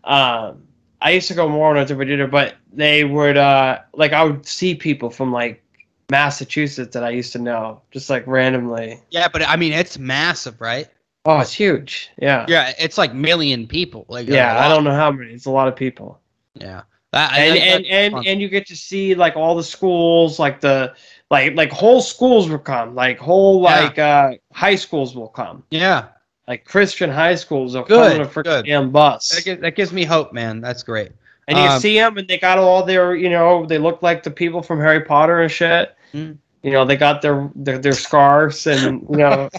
um, 0.04 0.64
I 1.02 1.12
used 1.12 1.28
to 1.30 1.34
go 1.34 1.48
more 1.50 1.70
when 1.70 1.78
I 1.78 1.82
was 1.82 1.92
a 1.92 1.96
Virginia. 1.96 2.28
But 2.28 2.56
they 2.72 3.04
would 3.04 3.38
uh, 3.38 3.80
like 3.94 4.14
I 4.14 4.24
would 4.24 4.46
see 4.46 4.76
people 4.76 5.10
from 5.10 5.32
like 5.32 5.62
Massachusetts 6.10 6.94
that 6.94 7.04
I 7.04 7.10
used 7.10 7.32
to 7.34 7.40
know, 7.40 7.82
just 7.92 8.10
like 8.10 8.26
randomly. 8.28 9.00
Yeah, 9.10 9.28
but 9.32 9.48
I 9.48 9.56
mean, 9.56 9.74
it's 9.74 9.98
massive, 9.98 10.60
right? 10.62 10.88
Oh, 11.26 11.40
it's 11.40 11.54
huge. 11.54 12.10
Yeah. 12.22 12.46
Yeah, 12.50 12.74
it's 12.78 12.98
like 12.98 13.14
million 13.14 13.66
people. 13.68 14.06
Like 14.10 14.28
Yeah, 14.28 14.60
I 14.64 14.68
don't 14.68 14.84
know 14.84 14.94
how 14.94 15.12
many. 15.12 15.32
It's 15.32 15.46
a 15.46 15.52
lot 15.52 15.68
of 15.70 15.76
people. 15.76 16.20
Yeah, 16.56 16.82
that, 17.12 17.32
and 17.34 17.54
think 17.54 17.66
and 17.66 17.86
and, 17.86 18.12
fun. 18.14 18.24
and 18.28 18.42
you 18.42 18.50
get 18.50 18.68
to 18.68 18.76
see 18.76 19.16
like 19.16 19.36
all 19.38 19.56
the 19.56 19.64
schools, 19.64 20.38
like 20.38 20.60
the 20.60 20.94
like 21.34 21.56
like 21.56 21.72
whole 21.72 22.02
schools 22.02 22.50
will 22.50 22.60
come, 22.74 22.96
like 22.96 23.18
whole 23.18 23.62
Yeah. 23.64 23.80
like 23.82 23.98
uh 24.00 24.32
high 24.54 24.76
schools 24.86 25.16
will 25.18 25.28
come, 25.42 25.64
yeah, 25.72 26.00
like 26.48 26.64
Christian 26.74 27.10
high 27.10 27.36
schools 27.36 27.76
will 27.76 27.84
Good, 27.84 28.12
come 28.12 28.22
on 28.22 28.26
a 28.28 28.30
freaking 28.30 28.44
good. 28.44 28.66
damn 28.66 28.92
bus, 28.92 29.30
that 29.30 29.44
gives, 29.44 29.62
that 29.62 29.76
gives 29.76 29.92
me 29.92 30.04
hope, 30.06 30.32
man. 30.34 30.62
That's 30.62 30.84
great. 30.84 31.12
and 31.48 31.58
you 31.58 31.66
um, 31.66 31.80
see 31.82 31.96
them, 32.00 32.18
and 32.18 32.28
they 32.28 32.38
got 32.38 32.58
all 32.58 32.84
their 32.86 33.16
you 33.16 33.30
know 33.30 33.66
they 33.66 33.78
look 33.78 34.02
like 34.02 34.24
the 34.24 34.32
people 34.32 34.62
from 34.62 34.80
Harry 34.80 35.02
Potter 35.02 35.42
and 35.42 35.52
shit. 35.52 35.96
Mm. 36.14 36.38
You 36.66 36.72
know 36.72 36.86
they 36.86 36.96
got 36.96 37.22
their 37.22 37.50
their, 37.56 37.78
their 37.78 37.92
scarves 38.06 38.68
and 38.68 39.02
you 39.12 39.18
know 39.18 39.50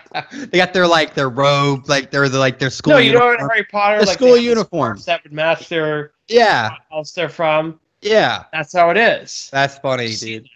they 0.50 0.58
got 0.58 0.72
their 0.72 0.86
like 0.86 1.14
their 1.14 1.28
robe, 1.28 1.88
like 1.88 2.10
their 2.12 2.28
the, 2.28 2.38
like 2.38 2.58
their 2.60 2.70
school. 2.70 2.92
no 2.94 2.98
you 2.98 3.12
know 3.18 3.32
in. 3.32 3.38
Harry 3.40 3.64
Potter 3.64 3.98
the 4.00 4.06
like 4.06 4.14
school 4.14 4.28
they 4.34 4.44
have 4.44 4.44
the 4.44 4.48
uniforms. 4.54 5.04
that 5.06 5.22
would 5.24 5.32
match 5.32 5.68
their 5.68 6.12
Yeah, 6.28 6.70
house 6.92 7.10
they're 7.12 7.28
from. 7.28 7.80
yeah. 8.02 8.44
That's 8.52 8.72
how 8.72 8.90
it 8.90 8.96
is. 8.96 9.48
That's 9.52 9.78
funny, 9.78 10.14
dude. 10.14 10.46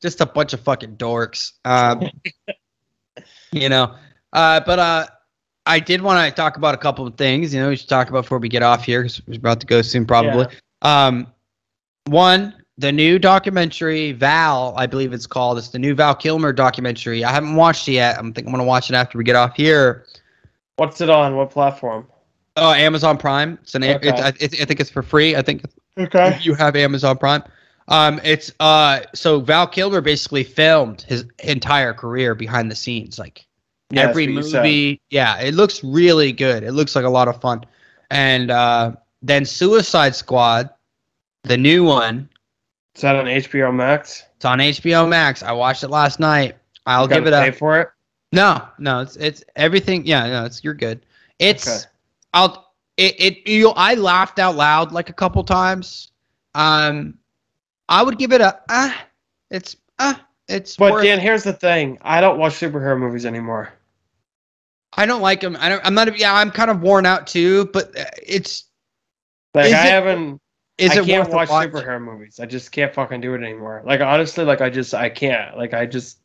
Just 0.00 0.20
a 0.20 0.26
bunch 0.26 0.52
of 0.52 0.60
fucking 0.60 0.96
dorks. 0.96 1.52
Um, 1.64 2.08
you 3.52 3.68
know, 3.68 3.94
uh, 4.32 4.60
but 4.60 4.78
uh, 4.78 5.06
I 5.66 5.78
did 5.78 6.00
want 6.02 6.26
to 6.28 6.34
talk 6.34 6.56
about 6.56 6.74
a 6.74 6.78
couple 6.78 7.06
of 7.06 7.16
things. 7.16 7.52
You 7.52 7.60
know, 7.60 7.68
we 7.68 7.76
should 7.76 7.88
talk 7.88 8.08
about 8.08 8.22
before 8.22 8.38
we 8.38 8.48
get 8.48 8.62
off 8.62 8.84
here 8.84 9.02
because 9.02 9.20
we're 9.26 9.36
about 9.36 9.60
to 9.60 9.66
go 9.66 9.82
soon, 9.82 10.06
probably. 10.06 10.46
Um, 10.82 11.26
one, 12.06 12.54
the 12.78 12.90
new 12.90 13.18
documentary 13.18 14.12
Val, 14.12 14.74
I 14.76 14.86
believe 14.86 15.12
it's 15.12 15.26
called. 15.26 15.58
It's 15.58 15.68
the 15.68 15.78
new 15.78 15.94
Val 15.94 16.14
Kilmer 16.14 16.52
documentary. 16.52 17.24
I 17.24 17.30
haven't 17.30 17.54
watched 17.54 17.86
it 17.88 17.92
yet. 17.92 18.18
I'm 18.18 18.32
think 18.32 18.46
I'm 18.46 18.52
gonna 18.52 18.64
watch 18.64 18.90
it 18.90 18.94
after 18.94 19.18
we 19.18 19.24
get 19.24 19.36
off 19.36 19.54
here. 19.54 20.06
What's 20.76 21.00
it 21.02 21.10
on? 21.10 21.36
What 21.36 21.50
platform? 21.50 22.06
Oh, 22.56 22.72
Amazon 22.72 23.18
Prime. 23.18 23.58
It's 23.62 23.74
an. 23.74 23.84
Okay. 23.84 24.08
It's, 24.08 24.20
I, 24.20 24.32
it's, 24.40 24.60
I 24.62 24.64
think 24.64 24.80
it's 24.80 24.90
for 24.90 25.02
free. 25.02 25.36
I 25.36 25.42
think 25.42 25.62
Okay. 25.98 26.28
if 26.28 26.46
you 26.46 26.54
have 26.54 26.74
Amazon 26.74 27.18
Prime. 27.18 27.42
Um, 27.90 28.20
it's 28.24 28.52
uh, 28.60 29.00
so 29.14 29.40
Val 29.40 29.66
Kilmer 29.66 30.00
basically 30.00 30.44
filmed 30.44 31.02
his 31.02 31.24
entire 31.42 31.92
career 31.92 32.34
behind 32.34 32.70
the 32.70 32.74
scenes, 32.76 33.18
like 33.18 33.46
Yeah, 33.90 34.02
every 34.08 34.26
movie. 34.28 35.00
Yeah, 35.10 35.40
it 35.40 35.54
looks 35.54 35.82
really 35.82 36.32
good. 36.32 36.62
It 36.62 36.72
looks 36.72 36.94
like 36.94 37.04
a 37.04 37.08
lot 37.10 37.26
of 37.28 37.40
fun. 37.40 37.64
And 38.10 38.50
uh, 38.50 38.92
then 39.22 39.44
Suicide 39.44 40.14
Squad, 40.14 40.70
the 41.44 41.56
new 41.56 41.84
one, 41.84 42.28
Is 42.94 43.02
that 43.02 43.16
on 43.16 43.26
HBO 43.26 43.74
Max? 43.74 44.24
it's 44.36 44.44
on 44.44 44.58
HBO 44.58 45.08
Max. 45.08 45.42
I 45.42 45.52
watched 45.52 45.82
it 45.82 45.88
last 45.88 46.20
night. 46.20 46.56
I'll 46.86 47.02
You 47.04 47.08
give 47.08 47.26
it 47.26 47.32
pay 47.32 47.48
a 47.48 47.52
for 47.52 47.80
it. 47.80 47.88
no, 48.32 48.66
no. 48.78 49.00
It's 49.00 49.16
it's 49.16 49.44
everything. 49.56 50.06
Yeah, 50.06 50.26
no, 50.28 50.44
it's 50.44 50.62
you're 50.64 50.74
good. 50.74 51.04
It's 51.38 51.66
Okay. 51.68 51.90
I'll 52.34 52.72
it 52.96 53.20
it 53.20 53.48
you 53.48 53.70
I 53.70 53.94
laughed 53.94 54.38
out 54.38 54.54
loud 54.56 54.92
like 54.92 55.10
a 55.10 55.12
couple 55.12 55.42
times. 55.44 56.12
Um, 56.54 57.18
I 57.90 58.02
would 58.02 58.16
give 58.18 58.32
it 58.32 58.40
a 58.40 58.58
ah. 58.70 59.04
It's 59.50 59.76
ah. 59.98 60.24
It's 60.48 60.76
But 60.76 60.92
worth- 60.92 61.04
Dan, 61.04 61.20
here's 61.20 61.44
the 61.44 61.52
thing: 61.52 61.98
I 62.02 62.20
don't 62.20 62.38
watch 62.38 62.54
superhero 62.54 62.98
movies 62.98 63.26
anymore. 63.26 63.72
I 64.96 65.06
don't 65.06 65.20
like 65.20 65.40
them. 65.40 65.56
I 65.60 65.68
don't. 65.68 65.84
I'm 65.84 65.94
not. 65.94 66.18
Yeah, 66.18 66.34
I'm 66.34 66.50
kind 66.50 66.70
of 66.70 66.80
worn 66.80 67.04
out 67.06 67.26
too. 67.26 67.66
But 67.66 67.96
uh, 67.98 68.04
it's 68.26 68.64
Like 69.54 69.66
Is 69.66 69.74
I 69.74 69.86
it- 69.86 69.90
haven't. 69.90 70.40
is 70.78 70.90
I 70.92 70.94
it 71.02 71.06
can't 71.06 71.24
worth 71.26 71.34
watch 71.34 71.48
watch? 71.50 71.68
superhero 71.70 72.00
movies. 72.02 72.40
I 72.40 72.46
just 72.46 72.72
can't 72.72 72.92
fucking 72.94 73.20
do 73.20 73.34
it 73.34 73.42
anymore. 73.42 73.82
Like 73.84 74.00
honestly, 74.00 74.44
like 74.44 74.60
I 74.60 74.70
just 74.70 74.94
I 74.94 75.08
can't. 75.10 75.56
Like 75.56 75.74
I 75.74 75.86
just. 75.86 76.18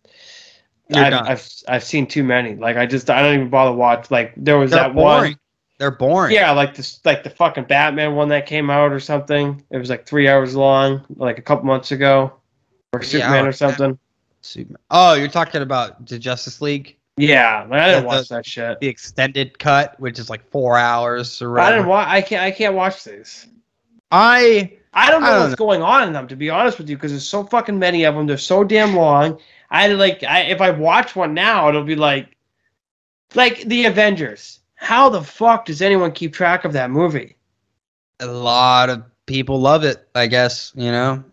I've. 0.93 1.13
I've 1.13 1.49
I've 1.67 1.83
seen 1.83 2.05
too 2.07 2.23
many. 2.23 2.55
Like 2.55 2.77
I 2.77 2.85
just 2.85 3.09
I 3.09 3.21
don't 3.21 3.33
even 3.35 3.49
bother 3.49 3.75
watch. 3.75 4.09
Like 4.11 4.33
there 4.37 4.57
was 4.57 4.71
They're 4.71 4.81
that 4.81 4.95
boring. 4.95 5.31
one. 5.33 5.39
They're 5.77 5.91
boring. 5.91 6.33
Yeah, 6.33 6.51
like 6.51 6.73
this, 6.75 6.99
like 7.03 7.23
the 7.23 7.29
fucking 7.29 7.65
Batman 7.65 8.15
one 8.15 8.29
that 8.29 8.45
came 8.45 8.69
out 8.69 8.91
or 8.93 8.99
something. 8.99 9.61
It 9.71 9.77
was 9.77 9.89
like 9.89 10.05
three 10.05 10.27
hours 10.29 10.55
long, 10.55 11.05
like 11.17 11.37
a 11.37 11.41
couple 11.41 11.65
months 11.65 11.91
ago, 11.91 12.33
or 12.93 13.03
Superman 13.03 13.45
or 13.45 13.51
something. 13.51 13.99
Superman. 14.41 14.77
Oh, 14.91 15.15
you're 15.15 15.27
talking 15.27 15.61
about 15.61 16.05
the 16.07 16.17
Justice 16.17 16.61
League, 16.61 16.97
Yeah, 17.17 17.65
like, 17.69 17.81
I 17.81 17.87
didn't 17.87 18.03
The- 18.03 18.07
watch 18.07 18.29
that 18.29 18.45
shit. 18.45 18.79
the 18.79 18.87
extended 18.87 19.59
cut, 19.59 19.99
which 19.99 20.17
is 20.17 20.29
like 20.29 20.49
four 20.49 20.77
hours. 20.77 21.41
Or 21.41 21.59
I 21.59 21.71
didn't 21.71 21.87
watch. 21.87 22.07
I 22.07 22.21
can't. 22.21 22.41
I 22.43 22.51
can't 22.51 22.75
watch 22.75 23.03
these. 23.03 23.47
I 24.11 24.71
I 24.93 25.09
don't 25.11 25.23
know 25.23 25.27
I 25.27 25.31
don't 25.33 25.41
what's 25.43 25.55
going 25.55 25.81
on 25.81 26.07
in 26.07 26.13
them, 26.13 26.27
to 26.29 26.37
be 26.37 26.49
honest 26.49 26.77
with 26.77 26.89
you, 26.89 26.95
because 26.95 27.11
there's 27.11 27.27
so 27.27 27.43
fucking 27.43 27.77
many 27.77 28.05
of 28.05 28.15
them. 28.15 28.27
They're 28.27 28.37
so 28.37 28.63
damn 28.63 28.95
long. 28.95 29.39
I 29.69 29.87
like, 29.89 30.23
I, 30.23 30.41
if 30.43 30.61
I 30.61 30.69
watch 30.69 31.17
one 31.17 31.33
now, 31.33 31.67
it'll 31.67 31.83
be 31.83 31.95
like, 31.97 32.37
like 33.33 33.63
the 33.63 33.85
Avengers. 33.87 34.59
How 34.85 35.09
the 35.09 35.23
fuck 35.23 35.65
does 35.65 35.81
anyone 35.81 36.11
keep 36.11 36.31
track 36.31 36.63
of 36.63 36.71
that 36.73 36.91
movie? 36.91 37.37
A 38.19 38.27
lot 38.27 38.91
of 38.91 39.03
people 39.25 39.59
love 39.59 39.83
it. 39.83 40.07
I 40.13 40.27
guess 40.27 40.73
you 40.75 40.91
know. 40.91 41.23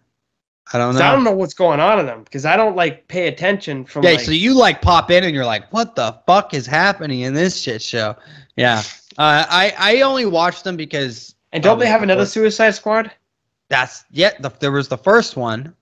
I 0.72 0.78
don't 0.78 0.94
know. 0.94 1.02
I 1.02 1.12
don't 1.12 1.22
know 1.22 1.32
what's 1.32 1.52
going 1.52 1.78
on 1.78 2.00
in 2.00 2.06
them 2.06 2.24
because 2.24 2.46
I 2.46 2.56
don't 2.56 2.76
like 2.76 3.08
pay 3.08 3.28
attention 3.28 3.84
from. 3.84 4.04
Yeah, 4.04 4.12
like, 4.12 4.20
so 4.20 4.30
you 4.30 4.54
like 4.54 4.80
pop 4.80 5.10
in 5.10 5.22
and 5.22 5.34
you're 5.34 5.44
like, 5.44 5.70
"What 5.70 5.96
the 5.96 6.16
fuck 6.26 6.54
is 6.54 6.66
happening 6.66 7.20
in 7.20 7.34
this 7.34 7.60
shit 7.60 7.82
show?" 7.82 8.16
Yeah, 8.56 8.78
uh, 9.18 9.44
I 9.50 9.74
I 9.78 10.00
only 10.00 10.24
watch 10.24 10.62
them 10.62 10.78
because 10.78 11.34
and 11.52 11.62
don't 11.62 11.78
they 11.78 11.88
have 11.88 12.02
another 12.02 12.24
Suicide 12.24 12.70
Squad? 12.70 13.10
that's 13.68 14.06
yeah. 14.10 14.30
The, 14.40 14.50
there 14.60 14.72
was 14.72 14.88
the 14.88 14.96
first 14.96 15.36
one. 15.36 15.74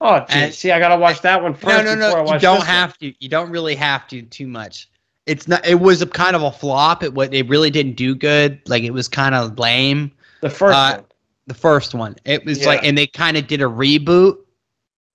Oh, 0.00 0.18
geez. 0.28 0.28
And- 0.30 0.52
see, 0.54 0.72
I 0.72 0.80
gotta 0.80 0.96
watch 0.96 1.20
that 1.20 1.40
one 1.40 1.54
first. 1.54 1.84
no, 1.84 1.94
no, 1.94 2.08
before 2.08 2.22
I 2.22 2.24
no. 2.24 2.32
You 2.32 2.40
don't 2.40 2.54
this 2.56 2.60
one. 2.62 2.66
have 2.66 2.98
to. 2.98 3.14
You 3.20 3.28
don't 3.28 3.50
really 3.50 3.76
have 3.76 4.08
to 4.08 4.22
too 4.22 4.48
much. 4.48 4.88
It's 5.26 5.46
not. 5.46 5.64
It 5.66 5.76
was 5.80 6.02
a 6.02 6.06
kind 6.06 6.34
of 6.34 6.42
a 6.42 6.50
flop. 6.50 7.02
It 7.02 7.14
what 7.14 7.32
it 7.32 7.48
really 7.48 7.70
didn't 7.70 7.94
do 7.94 8.14
good. 8.14 8.60
Like 8.66 8.82
it 8.82 8.92
was 8.92 9.08
kind 9.08 9.34
of 9.34 9.58
lame. 9.58 10.10
the 10.40 10.50
first 10.50 10.76
uh, 10.76 10.96
one. 10.96 11.04
The 11.46 11.54
first 11.54 11.94
one. 11.94 12.16
It 12.24 12.44
was 12.44 12.60
Yeah. 12.60 12.66
like, 12.68 12.84
and 12.84 12.96
they 12.96 13.06
kind 13.06 13.36
of 13.36 13.46
did 13.46 13.60
a 13.60 13.66
reboot 13.66 14.38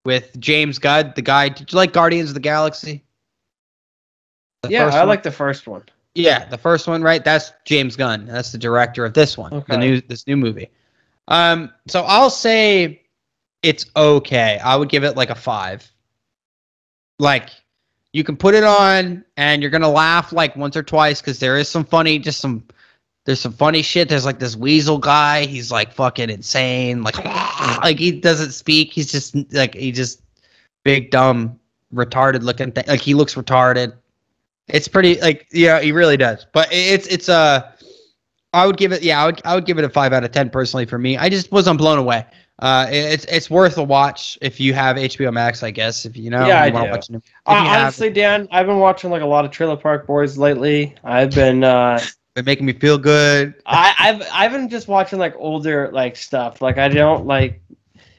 with 0.06 0.38
James 0.40 0.80
Gunn, 0.80 1.14
the 1.16 1.22
guy. 1.22 1.50
Did 1.50 1.72
you 1.72 1.76
like 1.78 1.94
Guardians 1.94 2.30
of 2.30 2.34
the 2.34 2.40
Galaxy? 2.40 3.04
The 4.64 4.70
Yeah, 4.70 4.88
I 4.88 5.00
one? 5.00 5.08
like 5.10 5.24
the 5.24 5.32
first 5.32 5.68
one. 5.68 5.84
Yeah, 6.16 6.46
the 6.46 6.58
first 6.58 6.88
one, 6.88 7.04
right? 7.04 7.24
That's 7.24 7.54
James 7.66 7.96
Gunn. 7.96 8.26
That's 8.26 8.52
the 8.52 8.58
director 8.58 9.06
of 9.06 9.14
this 9.14 9.38
one, 9.38 9.54
okay. 9.54 9.74
the 9.74 9.78
new 9.78 10.02
this 10.02 10.26
new 10.26 10.36
movie. 10.36 10.70
Um, 11.28 11.72
so 11.88 12.04
I'll 12.04 12.30
say 12.30 13.04
it's 13.64 13.86
okay. 13.96 14.60
I 14.64 14.76
would 14.76 14.90
give 14.90 15.04
it 15.04 15.16
like 15.16 15.30
a 15.30 15.36
five. 15.36 15.90
Like 17.20 17.50
you 18.18 18.24
can 18.24 18.36
put 18.36 18.56
it 18.56 18.64
on 18.64 19.24
and 19.38 19.62
you're 19.62 19.70
gonna 19.70 19.90
laugh 19.90 20.34
like 20.34 20.56
once 20.56 20.76
or 20.76 20.82
twice 20.82 21.22
because 21.22 21.40
there 21.40 21.58
is 21.58 21.70
some 21.70 21.86
funny, 21.86 22.18
just 22.18 22.40
some 22.40 22.64
there's 23.26 23.40
some 23.40 23.54
funny 23.54 23.82
shit. 23.82 24.10
There's 24.10 24.26
like 24.26 24.40
this 24.40 24.56
weasel 24.56 24.98
guy. 24.98 25.46
He's 25.46 25.70
like 25.70 25.94
fucking 25.94 26.30
insane. 26.30 27.04
Like 27.04 27.24
like 27.84 28.00
he 28.00 28.12
doesn't 28.12 28.52
speak. 28.52 28.92
He's 28.92 29.12
just 29.12 29.36
like 29.54 29.76
he 29.76 29.92
just 29.92 30.22
big 30.84 31.12
dumb 31.12 31.60
retarded 31.94 32.42
looking 32.42 32.72
thing. 32.72 32.86
Like 32.88 33.02
he 33.02 33.14
looks 33.14 33.36
retarded. 33.36 33.94
It's 34.68 34.88
pretty 34.88 35.22
like 35.22 35.48
yeah, 35.52 35.80
he 35.80 35.92
really 35.92 36.18
does. 36.18 36.48
But 36.54 36.70
it's 36.72 37.06
it's 37.08 37.30
uh 37.30 37.72
I 38.54 38.66
would 38.66 38.78
give 38.78 38.94
it 38.94 39.04
yeah, 39.04 39.22
I 39.22 39.26
would 39.28 39.42
I 39.46 39.54
would 39.54 39.66
give 39.66 39.78
it 39.78 39.84
a 39.86 39.90
5 39.90 40.14
out 40.14 40.24
of 40.24 40.32
10 40.32 40.50
personally 40.50 40.86
for 40.86 40.98
me. 40.98 41.18
I 41.18 41.30
just 41.30 41.52
wasn't 41.52 41.78
blown 41.78 42.00
away. 42.00 42.26
Uh 42.60 42.88
it's 42.90 43.26
it's 43.26 43.50
worth 43.52 43.78
a 43.78 43.84
watch 43.84 44.38
if 44.42 44.60
you 44.60 44.74
have 44.74 44.98
HBO 44.98 45.32
Max, 45.32 45.62
I 45.62 45.70
guess, 45.72 46.06
if 46.06 46.18
you 46.18 46.30
know 46.32 46.48
Yeah, 46.48 46.66
you 46.66 46.74
I 46.78 46.84
do. 46.86 46.90
watch. 46.92 47.10
If 47.10 47.16
Uh, 47.46 47.52
honestly, 47.52 48.10
Dan, 48.10 48.48
I've 48.52 48.66
been 48.66 48.80
watching 48.80 49.12
like 49.12 49.22
a 49.22 49.26
lot 49.28 49.46
of 49.46 49.52
Trailer 49.52 49.78
Park 49.78 50.08
Boys 50.08 50.38
lately. 50.38 50.96
I've 51.04 51.32
been, 51.32 51.64
uh, 51.64 52.00
been 52.36 52.46
making 52.46 52.66
me 52.66 52.74
feel 52.74 52.98
good. 52.98 53.54
I, 53.66 53.94
I've, 54.00 54.28
I've 54.34 54.52
been 54.52 54.70
just 54.70 54.88
watching 54.88 55.20
like 55.20 55.36
older 55.38 55.90
like 55.94 56.16
stuff. 56.16 56.62
Like 56.62 56.78
I 56.80 56.88
don't 56.88 57.26
like. 57.28 57.62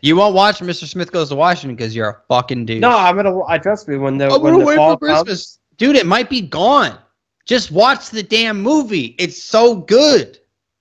You 0.03 0.15
won't 0.15 0.35
watch 0.37 0.61
Mr. 0.61 0.87
Smith 0.87 1.11
Goes 1.11 1.31
to 1.31 1.35
Washington 1.35 1.75
because 1.75 1.95
you're 1.97 2.09
a 2.09 2.21
fucking 2.29 2.65
dude. 2.67 2.81
No, 2.81 2.97
I'm 2.97 3.17
gonna. 3.17 3.45
I 3.47 3.59
trust 3.59 3.89
me 3.89 3.97
when 3.97 4.19
the 4.19 4.27
I'm 4.27 4.41
when 4.41 4.53
gonna 4.53 4.59
the 4.59 4.65
wait 4.67 4.77
fall 4.77 4.93
for 4.93 4.99
Christmas. 4.99 5.59
Dude, 5.77 5.97
it 5.97 6.07
might 6.07 6.31
be 6.31 6.41
gone. 6.43 6.97
Just 7.45 7.73
watch 7.73 8.11
the 8.11 8.23
damn 8.23 8.61
movie. 8.63 9.17
It's 9.19 9.43
so 9.43 9.75
good. 9.75 10.39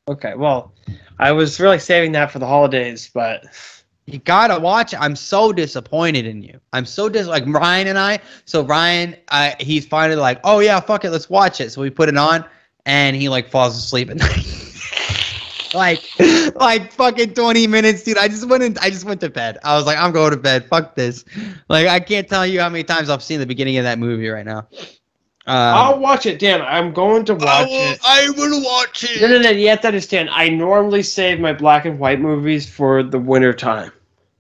Okay, 0.08 0.36
well, 0.36 0.74
I 1.20 1.32
was 1.32 1.60
really 1.60 1.80
saving 1.80 2.12
that 2.14 2.32
for 2.32 2.40
the 2.40 2.48
holidays, 2.48 3.10
but 3.14 3.46
You 4.06 4.20
gotta 4.20 4.60
watch. 4.60 4.94
I'm 4.96 5.16
so 5.16 5.52
disappointed 5.52 6.26
in 6.26 6.42
you. 6.42 6.60
I'm 6.74 6.86
so 6.86 7.10
dis 7.10 7.28
like 7.28 7.46
Ryan 7.46 7.88
and 7.88 8.00
I. 8.00 8.20
So 8.46 8.64
Ryan, 8.64 9.16
uh, 9.30 9.52
he's 9.60 9.86
finally 9.86 10.16
like, 10.18 10.40
oh 10.44 10.60
yeah, 10.60 10.80
fuck 10.80 11.04
it, 11.06 11.10
let's 11.12 11.30
watch 11.30 11.60
it. 11.60 11.72
So 11.72 11.82
we 11.82 11.90
put 11.90 12.08
it 12.10 12.18
on, 12.18 12.46
and 12.86 13.16
he 13.16 13.28
like 13.30 13.50
falls 13.50 13.78
asleep 13.78 14.10
at 14.10 14.18
night. 14.18 14.46
like, 15.74 16.02
like 16.56 16.92
fucking 16.94 17.34
20 17.34 17.68
minutes, 17.68 18.04
dude. 18.04 18.18
I 18.18 18.28
just 18.28 18.48
went 18.48 18.64
in. 18.64 18.78
I 18.82 18.90
just 18.90 19.04
went 19.06 19.20
to 19.22 19.30
bed. 19.30 19.58
I 19.64 19.76
was 19.76 19.86
like, 19.86 19.98
I'm 19.98 20.12
going 20.14 20.32
to 20.32 20.38
bed. 20.38 20.66
Fuck 20.70 20.96
this. 20.96 21.26
Like, 21.70 21.88
I 21.88 22.00
can't 22.00 22.28
tell 22.30 22.46
you 22.48 22.62
how 22.62 22.70
many 22.70 22.84
times 22.84 23.10
I've 23.10 23.22
seen 23.24 23.40
the 23.40 23.46
beginning 23.46 23.78
of 23.78 23.84
that 23.84 24.00
movie 24.00 24.30
right 24.30 24.46
now. 24.46 24.68
Um, 25.48 25.56
I'll 25.56 26.00
watch 26.00 26.26
it, 26.26 26.40
Dan. 26.40 26.62
I'm 26.62 26.92
going 26.94 27.24
to 27.26 27.34
watch 27.36 27.68
it. 27.70 28.00
I 28.06 28.30
will 28.36 28.62
watch 28.64 29.06
it. 29.06 29.22
No, 29.22 29.28
no, 29.30 29.40
no. 29.40 29.50
You 29.50 29.70
have 29.70 29.80
to 29.82 29.88
understand. 29.88 30.30
I 30.30 30.50
normally 30.50 31.02
save 31.04 31.40
my 31.40 31.54
black 31.54 31.86
and 31.86 31.98
white 32.00 32.20
movies 32.20 32.68
for 32.70 33.02
the 33.02 33.18
winter 33.18 33.54
time. 33.54 33.92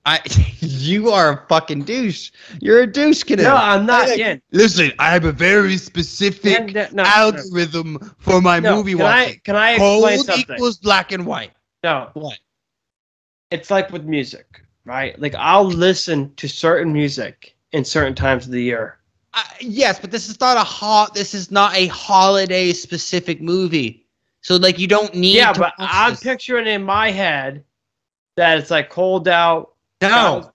I, 0.06 0.20
you 0.60 1.10
are 1.12 1.32
a 1.32 1.48
fucking 1.48 1.84
douche. 1.84 2.32
You're 2.60 2.82
a 2.82 2.88
douche, 2.88 3.24
kid. 3.24 3.40
No, 3.40 3.56
I'm 3.56 3.86
not. 3.86 4.10
Like, 4.10 4.18
Dan. 4.18 4.42
Listen, 4.52 4.92
I 5.00 5.12
have 5.12 5.24
a 5.26 5.32
very 5.32 5.78
specific 5.78 6.54
Dan, 6.58 6.74
Dan, 6.74 6.90
no, 6.94 7.04
no, 7.04 7.10
algorithm 7.10 8.16
for 8.20 8.42
my 8.42 8.60
no. 8.60 8.76
movie 8.76 8.94
Can 8.94 9.02
I, 9.02 9.24
watching. 9.26 9.42
can 9.46 9.56
I 9.56 9.72
explain 9.72 10.02
Cold 10.16 10.26
something? 10.26 10.56
equals 10.56 10.78
black 10.78 11.12
and 11.14 11.26
white. 11.26 11.52
No, 11.84 12.10
What? 12.14 12.38
it's 13.52 13.72
like 13.72 13.92
with 13.92 14.04
music, 14.04 14.62
right? 14.86 15.18
Like 15.20 15.36
I'll 15.36 15.64
listen 15.66 16.34
to 16.36 16.50
certain 16.50 16.92
music 16.92 17.56
in 17.72 17.86
certain 17.86 18.16
times 18.16 18.46
of 18.46 18.52
the 18.52 18.62
year. 18.64 18.97
Uh, 19.38 19.44
yes, 19.60 20.00
but 20.00 20.10
this 20.10 20.30
is 20.30 20.40
not 20.40 20.58
a 20.58 20.64
hot. 20.64 21.14
This 21.14 21.36
is 21.36 21.52
not 21.52 21.76
a 21.76 21.86
holiday 21.88 22.74
specific 22.74 23.40
movie. 23.40 24.04
So 24.42 24.56
like, 24.56 24.80
you 24.80 24.88
don't 24.88 25.14
need. 25.14 25.36
Yeah, 25.36 25.54
but 25.54 25.74
I'm 25.78 26.14
this. 26.14 26.24
picturing 26.24 26.66
in 26.66 26.82
my 26.84 27.12
head 27.12 27.64
that 28.36 28.58
it's 28.58 28.72
like 28.72 28.90
cold 28.90 29.28
out. 29.28 29.76
no, 30.02 30.52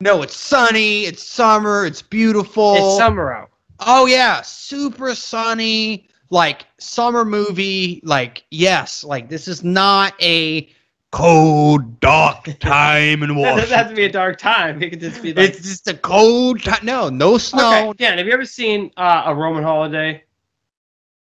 no. 0.00 0.22
It's 0.22 0.36
sunny. 0.36 1.04
It's 1.04 1.22
summer. 1.22 1.86
It's 1.86 2.02
beautiful. 2.02 2.74
It's 2.74 2.96
summer 2.96 3.32
out. 3.32 3.50
Oh 3.78 4.06
yeah, 4.06 4.42
super 4.42 5.14
sunny, 5.14 6.08
like 6.30 6.66
summer 6.80 7.24
movie. 7.24 8.00
Like 8.02 8.44
yes, 8.50 9.04
like 9.04 9.28
this 9.28 9.46
is 9.46 9.62
not 9.62 10.20
a 10.20 10.68
cold, 11.14 12.00
dark 12.00 12.58
time 12.58 13.22
in 13.22 13.34
That 13.42 13.56
doesn't 13.56 13.76
have 13.76 13.88
to 13.88 13.94
be 13.94 14.04
a 14.04 14.10
dark 14.10 14.36
time. 14.36 14.82
It 14.82 14.90
could 14.90 15.00
just 15.00 15.22
be 15.22 15.32
like. 15.32 15.50
It's 15.50 15.62
just 15.62 15.86
a 15.88 15.94
cold 15.94 16.62
time. 16.62 16.80
No, 16.82 17.08
no 17.08 17.38
snow. 17.38 17.90
Okay, 17.90 18.04
Dan, 18.04 18.18
have 18.18 18.26
you 18.26 18.32
ever 18.32 18.44
seen 18.44 18.90
uh, 18.96 19.22
a 19.26 19.34
Roman 19.34 19.62
holiday? 19.62 20.24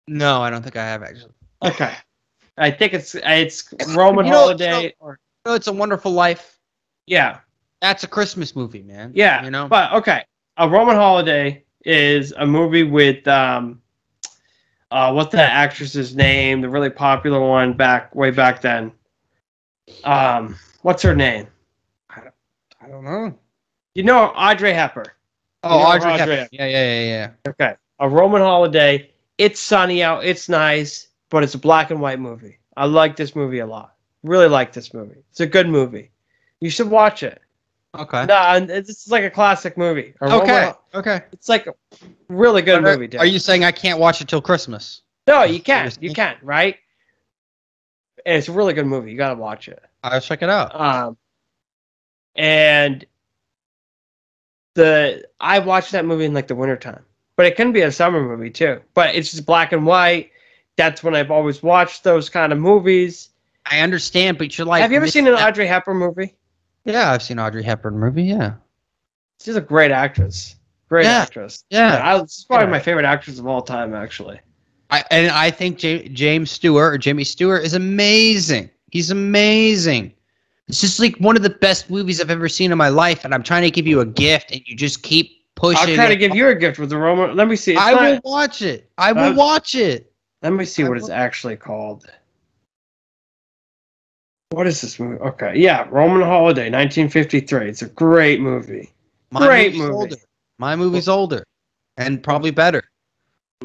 No, 0.07 0.41
I 0.41 0.49
don't 0.49 0.61
think 0.63 0.77
I 0.77 0.83
have 0.85 1.03
actually. 1.03 1.33
Okay. 1.61 1.93
I 2.57 2.71
think 2.71 2.93
it's 2.93 3.15
it's 3.15 3.73
Roman 3.95 4.25
You 4.25 4.31
know- 4.31 4.37
holiday 4.39 4.83
you 4.83 4.91
or 4.99 5.19
No, 5.45 5.53
it's 5.53 5.67
a 5.67 5.73
Wonderful 5.73 6.11
Life. 6.11 6.57
yeah. 7.05 7.39
That's 7.81 8.03
a 8.03 8.07
Christmas 8.07 8.55
movie, 8.55 8.81
man. 8.81 9.11
Yeah, 9.13 9.43
you 9.43 9.51
know. 9.51 9.67
But 9.67 9.93
okay, 9.93 10.23
a 10.57 10.67
Roman 10.67 10.95
Holiday 10.95 11.65
is 11.83 12.31
a 12.31 12.45
movie 12.45 12.81
with 12.83 13.27
um, 13.27 13.81
uh, 14.89 15.11
what's 15.11 15.33
that 15.33 15.51
actress's 15.51 16.15
name? 16.15 16.61
The 16.61 16.69
really 16.69 16.89
popular 16.89 17.39
one 17.39 17.73
back 17.73 18.15
way 18.15 18.31
back 18.31 18.61
then. 18.61 18.91
Um, 20.03 20.55
what's 20.81 21.01
her 21.03 21.15
name? 21.15 21.47
I 22.09 22.87
don't 22.87 23.03
know. 23.03 23.37
You 23.93 24.03
know 24.03 24.25
Audrey 24.35 24.73
Hepburn. 24.73 25.05
Oh, 25.63 25.77
You 25.77 25.83
know 25.83 25.89
Audrey 25.89 26.11
Audrey 26.11 26.11
Hepburn. 26.19 26.37
Hepburn. 26.37 26.49
Yeah, 26.51 26.65
yeah, 26.67 26.83
yeah, 27.01 27.03
yeah. 27.07 27.51
Okay, 27.51 27.73
a 27.99 28.09
Roman 28.09 28.41
Holiday. 28.41 29.11
It's 29.37 29.59
sunny 29.59 30.03
out. 30.03 30.23
It's 30.23 30.47
nice, 30.49 31.07
but 31.29 31.43
it's 31.43 31.55
a 31.55 31.57
black 31.57 31.91
and 31.91 31.99
white 31.99 32.19
movie. 32.19 32.57
I 32.77 32.85
like 32.85 33.15
this 33.15 33.35
movie 33.35 33.59
a 33.59 33.65
lot. 33.65 33.95
Really 34.23 34.47
like 34.47 34.73
this 34.73 34.93
movie. 34.93 35.23
It's 35.31 35.39
a 35.39 35.45
good 35.47 35.67
movie. 35.69 36.11
You 36.61 36.69
should 36.69 36.89
watch 36.89 37.23
it. 37.23 37.41
Okay. 37.97 38.25
No, 38.25 38.33
and 38.35 38.69
it's 38.69 39.07
like 39.09 39.23
a 39.23 39.29
classic 39.29 39.77
movie. 39.77 40.13
A 40.21 40.27
Roman- 40.27 40.41
Okay. 40.41 40.71
Okay. 40.95 41.21
it's 41.31 41.47
like 41.47 41.67
a 41.67 41.73
really 42.27 42.61
good 42.61 42.79
Are- 42.79 42.93
movie. 42.93 43.07
Dan. 43.07 43.21
Are 43.21 43.25
you 43.25 43.39
saying 43.39 43.63
I 43.63 43.71
can't 43.71 43.99
watch 43.99 44.19
it 44.21 44.27
till 44.27 44.41
Christmas? 44.41 45.01
No, 45.27 45.43
you 45.43 45.59
can. 45.61 45.89
Seriously? 45.91 46.07
You 46.09 46.13
can, 46.13 46.35
right? 46.41 46.75
It's 48.25 48.47
a 48.47 48.51
really 48.51 48.73
good 48.73 48.87
movie. 48.87 49.11
You 49.11 49.17
gotta 49.17 49.35
watch 49.35 49.67
it. 49.67 49.83
I'll 50.03 50.19
check 50.21 50.41
it 50.41 50.49
out. 50.49 50.79
Um, 50.79 51.17
and 52.35 53.05
the 54.73 55.25
I 55.39 55.59
watched 55.59 55.91
that 55.93 56.05
movie 56.05 56.25
in 56.25 56.33
like 56.33 56.47
the 56.47 56.55
wintertime. 56.55 57.03
But 57.37 57.45
it 57.47 57.55
can 57.57 57.71
be 57.71 57.81
a 57.81 57.91
summer 57.91 58.21
movie 58.21 58.49
too. 58.49 58.81
But 58.93 59.15
it's 59.15 59.31
just 59.31 59.45
black 59.45 59.71
and 59.73 59.85
white. 59.85 60.31
That's 60.77 61.03
when 61.03 61.15
I've 61.15 61.31
always 61.31 61.61
watched 61.63 62.03
those 62.03 62.29
kind 62.29 62.51
of 62.51 62.59
movies. 62.59 63.29
I 63.65 63.79
understand, 63.79 64.37
but 64.37 64.57
you're 64.57 64.67
like. 64.67 64.81
Have 64.81 64.91
you 64.91 64.97
ever 64.97 65.07
seen 65.07 65.27
an 65.27 65.33
out- 65.33 65.49
Audrey 65.49 65.67
Hepburn 65.67 65.97
movie? 65.97 66.35
Yeah, 66.83 67.11
I've 67.11 67.23
seen 67.23 67.39
Audrey 67.39 67.63
Hepburn 67.63 67.97
movie. 67.97 68.23
Yeah. 68.23 68.55
She's 69.41 69.55
a 69.55 69.61
great 69.61 69.91
actress. 69.91 70.55
Great 70.87 71.05
Yeah. 71.05 71.17
actress. 71.21 71.63
Yeah. 71.69 71.99
I, 72.03 72.19
she's 72.21 72.45
probably 72.45 72.67
Yeah. 72.67 72.71
my 72.71 72.79
favorite 72.79 73.05
actress 73.05 73.39
of 73.39 73.47
all 73.47 73.61
time, 73.61 73.93
actually. 73.95 74.39
I, 74.91 75.03
and 75.11 75.31
I 75.31 75.51
think 75.51 75.77
J- 75.77 76.07
James 76.09 76.51
Stewart 76.51 76.93
or 76.93 76.97
Jimmy 76.97 77.23
Stewart 77.23 77.63
is 77.63 77.73
amazing. 77.73 78.69
He's 78.91 79.11
amazing. 79.11 80.13
It's 80.67 80.81
just 80.81 80.99
like 80.99 81.15
one 81.17 81.35
of 81.35 81.43
the 81.43 81.49
best 81.49 81.89
movies 81.89 82.21
I've 82.21 82.31
ever 82.31 82.49
seen 82.49 82.71
in 82.71 82.77
my 82.77 82.89
life, 82.89 83.25
and 83.25 83.33
I'm 83.33 83.43
trying 83.43 83.63
to 83.63 83.71
give 83.71 83.85
you 83.87 83.99
a 83.99 84.05
gift, 84.05 84.51
and 84.51 84.61
you 84.65 84.75
just 84.75 85.03
keep 85.03 85.43
pushing. 85.55 85.89
I'll 85.89 85.95
try 85.95 86.07
to 86.07 86.15
give 86.15 86.35
you 86.35 86.47
a 86.47 86.55
gift 86.55 86.79
with 86.79 86.89
the 86.89 86.97
Roman. 86.97 87.35
Let 87.35 87.47
me 87.47 87.55
see. 87.55 87.73
It's 87.73 87.81
I 87.81 87.91
not- 87.93 88.23
will 88.23 88.31
watch 88.31 88.61
it. 88.61 88.89
I 88.97 89.11
will 89.11 89.35
watch 89.35 89.75
it. 89.75 90.11
Let 90.41 90.53
me 90.53 90.65
see 90.65 90.83
I 90.83 90.89
what 90.89 90.97
it's 90.97 91.09
actually 91.09 91.55
called. 91.55 92.05
What 94.51 94.67
is 94.67 94.81
this 94.81 94.99
movie? 94.99 95.19
Okay, 95.19 95.53
yeah, 95.57 95.87
Roman 95.89 96.21
Holiday, 96.21 96.69
1953. 96.69 97.67
It's 97.67 97.81
a 97.81 97.89
great 97.89 98.39
movie. 98.39 98.91
My 99.31 99.45
Great 99.45 99.73
movie's 99.73 99.79
movie. 99.81 99.93
Older. 99.93 100.15
My 100.59 100.75
movie's 100.75 101.09
older, 101.09 101.43
and 101.97 102.23
probably 102.23 102.51
better. 102.51 102.83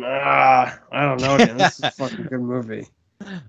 Ah, 0.02 0.78
I 0.92 1.02
don't 1.04 1.20
know, 1.20 1.36
Dan. 1.38 1.56
This 1.56 1.78
is 1.78 1.84
a 1.84 1.90
fucking 1.98 2.24
good 2.26 2.40
movie. 2.40 2.86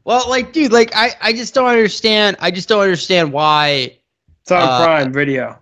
Well, 0.03 0.29
like, 0.29 0.51
dude, 0.53 0.71
like, 0.73 0.91
I, 0.95 1.11
I 1.21 1.33
just 1.33 1.53
don't 1.53 1.67
understand. 1.69 2.35
I 2.39 2.51
just 2.51 2.67
don't 2.67 2.81
understand 2.81 3.31
why. 3.31 3.97
It's 4.41 4.51
on 4.51 4.61
Uh, 4.61 4.83
Prime 4.83 5.13
Video. 5.13 5.57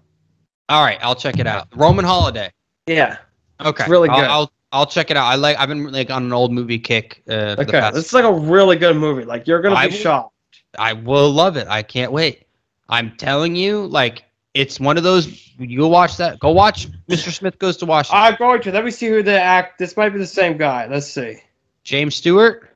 All 0.69 0.83
right, 0.83 0.97
I'll 1.01 1.15
check 1.15 1.37
it 1.39 1.47
out. 1.47 1.67
Roman 1.75 2.05
Holiday. 2.05 2.51
Yeah. 2.87 3.17
Okay, 3.63 3.85
really 3.87 4.09
I'll- 4.09 4.19
good. 4.19 4.27
I'll, 4.29 4.51
I'll 4.71 4.85
check 4.85 5.11
it 5.11 5.17
out. 5.17 5.25
I 5.25 5.35
like. 5.35 5.57
I've 5.57 5.67
been 5.67 5.91
like 5.91 6.11
on 6.11 6.23
an 6.23 6.33
old 6.33 6.51
movie 6.53 6.79
kick. 6.79 7.23
Uh, 7.27 7.55
Okay, 7.57 7.71
past- 7.79 7.95
this 7.95 8.05
is 8.05 8.13
like 8.13 8.23
a 8.23 8.31
really 8.33 8.75
good 8.77 8.95
movie. 8.95 9.25
Like 9.25 9.47
you're 9.47 9.61
gonna 9.61 9.75
I 9.75 9.87
be 9.87 9.93
will- 9.93 9.99
shocked. 9.99 10.35
I 10.77 10.93
will 10.93 11.31
love 11.31 11.57
it. 11.57 11.67
I 11.67 11.81
can't 11.81 12.11
wait. 12.11 12.45
I'm 12.87 13.15
telling 13.17 13.55
you, 13.55 13.85
like, 13.87 14.23
it's 14.53 14.79
one 14.79 14.97
of 14.97 15.03
those. 15.03 15.51
You 15.59 15.87
watch 15.87 16.17
that. 16.17 16.39
Go 16.39 16.51
watch 16.51 16.87
Mr. 17.07 17.31
Smith 17.31 17.59
Goes 17.59 17.77
to 17.77 17.85
Washington. 17.85 18.21
I'm 18.21 18.35
going 18.37 18.61
to. 18.63 18.71
Let 18.71 18.85
me 18.85 18.91
see 18.91 19.07
who 19.07 19.21
the 19.23 19.39
act. 19.39 19.77
This 19.79 19.95
might 19.97 20.09
be 20.09 20.19
the 20.19 20.27
same 20.27 20.57
guy. 20.57 20.87
Let's 20.87 21.07
see. 21.07 21.37
James 21.83 22.15
Stewart. 22.15 22.69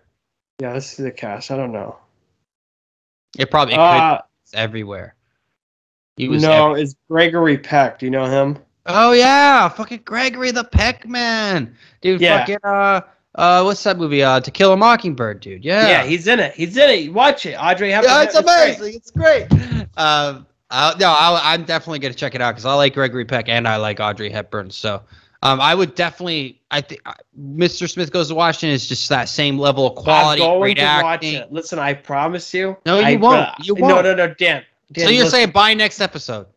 Yeah, 0.59 0.73
let's 0.73 0.85
see 0.85 1.03
the 1.03 1.11
cast. 1.11 1.51
I 1.51 1.57
don't 1.57 1.71
know. 1.71 1.97
It 3.37 3.49
probably 3.49 3.73
it 3.73 3.79
Uh, 3.79 4.17
could 4.17 4.25
it's 4.43 4.53
everywhere. 4.53 5.15
He 6.17 6.27
was. 6.27 6.43
no, 6.43 6.75
it's 6.75 6.95
Gregory 7.09 7.57
Peck. 7.57 7.99
Do 7.99 8.05
you 8.05 8.11
know 8.11 8.25
him? 8.25 8.59
Oh 8.85 9.13
yeah, 9.13 9.67
fucking 9.69 10.01
Gregory 10.05 10.51
the 10.51 10.63
Peck 10.63 11.07
man, 11.07 11.75
dude. 12.01 12.21
Yeah. 12.21 12.39
Fucking 12.39 12.57
uh, 12.63 13.01
uh, 13.35 13.63
what's 13.63 13.81
that 13.83 13.97
movie? 13.97 14.21
Uh, 14.21 14.39
To 14.41 14.51
Kill 14.51 14.73
a 14.73 14.77
Mockingbird, 14.77 15.39
dude. 15.39 15.65
Yeah. 15.65 15.87
Yeah, 15.87 16.03
he's 16.03 16.27
in 16.27 16.39
it. 16.39 16.53
He's 16.53 16.77
in 16.77 16.89
it. 16.89 17.11
Watch 17.13 17.47
it. 17.47 17.55
Audrey 17.55 17.89
Hepburn. 17.89 18.11
Yeah, 18.11 18.23
it's 18.23 18.35
amazing. 18.35 18.93
It's 18.95 19.09
great. 19.11 19.47
Um, 19.97 20.47
I'll, 20.73 20.97
no, 20.97 21.15
I'll, 21.17 21.39
I'm 21.43 21.63
definitely 21.65 21.99
gonna 21.99 22.13
check 22.15 22.35
it 22.35 22.41
out 22.41 22.51
because 22.53 22.65
I 22.65 22.73
like 22.73 22.93
Gregory 22.95 23.25
Peck 23.25 23.47
and 23.47 23.67
I 23.67 23.77
like 23.77 23.99
Audrey 23.99 24.29
Hepburn. 24.29 24.71
So, 24.71 25.01
um, 25.43 25.61
I 25.61 25.75
would 25.75 25.93
definitely. 25.95 26.59
I 26.71 26.81
think 26.81 27.01
Mr. 27.39 27.89
Smith 27.89 28.11
Goes 28.11 28.29
to 28.29 28.35
Washington 28.35 28.69
is 28.71 28.87
just 28.87 29.07
that 29.09 29.29
same 29.29 29.59
level 29.59 29.85
of 29.87 29.95
quality, 29.95 30.41
I'm 30.41 30.47
going 30.49 30.61
great 30.61 30.77
to 30.77 30.83
watch 30.83 31.03
acting. 31.15 31.35
it. 31.35 31.51
Listen, 31.53 31.77
I 31.79 31.93
promise 31.93 32.53
you. 32.53 32.75
No, 32.85 32.97
you 32.99 33.05
I- 33.05 33.15
won't. 33.17 33.39
uh, 33.41 33.53
You 33.61 33.75
No, 33.75 33.87
won't. 33.95 34.05
no, 34.05 34.15
no, 34.15 34.33
Dan. 34.33 34.63
Dan 34.91 35.05
So 35.05 35.11
you're 35.11 35.23
listen. 35.25 35.31
saying 35.31 35.51
buy 35.51 35.73
next 35.75 36.01
episode? 36.01 36.47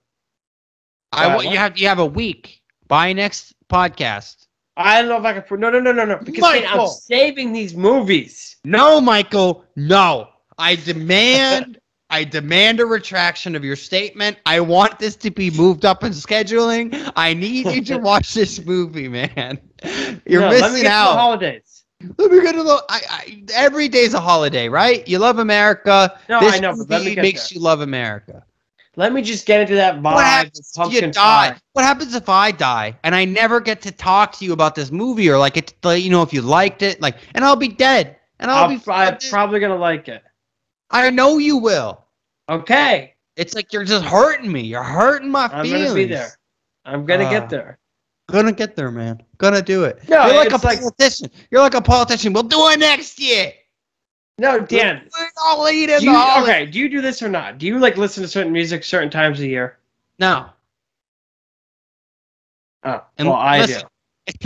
I 1.13 1.35
want 1.35 1.49
you 1.51 1.57
have 1.57 1.79
you 1.79 1.87
have 1.89 1.99
a 1.99 2.07
week. 2.07 2.63
Buy 2.89 3.13
next 3.13 3.55
podcast. 3.69 4.47
I 4.77 5.01
don't 5.01 5.09
know 5.09 5.17
if 5.19 5.25
I 5.25 5.41
can. 5.41 5.61
No, 5.61 5.71
no, 5.71 5.81
no, 5.81 5.93
no, 5.93 6.05
no. 6.05 6.19
Because 6.23 6.53
Dan, 6.53 6.65
I'm 6.69 6.87
saving 6.89 7.53
these 7.53 7.75
movies. 7.75 8.57
No, 8.65 9.01
Michael. 9.01 9.65
No. 9.77 10.29
I 10.59 10.77
demand. 10.77 11.81
I 12.09 12.25
demand 12.25 12.81
a 12.81 12.87
retraction 12.87 13.57
of 13.57 13.65
your 13.65 13.77
statement. 13.77 14.39
I 14.47 14.61
want 14.61 14.99
this 14.99 15.17
to 15.17 15.31
be 15.31 15.51
moved 15.51 15.85
up 15.85 16.05
in 16.05 16.13
scheduling. 16.13 17.13
I 17.17 17.35
need 17.35 17.67
you 17.67 17.83
to 17.85 17.99
watch 17.99 18.33
this 18.33 18.65
movie, 18.65 19.09
man. 19.09 19.59
You're 20.25 20.43
No, 20.43 20.49
let 20.49 20.57
me 20.57 20.61
missing 20.61 20.61
get 20.61 20.77
to 20.77 20.83
the 20.83 20.89
out. 20.91 21.17
holidays. 21.17 21.85
Let 22.19 22.31
me 22.31 22.43
get 22.43 22.55
to 22.55 22.63
the. 22.63 22.85
I, 22.89 23.01
I, 23.11 23.43
every 23.55 23.89
day's 23.89 24.15
a 24.15 24.21
holiday, 24.21 24.69
right? 24.69 25.07
You 25.09 25.19
love 25.19 25.39
America. 25.39 26.19
No, 26.29 26.41
this 26.41 26.55
I 26.55 26.59
know, 26.59 26.77
but 26.77 26.89
let 26.89 27.05
me 27.05 27.17
makes 27.17 27.49
there. 27.49 27.57
you 27.57 27.63
love 27.63 27.81
America. 27.81 28.45
Let 28.99 29.13
me 29.13 29.21
just 29.21 29.45
get 29.45 29.61
into 29.61 29.75
that 29.75 29.97
vibe. 29.97 30.15
What 30.15 30.25
happens 30.25 30.73
if 30.79 30.93
you 30.93 31.01
die? 31.03 31.51
pie. 31.51 31.57
What 31.75 31.85
happens 31.85 32.15
if 32.15 32.29
I 32.31 32.51
die 32.51 32.97
and 33.05 33.15
I 33.15 33.27
never 33.27 33.61
get 33.61 33.83
to 33.83 33.93
talk 33.93 34.33
to 34.39 34.45
you 34.45 34.55
about 34.55 34.75
this 34.75 34.91
movie 34.91 35.29
or 35.29 35.39
like 35.39 35.59
it, 35.59 35.75
you 35.85 36.11
know, 36.11 36.23
if 36.23 36.33
you 36.33 36.41
liked 36.41 36.81
it, 36.83 37.01
like, 37.03 37.17
and 37.35 37.45
I'll 37.45 37.57
be 37.57 37.69
dead 37.69 38.17
and 38.39 38.51
I'll, 38.51 38.65
I'll, 38.65 38.69
be. 38.69 38.81
I'm 38.91 39.19
probably 39.29 39.61
gonna 39.61 39.77
like 39.77 40.09
it. 40.09 40.23
I 40.91 41.11
know 41.11 41.39
you 41.39 41.57
will. 41.57 42.05
Okay, 42.49 43.15
It's 43.37 43.55
like 43.55 43.73
you're 43.73 43.85
just 43.85 44.05
hurting 44.05 44.51
me. 44.51 44.61
You're 44.63 44.83
hurting 44.83 45.31
my 45.31 45.49
feelings. 45.49 45.73
I'm 45.75 45.83
gonna 45.83 45.95
be 45.95 46.05
there. 46.07 46.29
I'm 46.85 47.05
gonna 47.07 47.25
Ah. 47.25 47.31
get 47.31 47.51
there. 47.51 47.79
Gonna 48.31 48.53
get 48.53 48.77
there, 48.77 48.91
man. 48.91 49.23
Gonna 49.39 49.61
do 49.63 49.85
it. 49.85 50.09
No, 50.09 50.27
You're 50.27 50.37
like 50.37 50.53
a 50.53 50.55
it's 50.55 50.65
like- 50.65 50.79
politician. 50.79 51.31
You're 51.51 51.61
like 51.61 51.75
a 51.75 51.81
politician. 51.83 52.33
We'll 52.33 52.45
do 52.45 52.69
it 52.71 52.79
next 52.79 53.19
year. 53.21 53.53
No, 54.39 54.61
Dan. 54.61 55.09
We're 55.19 55.29
all 55.43 55.65
lead 55.65 55.91
in 55.91 56.03
you, 56.03 56.17
okay, 56.43 56.67
do 56.67 56.79
you 56.79 56.89
do 56.89 57.01
this 57.01 57.23
or 57.23 57.29
not? 57.29 57.59
Do 57.59 57.67
you 57.67 57.79
like 57.79 57.97
listen 57.97 58.23
to 58.23 58.29
certain 58.29 58.53
music 58.53 58.85
certain 58.85 59.11
times 59.11 59.39
of 59.41 59.47
year? 59.47 59.79
No. 60.19 60.51
Oh, 62.85 63.03
And 63.19 63.29
well, 63.29 63.37
I 63.39 63.67
do. 63.67 63.81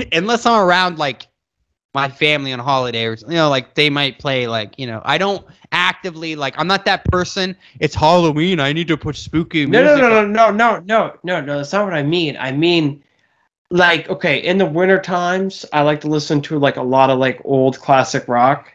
unless 0.12 0.46
I'm 0.46 0.60
around 0.64 0.98
like 0.98 1.26
my 1.94 2.08
family 2.08 2.52
on 2.52 2.58
holiday 2.60 3.04
or 3.06 3.14
you 3.14 3.26
know 3.34 3.48
like 3.50 3.74
they 3.74 3.90
might 3.90 4.18
play 4.18 4.46
like 4.46 4.78
you 4.78 4.86
know 4.86 5.02
I 5.04 5.18
don't 5.18 5.44
actively 5.90 6.36
like 6.36 6.54
I'm 6.58 6.66
not 6.66 6.84
that 6.84 7.04
person. 7.06 7.56
It's 7.80 7.94
Halloween. 7.94 8.60
I 8.60 8.72
need 8.72 8.88
to 8.88 8.96
put 8.96 9.16
spooky 9.16 9.66
No, 9.66 9.82
music. 9.82 10.00
no, 10.02 10.08
no, 10.08 10.18
on." 10.18 10.32
no, 10.32 10.50
no, 10.50 10.78
no, 10.78 10.82
no, 10.86 11.12
no, 11.22 11.40
no. 11.40 11.56
That's 11.58 11.72
not 11.72 11.84
what 11.84 11.94
I 11.94 12.02
mean. 12.02 12.36
I 12.38 12.52
mean, 12.52 13.02
like, 13.70 14.08
okay, 14.08 14.38
in 14.38 14.58
the 14.58 14.66
winter 14.66 15.00
times, 15.00 15.64
I 15.72 15.82
like 15.82 16.00
to 16.02 16.08
listen 16.08 16.40
to 16.42 16.58
like 16.58 16.76
a 16.76 16.82
lot 16.82 17.10
of 17.10 17.18
like 17.18 17.40
old 17.44 17.78
classic 17.80 18.28
rock. 18.28 18.72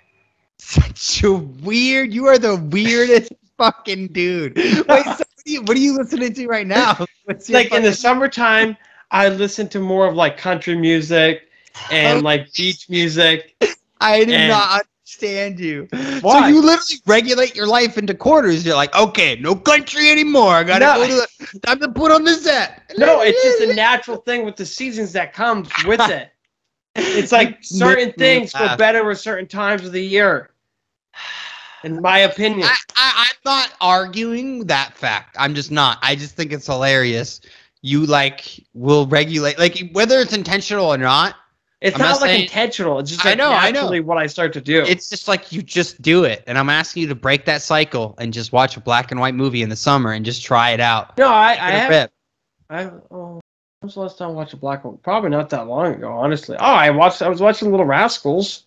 Such 0.57 1.23
a 1.23 1.33
weird. 1.33 2.13
You 2.13 2.25
are 2.27 2.37
the 2.37 2.55
weirdest 2.57 3.31
fucking 3.57 4.07
dude. 4.09 4.55
Wait, 4.55 4.85
so 4.87 4.93
what, 4.93 5.21
are 5.21 5.49
you, 5.49 5.61
what 5.63 5.77
are 5.77 5.79
you 5.79 5.97
listening 5.97 6.33
to 6.33 6.47
right 6.47 6.67
now? 6.67 7.05
What's 7.25 7.49
Like 7.49 7.73
in 7.73 7.83
the 7.83 7.93
summertime, 7.93 8.75
I 9.11 9.29
listen 9.29 9.67
to 9.69 9.79
more 9.79 10.07
of 10.07 10.15
like 10.15 10.37
country 10.37 10.75
music 10.75 11.43
and 11.91 12.21
like 12.29 12.53
beach 12.53 12.89
music. 12.89 13.55
I 14.01 14.23
do 14.25 14.33
and- 14.33 14.49
not 14.49 14.85
understand 15.15 15.59
you. 15.59 15.87
So 16.21 16.47
you 16.47 16.61
literally 16.61 17.01
regulate 17.05 17.55
your 17.55 17.67
life 17.67 17.97
into 17.97 18.13
quarters. 18.13 18.65
You're 18.65 18.75
like, 18.75 18.95
okay, 18.95 19.35
no 19.37 19.55
country 19.55 20.09
anymore. 20.09 20.53
I 20.55 20.63
gotta 20.63 20.85
No. 20.85 20.95
go 20.95 21.07
to 21.07 21.27
the 21.51 21.59
time 21.59 21.79
to 21.79 21.89
put 21.89 22.11
on 22.11 22.23
the 22.23 22.33
set. 22.33 22.93
No, 22.97 23.21
it's 23.21 23.41
just 23.43 23.61
a 23.61 23.73
natural 23.75 24.17
thing 24.17 24.45
with 24.45 24.55
the 24.55 24.65
seasons 24.65 25.11
that 25.13 25.33
comes 25.33 25.69
with 25.85 25.99
it. 26.09 26.31
It's 26.95 27.31
like 27.31 27.57
certain 27.61 28.11
things 28.13 28.53
go 28.53 28.75
better 28.77 29.05
with 29.05 29.19
certain 29.19 29.47
times 29.47 29.85
of 29.85 29.91
the 29.91 30.03
year. 30.03 30.51
In 31.83 32.01
my 32.01 32.19
opinion. 32.19 32.67
I, 32.67 32.75
I, 32.95 33.27
I'm 33.29 33.35
not 33.45 33.73
arguing 33.79 34.65
that 34.67 34.93
fact. 34.95 35.35
I'm 35.39 35.53
just 35.53 35.71
not. 35.71 35.99
I 36.01 36.15
just 36.15 36.35
think 36.35 36.51
it's 36.51 36.65
hilarious. 36.65 37.41
You 37.81 38.05
like 38.05 38.65
will 38.73 39.05
regulate 39.05 39.59
like 39.59 39.89
whether 39.91 40.19
it's 40.19 40.33
intentional 40.33 40.91
or 40.91 40.97
not. 40.97 41.35
It's 41.81 41.95
I'm 41.95 42.01
not, 42.01 42.11
not 42.13 42.21
like 42.21 42.39
intentional. 42.39 42.99
It's 42.99 43.11
just 43.11 43.25
I 43.25 43.29
like 43.29 43.37
know, 43.37 43.51
I 43.51 43.69
know. 43.69 43.91
what 44.01 44.17
I 44.17 44.27
start 44.27 44.53
to 44.53 44.61
do. 44.61 44.83
It's 44.83 45.09
just 45.09 45.27
like 45.27 45.51
you 45.51 45.61
just 45.61 46.01
do 46.01 46.23
it. 46.23 46.43
And 46.47 46.57
I'm 46.57 46.69
asking 46.69 47.03
you 47.03 47.09
to 47.09 47.15
break 47.15 47.45
that 47.45 47.61
cycle 47.61 48.15
and 48.17 48.33
just 48.33 48.51
watch 48.51 48.77
a 48.77 48.79
black 48.79 49.11
and 49.11 49.19
white 49.19 49.35
movie 49.35 49.61
in 49.61 49.69
the 49.69 49.75
summer 49.75 50.13
and 50.13 50.25
just 50.25 50.43
try 50.43 50.71
it 50.71 50.79
out. 50.79 51.17
no, 51.17 51.27
I, 51.27 51.51
I 51.51 51.71
have. 51.71 51.89
rip. 51.89 52.11
I 52.69 52.85
oh, 53.11 53.41
when 53.41 53.41
was 53.81 53.93
the 53.93 53.99
last 53.99 54.17
time 54.17 54.29
I 54.29 54.31
watched 54.31 54.53
a 54.53 54.57
black 54.57 54.83
one? 54.85 54.97
Probably 54.97 55.29
not 55.29 55.49
that 55.49 55.67
long 55.67 55.93
ago, 55.93 56.11
honestly. 56.11 56.55
Oh, 56.59 56.63
I 56.63 56.89
watched. 56.89 57.21
I 57.21 57.29
was 57.29 57.41
watching 57.41 57.69
Little 57.71 57.85
Rascals. 57.85 58.63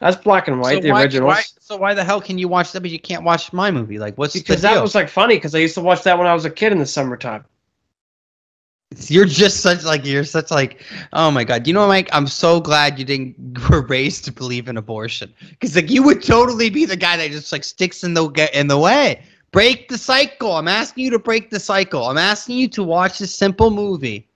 That's 0.00 0.16
black 0.16 0.48
and 0.48 0.60
white, 0.60 0.74
so 0.74 0.80
the 0.80 0.90
why, 0.92 1.02
originals. 1.02 1.28
why- 1.28 1.42
so 1.60 1.76
why 1.76 1.94
the 1.94 2.04
hell 2.04 2.20
can 2.20 2.36
you 2.38 2.46
watch 2.46 2.72
that 2.72 2.80
but 2.82 2.90
you 2.90 2.98
can't 2.98 3.24
watch 3.24 3.52
my 3.52 3.70
movie? 3.70 3.98
Like 3.98 4.16
what's 4.16 4.34
because 4.34 4.62
that 4.62 4.80
was 4.80 4.94
like 4.94 5.08
funny 5.08 5.36
because 5.36 5.54
I 5.54 5.58
used 5.58 5.74
to 5.74 5.80
watch 5.80 6.02
that 6.02 6.18
when 6.18 6.26
I 6.26 6.34
was 6.34 6.44
a 6.44 6.50
kid 6.50 6.72
in 6.72 6.78
the 6.78 6.86
summertime. 6.86 7.44
You're 9.08 9.24
just 9.24 9.60
such 9.60 9.84
like 9.84 10.04
you're 10.04 10.24
such 10.24 10.50
like 10.50 10.82
oh 11.12 11.30
my 11.30 11.44
god. 11.44 11.66
You 11.66 11.72
know, 11.74 11.86
Mike, 11.86 12.08
I'm 12.12 12.26
so 12.26 12.60
glad 12.60 12.98
you 12.98 13.04
didn't 13.04 13.36
were 13.70 13.82
raised 13.82 14.24
to 14.26 14.32
believe 14.32 14.68
in 14.68 14.76
abortion 14.76 15.32
because 15.50 15.74
like 15.76 15.90
you 15.90 16.02
would 16.02 16.22
totally 16.22 16.70
be 16.70 16.84
the 16.84 16.96
guy 16.96 17.16
that 17.16 17.30
just 17.30 17.52
like 17.52 17.64
sticks 17.64 18.04
in 18.04 18.14
the 18.14 18.28
get 18.28 18.54
in 18.54 18.66
the 18.68 18.78
way. 18.78 19.22
Break 19.50 19.88
the 19.88 19.98
cycle. 19.98 20.56
I'm 20.56 20.66
asking 20.66 21.04
you 21.04 21.10
to 21.10 21.18
break 21.18 21.50
the 21.50 21.60
cycle. 21.60 22.06
I'm 22.06 22.18
asking 22.18 22.56
you 22.58 22.66
to 22.68 22.82
watch 22.82 23.18
this 23.20 23.32
simple 23.34 23.70
movie 23.70 24.28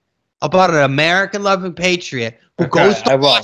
about 0.42 0.70
an 0.70 0.76
American 0.84 1.42
loving 1.42 1.72
patriot 1.72 2.38
who 2.56 2.64
Okay, 2.64 2.84
goes 2.84 3.02
to 3.02 3.12
I 3.12 3.16
will. 3.16 3.36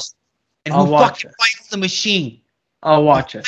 And 0.67 0.73
I'll 0.75 0.87
who 0.87 0.93
fucking 0.93 1.31
it. 1.31 1.37
fights 1.39 1.69
the 1.71 1.77
machine. 1.77 2.41
I'll 2.85 3.03
watch 3.03 3.35
it. 3.35 3.47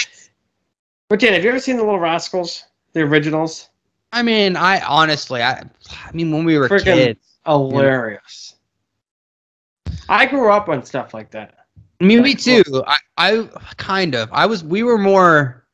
But 1.08 1.20
Dan, 1.20 1.34
have 1.34 1.44
you 1.44 1.50
ever 1.50 1.60
seen 1.60 1.76
the 1.76 1.84
Little 1.84 2.00
Rascals, 2.00 2.64
the 2.94 3.02
originals? 3.02 3.68
I 4.12 4.22
mean, 4.22 4.56
I 4.56 4.80
honestly, 4.80 5.40
I, 5.42 5.60
I 5.60 6.12
mean, 6.12 6.32
when 6.32 6.44
we 6.44 6.58
were 6.58 6.68
Freaking- 6.68 6.82
kids, 6.84 7.35
Hilarious. 7.46 8.56
I 10.08 10.26
grew 10.26 10.50
up 10.50 10.68
on 10.68 10.84
stuff 10.84 11.14
like 11.14 11.30
that. 11.32 11.54
Me, 12.00 12.20
me 12.20 12.34
too. 12.34 12.62
I, 12.86 12.96
I 13.16 13.48
kind 13.76 14.14
of. 14.14 14.28
I 14.32 14.46
was. 14.46 14.62
We 14.62 14.82
were 14.82 14.98
more 14.98 15.64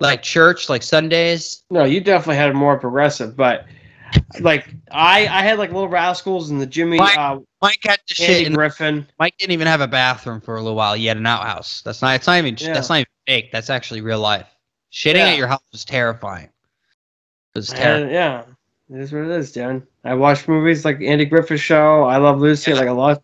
like 0.00 0.22
church, 0.22 0.68
like 0.68 0.82
Sundays. 0.82 1.62
No, 1.70 1.84
you 1.84 2.00
definitely 2.00 2.36
had 2.36 2.54
more 2.54 2.78
progressive, 2.78 3.36
but 3.36 3.66
like 4.40 4.68
I, 4.90 5.20
I 5.22 5.42
had 5.42 5.58
like 5.58 5.72
Little 5.72 5.88
Rascals 5.88 6.50
and 6.50 6.60
the 6.60 6.66
Jimmy, 6.66 6.98
Mike, 6.98 7.16
uh, 7.16 7.38
Mike 7.62 7.78
had 7.82 7.98
the 8.08 8.14
shit. 8.14 8.28
Andy 8.30 8.44
And 8.46 8.54
Griffin. 8.54 9.06
Mike 9.18 9.36
didn't 9.38 9.52
even 9.52 9.66
have 9.66 9.80
a 9.80 9.88
bathroom 9.88 10.40
for 10.40 10.56
a 10.56 10.60
little 10.62 10.76
while. 10.76 10.94
He 10.94 11.06
had 11.06 11.16
an 11.16 11.26
outhouse. 11.26 11.80
That's 11.82 12.02
not. 12.02 12.14
It's 12.16 12.26
not 12.26 12.38
even. 12.38 12.56
Yeah. 12.58 12.74
That's 12.74 12.88
not 12.90 12.96
even 12.96 13.06
fake. 13.26 13.50
That's 13.50 13.70
actually 13.70 14.02
real 14.02 14.20
life. 14.20 14.46
Shitting 14.92 15.14
Yeah. 15.16 15.28
at 15.28 15.38
your 15.38 15.46
house 15.48 15.62
was 15.72 15.84
terrifying. 15.84 16.44
It 17.54 17.58
was 17.58 17.68
terrible. 17.70 18.12
yeah, 18.12 18.42
it 18.90 19.00
is 19.00 19.12
what 19.12 19.22
it 19.24 19.30
is, 19.30 19.50
Dan. 19.52 19.86
I 20.04 20.14
watched 20.14 20.48
movies 20.48 20.84
like 20.84 21.00
Andy 21.00 21.24
Griffith 21.24 21.60
Show. 21.60 22.04
I 22.04 22.18
Love 22.18 22.40
Lucy. 22.40 22.70
Yeah. 22.70 22.78
Like 22.78 22.88
a 22.88 22.92
lot. 22.92 23.22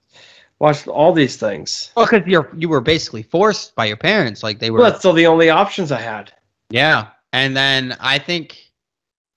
Watched 0.59 0.89
all 0.89 1.13
these 1.13 1.37
things. 1.37 1.93
Well, 1.97 2.07
because 2.07 2.27
you're 2.27 2.51
you 2.57 2.69
were 2.69 2.81
basically 2.81 3.23
forced 3.23 3.75
by 3.75 3.87
your 3.87 3.97
parents. 3.97 4.43
Like 4.43 4.59
they 4.59 4.71
were. 4.71 4.79
Well, 4.81 4.91
that's 4.91 5.01
still 5.01 5.13
the 5.13 5.27
only 5.27 5.51
options 5.51 5.93
I 5.93 6.01
had. 6.01 6.33
Yeah. 6.71 7.09
And 7.33 7.57
then 7.57 7.97
I 8.01 8.19
think 8.19 8.73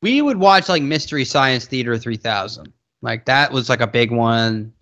we 0.02 0.22
would 0.22 0.38
watch 0.38 0.70
like 0.70 0.84
Mystery 0.84 1.26
Science 1.26 1.66
Theater 1.66 1.98
3000. 1.98 2.72
Like 3.02 3.26
that 3.26 3.52
was 3.52 3.70
like 3.70 3.82
a 3.82 3.88
big 3.88 4.12
one. 4.12 4.74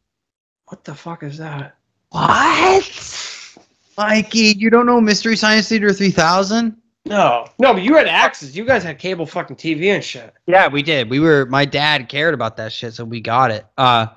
What 0.65 0.83
the 0.83 0.95
fuck 0.95 1.23
is 1.23 1.37
that? 1.37 1.75
What? 2.09 3.57
Mikey, 3.97 4.55
you 4.57 4.69
don't 4.69 4.85
know 4.85 5.01
Mystery 5.01 5.35
Science 5.35 5.69
Theater 5.69 5.93
3000? 5.93 6.77
No, 7.05 7.47
no, 7.57 7.73
but 7.73 7.81
you 7.81 7.95
had 7.95 8.07
access. 8.07 8.55
You 8.55 8.63
guys 8.63 8.83
had 8.83 8.99
cable 8.99 9.25
fucking 9.25 9.55
TV 9.55 9.93
and 9.93 10.03
shit. 10.03 10.33
Yeah, 10.45 10.67
we 10.67 10.83
did. 10.83 11.09
We 11.09 11.19
were 11.19 11.45
my 11.47 11.65
dad 11.65 12.09
cared 12.09 12.33
about 12.33 12.57
that 12.57 12.71
shit, 12.71 12.93
so 12.93 13.03
we 13.03 13.19
got 13.19 13.51
it. 13.51 13.65
Uh 13.77 14.07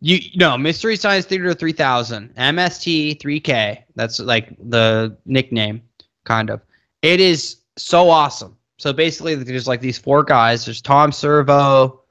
you 0.00 0.20
no, 0.36 0.58
Mystery 0.58 0.96
Science 0.96 1.24
Theater 1.24 1.54
3000, 1.54 2.34
MST 2.34 3.18
3K. 3.20 3.84
That's 3.94 4.20
like 4.20 4.54
the 4.68 5.16
nickname 5.24 5.80
kind 6.24 6.50
of. 6.50 6.60
It 7.00 7.20
is 7.20 7.56
so 7.76 8.10
awesome. 8.10 8.56
So 8.76 8.92
basically 8.92 9.34
there's 9.36 9.66
like 9.66 9.80
these 9.80 9.98
four 9.98 10.22
guys. 10.22 10.66
There's 10.66 10.82
Tom 10.82 11.12
Servo, 11.12 12.02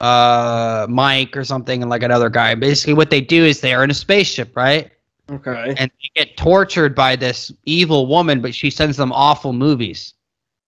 uh 0.00 0.86
Mike 0.90 1.36
or 1.36 1.44
something 1.44 1.82
and 1.82 1.88
like 1.88 2.02
another 2.02 2.28
guy. 2.28 2.56
Basically 2.56 2.94
what 2.94 3.10
they 3.10 3.20
do 3.20 3.44
is 3.44 3.60
they 3.60 3.74
are 3.74 3.84
in 3.84 3.90
a 3.92 3.94
spaceship, 3.94 4.56
right? 4.56 4.90
Okay. 5.30 5.74
and 5.78 5.90
they 5.90 6.10
get 6.24 6.36
tortured 6.36 6.94
by 6.94 7.16
this 7.16 7.52
evil 7.64 8.06
woman, 8.06 8.40
but 8.42 8.54
she 8.54 8.70
sends 8.70 8.96
them 8.96 9.12
awful 9.12 9.52
movies. 9.52 10.14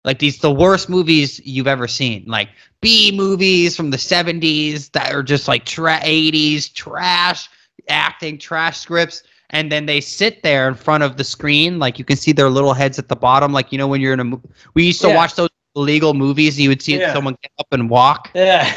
Like 0.04 0.18
these 0.20 0.38
the 0.38 0.50
worst 0.50 0.88
movies 0.88 1.40
you've 1.44 1.66
ever 1.66 1.86
seen. 1.86 2.24
Like 2.26 2.48
B 2.80 3.12
movies 3.14 3.76
from 3.76 3.90
the 3.90 3.96
70s 3.96 4.90
that 4.92 5.12
are 5.12 5.22
just 5.22 5.48
like 5.48 5.64
tra- 5.64 6.00
80s 6.00 6.72
trash 6.72 7.48
acting, 7.88 8.38
trash 8.38 8.78
scripts. 8.78 9.22
And 9.50 9.72
then 9.72 9.86
they 9.86 10.00
sit 10.00 10.42
there 10.42 10.68
in 10.68 10.74
front 10.74 11.02
of 11.02 11.16
the 11.16 11.24
screen, 11.24 11.78
like 11.78 11.98
you 11.98 12.04
can 12.04 12.16
see 12.16 12.32
their 12.32 12.50
little 12.50 12.74
heads 12.74 12.98
at 12.98 13.08
the 13.08 13.16
bottom. 13.16 13.52
Like 13.52 13.70
you 13.72 13.78
know 13.78 13.88
when 13.88 14.00
you're 14.00 14.12
in 14.14 14.20
a, 14.32 14.40
we 14.74 14.84
used 14.84 15.00
to 15.02 15.08
Yeah. 15.08 15.16
watch 15.16 15.34
those 15.34 15.48
illegal 15.76 16.14
movies. 16.14 16.58
You 16.58 16.68
would 16.70 16.82
see 16.82 16.98
Yeah. 16.98 17.12
someone 17.12 17.36
get 17.42 17.52
up 17.58 17.66
and 17.72 17.88
walk 17.90 18.30
Yeah. 18.34 18.72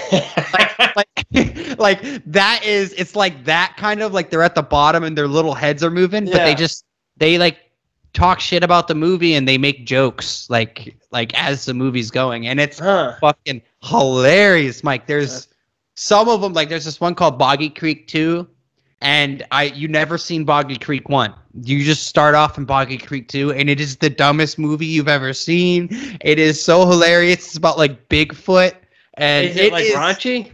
like, 0.53 0.70
like 0.95 1.79
like 1.79 2.01
that 2.25 2.61
is 2.63 2.93
it's 2.93 3.15
like 3.15 3.43
that 3.45 3.75
kind 3.77 4.01
of 4.01 4.13
like 4.13 4.29
they're 4.29 4.43
at 4.43 4.55
the 4.55 4.63
bottom 4.63 5.03
and 5.03 5.17
their 5.17 5.27
little 5.27 5.53
heads 5.53 5.83
are 5.83 5.91
moving 5.91 6.25
but 6.25 6.43
they 6.43 6.55
just 6.55 6.85
they 7.17 7.37
like 7.37 7.57
talk 8.13 8.39
shit 8.39 8.63
about 8.63 8.87
the 8.87 8.95
movie 8.95 9.35
and 9.35 9.47
they 9.47 9.57
make 9.57 9.85
jokes 9.85 10.49
like 10.49 10.95
like 11.11 11.33
as 11.39 11.65
the 11.65 11.73
movie's 11.73 12.11
going. 12.11 12.47
And 12.47 12.59
it's 12.59 12.79
huh. 12.79 13.15
fucking 13.21 13.61
hilarious 13.83 14.83
mike. 14.83 15.07
There's 15.07 15.47
some 15.95 16.29
of 16.29 16.41
them 16.41 16.53
like 16.53 16.69
there's 16.69 16.85
this 16.85 16.99
one 16.99 17.15
called 17.15 17.37
boggy 17.37 17.69
creek 17.69 18.07
2 18.07 18.47
and 19.01 19.45
i 19.51 19.63
you 19.63 19.87
never 19.87 20.17
seen 20.17 20.45
boggy 20.45 20.77
creek 20.77 21.09
1 21.09 21.33
you 21.63 21.83
just 21.83 22.07
start 22.07 22.33
off 22.33 22.57
in 22.57 22.65
boggy 22.65 22.97
creek 22.97 23.27
2 23.27 23.51
and 23.51 23.69
it 23.69 23.79
is 23.79 23.97
the 23.97 24.09
dumbest 24.09 24.57
movie 24.57 24.85
you've 24.85 25.09
ever 25.09 25.33
seen. 25.33 25.89
It 26.21 26.39
is 26.39 26.63
so 26.63 26.87
hilarious. 26.87 27.47
It's 27.47 27.57
about 27.57 27.77
like 27.77 28.07
bigfoot 28.09 28.73
and 29.15 29.47
Is 29.47 29.57
it, 29.57 29.71
like 29.71 29.85
raunchy? 29.87 30.51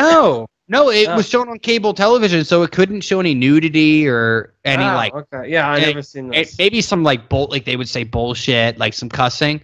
No, 0.00 0.46
no, 0.68 0.90
it 0.90 1.08
Oh. 1.08 1.16
was 1.16 1.28
shown 1.28 1.48
on 1.48 1.58
cable 1.58 1.94
television, 1.94 2.44
so 2.44 2.62
it 2.62 2.72
couldn't 2.72 3.02
show 3.02 3.20
any 3.20 3.34
nudity 3.34 4.06
or 4.08 4.54
any 4.64 4.82
Ah, 4.84 4.96
like 4.96 5.14
Okay. 5.14 5.50
Yeah, 5.50 5.68
I 5.68 5.78
it- 5.78 5.86
never 5.86 6.02
seen 6.02 6.32
it, 6.34 6.46
this. 6.46 6.58
maybe 6.58 6.80
some 6.80 7.02
like 7.04 7.28
bolt, 7.28 7.50
like 7.50 7.64
they 7.64 7.76
would 7.76 7.88
say 7.88 8.04
bullshit, 8.04 8.78
like 8.78 8.94
some 8.94 9.08
cussing. 9.08 9.60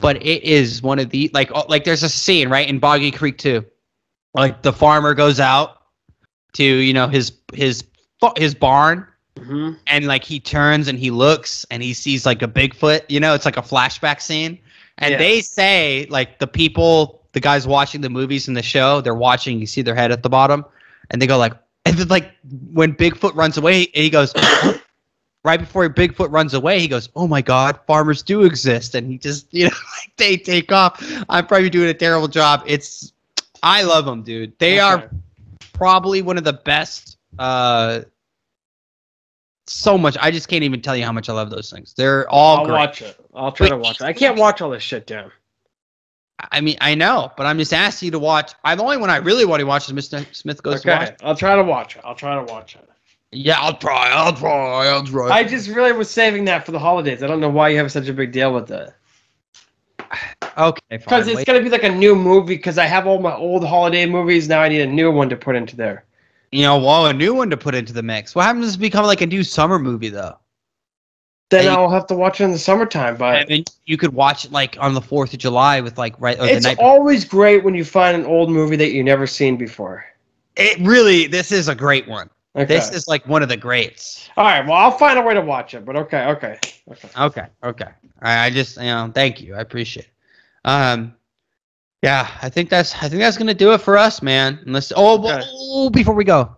But 0.00 0.16
it 0.24 0.44
is 0.44 0.80
one 0.82 0.98
of 1.00 1.10
the 1.10 1.30
like 1.34 1.50
oh, 1.54 1.64
like 1.68 1.84
there's 1.84 2.02
a 2.04 2.08
scene 2.08 2.48
right 2.48 2.68
in 2.68 2.78
Boggy 2.78 3.10
Creek 3.10 3.36
too, 3.38 3.64
like 4.34 4.62
the 4.62 4.72
farmer 4.72 5.12
goes 5.14 5.40
out 5.40 5.82
to 6.54 6.64
you 6.64 6.92
know 6.94 7.08
his 7.08 7.32
his 7.52 7.84
his 8.36 8.54
barn 8.54 9.06
hmm 9.38 9.72
and 9.86 10.06
like 10.06 10.24
he 10.24 10.40
turns 10.40 10.88
and 10.88 10.98
he 10.98 11.10
looks 11.12 11.64
and 11.70 11.80
he 11.82 11.92
sees 11.94 12.24
like 12.26 12.42
a 12.42 12.48
Bigfoot. 12.48 13.02
You 13.08 13.20
know, 13.20 13.34
it's 13.34 13.44
like 13.44 13.56
a 13.56 13.62
flashback 13.62 14.20
scene. 14.20 14.58
And 14.98 15.12
Yeah. 15.12 15.18
they 15.18 15.40
say 15.42 16.06
like 16.10 16.38
the 16.40 16.46
people, 16.48 17.17
the 17.32 17.40
guys 17.40 17.66
watching 17.66 18.00
the 18.00 18.10
movies 18.10 18.48
in 18.48 18.54
the 18.54 18.62
show, 18.62 19.00
they're 19.00 19.14
watching. 19.14 19.58
You 19.60 19.66
see 19.66 19.82
their 19.82 19.94
head 19.94 20.10
at 20.12 20.22
the 20.22 20.28
bottom, 20.28 20.64
and 21.10 21.20
they 21.20 21.26
go 21.26 21.38
like, 21.38 21.54
and 21.84 21.96
then 21.96 22.08
like 22.08 22.32
when 22.72 22.94
Bigfoot 22.94 23.34
runs 23.34 23.56
away, 23.56 23.86
and 23.94 24.04
he 24.04 24.10
goes. 24.10 24.34
Right 25.44 25.60
before 25.60 25.88
Bigfoot 25.88 26.32
runs 26.32 26.52
away, 26.52 26.80
he 26.80 26.88
goes, 26.88 27.08
"Oh 27.14 27.28
my 27.28 27.40
God, 27.40 27.78
farmers 27.86 28.22
do 28.22 28.42
exist," 28.42 28.96
and 28.96 29.08
he 29.08 29.18
just, 29.18 29.46
you 29.54 29.66
know, 29.66 29.70
like 29.98 30.12
they 30.16 30.36
take 30.36 30.72
off. 30.72 31.00
I'm 31.28 31.46
probably 31.46 31.70
doing 31.70 31.88
a 31.88 31.94
terrible 31.94 32.26
job. 32.26 32.64
It's, 32.66 33.12
I 33.62 33.84
love 33.84 34.04
them, 34.04 34.24
dude. 34.24 34.58
They 34.58 34.80
are 34.80 35.08
probably 35.72 36.22
one 36.22 36.36
of 36.36 36.44
the 36.44 36.52
best 36.52 37.18
uh 37.38 38.00
so 39.66 39.96
much 39.96 40.16
i 40.20 40.30
just 40.30 40.48
can't 40.48 40.64
even 40.64 40.80
tell 40.80 40.96
you 40.96 41.04
how 41.04 41.12
much 41.12 41.28
i 41.28 41.32
love 41.32 41.50
those 41.50 41.70
things 41.70 41.92
they're 41.92 42.28
all 42.30 42.58
I'll 42.58 42.64
great 42.64 42.74
watch 42.74 43.02
it. 43.02 43.16
I'll 43.38 43.52
try 43.52 43.66
Wait, 43.66 43.70
to 43.70 43.76
watch 43.76 44.00
it. 44.00 44.04
I 44.04 44.12
can't 44.12 44.36
watch 44.36 44.60
all 44.60 44.70
this 44.70 44.82
shit 44.82 45.06
down. 45.06 45.30
I 46.52 46.60
mean 46.60 46.76
i 46.80 46.94
know 46.94 47.30
but 47.36 47.46
i'm 47.46 47.58
just 47.58 47.72
asking 47.72 48.06
you 48.06 48.10
to 48.12 48.18
watch 48.18 48.52
i 48.64 48.74
the 48.74 48.82
only 48.82 48.96
one 48.96 49.10
i 49.10 49.16
really 49.16 49.44
want 49.44 49.60
to 49.60 49.66
watch 49.66 49.88
is 49.90 49.94
mr 49.94 50.24
smith 50.34 50.62
goes 50.62 50.82
to 50.82 50.88
Okay. 50.88 51.10
watch 51.10 51.18
I'll 51.22 51.34
try 51.36 51.56
to 51.56 51.62
watch 51.64 51.96
it. 51.96 52.02
I'll 52.04 52.14
try 52.14 52.34
to 52.36 52.42
watch 52.52 52.76
it. 52.76 52.88
yeah 53.32 53.58
i'll 53.60 53.76
try 53.76 54.08
i'll 54.12 54.32
try 54.32 54.86
i'll 54.88 55.04
try 55.04 55.30
I 55.30 55.44
just 55.44 55.68
really 55.68 55.92
was 55.92 56.08
saving 56.10 56.44
that 56.46 56.64
for 56.64 56.72
the 56.72 56.78
holidays. 56.78 57.22
I 57.22 57.26
don't 57.26 57.40
know 57.40 57.48
why 57.50 57.70
you 57.70 57.76
have 57.78 57.90
such 57.92 58.08
a 58.08 58.12
big 58.12 58.32
deal 58.32 58.52
with 58.54 58.68
that. 58.68 58.94
okay 60.56 60.80
Because 60.88 61.26
it's 61.28 61.44
gonna 61.44 61.60
be 61.62 61.68
like 61.70 61.82
a 61.84 61.88
new 61.94 62.14
movie. 62.14 62.56
Because 62.56 62.78
I 62.78 62.86
have 62.86 63.06
all 63.06 63.18
my 63.20 63.34
old 63.34 63.64
holiday 63.66 64.06
movies 64.06 64.48
now. 64.48 64.60
I 64.62 64.68
need 64.68 64.80
a 64.80 64.86
new 64.86 65.10
one 65.10 65.28
to 65.28 65.36
put 65.36 65.56
into 65.56 65.76
there. 65.76 66.04
you 66.52 66.62
know 66.62 66.78
well 66.78 67.06
a 67.06 67.12
new 67.12 67.34
one 67.34 67.50
to 67.50 67.56
put 67.56 67.74
into 67.74 67.92
the 67.92 68.02
mix 68.02 68.34
what 68.34 68.44
happens 68.46 68.72
to 68.74 68.78
become 68.78 69.04
like 69.04 69.20
a 69.20 69.26
new 69.26 69.42
summer 69.44 69.78
movie 69.78 70.08
though 70.08 70.36
Then 71.50 71.66
And 71.66 71.70
I'll 71.70 71.90
have 71.90 72.06
to 72.08 72.14
watch 72.14 72.40
it 72.40 72.44
in 72.44 72.52
the 72.52 72.58
summertime. 72.58 73.16
But 73.16 73.40
and 73.40 73.48
then 73.48 73.64
you 73.86 73.96
could 73.96 74.12
watch 74.12 74.44
it 74.44 74.52
like 74.52 74.76
on 74.80 74.94
the 74.94 75.00
fourth 75.00 75.32
of 75.32 75.38
july 75.38 75.80
with 75.80 75.96
like 75.96 76.14
right 76.20 76.36
it's 76.40 76.66
always 76.78 77.24
great 77.24 77.64
when 77.64 77.74
you 77.74 77.84
find 77.84 78.16
an 78.16 78.26
old 78.26 78.50
movie 78.50 78.76
that 78.76 78.92
you 78.92 79.02
never 79.02 79.26
seen 79.26 79.56
before. 79.56 80.04
it 80.56 80.78
really 80.80 81.26
this 81.26 81.50
is 81.52 81.68
a 81.68 81.74
great 81.74 82.06
one 82.06 82.28
Okay. 82.56 82.64
this 82.66 82.90
is 82.90 83.06
like 83.06 83.26
one 83.26 83.42
of 83.42 83.48
the 83.48 83.56
greats 83.56 84.28
all 84.36 84.44
right. 84.44 84.64
Well, 84.64 84.74
I'll 84.74 84.90
find 84.90 85.18
a 85.18 85.22
way 85.22 85.34
to 85.34 85.40
watch 85.40 85.74
it. 85.74 85.84
But 85.84 85.96
okay, 85.96 86.26
okay, 86.26 86.58
okay. 86.90 87.08
Okay, 87.18 87.46
okay. 87.64 87.88
I, 88.22 88.46
I 88.46 88.50
just 88.50 88.76
you 88.76 88.84
know, 88.84 89.10
thank 89.12 89.40
you. 89.40 89.54
I 89.54 89.60
appreciate 89.60 90.06
it. 90.06 90.12
Um 90.64 91.14
yeah, 92.02 92.28
I 92.42 92.48
think 92.48 92.70
that's 92.70 92.94
I 93.02 93.08
think 93.08 93.20
that's 93.20 93.36
gonna 93.36 93.54
do 93.54 93.72
it 93.72 93.80
for 93.80 93.96
us, 93.98 94.22
man. 94.22 94.60
Unless 94.66 94.92
oh, 94.94 95.18
Okay. 95.18 95.42
oh 95.52 95.90
before 95.90 96.14
we 96.14 96.24
go. 96.24 96.54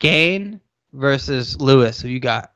Gane 0.00 0.60
versus 0.92 1.60
Lewis, 1.60 2.00
who 2.00 2.08
you 2.08 2.20
got? 2.20 2.52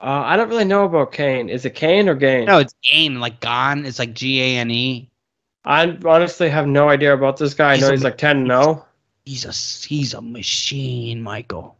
Uh, 0.00 0.22
I 0.24 0.36
don't 0.36 0.48
really 0.48 0.64
know 0.64 0.84
about 0.84 1.12
Kane. 1.12 1.48
Is 1.48 1.64
it 1.64 1.74
Kane 1.74 2.08
or 2.08 2.14
Gain? 2.14 2.44
No, 2.44 2.58
it's 2.58 2.74
Gain, 2.84 3.18
like 3.20 3.40
gone. 3.40 3.84
It's 3.84 3.98
like 3.98 4.14
G 4.14 4.40
A 4.42 4.58
N 4.58 4.70
E. 4.70 5.10
I 5.64 5.96
honestly 6.04 6.48
have 6.48 6.66
no 6.66 6.88
idea 6.88 7.12
about 7.12 7.36
this 7.36 7.52
guy. 7.54 7.72
I 7.72 7.74
He's 7.76 7.84
know 7.84 7.90
he's 7.90 8.00
ma- 8.02 8.08
like 8.08 8.18
ten 8.18 8.44
No. 8.44 8.84
He's 9.24 9.44
a 9.44 9.52
he's 9.86 10.14
a 10.14 10.22
machine, 10.22 11.20
Michael. 11.22 11.76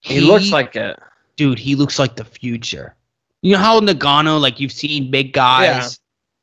He 0.00 0.20
looks 0.20 0.50
like 0.50 0.76
it. 0.76 0.98
dude, 1.36 1.58
he 1.58 1.74
looks 1.74 1.98
like 1.98 2.16
the 2.16 2.24
future. 2.24 2.94
You 3.42 3.52
know 3.52 3.58
how 3.58 3.80
Ngannou, 3.80 4.40
like 4.40 4.58
you've 4.60 4.72
seen 4.72 5.10
big 5.10 5.32
guys, 5.32 5.64
Yeah. 5.64 5.88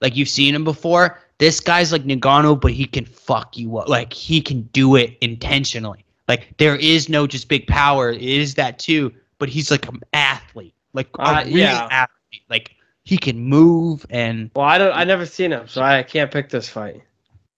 like 0.05 0.15
you've 0.15 0.29
seen 0.29 0.55
him 0.55 0.63
before. 0.63 1.19
This 1.37 1.59
guy's 1.59 1.91
like 1.91 2.03
Ngannou, 2.05 2.59
but 2.61 2.71
he 2.71 2.85
can 2.85 3.05
fuck 3.05 3.57
you 3.57 3.77
up. 3.77 3.89
Like 3.89 4.13
he 4.13 4.41
can 4.41 4.61
do 4.73 4.95
it 4.95 5.17
intentionally. 5.21 6.05
Like 6.27 6.55
there 6.57 6.75
is 6.77 7.09
no 7.09 7.27
just 7.27 7.49
big 7.49 7.67
power. 7.67 8.11
It 8.11 8.21
is 8.21 8.55
that 8.55 8.79
too, 8.79 9.13
but 9.39 9.49
he's 9.49 9.69
like 9.71 9.87
an 9.87 10.01
athlete, 10.13 10.73
like 10.95 11.07
a 11.19 11.21
Uh, 11.21 11.43
yeah. 11.47 11.87
athlete. 11.91 12.43
Like 12.49 12.71
he 13.03 13.17
can 13.17 13.37
move 13.39 14.05
and 14.09 14.49
Well, 14.55 14.65
I 14.65 14.77
don't. 14.77 14.93
I 14.93 15.03
never 15.03 15.25
seen 15.25 15.51
him, 15.51 15.67
so 15.67 15.81
I 15.81 16.01
can't 16.03 16.31
pick 16.31 16.49
this 16.49 16.67
fight. 16.67 17.01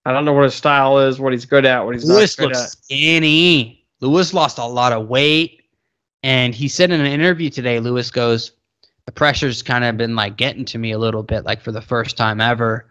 I 0.06 0.14
don't 0.14 0.26
know 0.26 0.34
what 0.34 0.44
his 0.46 0.56
style 0.56 1.00
is, 1.00 1.20
what 1.20 1.34
he's 1.34 1.46
good 1.46 1.66
at, 1.66 1.86
what 1.86 1.94
he's 1.96 2.06
Lewis 2.06 2.38
not 2.38 2.46
good 2.46 2.52
at. 2.56 2.58
Lewis 2.60 2.66
looks 2.70 2.76
at. 2.76 2.84
skinny. 2.84 3.86
Lewis 4.00 4.34
lost 4.34 4.58
a 4.58 4.66
lot 4.66 4.92
of 4.94 5.08
weight, 5.08 5.62
and 6.24 6.54
he 6.56 6.68
said 6.68 6.92
in 6.92 7.00
an 7.02 7.08
interview 7.08 7.50
today, 7.50 7.80
Lewis 7.80 8.10
goes, 8.12 8.52
"The 9.06 9.12
pressure's 9.12 9.62
kind 9.64 9.84
of 9.84 9.98
been 9.98 10.16
like 10.16 10.38
getting 10.38 10.66
to 10.66 10.78
me 10.78 10.92
a 10.92 10.98
little 10.98 11.24
bit, 11.24 11.46
like 11.46 11.62
for 11.62 11.72
the 11.72 11.82
first 11.82 12.16
time 12.18 12.40
ever." 12.42 12.86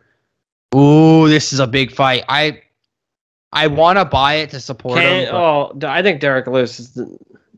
Ooh, 0.75 1.29
this 1.29 1.53
is 1.53 1.61
a 1.61 1.67
big 1.67 1.93
fight. 1.93 2.25
I 2.29 2.61
I 3.53 3.69
want 3.69 3.99
to 3.99 4.05
buy 4.05 4.35
it 4.35 4.51
to 4.51 4.61
support 4.61 4.99
Can, 4.99 5.27
him. 5.29 5.35
oh, 5.35 5.73
I 5.85 6.03
think 6.03 6.21
Derrick 6.21 6.47
Lewis 6.47 6.79
is 6.81 6.99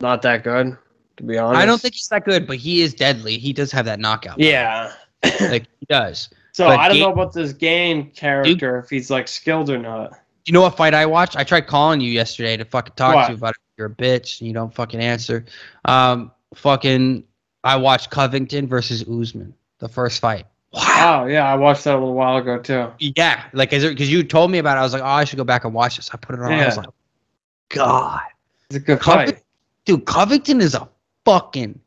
not 0.01 0.23
that 0.23 0.45
good, 0.45 0.77
to 1.19 1.23
be 1.25 1.37
honest. 1.39 1.61
I 1.61 1.67
don't 1.67 1.81
think 1.81 1.95
he's 1.95 2.09
that 2.09 2.25
good, 2.25 2.47
but 2.47 2.57
he 2.57 2.81
is 2.83 2.95
deadly. 2.95 3.37
He 3.39 3.53
does 3.53 3.71
have 3.73 3.85
that 3.85 4.01
knockout. 4.01 4.39
Yeah. 4.41 4.93
like 5.41 5.67
he 5.81 5.87
does. 5.89 6.29
So 6.53 6.67
But 6.67 6.81
I 6.81 6.89
don't 6.89 6.97
Ga- 6.97 7.03
know 7.05 7.13
about 7.13 7.33
this 7.33 7.53
game 7.53 8.11
character 8.11 8.79
if 8.81 8.91
he's 8.91 9.11
like 9.11 9.29
skilled 9.29 9.71
or 9.71 9.79
not. 9.79 10.19
You 10.45 10.53
know 10.53 10.63
what 10.63 10.77
fight 10.77 10.93
I 10.93 11.07
watched? 11.07 11.37
I 11.37 11.45
tried 11.45 11.69
calling 11.69 12.01
you 12.01 12.11
yesterday 12.11 12.57
to 12.57 12.65
fucking 12.65 12.95
talk 12.97 13.15
What? 13.15 13.27
to 13.27 13.33
you 13.33 13.37
about 13.39 13.51
it. 13.51 13.57
You're 13.77 13.87
a 13.87 13.91
bitch 13.91 14.41
and 14.41 14.49
you 14.49 14.55
don't 14.55 14.75
fucking 14.75 14.99
answer. 14.99 15.45
Um, 15.85 16.33
fucking, 16.57 17.23
I 17.63 17.77
watched 17.77 18.11
Covington 18.11 18.67
versus 18.67 19.05
Usman, 19.09 19.55
the 19.79 19.89
first 19.89 20.21
fight. 20.21 20.47
Wow. 20.73 21.23
Oh 21.23 21.27
yeah, 21.29 21.45
I 21.45 21.55
watched 21.55 21.85
that 21.85 21.95
a 21.95 21.99
little 21.99 22.15
while 22.15 22.39
ago 22.39 22.59
too. 22.59 22.89
Yeah, 22.99 23.45
like, 23.53 23.73
is 23.73 23.85
it 23.85 23.91
because 23.91 24.11
you 24.11 24.25
told 24.25 24.51
me 24.51 24.59
about 24.59 24.77
it? 24.79 24.81
I 24.81 24.83
was 24.83 24.93
like, 24.93 25.03
oh, 25.03 25.07
I 25.07 25.23
should 25.25 25.37
go 25.37 25.45
back 25.45 25.65
and 25.65 25.73
watch 25.73 25.95
this. 25.97 26.11
I 26.13 26.17
put 26.17 26.35
it 26.35 26.43
on. 26.43 26.51
Yeah. 26.51 26.63
I 26.63 26.67
was 26.67 26.77
like, 26.79 26.89
God, 27.69 28.21
It's 28.69 28.77
a 28.77 28.81
good 28.81 28.99
Covington, 28.99 29.37
fight. 29.37 29.45
dude, 29.85 30.07
Covington 30.07 30.61
is 30.61 30.75
a 30.75 30.89
fucking 31.29 31.79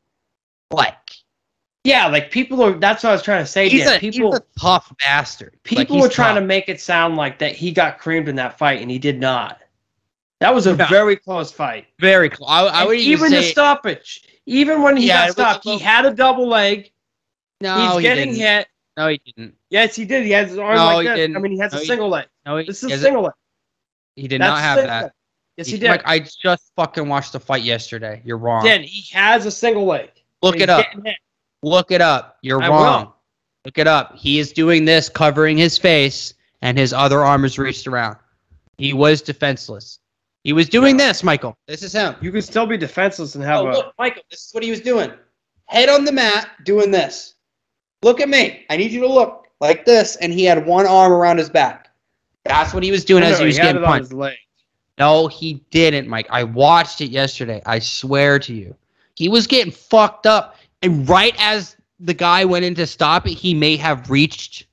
like 0.71 1.11
Yeah, 1.83 2.07
like 2.07 2.29
people 2.31 2.61
are. 2.61 2.73
That's 2.73 3.03
what 3.03 3.09
I 3.09 3.13
was 3.13 3.23
trying 3.23 3.43
to 3.43 3.47
say. 3.47 3.69
He's 3.69 3.83
Dan. 3.85 3.97
a, 3.97 3.99
people, 3.99 4.31
he's 4.31 4.39
a 4.39 4.59
tough 4.59 4.93
bastard. 4.99 5.57
people 5.63 5.95
Like, 5.97 6.03
were 6.03 6.09
trying 6.09 6.35
to 6.35 6.41
make 6.41 6.69
it 6.69 6.79
sound 6.79 7.15
like 7.17 7.39
that 7.39 7.55
he 7.55 7.71
got 7.71 7.97
creamed 7.97 8.29
in 8.29 8.35
that 8.35 8.57
fight, 8.57 8.81
and 8.81 8.91
he 8.91 8.99
did 8.99 9.19
not. 9.19 9.59
That 10.41 10.53
was 10.53 10.67
a 10.67 10.75
No. 10.75 10.85
very 10.87 11.15
close 11.15 11.51
fight. 11.51 11.87
very 11.99 12.29
close. 12.29 12.47
I, 12.49 12.65
I 12.67 12.85
would 12.85 12.97
even, 12.97 13.27
even 13.27 13.31
the 13.31 13.43
stoppage, 13.43 14.23
even 14.45 14.81
when 14.81 14.97
he 14.97 15.07
Yeah, 15.07 15.27
got 15.27 15.31
stopped, 15.33 15.63
he 15.65 15.77
had 15.79 16.05
a 16.05 16.13
double 16.13 16.47
leg. 16.47 16.91
no, 17.61 17.75
He's 17.77 17.95
he 17.97 18.01
getting 18.03 18.25
didn't. 18.29 18.41
hit. 18.41 18.67
No, 18.97 19.07
he 19.07 19.21
didn't. 19.25 19.55
Yes, 19.69 19.95
he 19.95 20.05
did. 20.05 20.25
He 20.25 20.31
has 20.31 20.49
his 20.49 20.57
arm 20.59 20.75
No, 20.75 20.85
like 20.85 21.07
he 21.07 21.13
this. 21.27 21.35
I 21.35 21.39
mean, 21.39 21.51
he 21.51 21.57
has 21.59 21.71
No, 21.73 21.77
a 21.77 21.81
he- 21.81 21.87
single 21.87 22.09
leg. 22.09 22.27
No, 22.45 22.57
he, 22.57 22.65
This 22.65 22.83
is 22.83 22.89
he 22.89 22.95
a 22.95 22.97
single 22.99 23.23
leg. 23.23 23.33
he 24.15 24.27
did 24.27 24.41
That's 24.41 24.49
not 24.49 24.59
have 24.59 24.77
that. 24.87 25.13
Leg. 25.61 25.67
Yes, 25.67 25.67
he 25.67 25.73
He- 25.73 25.79
did. 25.79 25.89
Mike, 25.89 26.01
I 26.05 26.19
just 26.19 26.71
fucking 26.75 27.07
watched 27.07 27.33
the 27.33 27.39
fight 27.39 27.63
yesterday. 27.63 28.21
You're 28.25 28.37
wrong. 28.37 28.63
Dan, 28.63 28.83
he 28.83 29.03
has 29.13 29.45
a 29.45 29.51
single 29.51 29.85
leg. 29.85 30.09
Look 30.41 30.59
it 30.59 30.69
up. 30.69 30.85
Look 31.63 31.91
it 31.91 32.01
up. 32.01 32.37
You're 32.41 32.61
I 32.61 32.67
wrong. 32.69 33.05
will. 33.05 33.15
Look 33.65 33.77
it 33.77 33.87
up. 33.87 34.15
He 34.17 34.39
is 34.39 34.51
doing 34.51 34.85
this, 34.85 35.07
covering 35.09 35.57
his 35.57 35.77
face, 35.77 36.33
and 36.63 36.77
his 36.77 36.93
other 36.93 37.21
arm 37.23 37.45
is 37.45 37.59
reached 37.59 37.85
around. 37.87 38.17
He 38.77 38.93
was 38.93 39.21
defenseless. 39.21 39.99
He 40.43 40.53
was 40.53 40.67
doing 40.67 40.97
this, 40.97 41.23
Michael. 41.23 41.55
This 41.67 41.83
is 41.83 41.93
him. 41.93 42.15
You 42.19 42.31
can 42.31 42.41
still 42.41 42.65
be 42.65 42.75
defenseless 42.75 43.35
and 43.35 43.43
have 43.43 43.65
Oh, 43.65 43.69
a. 43.69 43.71
look, 43.73 43.93
Michael, 43.99 44.23
this 44.31 44.47
is 44.47 44.53
what 44.53 44.63
he 44.63 44.71
was 44.71 44.81
doing. 44.81 45.11
Head 45.67 45.87
on 45.89 46.03
the 46.03 46.11
mat, 46.11 46.49
doing 46.65 46.89
this. 46.89 47.35
Look 48.01 48.19
at 48.19 48.27
me. 48.27 48.65
I 48.71 48.77
need 48.77 48.91
you 48.91 49.01
to 49.01 49.07
look 49.07 49.45
like 49.59 49.85
this, 49.85 50.15
and 50.15 50.33
he 50.33 50.43
had 50.43 50.65
one 50.65 50.87
arm 50.87 51.11
around 51.11 51.37
his 51.37 51.51
back. 51.51 51.89
That's 52.45 52.73
what 52.73 52.81
he 52.81 52.89
was 52.89 53.05
doing 53.05 53.21
No, 53.21 53.29
as 53.29 53.37
he 53.37 53.45
was 53.45 53.57
had 53.57 53.65
getting 53.65 53.83
it 53.83 53.85
on 53.85 53.99
punched. 53.99 54.13
No, 55.01 55.27
he 55.27 55.55
didn't, 55.71 56.07
Mike. 56.07 56.27
I 56.29 56.43
watched 56.43 57.01
it 57.01 57.09
yesterday. 57.09 57.59
I 57.65 57.79
swear 57.79 58.37
to 58.37 58.53
you. 58.53 58.75
He 59.15 59.29
was 59.29 59.47
getting 59.47 59.71
fucked 59.71 60.27
up. 60.27 60.57
And 60.83 61.09
right 61.09 61.33
as 61.39 61.75
the 61.99 62.13
guy 62.13 62.45
went 62.45 62.65
in 62.65 62.75
to 62.75 62.85
stop 62.85 63.25
it, 63.25 63.33
he 63.33 63.55
may 63.55 63.77
have 63.77 64.11
reached 64.11 64.67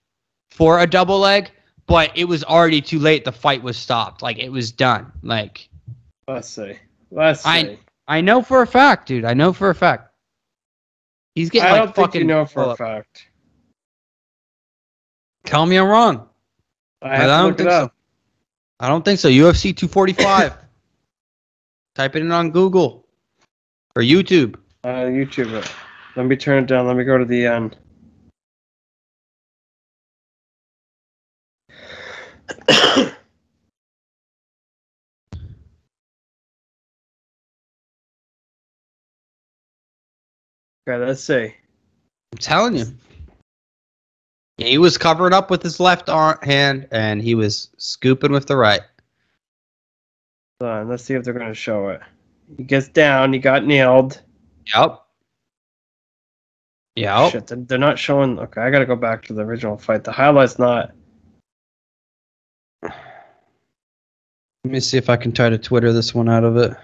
for 0.50 0.80
a 0.80 0.86
double 0.86 1.18
leg, 1.18 1.50
but 1.86 2.12
it 2.14 2.26
was 2.26 2.44
already 2.44 2.82
too 2.82 2.98
late. 2.98 3.24
The 3.24 3.32
fight 3.32 3.62
was 3.62 3.78
stopped. 3.78 4.20
Like 4.20 4.38
it 4.38 4.50
was 4.50 4.70
done. 4.70 5.10
Like 5.22 5.70
Let's 6.26 6.50
see. 6.50 6.76
Let's 7.10 7.44
see. 7.44 7.48
I- 7.48 7.78
I 8.06 8.20
know 8.20 8.42
for 8.42 8.60
a 8.60 8.66
fact, 8.66 9.08
dude. 9.08 9.24
I 9.24 9.32
know 9.32 9.54
for 9.54 9.70
a 9.70 9.74
fact. 9.74 10.12
He's 11.34 11.48
getting 11.48 11.68
I 11.68 11.72
like 11.72 11.80
don't 11.80 11.94
think 11.94 12.06
fucking 12.08 12.20
you 12.20 12.26
know 12.26 12.44
for 12.44 12.64
a 12.72 12.76
fact. 12.76 13.28
Tell 15.44 15.64
me 15.64 15.76
I'm 15.76 15.88
wrong. 15.88 16.28
I 17.00 17.24
I 17.24 17.26
don't 17.26 17.56
think 17.56 17.70
so. 17.70 17.90
I 18.80 18.88
don't 18.88 19.04
think 19.04 19.18
so. 19.18 19.28
UFC 19.28 19.76
245. 19.76 20.54
Type 21.94 22.14
it 22.14 22.22
in 22.22 22.30
on 22.30 22.50
Google 22.50 23.06
or 23.96 24.02
YouTube. 24.02 24.56
Uh, 24.84 25.06
YouTube 25.06 25.52
it. 25.52 25.68
Let 26.14 26.26
me 26.26 26.36
turn 26.36 26.62
it 26.62 26.66
down. 26.68 26.86
Let 26.86 26.96
me 26.96 27.02
go 27.04 27.18
to 27.18 27.24
the 27.24 27.46
end. 27.46 27.76
okay, 32.68 33.14
let's 40.86 41.22
see. 41.22 41.54
I'm 42.32 42.38
telling 42.38 42.76
you. 42.76 42.86
He 44.58 44.76
was 44.76 44.98
covering 44.98 45.32
up 45.32 45.50
with 45.50 45.62
his 45.62 45.78
left 45.78 46.08
arm 46.08 46.38
hand 46.42 46.88
and 46.90 47.22
he 47.22 47.36
was 47.36 47.70
scooping 47.78 48.32
with 48.32 48.46
the 48.46 48.56
right. 48.56 48.80
On, 50.60 50.88
let's 50.88 51.04
see 51.04 51.14
if 51.14 51.22
they're 51.22 51.32
going 51.32 51.46
to 51.46 51.54
show 51.54 51.88
it. 51.88 52.00
He 52.56 52.64
gets 52.64 52.88
down. 52.88 53.32
He 53.32 53.38
got 53.38 53.64
nailed. 53.64 54.20
Yep. 54.74 55.00
Yep. 56.96 57.30
Shit, 57.30 57.46
they're, 57.46 57.58
they're 57.58 57.78
not 57.78 57.98
showing. 58.00 58.40
Okay, 58.40 58.60
I 58.60 58.70
got 58.70 58.80
to 58.80 58.86
go 58.86 58.96
back 58.96 59.22
to 59.26 59.32
the 59.32 59.42
original 59.42 59.78
fight. 59.78 60.02
The 60.02 60.10
highlight's 60.10 60.58
not. 60.58 60.92
Let 62.82 62.92
me 64.64 64.80
see 64.80 64.98
if 64.98 65.08
I 65.08 65.16
can 65.16 65.30
try 65.30 65.48
to 65.48 65.58
Twitter 65.58 65.92
this 65.92 66.12
one 66.12 66.28
out 66.28 66.42
of 66.42 66.56
it. 66.56 66.76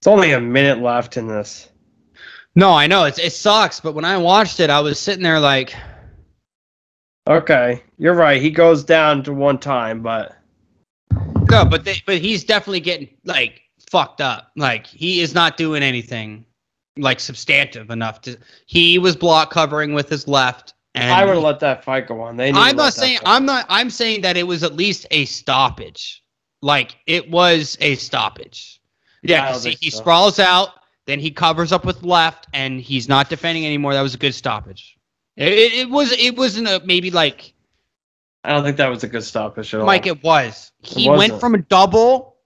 It's 0.00 0.06
only 0.06 0.32
a 0.32 0.40
minute 0.40 0.80
left 0.80 1.18
in 1.18 1.28
this. 1.28 1.68
No, 2.54 2.72
I 2.72 2.86
know 2.86 3.04
it's 3.04 3.18
it 3.18 3.32
sucks, 3.32 3.80
but 3.80 3.94
when 3.94 4.04
I 4.04 4.16
watched 4.16 4.58
it, 4.58 4.70
I 4.70 4.80
was 4.80 4.98
sitting 4.98 5.22
there 5.22 5.38
like, 5.38 5.74
Okay, 7.28 7.82
you're 7.98 8.14
right. 8.14 8.40
He 8.40 8.50
goes 8.50 8.82
down 8.82 9.22
to 9.24 9.32
one 9.32 9.58
time, 9.58 10.02
but 10.02 10.36
no, 11.50 11.66
but 11.66 11.84
they, 11.84 12.02
but 12.06 12.18
he's 12.18 12.44
definitely 12.44 12.80
getting 12.80 13.08
like 13.24 13.60
fucked 13.90 14.22
up. 14.22 14.50
Like 14.56 14.86
he 14.86 15.20
is 15.20 15.34
not 15.34 15.58
doing 15.58 15.82
anything 15.82 16.46
like 16.96 17.20
substantive 17.20 17.90
enough 17.90 18.22
to. 18.22 18.38
He 18.66 18.98
was 18.98 19.16
block 19.16 19.50
covering 19.50 19.92
with 19.92 20.08
his 20.08 20.26
left, 20.26 20.72
and 20.94 21.12
I 21.12 21.26
would 21.26 21.34
have 21.34 21.44
let 21.44 21.60
that 21.60 21.84
fight 21.84 22.08
go 22.08 22.22
on. 22.22 22.38
They. 22.38 22.50
I'm 22.52 22.74
not 22.74 22.94
saying 22.94 23.18
I'm 23.26 23.44
not 23.44 23.66
I'm 23.68 23.90
saying 23.90 24.22
that 24.22 24.38
it 24.38 24.46
was 24.46 24.62
at 24.62 24.74
least 24.74 25.06
a 25.10 25.26
stoppage. 25.26 26.24
Like 26.62 26.96
it 27.06 27.30
was 27.30 27.76
a 27.82 27.96
stoppage. 27.96 28.79
Yeah, 29.22 29.52
'cause 29.52 29.64
he, 29.64 29.90
sprawls 29.90 30.38
out, 30.38 30.70
then 31.06 31.20
he 31.20 31.30
covers 31.30 31.72
up 31.72 31.84
with 31.84 32.02
left, 32.02 32.46
and 32.54 32.80
he's 32.80 33.08
not 33.08 33.28
defending 33.28 33.66
anymore. 33.66 33.94
That 33.94 34.02
was 34.02 34.14
a 34.14 34.18
good 34.18 34.34
stoppage. 34.34 34.96
It, 35.36 35.52
it, 35.52 35.72
it 35.72 35.90
was 35.90 36.12
it 36.12 36.36
wasn't 36.36 36.68
a 36.68 36.80
maybe 36.84 37.10
like 37.10 37.54
I 38.44 38.50
don't 38.50 38.64
think 38.64 38.76
that 38.78 38.88
was 38.88 39.04
a 39.04 39.08
good 39.08 39.24
stoppage 39.24 39.74
at 39.74 39.80
all. 39.80 39.86
Mike. 39.86 40.06
It 40.06 40.22
was. 40.22 40.72
He 40.82 41.08
wasn't. 41.08 41.32
went 41.32 41.40
from 41.40 41.54
a 41.54 41.58
double. 41.58 42.36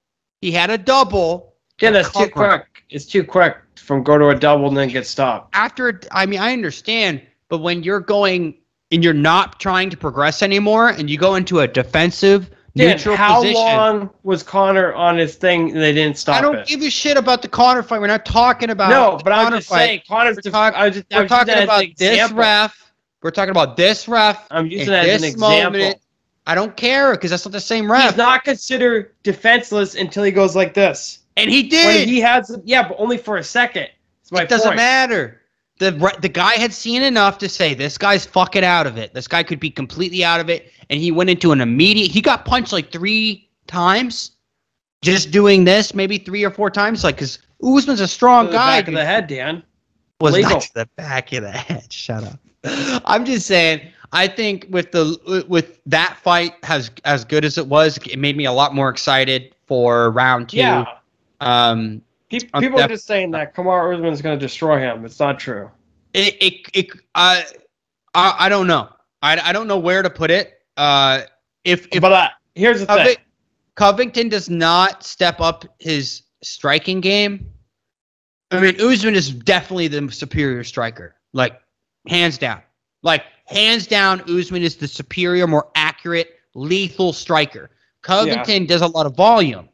He 0.40 0.50
had 0.50 0.70
a 0.70 0.78
double 0.78 1.54
yeah, 1.80 1.90
that's 1.90 2.10
too 2.10 2.28
quick. 2.28 2.84
It's 2.90 3.06
too 3.06 3.24
quick 3.24 3.56
from 3.76 4.02
go 4.02 4.18
to 4.18 4.28
a 4.28 4.34
double 4.34 4.68
and 4.68 4.76
then 4.76 4.88
get 4.88 5.06
stopped. 5.06 5.54
after. 5.54 6.00
I 6.12 6.26
mean, 6.26 6.40
I 6.40 6.52
understand, 6.52 7.22
but 7.48 7.58
when 7.58 7.82
you're 7.82 8.00
going 8.00 8.58
and 8.90 9.02
you're 9.02 9.12
not 9.12 9.58
trying 9.58 9.90
to 9.90 9.96
progress 9.96 10.42
anymore, 10.42 10.90
and 10.90 11.10
you 11.10 11.18
go 11.18 11.34
into 11.34 11.60
a 11.60 11.68
defensive 11.68 12.50
Dan, 12.76 12.96
neutral 12.96 13.16
how 13.16 13.36
position. 13.40 13.54
long 13.62 14.10
was 14.24 14.42
Conor 14.42 14.92
on 14.94 15.16
his 15.16 15.36
thing 15.36 15.70
and 15.70 15.80
they 15.80 15.92
didn't 15.92 16.18
stop 16.18 16.36
I 16.36 16.40
don't 16.40 16.56
it? 16.56 16.66
give 16.66 16.82
a 16.82 16.90
shit 16.90 17.16
about 17.16 17.40
the 17.40 17.48
Conor 17.48 17.82
fight. 17.84 18.00
We're 18.00 18.08
not 18.08 18.26
talking 18.26 18.70
about 18.70 18.90
no, 18.90 19.16
the 19.18 19.24
but 19.24 19.32
I'm 19.32 19.44
Conor 19.44 19.56
just 19.58 19.68
fight. 19.68 19.78
saying 19.86 20.02
Conor's. 20.08 20.36
We're 20.36 20.40
def- 20.42 20.52
talk- 20.52 20.74
I 20.74 20.86
was 20.88 20.96
just, 20.96 21.06
We're 21.12 21.22
was 21.22 21.28
talking 21.28 21.46
that 21.46 21.56
as 21.58 21.62
an 21.62 21.68
about 21.68 21.96
this 21.96 22.32
ref. 22.32 22.92
We're 23.22 23.30
talking 23.30 23.50
about 23.52 23.76
this 23.76 24.08
ref. 24.08 24.46
I'm 24.50 24.66
using 24.66 24.88
that 24.88 25.06
as 25.06 25.14
an 25.16 25.20
this 25.22 25.32
example. 25.34 25.70
moment. 25.80 26.00
I 26.46 26.54
don't 26.54 26.76
care 26.76 27.12
because 27.12 27.30
that's 27.30 27.44
not 27.46 27.52
the 27.52 27.60
same 27.60 27.90
ref. 27.90 28.02
He's 28.02 28.10
ref. 28.10 28.16
not 28.18 28.44
considered 28.44 29.12
defenseless 29.22 29.94
until 29.94 30.24
he 30.24 30.30
goes 30.32 30.54
like 30.56 30.74
this. 30.74 31.20
and 31.36 31.48
he 31.50 31.62
When 31.62 31.70
did. 31.70 32.08
he 32.08 32.20
has, 32.20 32.54
yeah, 32.64 32.86
but 32.88 32.96
only 32.98 33.16
for 33.18 33.36
a 33.38 33.44
second. 33.44 33.88
That's 34.22 34.32
my 34.32 34.42
it 34.42 34.48
doesn't 34.48 34.66
point. 34.70 34.76
matter. 34.76 35.40
The 35.78 36.16
the 36.20 36.28
guy 36.28 36.54
had 36.54 36.72
seen 36.72 37.02
enough 37.02 37.38
to 37.38 37.48
say 37.48 37.74
this 37.74 37.98
guy's 37.98 38.24
fucking 38.24 38.64
out 38.64 38.86
of 38.86 38.96
it. 38.96 39.12
This 39.12 39.26
guy 39.26 39.42
could 39.42 39.58
be 39.58 39.70
completely 39.70 40.24
out 40.24 40.40
of 40.40 40.48
it, 40.48 40.70
and 40.88 41.00
he 41.00 41.10
went 41.10 41.30
into 41.30 41.50
an 41.50 41.60
immediate. 41.60 42.10
He 42.10 42.20
got 42.20 42.44
punched 42.44 42.72
like 42.72 42.92
three 42.92 43.48
times, 43.66 44.32
just 45.02 45.32
doing 45.32 45.64
this, 45.64 45.92
maybe 45.94 46.18
three 46.18 46.44
or 46.44 46.50
four 46.50 46.70
times. 46.70 47.02
Like, 47.02 47.18
cause 47.18 47.40
Usman's 47.62 48.00
a 48.00 48.06
strong 48.08 48.50
guy. 48.50 48.80
back 48.80 48.88
of 48.88 48.94
the 48.94 49.04
head, 49.04 49.26
Dan. 49.26 49.64
was 50.20 50.34
Legal. 50.34 50.50
not 50.50 50.62
to 50.62 50.74
the 50.74 50.88
back 50.96 51.32
of 51.32 51.42
the 51.42 51.50
head. 51.50 51.92
Shut 51.92 52.22
up. 52.24 52.38
I'm 53.04 53.24
just 53.24 53.46
saying. 53.46 53.80
I 54.12 54.28
think 54.28 54.68
with 54.70 54.92
the 54.92 55.44
with 55.48 55.80
that 55.86 56.16
fight 56.22 56.54
as 56.62 56.92
as 57.04 57.24
good 57.24 57.44
as 57.44 57.58
it 57.58 57.66
was, 57.66 57.98
it 57.98 58.18
made 58.18 58.36
me 58.36 58.44
a 58.44 58.52
lot 58.52 58.72
more 58.72 58.88
excited 58.88 59.52
for 59.66 60.12
round 60.12 60.50
two. 60.50 60.58
Yeah. 60.58 60.84
Um. 61.40 62.00
Pe- 62.40 62.48
I'm 62.54 62.62
People 62.62 62.80
are 62.80 62.88
just 62.88 63.06
saying 63.06 63.30
that 63.32 63.54
Kamaru 63.54 64.10
is 64.10 64.22
going 64.22 64.38
to 64.38 64.44
destroy 64.44 64.78
him. 64.78 65.04
It's 65.04 65.20
not 65.20 65.38
true. 65.38 65.70
It 66.12 66.36
it 66.40 66.54
it. 66.74 66.90
I 67.14 67.44
I, 68.14 68.34
I 68.40 68.48
don't 68.48 68.66
know. 68.66 68.88
I, 69.22 69.38
I 69.38 69.52
don't 69.52 69.66
know 69.66 69.78
where 69.78 70.02
to 70.02 70.10
put 70.10 70.30
it. 70.30 70.54
Uh. 70.76 71.22
If 71.64 71.88
if 71.92 72.02
but 72.02 72.12
uh, 72.12 72.28
here's 72.54 72.80
the 72.80 72.86
thing. 72.86 73.16
Covington 73.74 74.28
does 74.28 74.50
not 74.50 75.02
step 75.02 75.40
up 75.40 75.64
his 75.78 76.24
striking 76.42 77.00
game. 77.00 77.50
I 78.50 78.60
mean, 78.60 78.78
Usman 78.78 79.14
is 79.14 79.30
definitely 79.30 79.88
the 79.88 80.12
superior 80.12 80.62
striker, 80.62 81.16
like 81.32 81.58
hands 82.06 82.36
down. 82.36 82.60
Like 83.02 83.24
hands 83.46 83.86
down, 83.86 84.20
Usman 84.28 84.62
is 84.62 84.76
the 84.76 84.86
superior, 84.86 85.46
more 85.46 85.70
accurate, 85.74 86.38
lethal 86.54 87.14
striker. 87.14 87.70
Covington 88.02 88.66
does 88.66 88.82
a 88.82 88.86
lot 88.86 89.06
of 89.06 89.16
volume, 89.16 89.70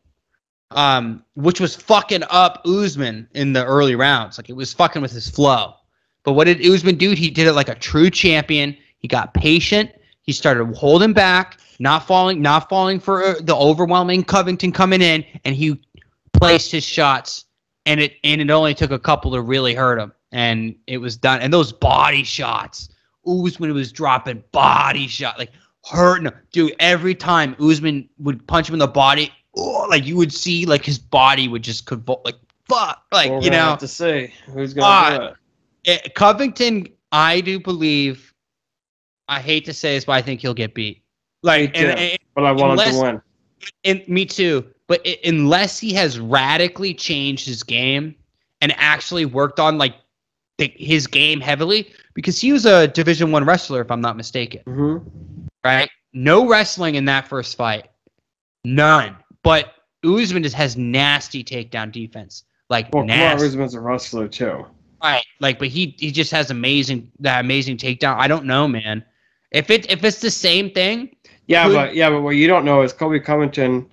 um, 0.70 1.24
which 1.34 1.60
was 1.60 1.74
fucking 1.74 2.22
up 2.30 2.62
Usman 2.64 3.28
in 3.34 3.52
the 3.52 3.64
early 3.64 3.96
rounds. 3.96 4.38
Like 4.38 4.48
it 4.48 4.56
was 4.56 4.72
fucking 4.72 5.02
with 5.02 5.12
his 5.12 5.28
flow. 5.28 5.74
But 6.22 6.34
what 6.34 6.44
did 6.44 6.64
Usman 6.64 6.96
do? 6.96 7.12
He 7.12 7.30
did 7.30 7.46
it 7.46 7.52
like 7.52 7.68
a 7.68 7.74
true 7.74 8.10
champion. 8.10 8.76
He 8.98 9.08
got 9.08 9.34
patient. 9.34 9.90
He 10.22 10.32
started 10.32 10.64
holding 10.76 11.12
back, 11.12 11.58
not 11.78 12.06
falling, 12.06 12.42
not 12.42 12.68
falling 12.68 13.00
for 13.00 13.24
uh, 13.24 13.34
the 13.40 13.56
overwhelming 13.56 14.22
Covington 14.22 14.70
coming 14.70 15.00
in, 15.00 15.24
and 15.44 15.56
he 15.56 15.80
placed 16.32 16.70
his 16.70 16.84
shots. 16.84 17.46
And 17.86 17.98
it 17.98 18.12
and 18.22 18.40
it 18.42 18.50
only 18.50 18.74
took 18.74 18.90
a 18.90 18.98
couple 18.98 19.32
to 19.32 19.40
really 19.40 19.74
hurt 19.74 19.98
him, 19.98 20.12
and 20.32 20.76
it 20.86 20.98
was 20.98 21.16
done. 21.16 21.40
And 21.40 21.52
those 21.52 21.72
body 21.72 22.22
shots, 22.22 22.90
Usman 23.26 23.72
was 23.72 23.90
dropping 23.90 24.44
body 24.52 25.08
shot, 25.08 25.38
like 25.38 25.50
hurting 25.84 26.26
him. 26.26 26.34
Dude, 26.52 26.76
every 26.78 27.14
time 27.14 27.56
Usman 27.58 28.08
would 28.18 28.46
punch 28.46 28.68
him 28.68 28.74
in 28.74 28.78
the 28.78 28.86
body, 28.86 29.32
oh, 29.56 29.86
like 29.88 30.06
you 30.06 30.16
would 30.16 30.32
see 30.32 30.66
like 30.66 30.84
his 30.84 30.98
body 30.98 31.48
would 31.48 31.62
just 31.62 31.86
convulse, 31.86 32.20
like 32.24 32.36
fuck, 32.68 33.04
like 33.12 33.30
you 33.42 33.50
know. 33.50 33.56
have 33.58 33.78
to 33.78 33.88
see 33.88 34.32
who's 34.46 34.74
gonna 34.74 34.86
Ah, 34.86 35.18
do 35.18 35.24
it. 35.24 35.34
Eh, 36.06 36.08
Covington, 36.14 36.88
I 37.12 37.40
do 37.40 37.58
believe. 37.60 38.32
I 39.28 39.40
hate 39.40 39.64
to 39.66 39.72
say 39.72 39.94
this, 39.94 40.04
but 40.04 40.12
I 40.12 40.22
think 40.22 40.40
he'll 40.40 40.54
get 40.54 40.74
beat. 40.74 41.02
Like, 41.42 41.76
and, 41.76 41.98
and, 41.98 42.18
But 42.34 42.44
I 42.44 42.52
want 42.52 42.80
him 42.80 42.92
to 42.92 43.00
win. 43.00 43.22
and 43.84 44.06
me 44.08 44.26
too. 44.26 44.66
But 44.88 45.00
i 45.06 45.16
unless 45.24 45.78
he 45.78 45.92
has 45.94 46.18
radically 46.18 46.92
changed 46.92 47.46
his 47.46 47.62
game 47.62 48.14
and 48.60 48.74
actually 48.76 49.24
worked 49.24 49.60
on 49.60 49.78
like 49.78 49.94
the, 50.58 50.72
his 50.76 51.06
game 51.06 51.40
heavily, 51.40 51.92
because 52.14 52.40
he 52.40 52.52
was 52.52 52.66
a 52.66 52.88
Division 52.88 53.30
One 53.30 53.44
wrestler, 53.44 53.80
if 53.80 53.90
I'm 53.90 54.00
not 54.00 54.16
mistaken, 54.16 54.62
hmm 54.66 54.98
right? 55.64 55.88
No 56.12 56.48
wrestling 56.48 56.96
in 56.96 57.04
that 57.04 57.28
first 57.28 57.56
fight, 57.56 57.88
none. 58.64 59.16
But 59.42 59.72
Usman 60.04 60.42
just 60.42 60.56
has 60.56 60.76
nasty 60.76 61.42
takedown 61.44 61.92
defense, 61.92 62.44
like 62.68 62.92
Well, 62.92 63.04
nasty. 63.04 63.46
Usman's 63.46 63.74
a 63.74 63.80
wrestler 63.80 64.28
too. 64.28 64.66
Right. 65.02 65.24
Like, 65.40 65.58
but 65.58 65.68
he 65.68 65.94
he 65.98 66.10
just 66.10 66.30
has 66.30 66.50
amazing 66.50 67.10
that 67.20 67.40
amazing 67.44 67.78
takedown. 67.78 68.16
I 68.18 68.28
don't 68.28 68.44
know, 68.44 68.68
man. 68.68 69.04
If 69.50 69.70
it 69.70 69.90
if 69.90 70.04
it's 70.04 70.20
the 70.20 70.30
same 70.30 70.70
thing, 70.70 71.16
Yeah, 71.46 71.66
Could- 71.66 71.74
but 71.74 71.94
yeah, 71.94 72.10
but 72.10 72.22
what 72.22 72.30
you 72.36 72.46
don't 72.46 72.64
know 72.64 72.82
is 72.82 72.92
Kobe 72.92 73.18
Covington, 73.18 73.86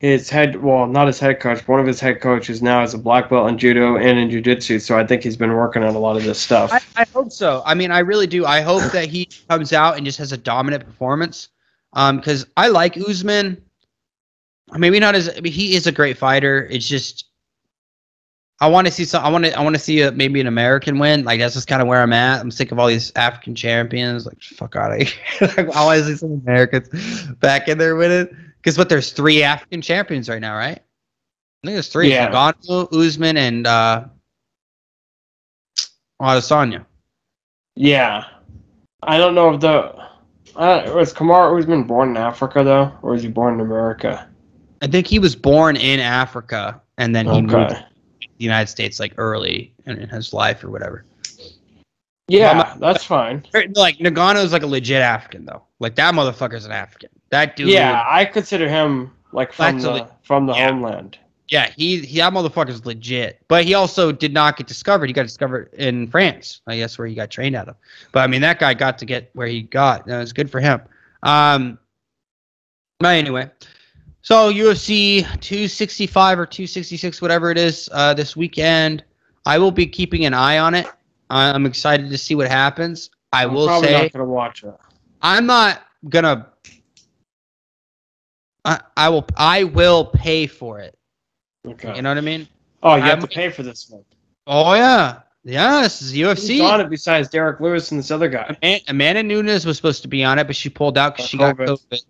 his 0.00 0.28
head 0.28 0.60
well, 0.62 0.86
not 0.86 1.06
his 1.06 1.18
head 1.20 1.40
coach, 1.40 1.58
but 1.58 1.68
one 1.68 1.80
of 1.80 1.86
his 1.86 2.00
head 2.00 2.20
coaches 2.20 2.60
now 2.60 2.82
is 2.82 2.92
a 2.92 2.98
black 2.98 3.30
belt 3.30 3.48
in 3.48 3.56
judo 3.56 3.96
and 3.96 4.18
in 4.18 4.30
jiu-jitsu, 4.30 4.78
so 4.80 4.98
I 4.98 5.06
think 5.06 5.22
he's 5.22 5.36
been 5.36 5.52
working 5.52 5.82
on 5.82 5.94
a 5.94 5.98
lot 5.98 6.16
of 6.16 6.24
this 6.24 6.38
stuff. 6.40 6.72
I, 6.72 6.80
I 6.96 7.06
hope 7.14 7.32
so. 7.32 7.62
I 7.64 7.74
mean, 7.74 7.90
I 7.90 8.00
really 8.00 8.26
do. 8.26 8.44
I 8.44 8.60
hope 8.60 8.92
that 8.92 9.08
he 9.08 9.28
comes 9.48 9.72
out 9.72 9.96
and 9.96 10.04
just 10.04 10.18
has 10.18 10.32
a 10.32 10.36
dominant 10.36 10.84
performance. 10.84 11.48
Um, 11.94 12.18
because 12.18 12.46
I 12.56 12.68
like 12.68 12.96
Usman. 12.96 13.62
Maybe 14.72 15.00
not 15.00 15.14
as 15.14 15.28
I 15.28 15.40
mean, 15.40 15.52
he 15.52 15.74
is 15.74 15.86
a 15.86 15.92
great 15.92 16.18
fighter. 16.18 16.66
It's 16.70 16.86
just 16.86 17.28
I 18.60 18.68
want 18.68 18.86
to 18.88 18.92
see 18.92 19.04
some. 19.04 19.24
I 19.24 19.28
want 19.28 19.44
to. 19.44 19.56
I 19.56 19.62
want 19.62 19.76
to 19.76 19.80
see 19.80 20.00
a, 20.00 20.10
maybe 20.10 20.40
an 20.40 20.48
American 20.48 20.98
win. 20.98 21.24
Like 21.24 21.38
that's 21.38 21.54
just 21.54 21.68
kind 21.68 21.80
of 21.80 21.86
where 21.86 22.02
I'm 22.02 22.12
at. 22.12 22.40
I'm 22.40 22.50
sick 22.50 22.72
of 22.72 22.78
all 22.78 22.88
these 22.88 23.12
African 23.14 23.54
champions. 23.54 24.26
Like 24.26 24.40
fuck 24.42 24.74
out 24.74 24.92
of 24.92 25.06
here. 25.06 25.14
like, 25.40 25.76
I 25.76 25.84
want 25.84 26.00
to 26.00 26.06
see 26.06 26.16
some 26.16 26.42
Americans 26.44 26.88
back 27.34 27.68
in 27.68 27.78
there 27.78 27.94
winning. 27.94 28.28
Because 28.56 28.76
what? 28.76 28.88
There's 28.88 29.12
three 29.12 29.44
African 29.44 29.80
champions 29.80 30.28
right 30.28 30.40
now, 30.40 30.56
right? 30.56 30.78
I 30.78 31.66
think 31.66 31.74
there's 31.74 31.88
three. 31.88 32.10
Yeah. 32.10 32.30
Ngannou, 32.30 32.92
Usman, 32.92 33.36
and 33.36 33.66
uh, 33.66 34.06
Adesanya. 36.20 36.84
Yeah, 37.76 38.24
I 39.04 39.18
don't 39.18 39.36
know 39.36 39.54
if 39.54 39.60
the 39.60 39.94
uh, 40.56 40.92
was 40.96 41.14
Kamaru 41.14 41.60
Usman 41.60 41.84
born 41.84 42.10
in 42.10 42.16
Africa 42.16 42.64
though, 42.64 42.92
or 43.02 43.12
was 43.12 43.22
he 43.22 43.28
born 43.28 43.54
in 43.54 43.60
America? 43.60 44.28
I 44.82 44.86
think 44.86 45.06
he 45.06 45.18
was 45.18 45.34
born 45.34 45.76
in 45.76 46.00
Africa 46.00 46.80
and 46.98 47.14
then 47.14 47.26
he 47.26 47.42
moved 47.42 47.70
to 47.70 47.86
the 48.20 48.44
United 48.44 48.68
States 48.68 49.00
like 49.00 49.14
early 49.16 49.72
in, 49.86 49.98
in 49.98 50.08
his 50.08 50.32
life 50.32 50.62
or 50.62 50.70
whatever. 50.70 51.04
Yeah, 52.28 52.76
that's 52.78 53.04
fine. 53.04 53.44
Like 53.74 53.98
Ngannou's 53.98 54.52
like 54.52 54.62
a 54.62 54.66
legit 54.66 55.00
African 55.00 55.46
though. 55.46 55.62
Like 55.80 55.94
that 55.96 56.14
motherfucker's 56.14 56.66
an 56.66 56.72
African. 56.72 57.08
That 57.30 57.56
dude. 57.56 57.68
Yeah, 57.68 58.04
I 58.06 58.24
consider 58.26 58.68
him 58.68 59.12
like 59.32 59.52
from 59.52 59.80
the 59.80 60.08
from 60.22 60.46
the 60.46 60.54
yeah. 60.54 60.70
homeland. 60.70 61.18
Yeah, 61.48 61.70
he, 61.76 62.00
he 62.00 62.18
that 62.18 62.34
motherfucker's 62.34 62.84
legit. 62.84 63.42
But 63.48 63.64
he 63.64 63.72
also 63.72 64.12
did 64.12 64.34
not 64.34 64.58
get 64.58 64.66
discovered. 64.66 65.06
He 65.06 65.14
got 65.14 65.22
discovered 65.22 65.72
in 65.72 66.06
France. 66.08 66.60
I 66.66 66.76
guess 66.76 66.98
where 66.98 67.06
he 67.06 67.14
got 67.14 67.30
trained 67.30 67.56
out 67.56 67.68
of. 67.68 67.76
But 68.12 68.20
I 68.20 68.26
mean 68.26 68.42
that 68.42 68.58
guy 68.58 68.74
got 68.74 68.98
to 68.98 69.06
get 69.06 69.30
where 69.32 69.46
he 69.46 69.62
got. 69.62 70.06
That 70.06 70.18
was 70.18 70.34
good 70.34 70.50
for 70.50 70.60
him. 70.60 70.82
Um 71.22 71.78
but 73.00 73.16
anyway. 73.16 73.50
So 74.28 74.52
UFC 74.52 75.22
265 75.40 76.38
or 76.38 76.44
266, 76.44 77.22
whatever 77.22 77.50
it 77.50 77.56
is, 77.56 77.88
uh, 77.92 78.12
this 78.12 78.36
weekend. 78.36 79.02
I 79.46 79.56
will 79.56 79.70
be 79.70 79.86
keeping 79.86 80.26
an 80.26 80.34
eye 80.34 80.58
on 80.58 80.74
it. 80.74 80.86
I'm 81.30 81.64
excited 81.64 82.10
to 82.10 82.18
see 82.18 82.34
what 82.34 82.46
happens. 82.46 83.08
I 83.32 83.44
I'm 83.44 83.54
will 83.54 83.66
probably 83.66 83.88
say 83.88 84.02
not 84.02 84.12
gonna 84.12 84.24
watch 84.26 84.64
it. 84.64 84.74
I'm 85.22 85.46
not 85.46 85.82
gonna. 86.10 86.46
I, 88.66 88.80
I 88.98 89.08
will. 89.08 89.24
I 89.38 89.64
will 89.64 90.04
pay 90.04 90.46
for 90.46 90.78
it. 90.78 90.94
Okay. 91.66 91.96
You 91.96 92.02
know 92.02 92.10
what 92.10 92.18
I 92.18 92.20
mean? 92.20 92.46
oh, 92.82 92.96
you 92.96 93.00
have 93.00 93.20
I'm- 93.20 93.22
to 93.22 93.28
pay 93.28 93.48
for 93.48 93.62
this 93.62 93.88
one. 93.88 94.04
Oh 94.46 94.74
yeah, 94.74 95.20
yeah. 95.42 95.80
This 95.80 96.02
is 96.02 96.10
Who's 96.10 96.20
UFC. 96.20 96.62
on 96.62 96.82
it 96.82 96.90
besides 96.90 97.30
Derrick 97.30 97.60
Lewis 97.60 97.92
and 97.92 97.98
this 97.98 98.10
other 98.10 98.28
guy? 98.28 98.54
Aman- 98.62 98.80
Amanda 98.88 99.22
Nunes 99.22 99.64
was 99.64 99.76
supposed 99.76 100.02
to 100.02 100.08
be 100.08 100.22
on 100.22 100.38
it, 100.38 100.46
but 100.46 100.54
she 100.54 100.68
pulled 100.68 100.98
out 100.98 101.16
because 101.16 101.30
she 101.30 101.38
got 101.38 101.56
COVID. 101.56 102.02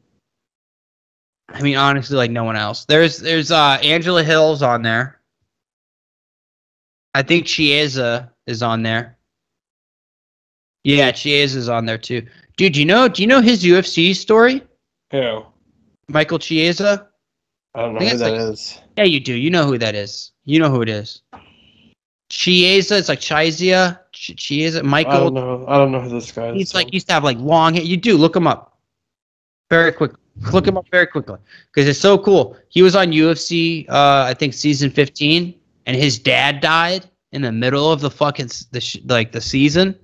I 1.50 1.62
mean, 1.62 1.76
honestly, 1.76 2.16
like 2.16 2.30
no 2.30 2.44
one 2.44 2.56
else. 2.56 2.84
There's 2.84 3.18
there's 3.18 3.50
uh 3.50 3.78
Angela 3.82 4.22
Hills 4.22 4.62
on 4.62 4.82
there. 4.82 5.20
I 7.14 7.22
think 7.22 7.46
Chiesa 7.46 8.32
is 8.46 8.62
on 8.62 8.82
there. 8.82 9.16
Yeah, 10.84 11.10
Chiesa 11.10 11.58
is 11.58 11.68
on 11.68 11.86
there 11.86 11.98
too. 11.98 12.26
Dude, 12.56 12.76
you 12.76 12.84
know 12.84 13.08
do 13.08 13.22
you 13.22 13.28
know 13.28 13.40
his 13.40 13.64
UFC 13.64 14.14
story? 14.14 14.62
Who? 15.10 15.44
Michael 16.08 16.38
Chiesa? 16.38 17.08
I 17.74 17.80
don't 17.80 17.94
know 17.94 18.00
I 18.00 18.08
who 18.10 18.16
that 18.18 18.30
like- 18.32 18.40
is. 18.40 18.78
Yeah, 18.96 19.04
you 19.04 19.20
do. 19.20 19.34
You 19.34 19.50
know 19.50 19.64
who 19.64 19.78
that 19.78 19.94
is. 19.94 20.32
You 20.44 20.58
know 20.58 20.70
who 20.70 20.82
it 20.82 20.88
is. 20.88 21.22
Chiesa, 22.30 22.98
it's 22.98 23.08
like 23.08 23.20
Chizia. 23.20 24.00
Ch- 24.12 24.36
Chiesa, 24.36 24.78
I 24.78 24.82
don't 24.82 24.90
Michael. 24.90 25.30
know. 25.30 25.64
I 25.68 25.76
don't 25.78 25.92
know 25.92 26.00
who 26.00 26.08
this 26.10 26.30
guy 26.32 26.48
is. 26.50 26.54
He's 26.56 26.74
like, 26.74 26.92
used 26.92 27.06
to 27.08 27.14
have 27.14 27.24
like 27.24 27.38
long 27.38 27.74
hair. 27.74 27.82
You 27.84 27.96
do. 27.96 28.16
Look 28.18 28.34
him 28.36 28.46
up. 28.46 28.78
Very 29.70 29.92
quick. 29.92 30.12
Look 30.52 30.66
him 30.66 30.76
up 30.76 30.86
very 30.90 31.06
quickly. 31.06 31.38
Because 31.72 31.88
it's 31.88 31.98
so 31.98 32.16
cool. 32.18 32.56
He 32.68 32.82
was 32.82 32.94
on 32.94 33.08
UFC, 33.12 33.88
uh, 33.88 34.24
I 34.26 34.34
think 34.34 34.54
season 34.54 34.90
15, 34.90 35.54
and 35.86 35.96
his 35.96 36.18
dad 36.18 36.60
died 36.60 37.06
in 37.32 37.42
the 37.42 37.52
middle 37.52 37.90
of 37.90 38.00
the 38.00 38.10
fucking, 38.10 38.50
the 38.70 38.80
sh- 38.80 38.98
like 39.06 39.32
the 39.32 39.40
season. 39.40 39.98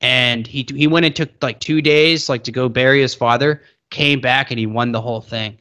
And 0.00 0.46
he 0.46 0.64
he 0.74 0.86
went 0.86 1.06
and 1.06 1.14
took 1.16 1.30
like 1.42 1.58
two 1.58 1.82
days 1.82 2.28
like 2.28 2.44
to 2.44 2.52
go 2.52 2.68
bury 2.68 3.00
his 3.00 3.14
father. 3.14 3.62
Came 3.90 4.20
back 4.20 4.50
and 4.50 4.58
he 4.58 4.66
won 4.66 4.92
the 4.92 5.00
whole 5.00 5.20
thing. 5.20 5.58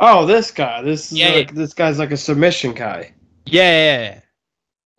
oh, 0.00 0.26
this 0.26 0.50
guy. 0.50 0.82
This 0.82 1.12
is 1.12 1.18
Yeah, 1.18 1.30
like 1.30 1.54
this 1.54 1.74
guy's 1.74 1.98
like 1.98 2.10
a 2.10 2.16
submission 2.16 2.72
guy. 2.72 3.12
Yeah, 3.46 3.62
yeah, 3.62 4.02
yeah. 4.02 4.20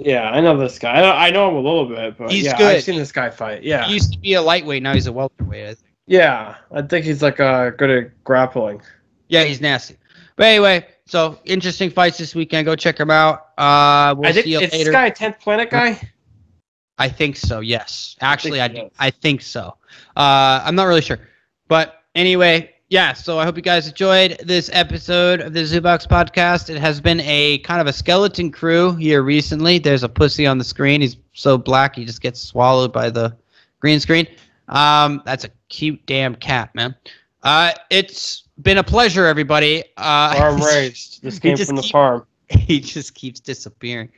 Yeah, 0.01 0.29
I 0.29 0.39
know 0.39 0.57
this 0.57 0.79
guy. 0.79 0.93
I 0.93 1.01
know, 1.01 1.11
I 1.11 1.29
know 1.29 1.49
him 1.49 1.55
a 1.55 1.59
little 1.59 1.85
bit, 1.87 2.17
but 2.17 2.31
He's 2.31 2.45
yeah, 2.45 2.57
good. 2.57 2.75
I've 2.77 2.83
seen 2.83 2.97
this 2.97 3.11
guy 3.11 3.29
fight. 3.29 3.63
Yeah, 3.63 3.85
He 3.85 3.95
used 3.95 4.13
to 4.13 4.19
be 4.19 4.33
a 4.35 4.41
lightweight. 4.41 4.81
Now 4.81 4.93
he's 4.93 5.07
a 5.07 5.11
welterweight. 5.11 5.77
I 6.09 6.13
yeah. 6.13 6.55
I 6.71 6.81
think 6.81 7.05
he's 7.05 7.21
like 7.21 7.39
uh, 7.39 7.71
good 7.71 7.89
at 7.89 8.23
grappling. 8.23 8.81
Yeah, 9.27 9.43
he's 9.43 9.61
nasty. 9.61 9.97
But 10.35 10.47
anyway, 10.47 10.87
so 11.05 11.39
interesting 11.45 11.89
fights 11.89 12.17
this 12.17 12.33
weekend. 12.33 12.65
Go 12.65 12.75
check 12.75 12.99
him 12.99 13.11
out. 13.11 13.49
Uh, 13.57 14.15
we'll 14.17 14.29
I 14.29 14.33
think 14.33 14.45
see 14.45 14.51
you 14.51 14.59
later. 14.59 14.77
this 14.77 14.89
guy, 14.89 15.09
tenth 15.09 15.39
planet 15.39 15.69
guy. 15.69 15.99
I 16.97 17.09
think 17.09 17.35
so. 17.35 17.59
Yes, 17.61 18.15
actually, 18.21 18.61
I 18.61 18.67
think 18.67 18.91
is. 18.91 18.97
I 18.99 19.11
think 19.11 19.41
so. 19.41 19.75
Uh, 20.15 20.61
I'm 20.63 20.75
not 20.75 20.85
really 20.85 21.01
sure, 21.01 21.19
but 21.67 22.03
anyway, 22.15 22.73
yeah. 22.89 23.13
So 23.13 23.37
I 23.39 23.45
hope 23.45 23.55
you 23.55 23.61
guys 23.61 23.87
enjoyed 23.87 24.39
this 24.43 24.69
episode 24.73 25.41
of 25.41 25.53
the 25.53 25.65
Zoo 25.65 25.81
Box 25.81 26.05
podcast. 26.05 26.69
It 26.69 26.79
has 26.79 26.99
been 26.99 27.21
a 27.21 27.59
kind 27.59 27.81
of 27.81 27.87
a 27.87 27.93
skeleton 27.93 28.51
crew 28.51 28.95
here 28.95 29.23
recently. 29.23 29.79
There's 29.79 30.03
a 30.03 30.09
pussy 30.09 30.45
on 30.45 30.57
the 30.57 30.63
screen. 30.63 31.01
He's 31.01 31.17
so 31.33 31.57
black 31.57 31.95
he 31.95 32.05
just 32.05 32.21
gets 32.21 32.41
swallowed 32.41 32.91
by 32.91 33.09
the 33.09 33.35
green 33.79 33.99
screen. 33.99 34.27
Um, 34.67 35.21
that's 35.25 35.45
a 35.45 35.49
cute 35.69 36.05
damn 36.05 36.35
cat, 36.35 36.73
man. 36.75 36.95
Uh, 37.43 37.71
it's 37.89 38.43
been 38.61 38.77
a 38.79 38.83
pleasure, 38.83 39.25
everybody. 39.25 39.83
Uh, 39.97 40.35
Farm 40.35 40.61
raised. 40.61 41.21
This 41.23 41.39
came 41.39 41.55
from 41.55 41.75
the 41.77 41.81
keep- 41.81 41.91
farm. 41.91 42.25
he 42.49 42.79
just 42.79 43.13
keeps 43.13 43.39
disappearing. 43.39 44.09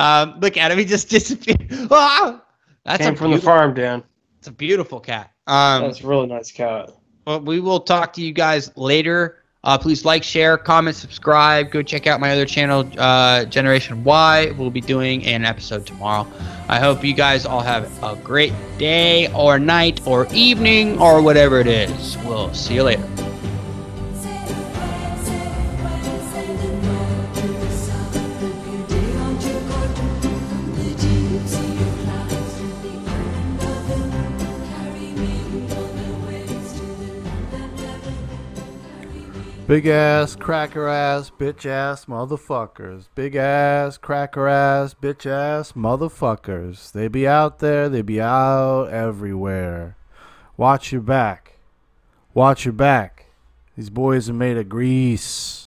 Um, 0.00 0.38
look 0.40 0.56
at 0.56 0.72
him; 0.72 0.78
he 0.78 0.84
just 0.84 1.08
disappeared. 1.10 1.70
Ah! 1.90 2.42
That's 2.84 3.02
came 3.02 3.14
from 3.14 3.30
the 3.30 3.38
farm, 3.40 3.74
Dan. 3.74 4.02
It's 4.38 4.48
a 4.48 4.52
beautiful 4.52 5.00
cat. 5.00 5.32
Um, 5.46 5.82
That's 5.82 6.02
a 6.02 6.06
really 6.06 6.26
nice 6.26 6.50
cat. 6.50 6.90
well, 7.26 7.40
we 7.40 7.60
will 7.60 7.80
talk 7.80 8.12
to 8.14 8.22
you 8.22 8.32
guys 8.32 8.70
later. 8.76 9.43
Uh, 9.64 9.78
please 9.78 10.04
like, 10.04 10.22
share, 10.22 10.58
comment, 10.58 10.94
subscribe. 10.94 11.70
Go 11.70 11.82
check 11.82 12.06
out 12.06 12.20
my 12.20 12.30
other 12.32 12.44
channel, 12.44 12.88
uh, 12.98 13.46
Generation 13.46 14.04
Why. 14.04 14.52
We'll 14.58 14.70
be 14.70 14.82
doing 14.82 15.24
an 15.24 15.44
episode 15.44 15.86
tomorrow. 15.86 16.30
I 16.68 16.78
hope 16.78 17.02
you 17.02 17.14
guys 17.14 17.46
all 17.46 17.60
have 17.60 17.90
a 18.02 18.14
great 18.16 18.52
day 18.78 19.32
or 19.32 19.58
night 19.58 20.06
or 20.06 20.26
evening 20.32 21.00
or 21.00 21.22
whatever 21.22 21.60
it 21.60 21.66
is. 21.66 22.16
We'll 22.18 22.52
see 22.52 22.74
you 22.74 22.82
later. 22.82 23.33
Big 39.74 39.88
ass, 39.88 40.36
cracker 40.36 40.86
ass, 40.86 41.32
bitch 41.36 41.66
ass 41.66 42.04
motherfuckers. 42.04 43.08
Big 43.16 43.34
ass, 43.34 43.98
cracker 43.98 44.46
ass, 44.46 44.94
bitch 44.94 45.26
ass 45.26 45.72
motherfuckers. 45.72 46.92
They 46.92 47.08
be 47.08 47.26
out 47.26 47.58
there, 47.58 47.88
they 47.88 48.00
be 48.00 48.20
out 48.20 48.84
everywhere. 48.84 49.96
Watch 50.56 50.92
your 50.92 51.00
back. 51.00 51.54
Watch 52.34 52.64
your 52.64 52.72
back. 52.72 53.26
These 53.76 53.90
boys 53.90 54.30
are 54.30 54.32
made 54.32 54.58
of 54.58 54.68
grease. 54.68 55.63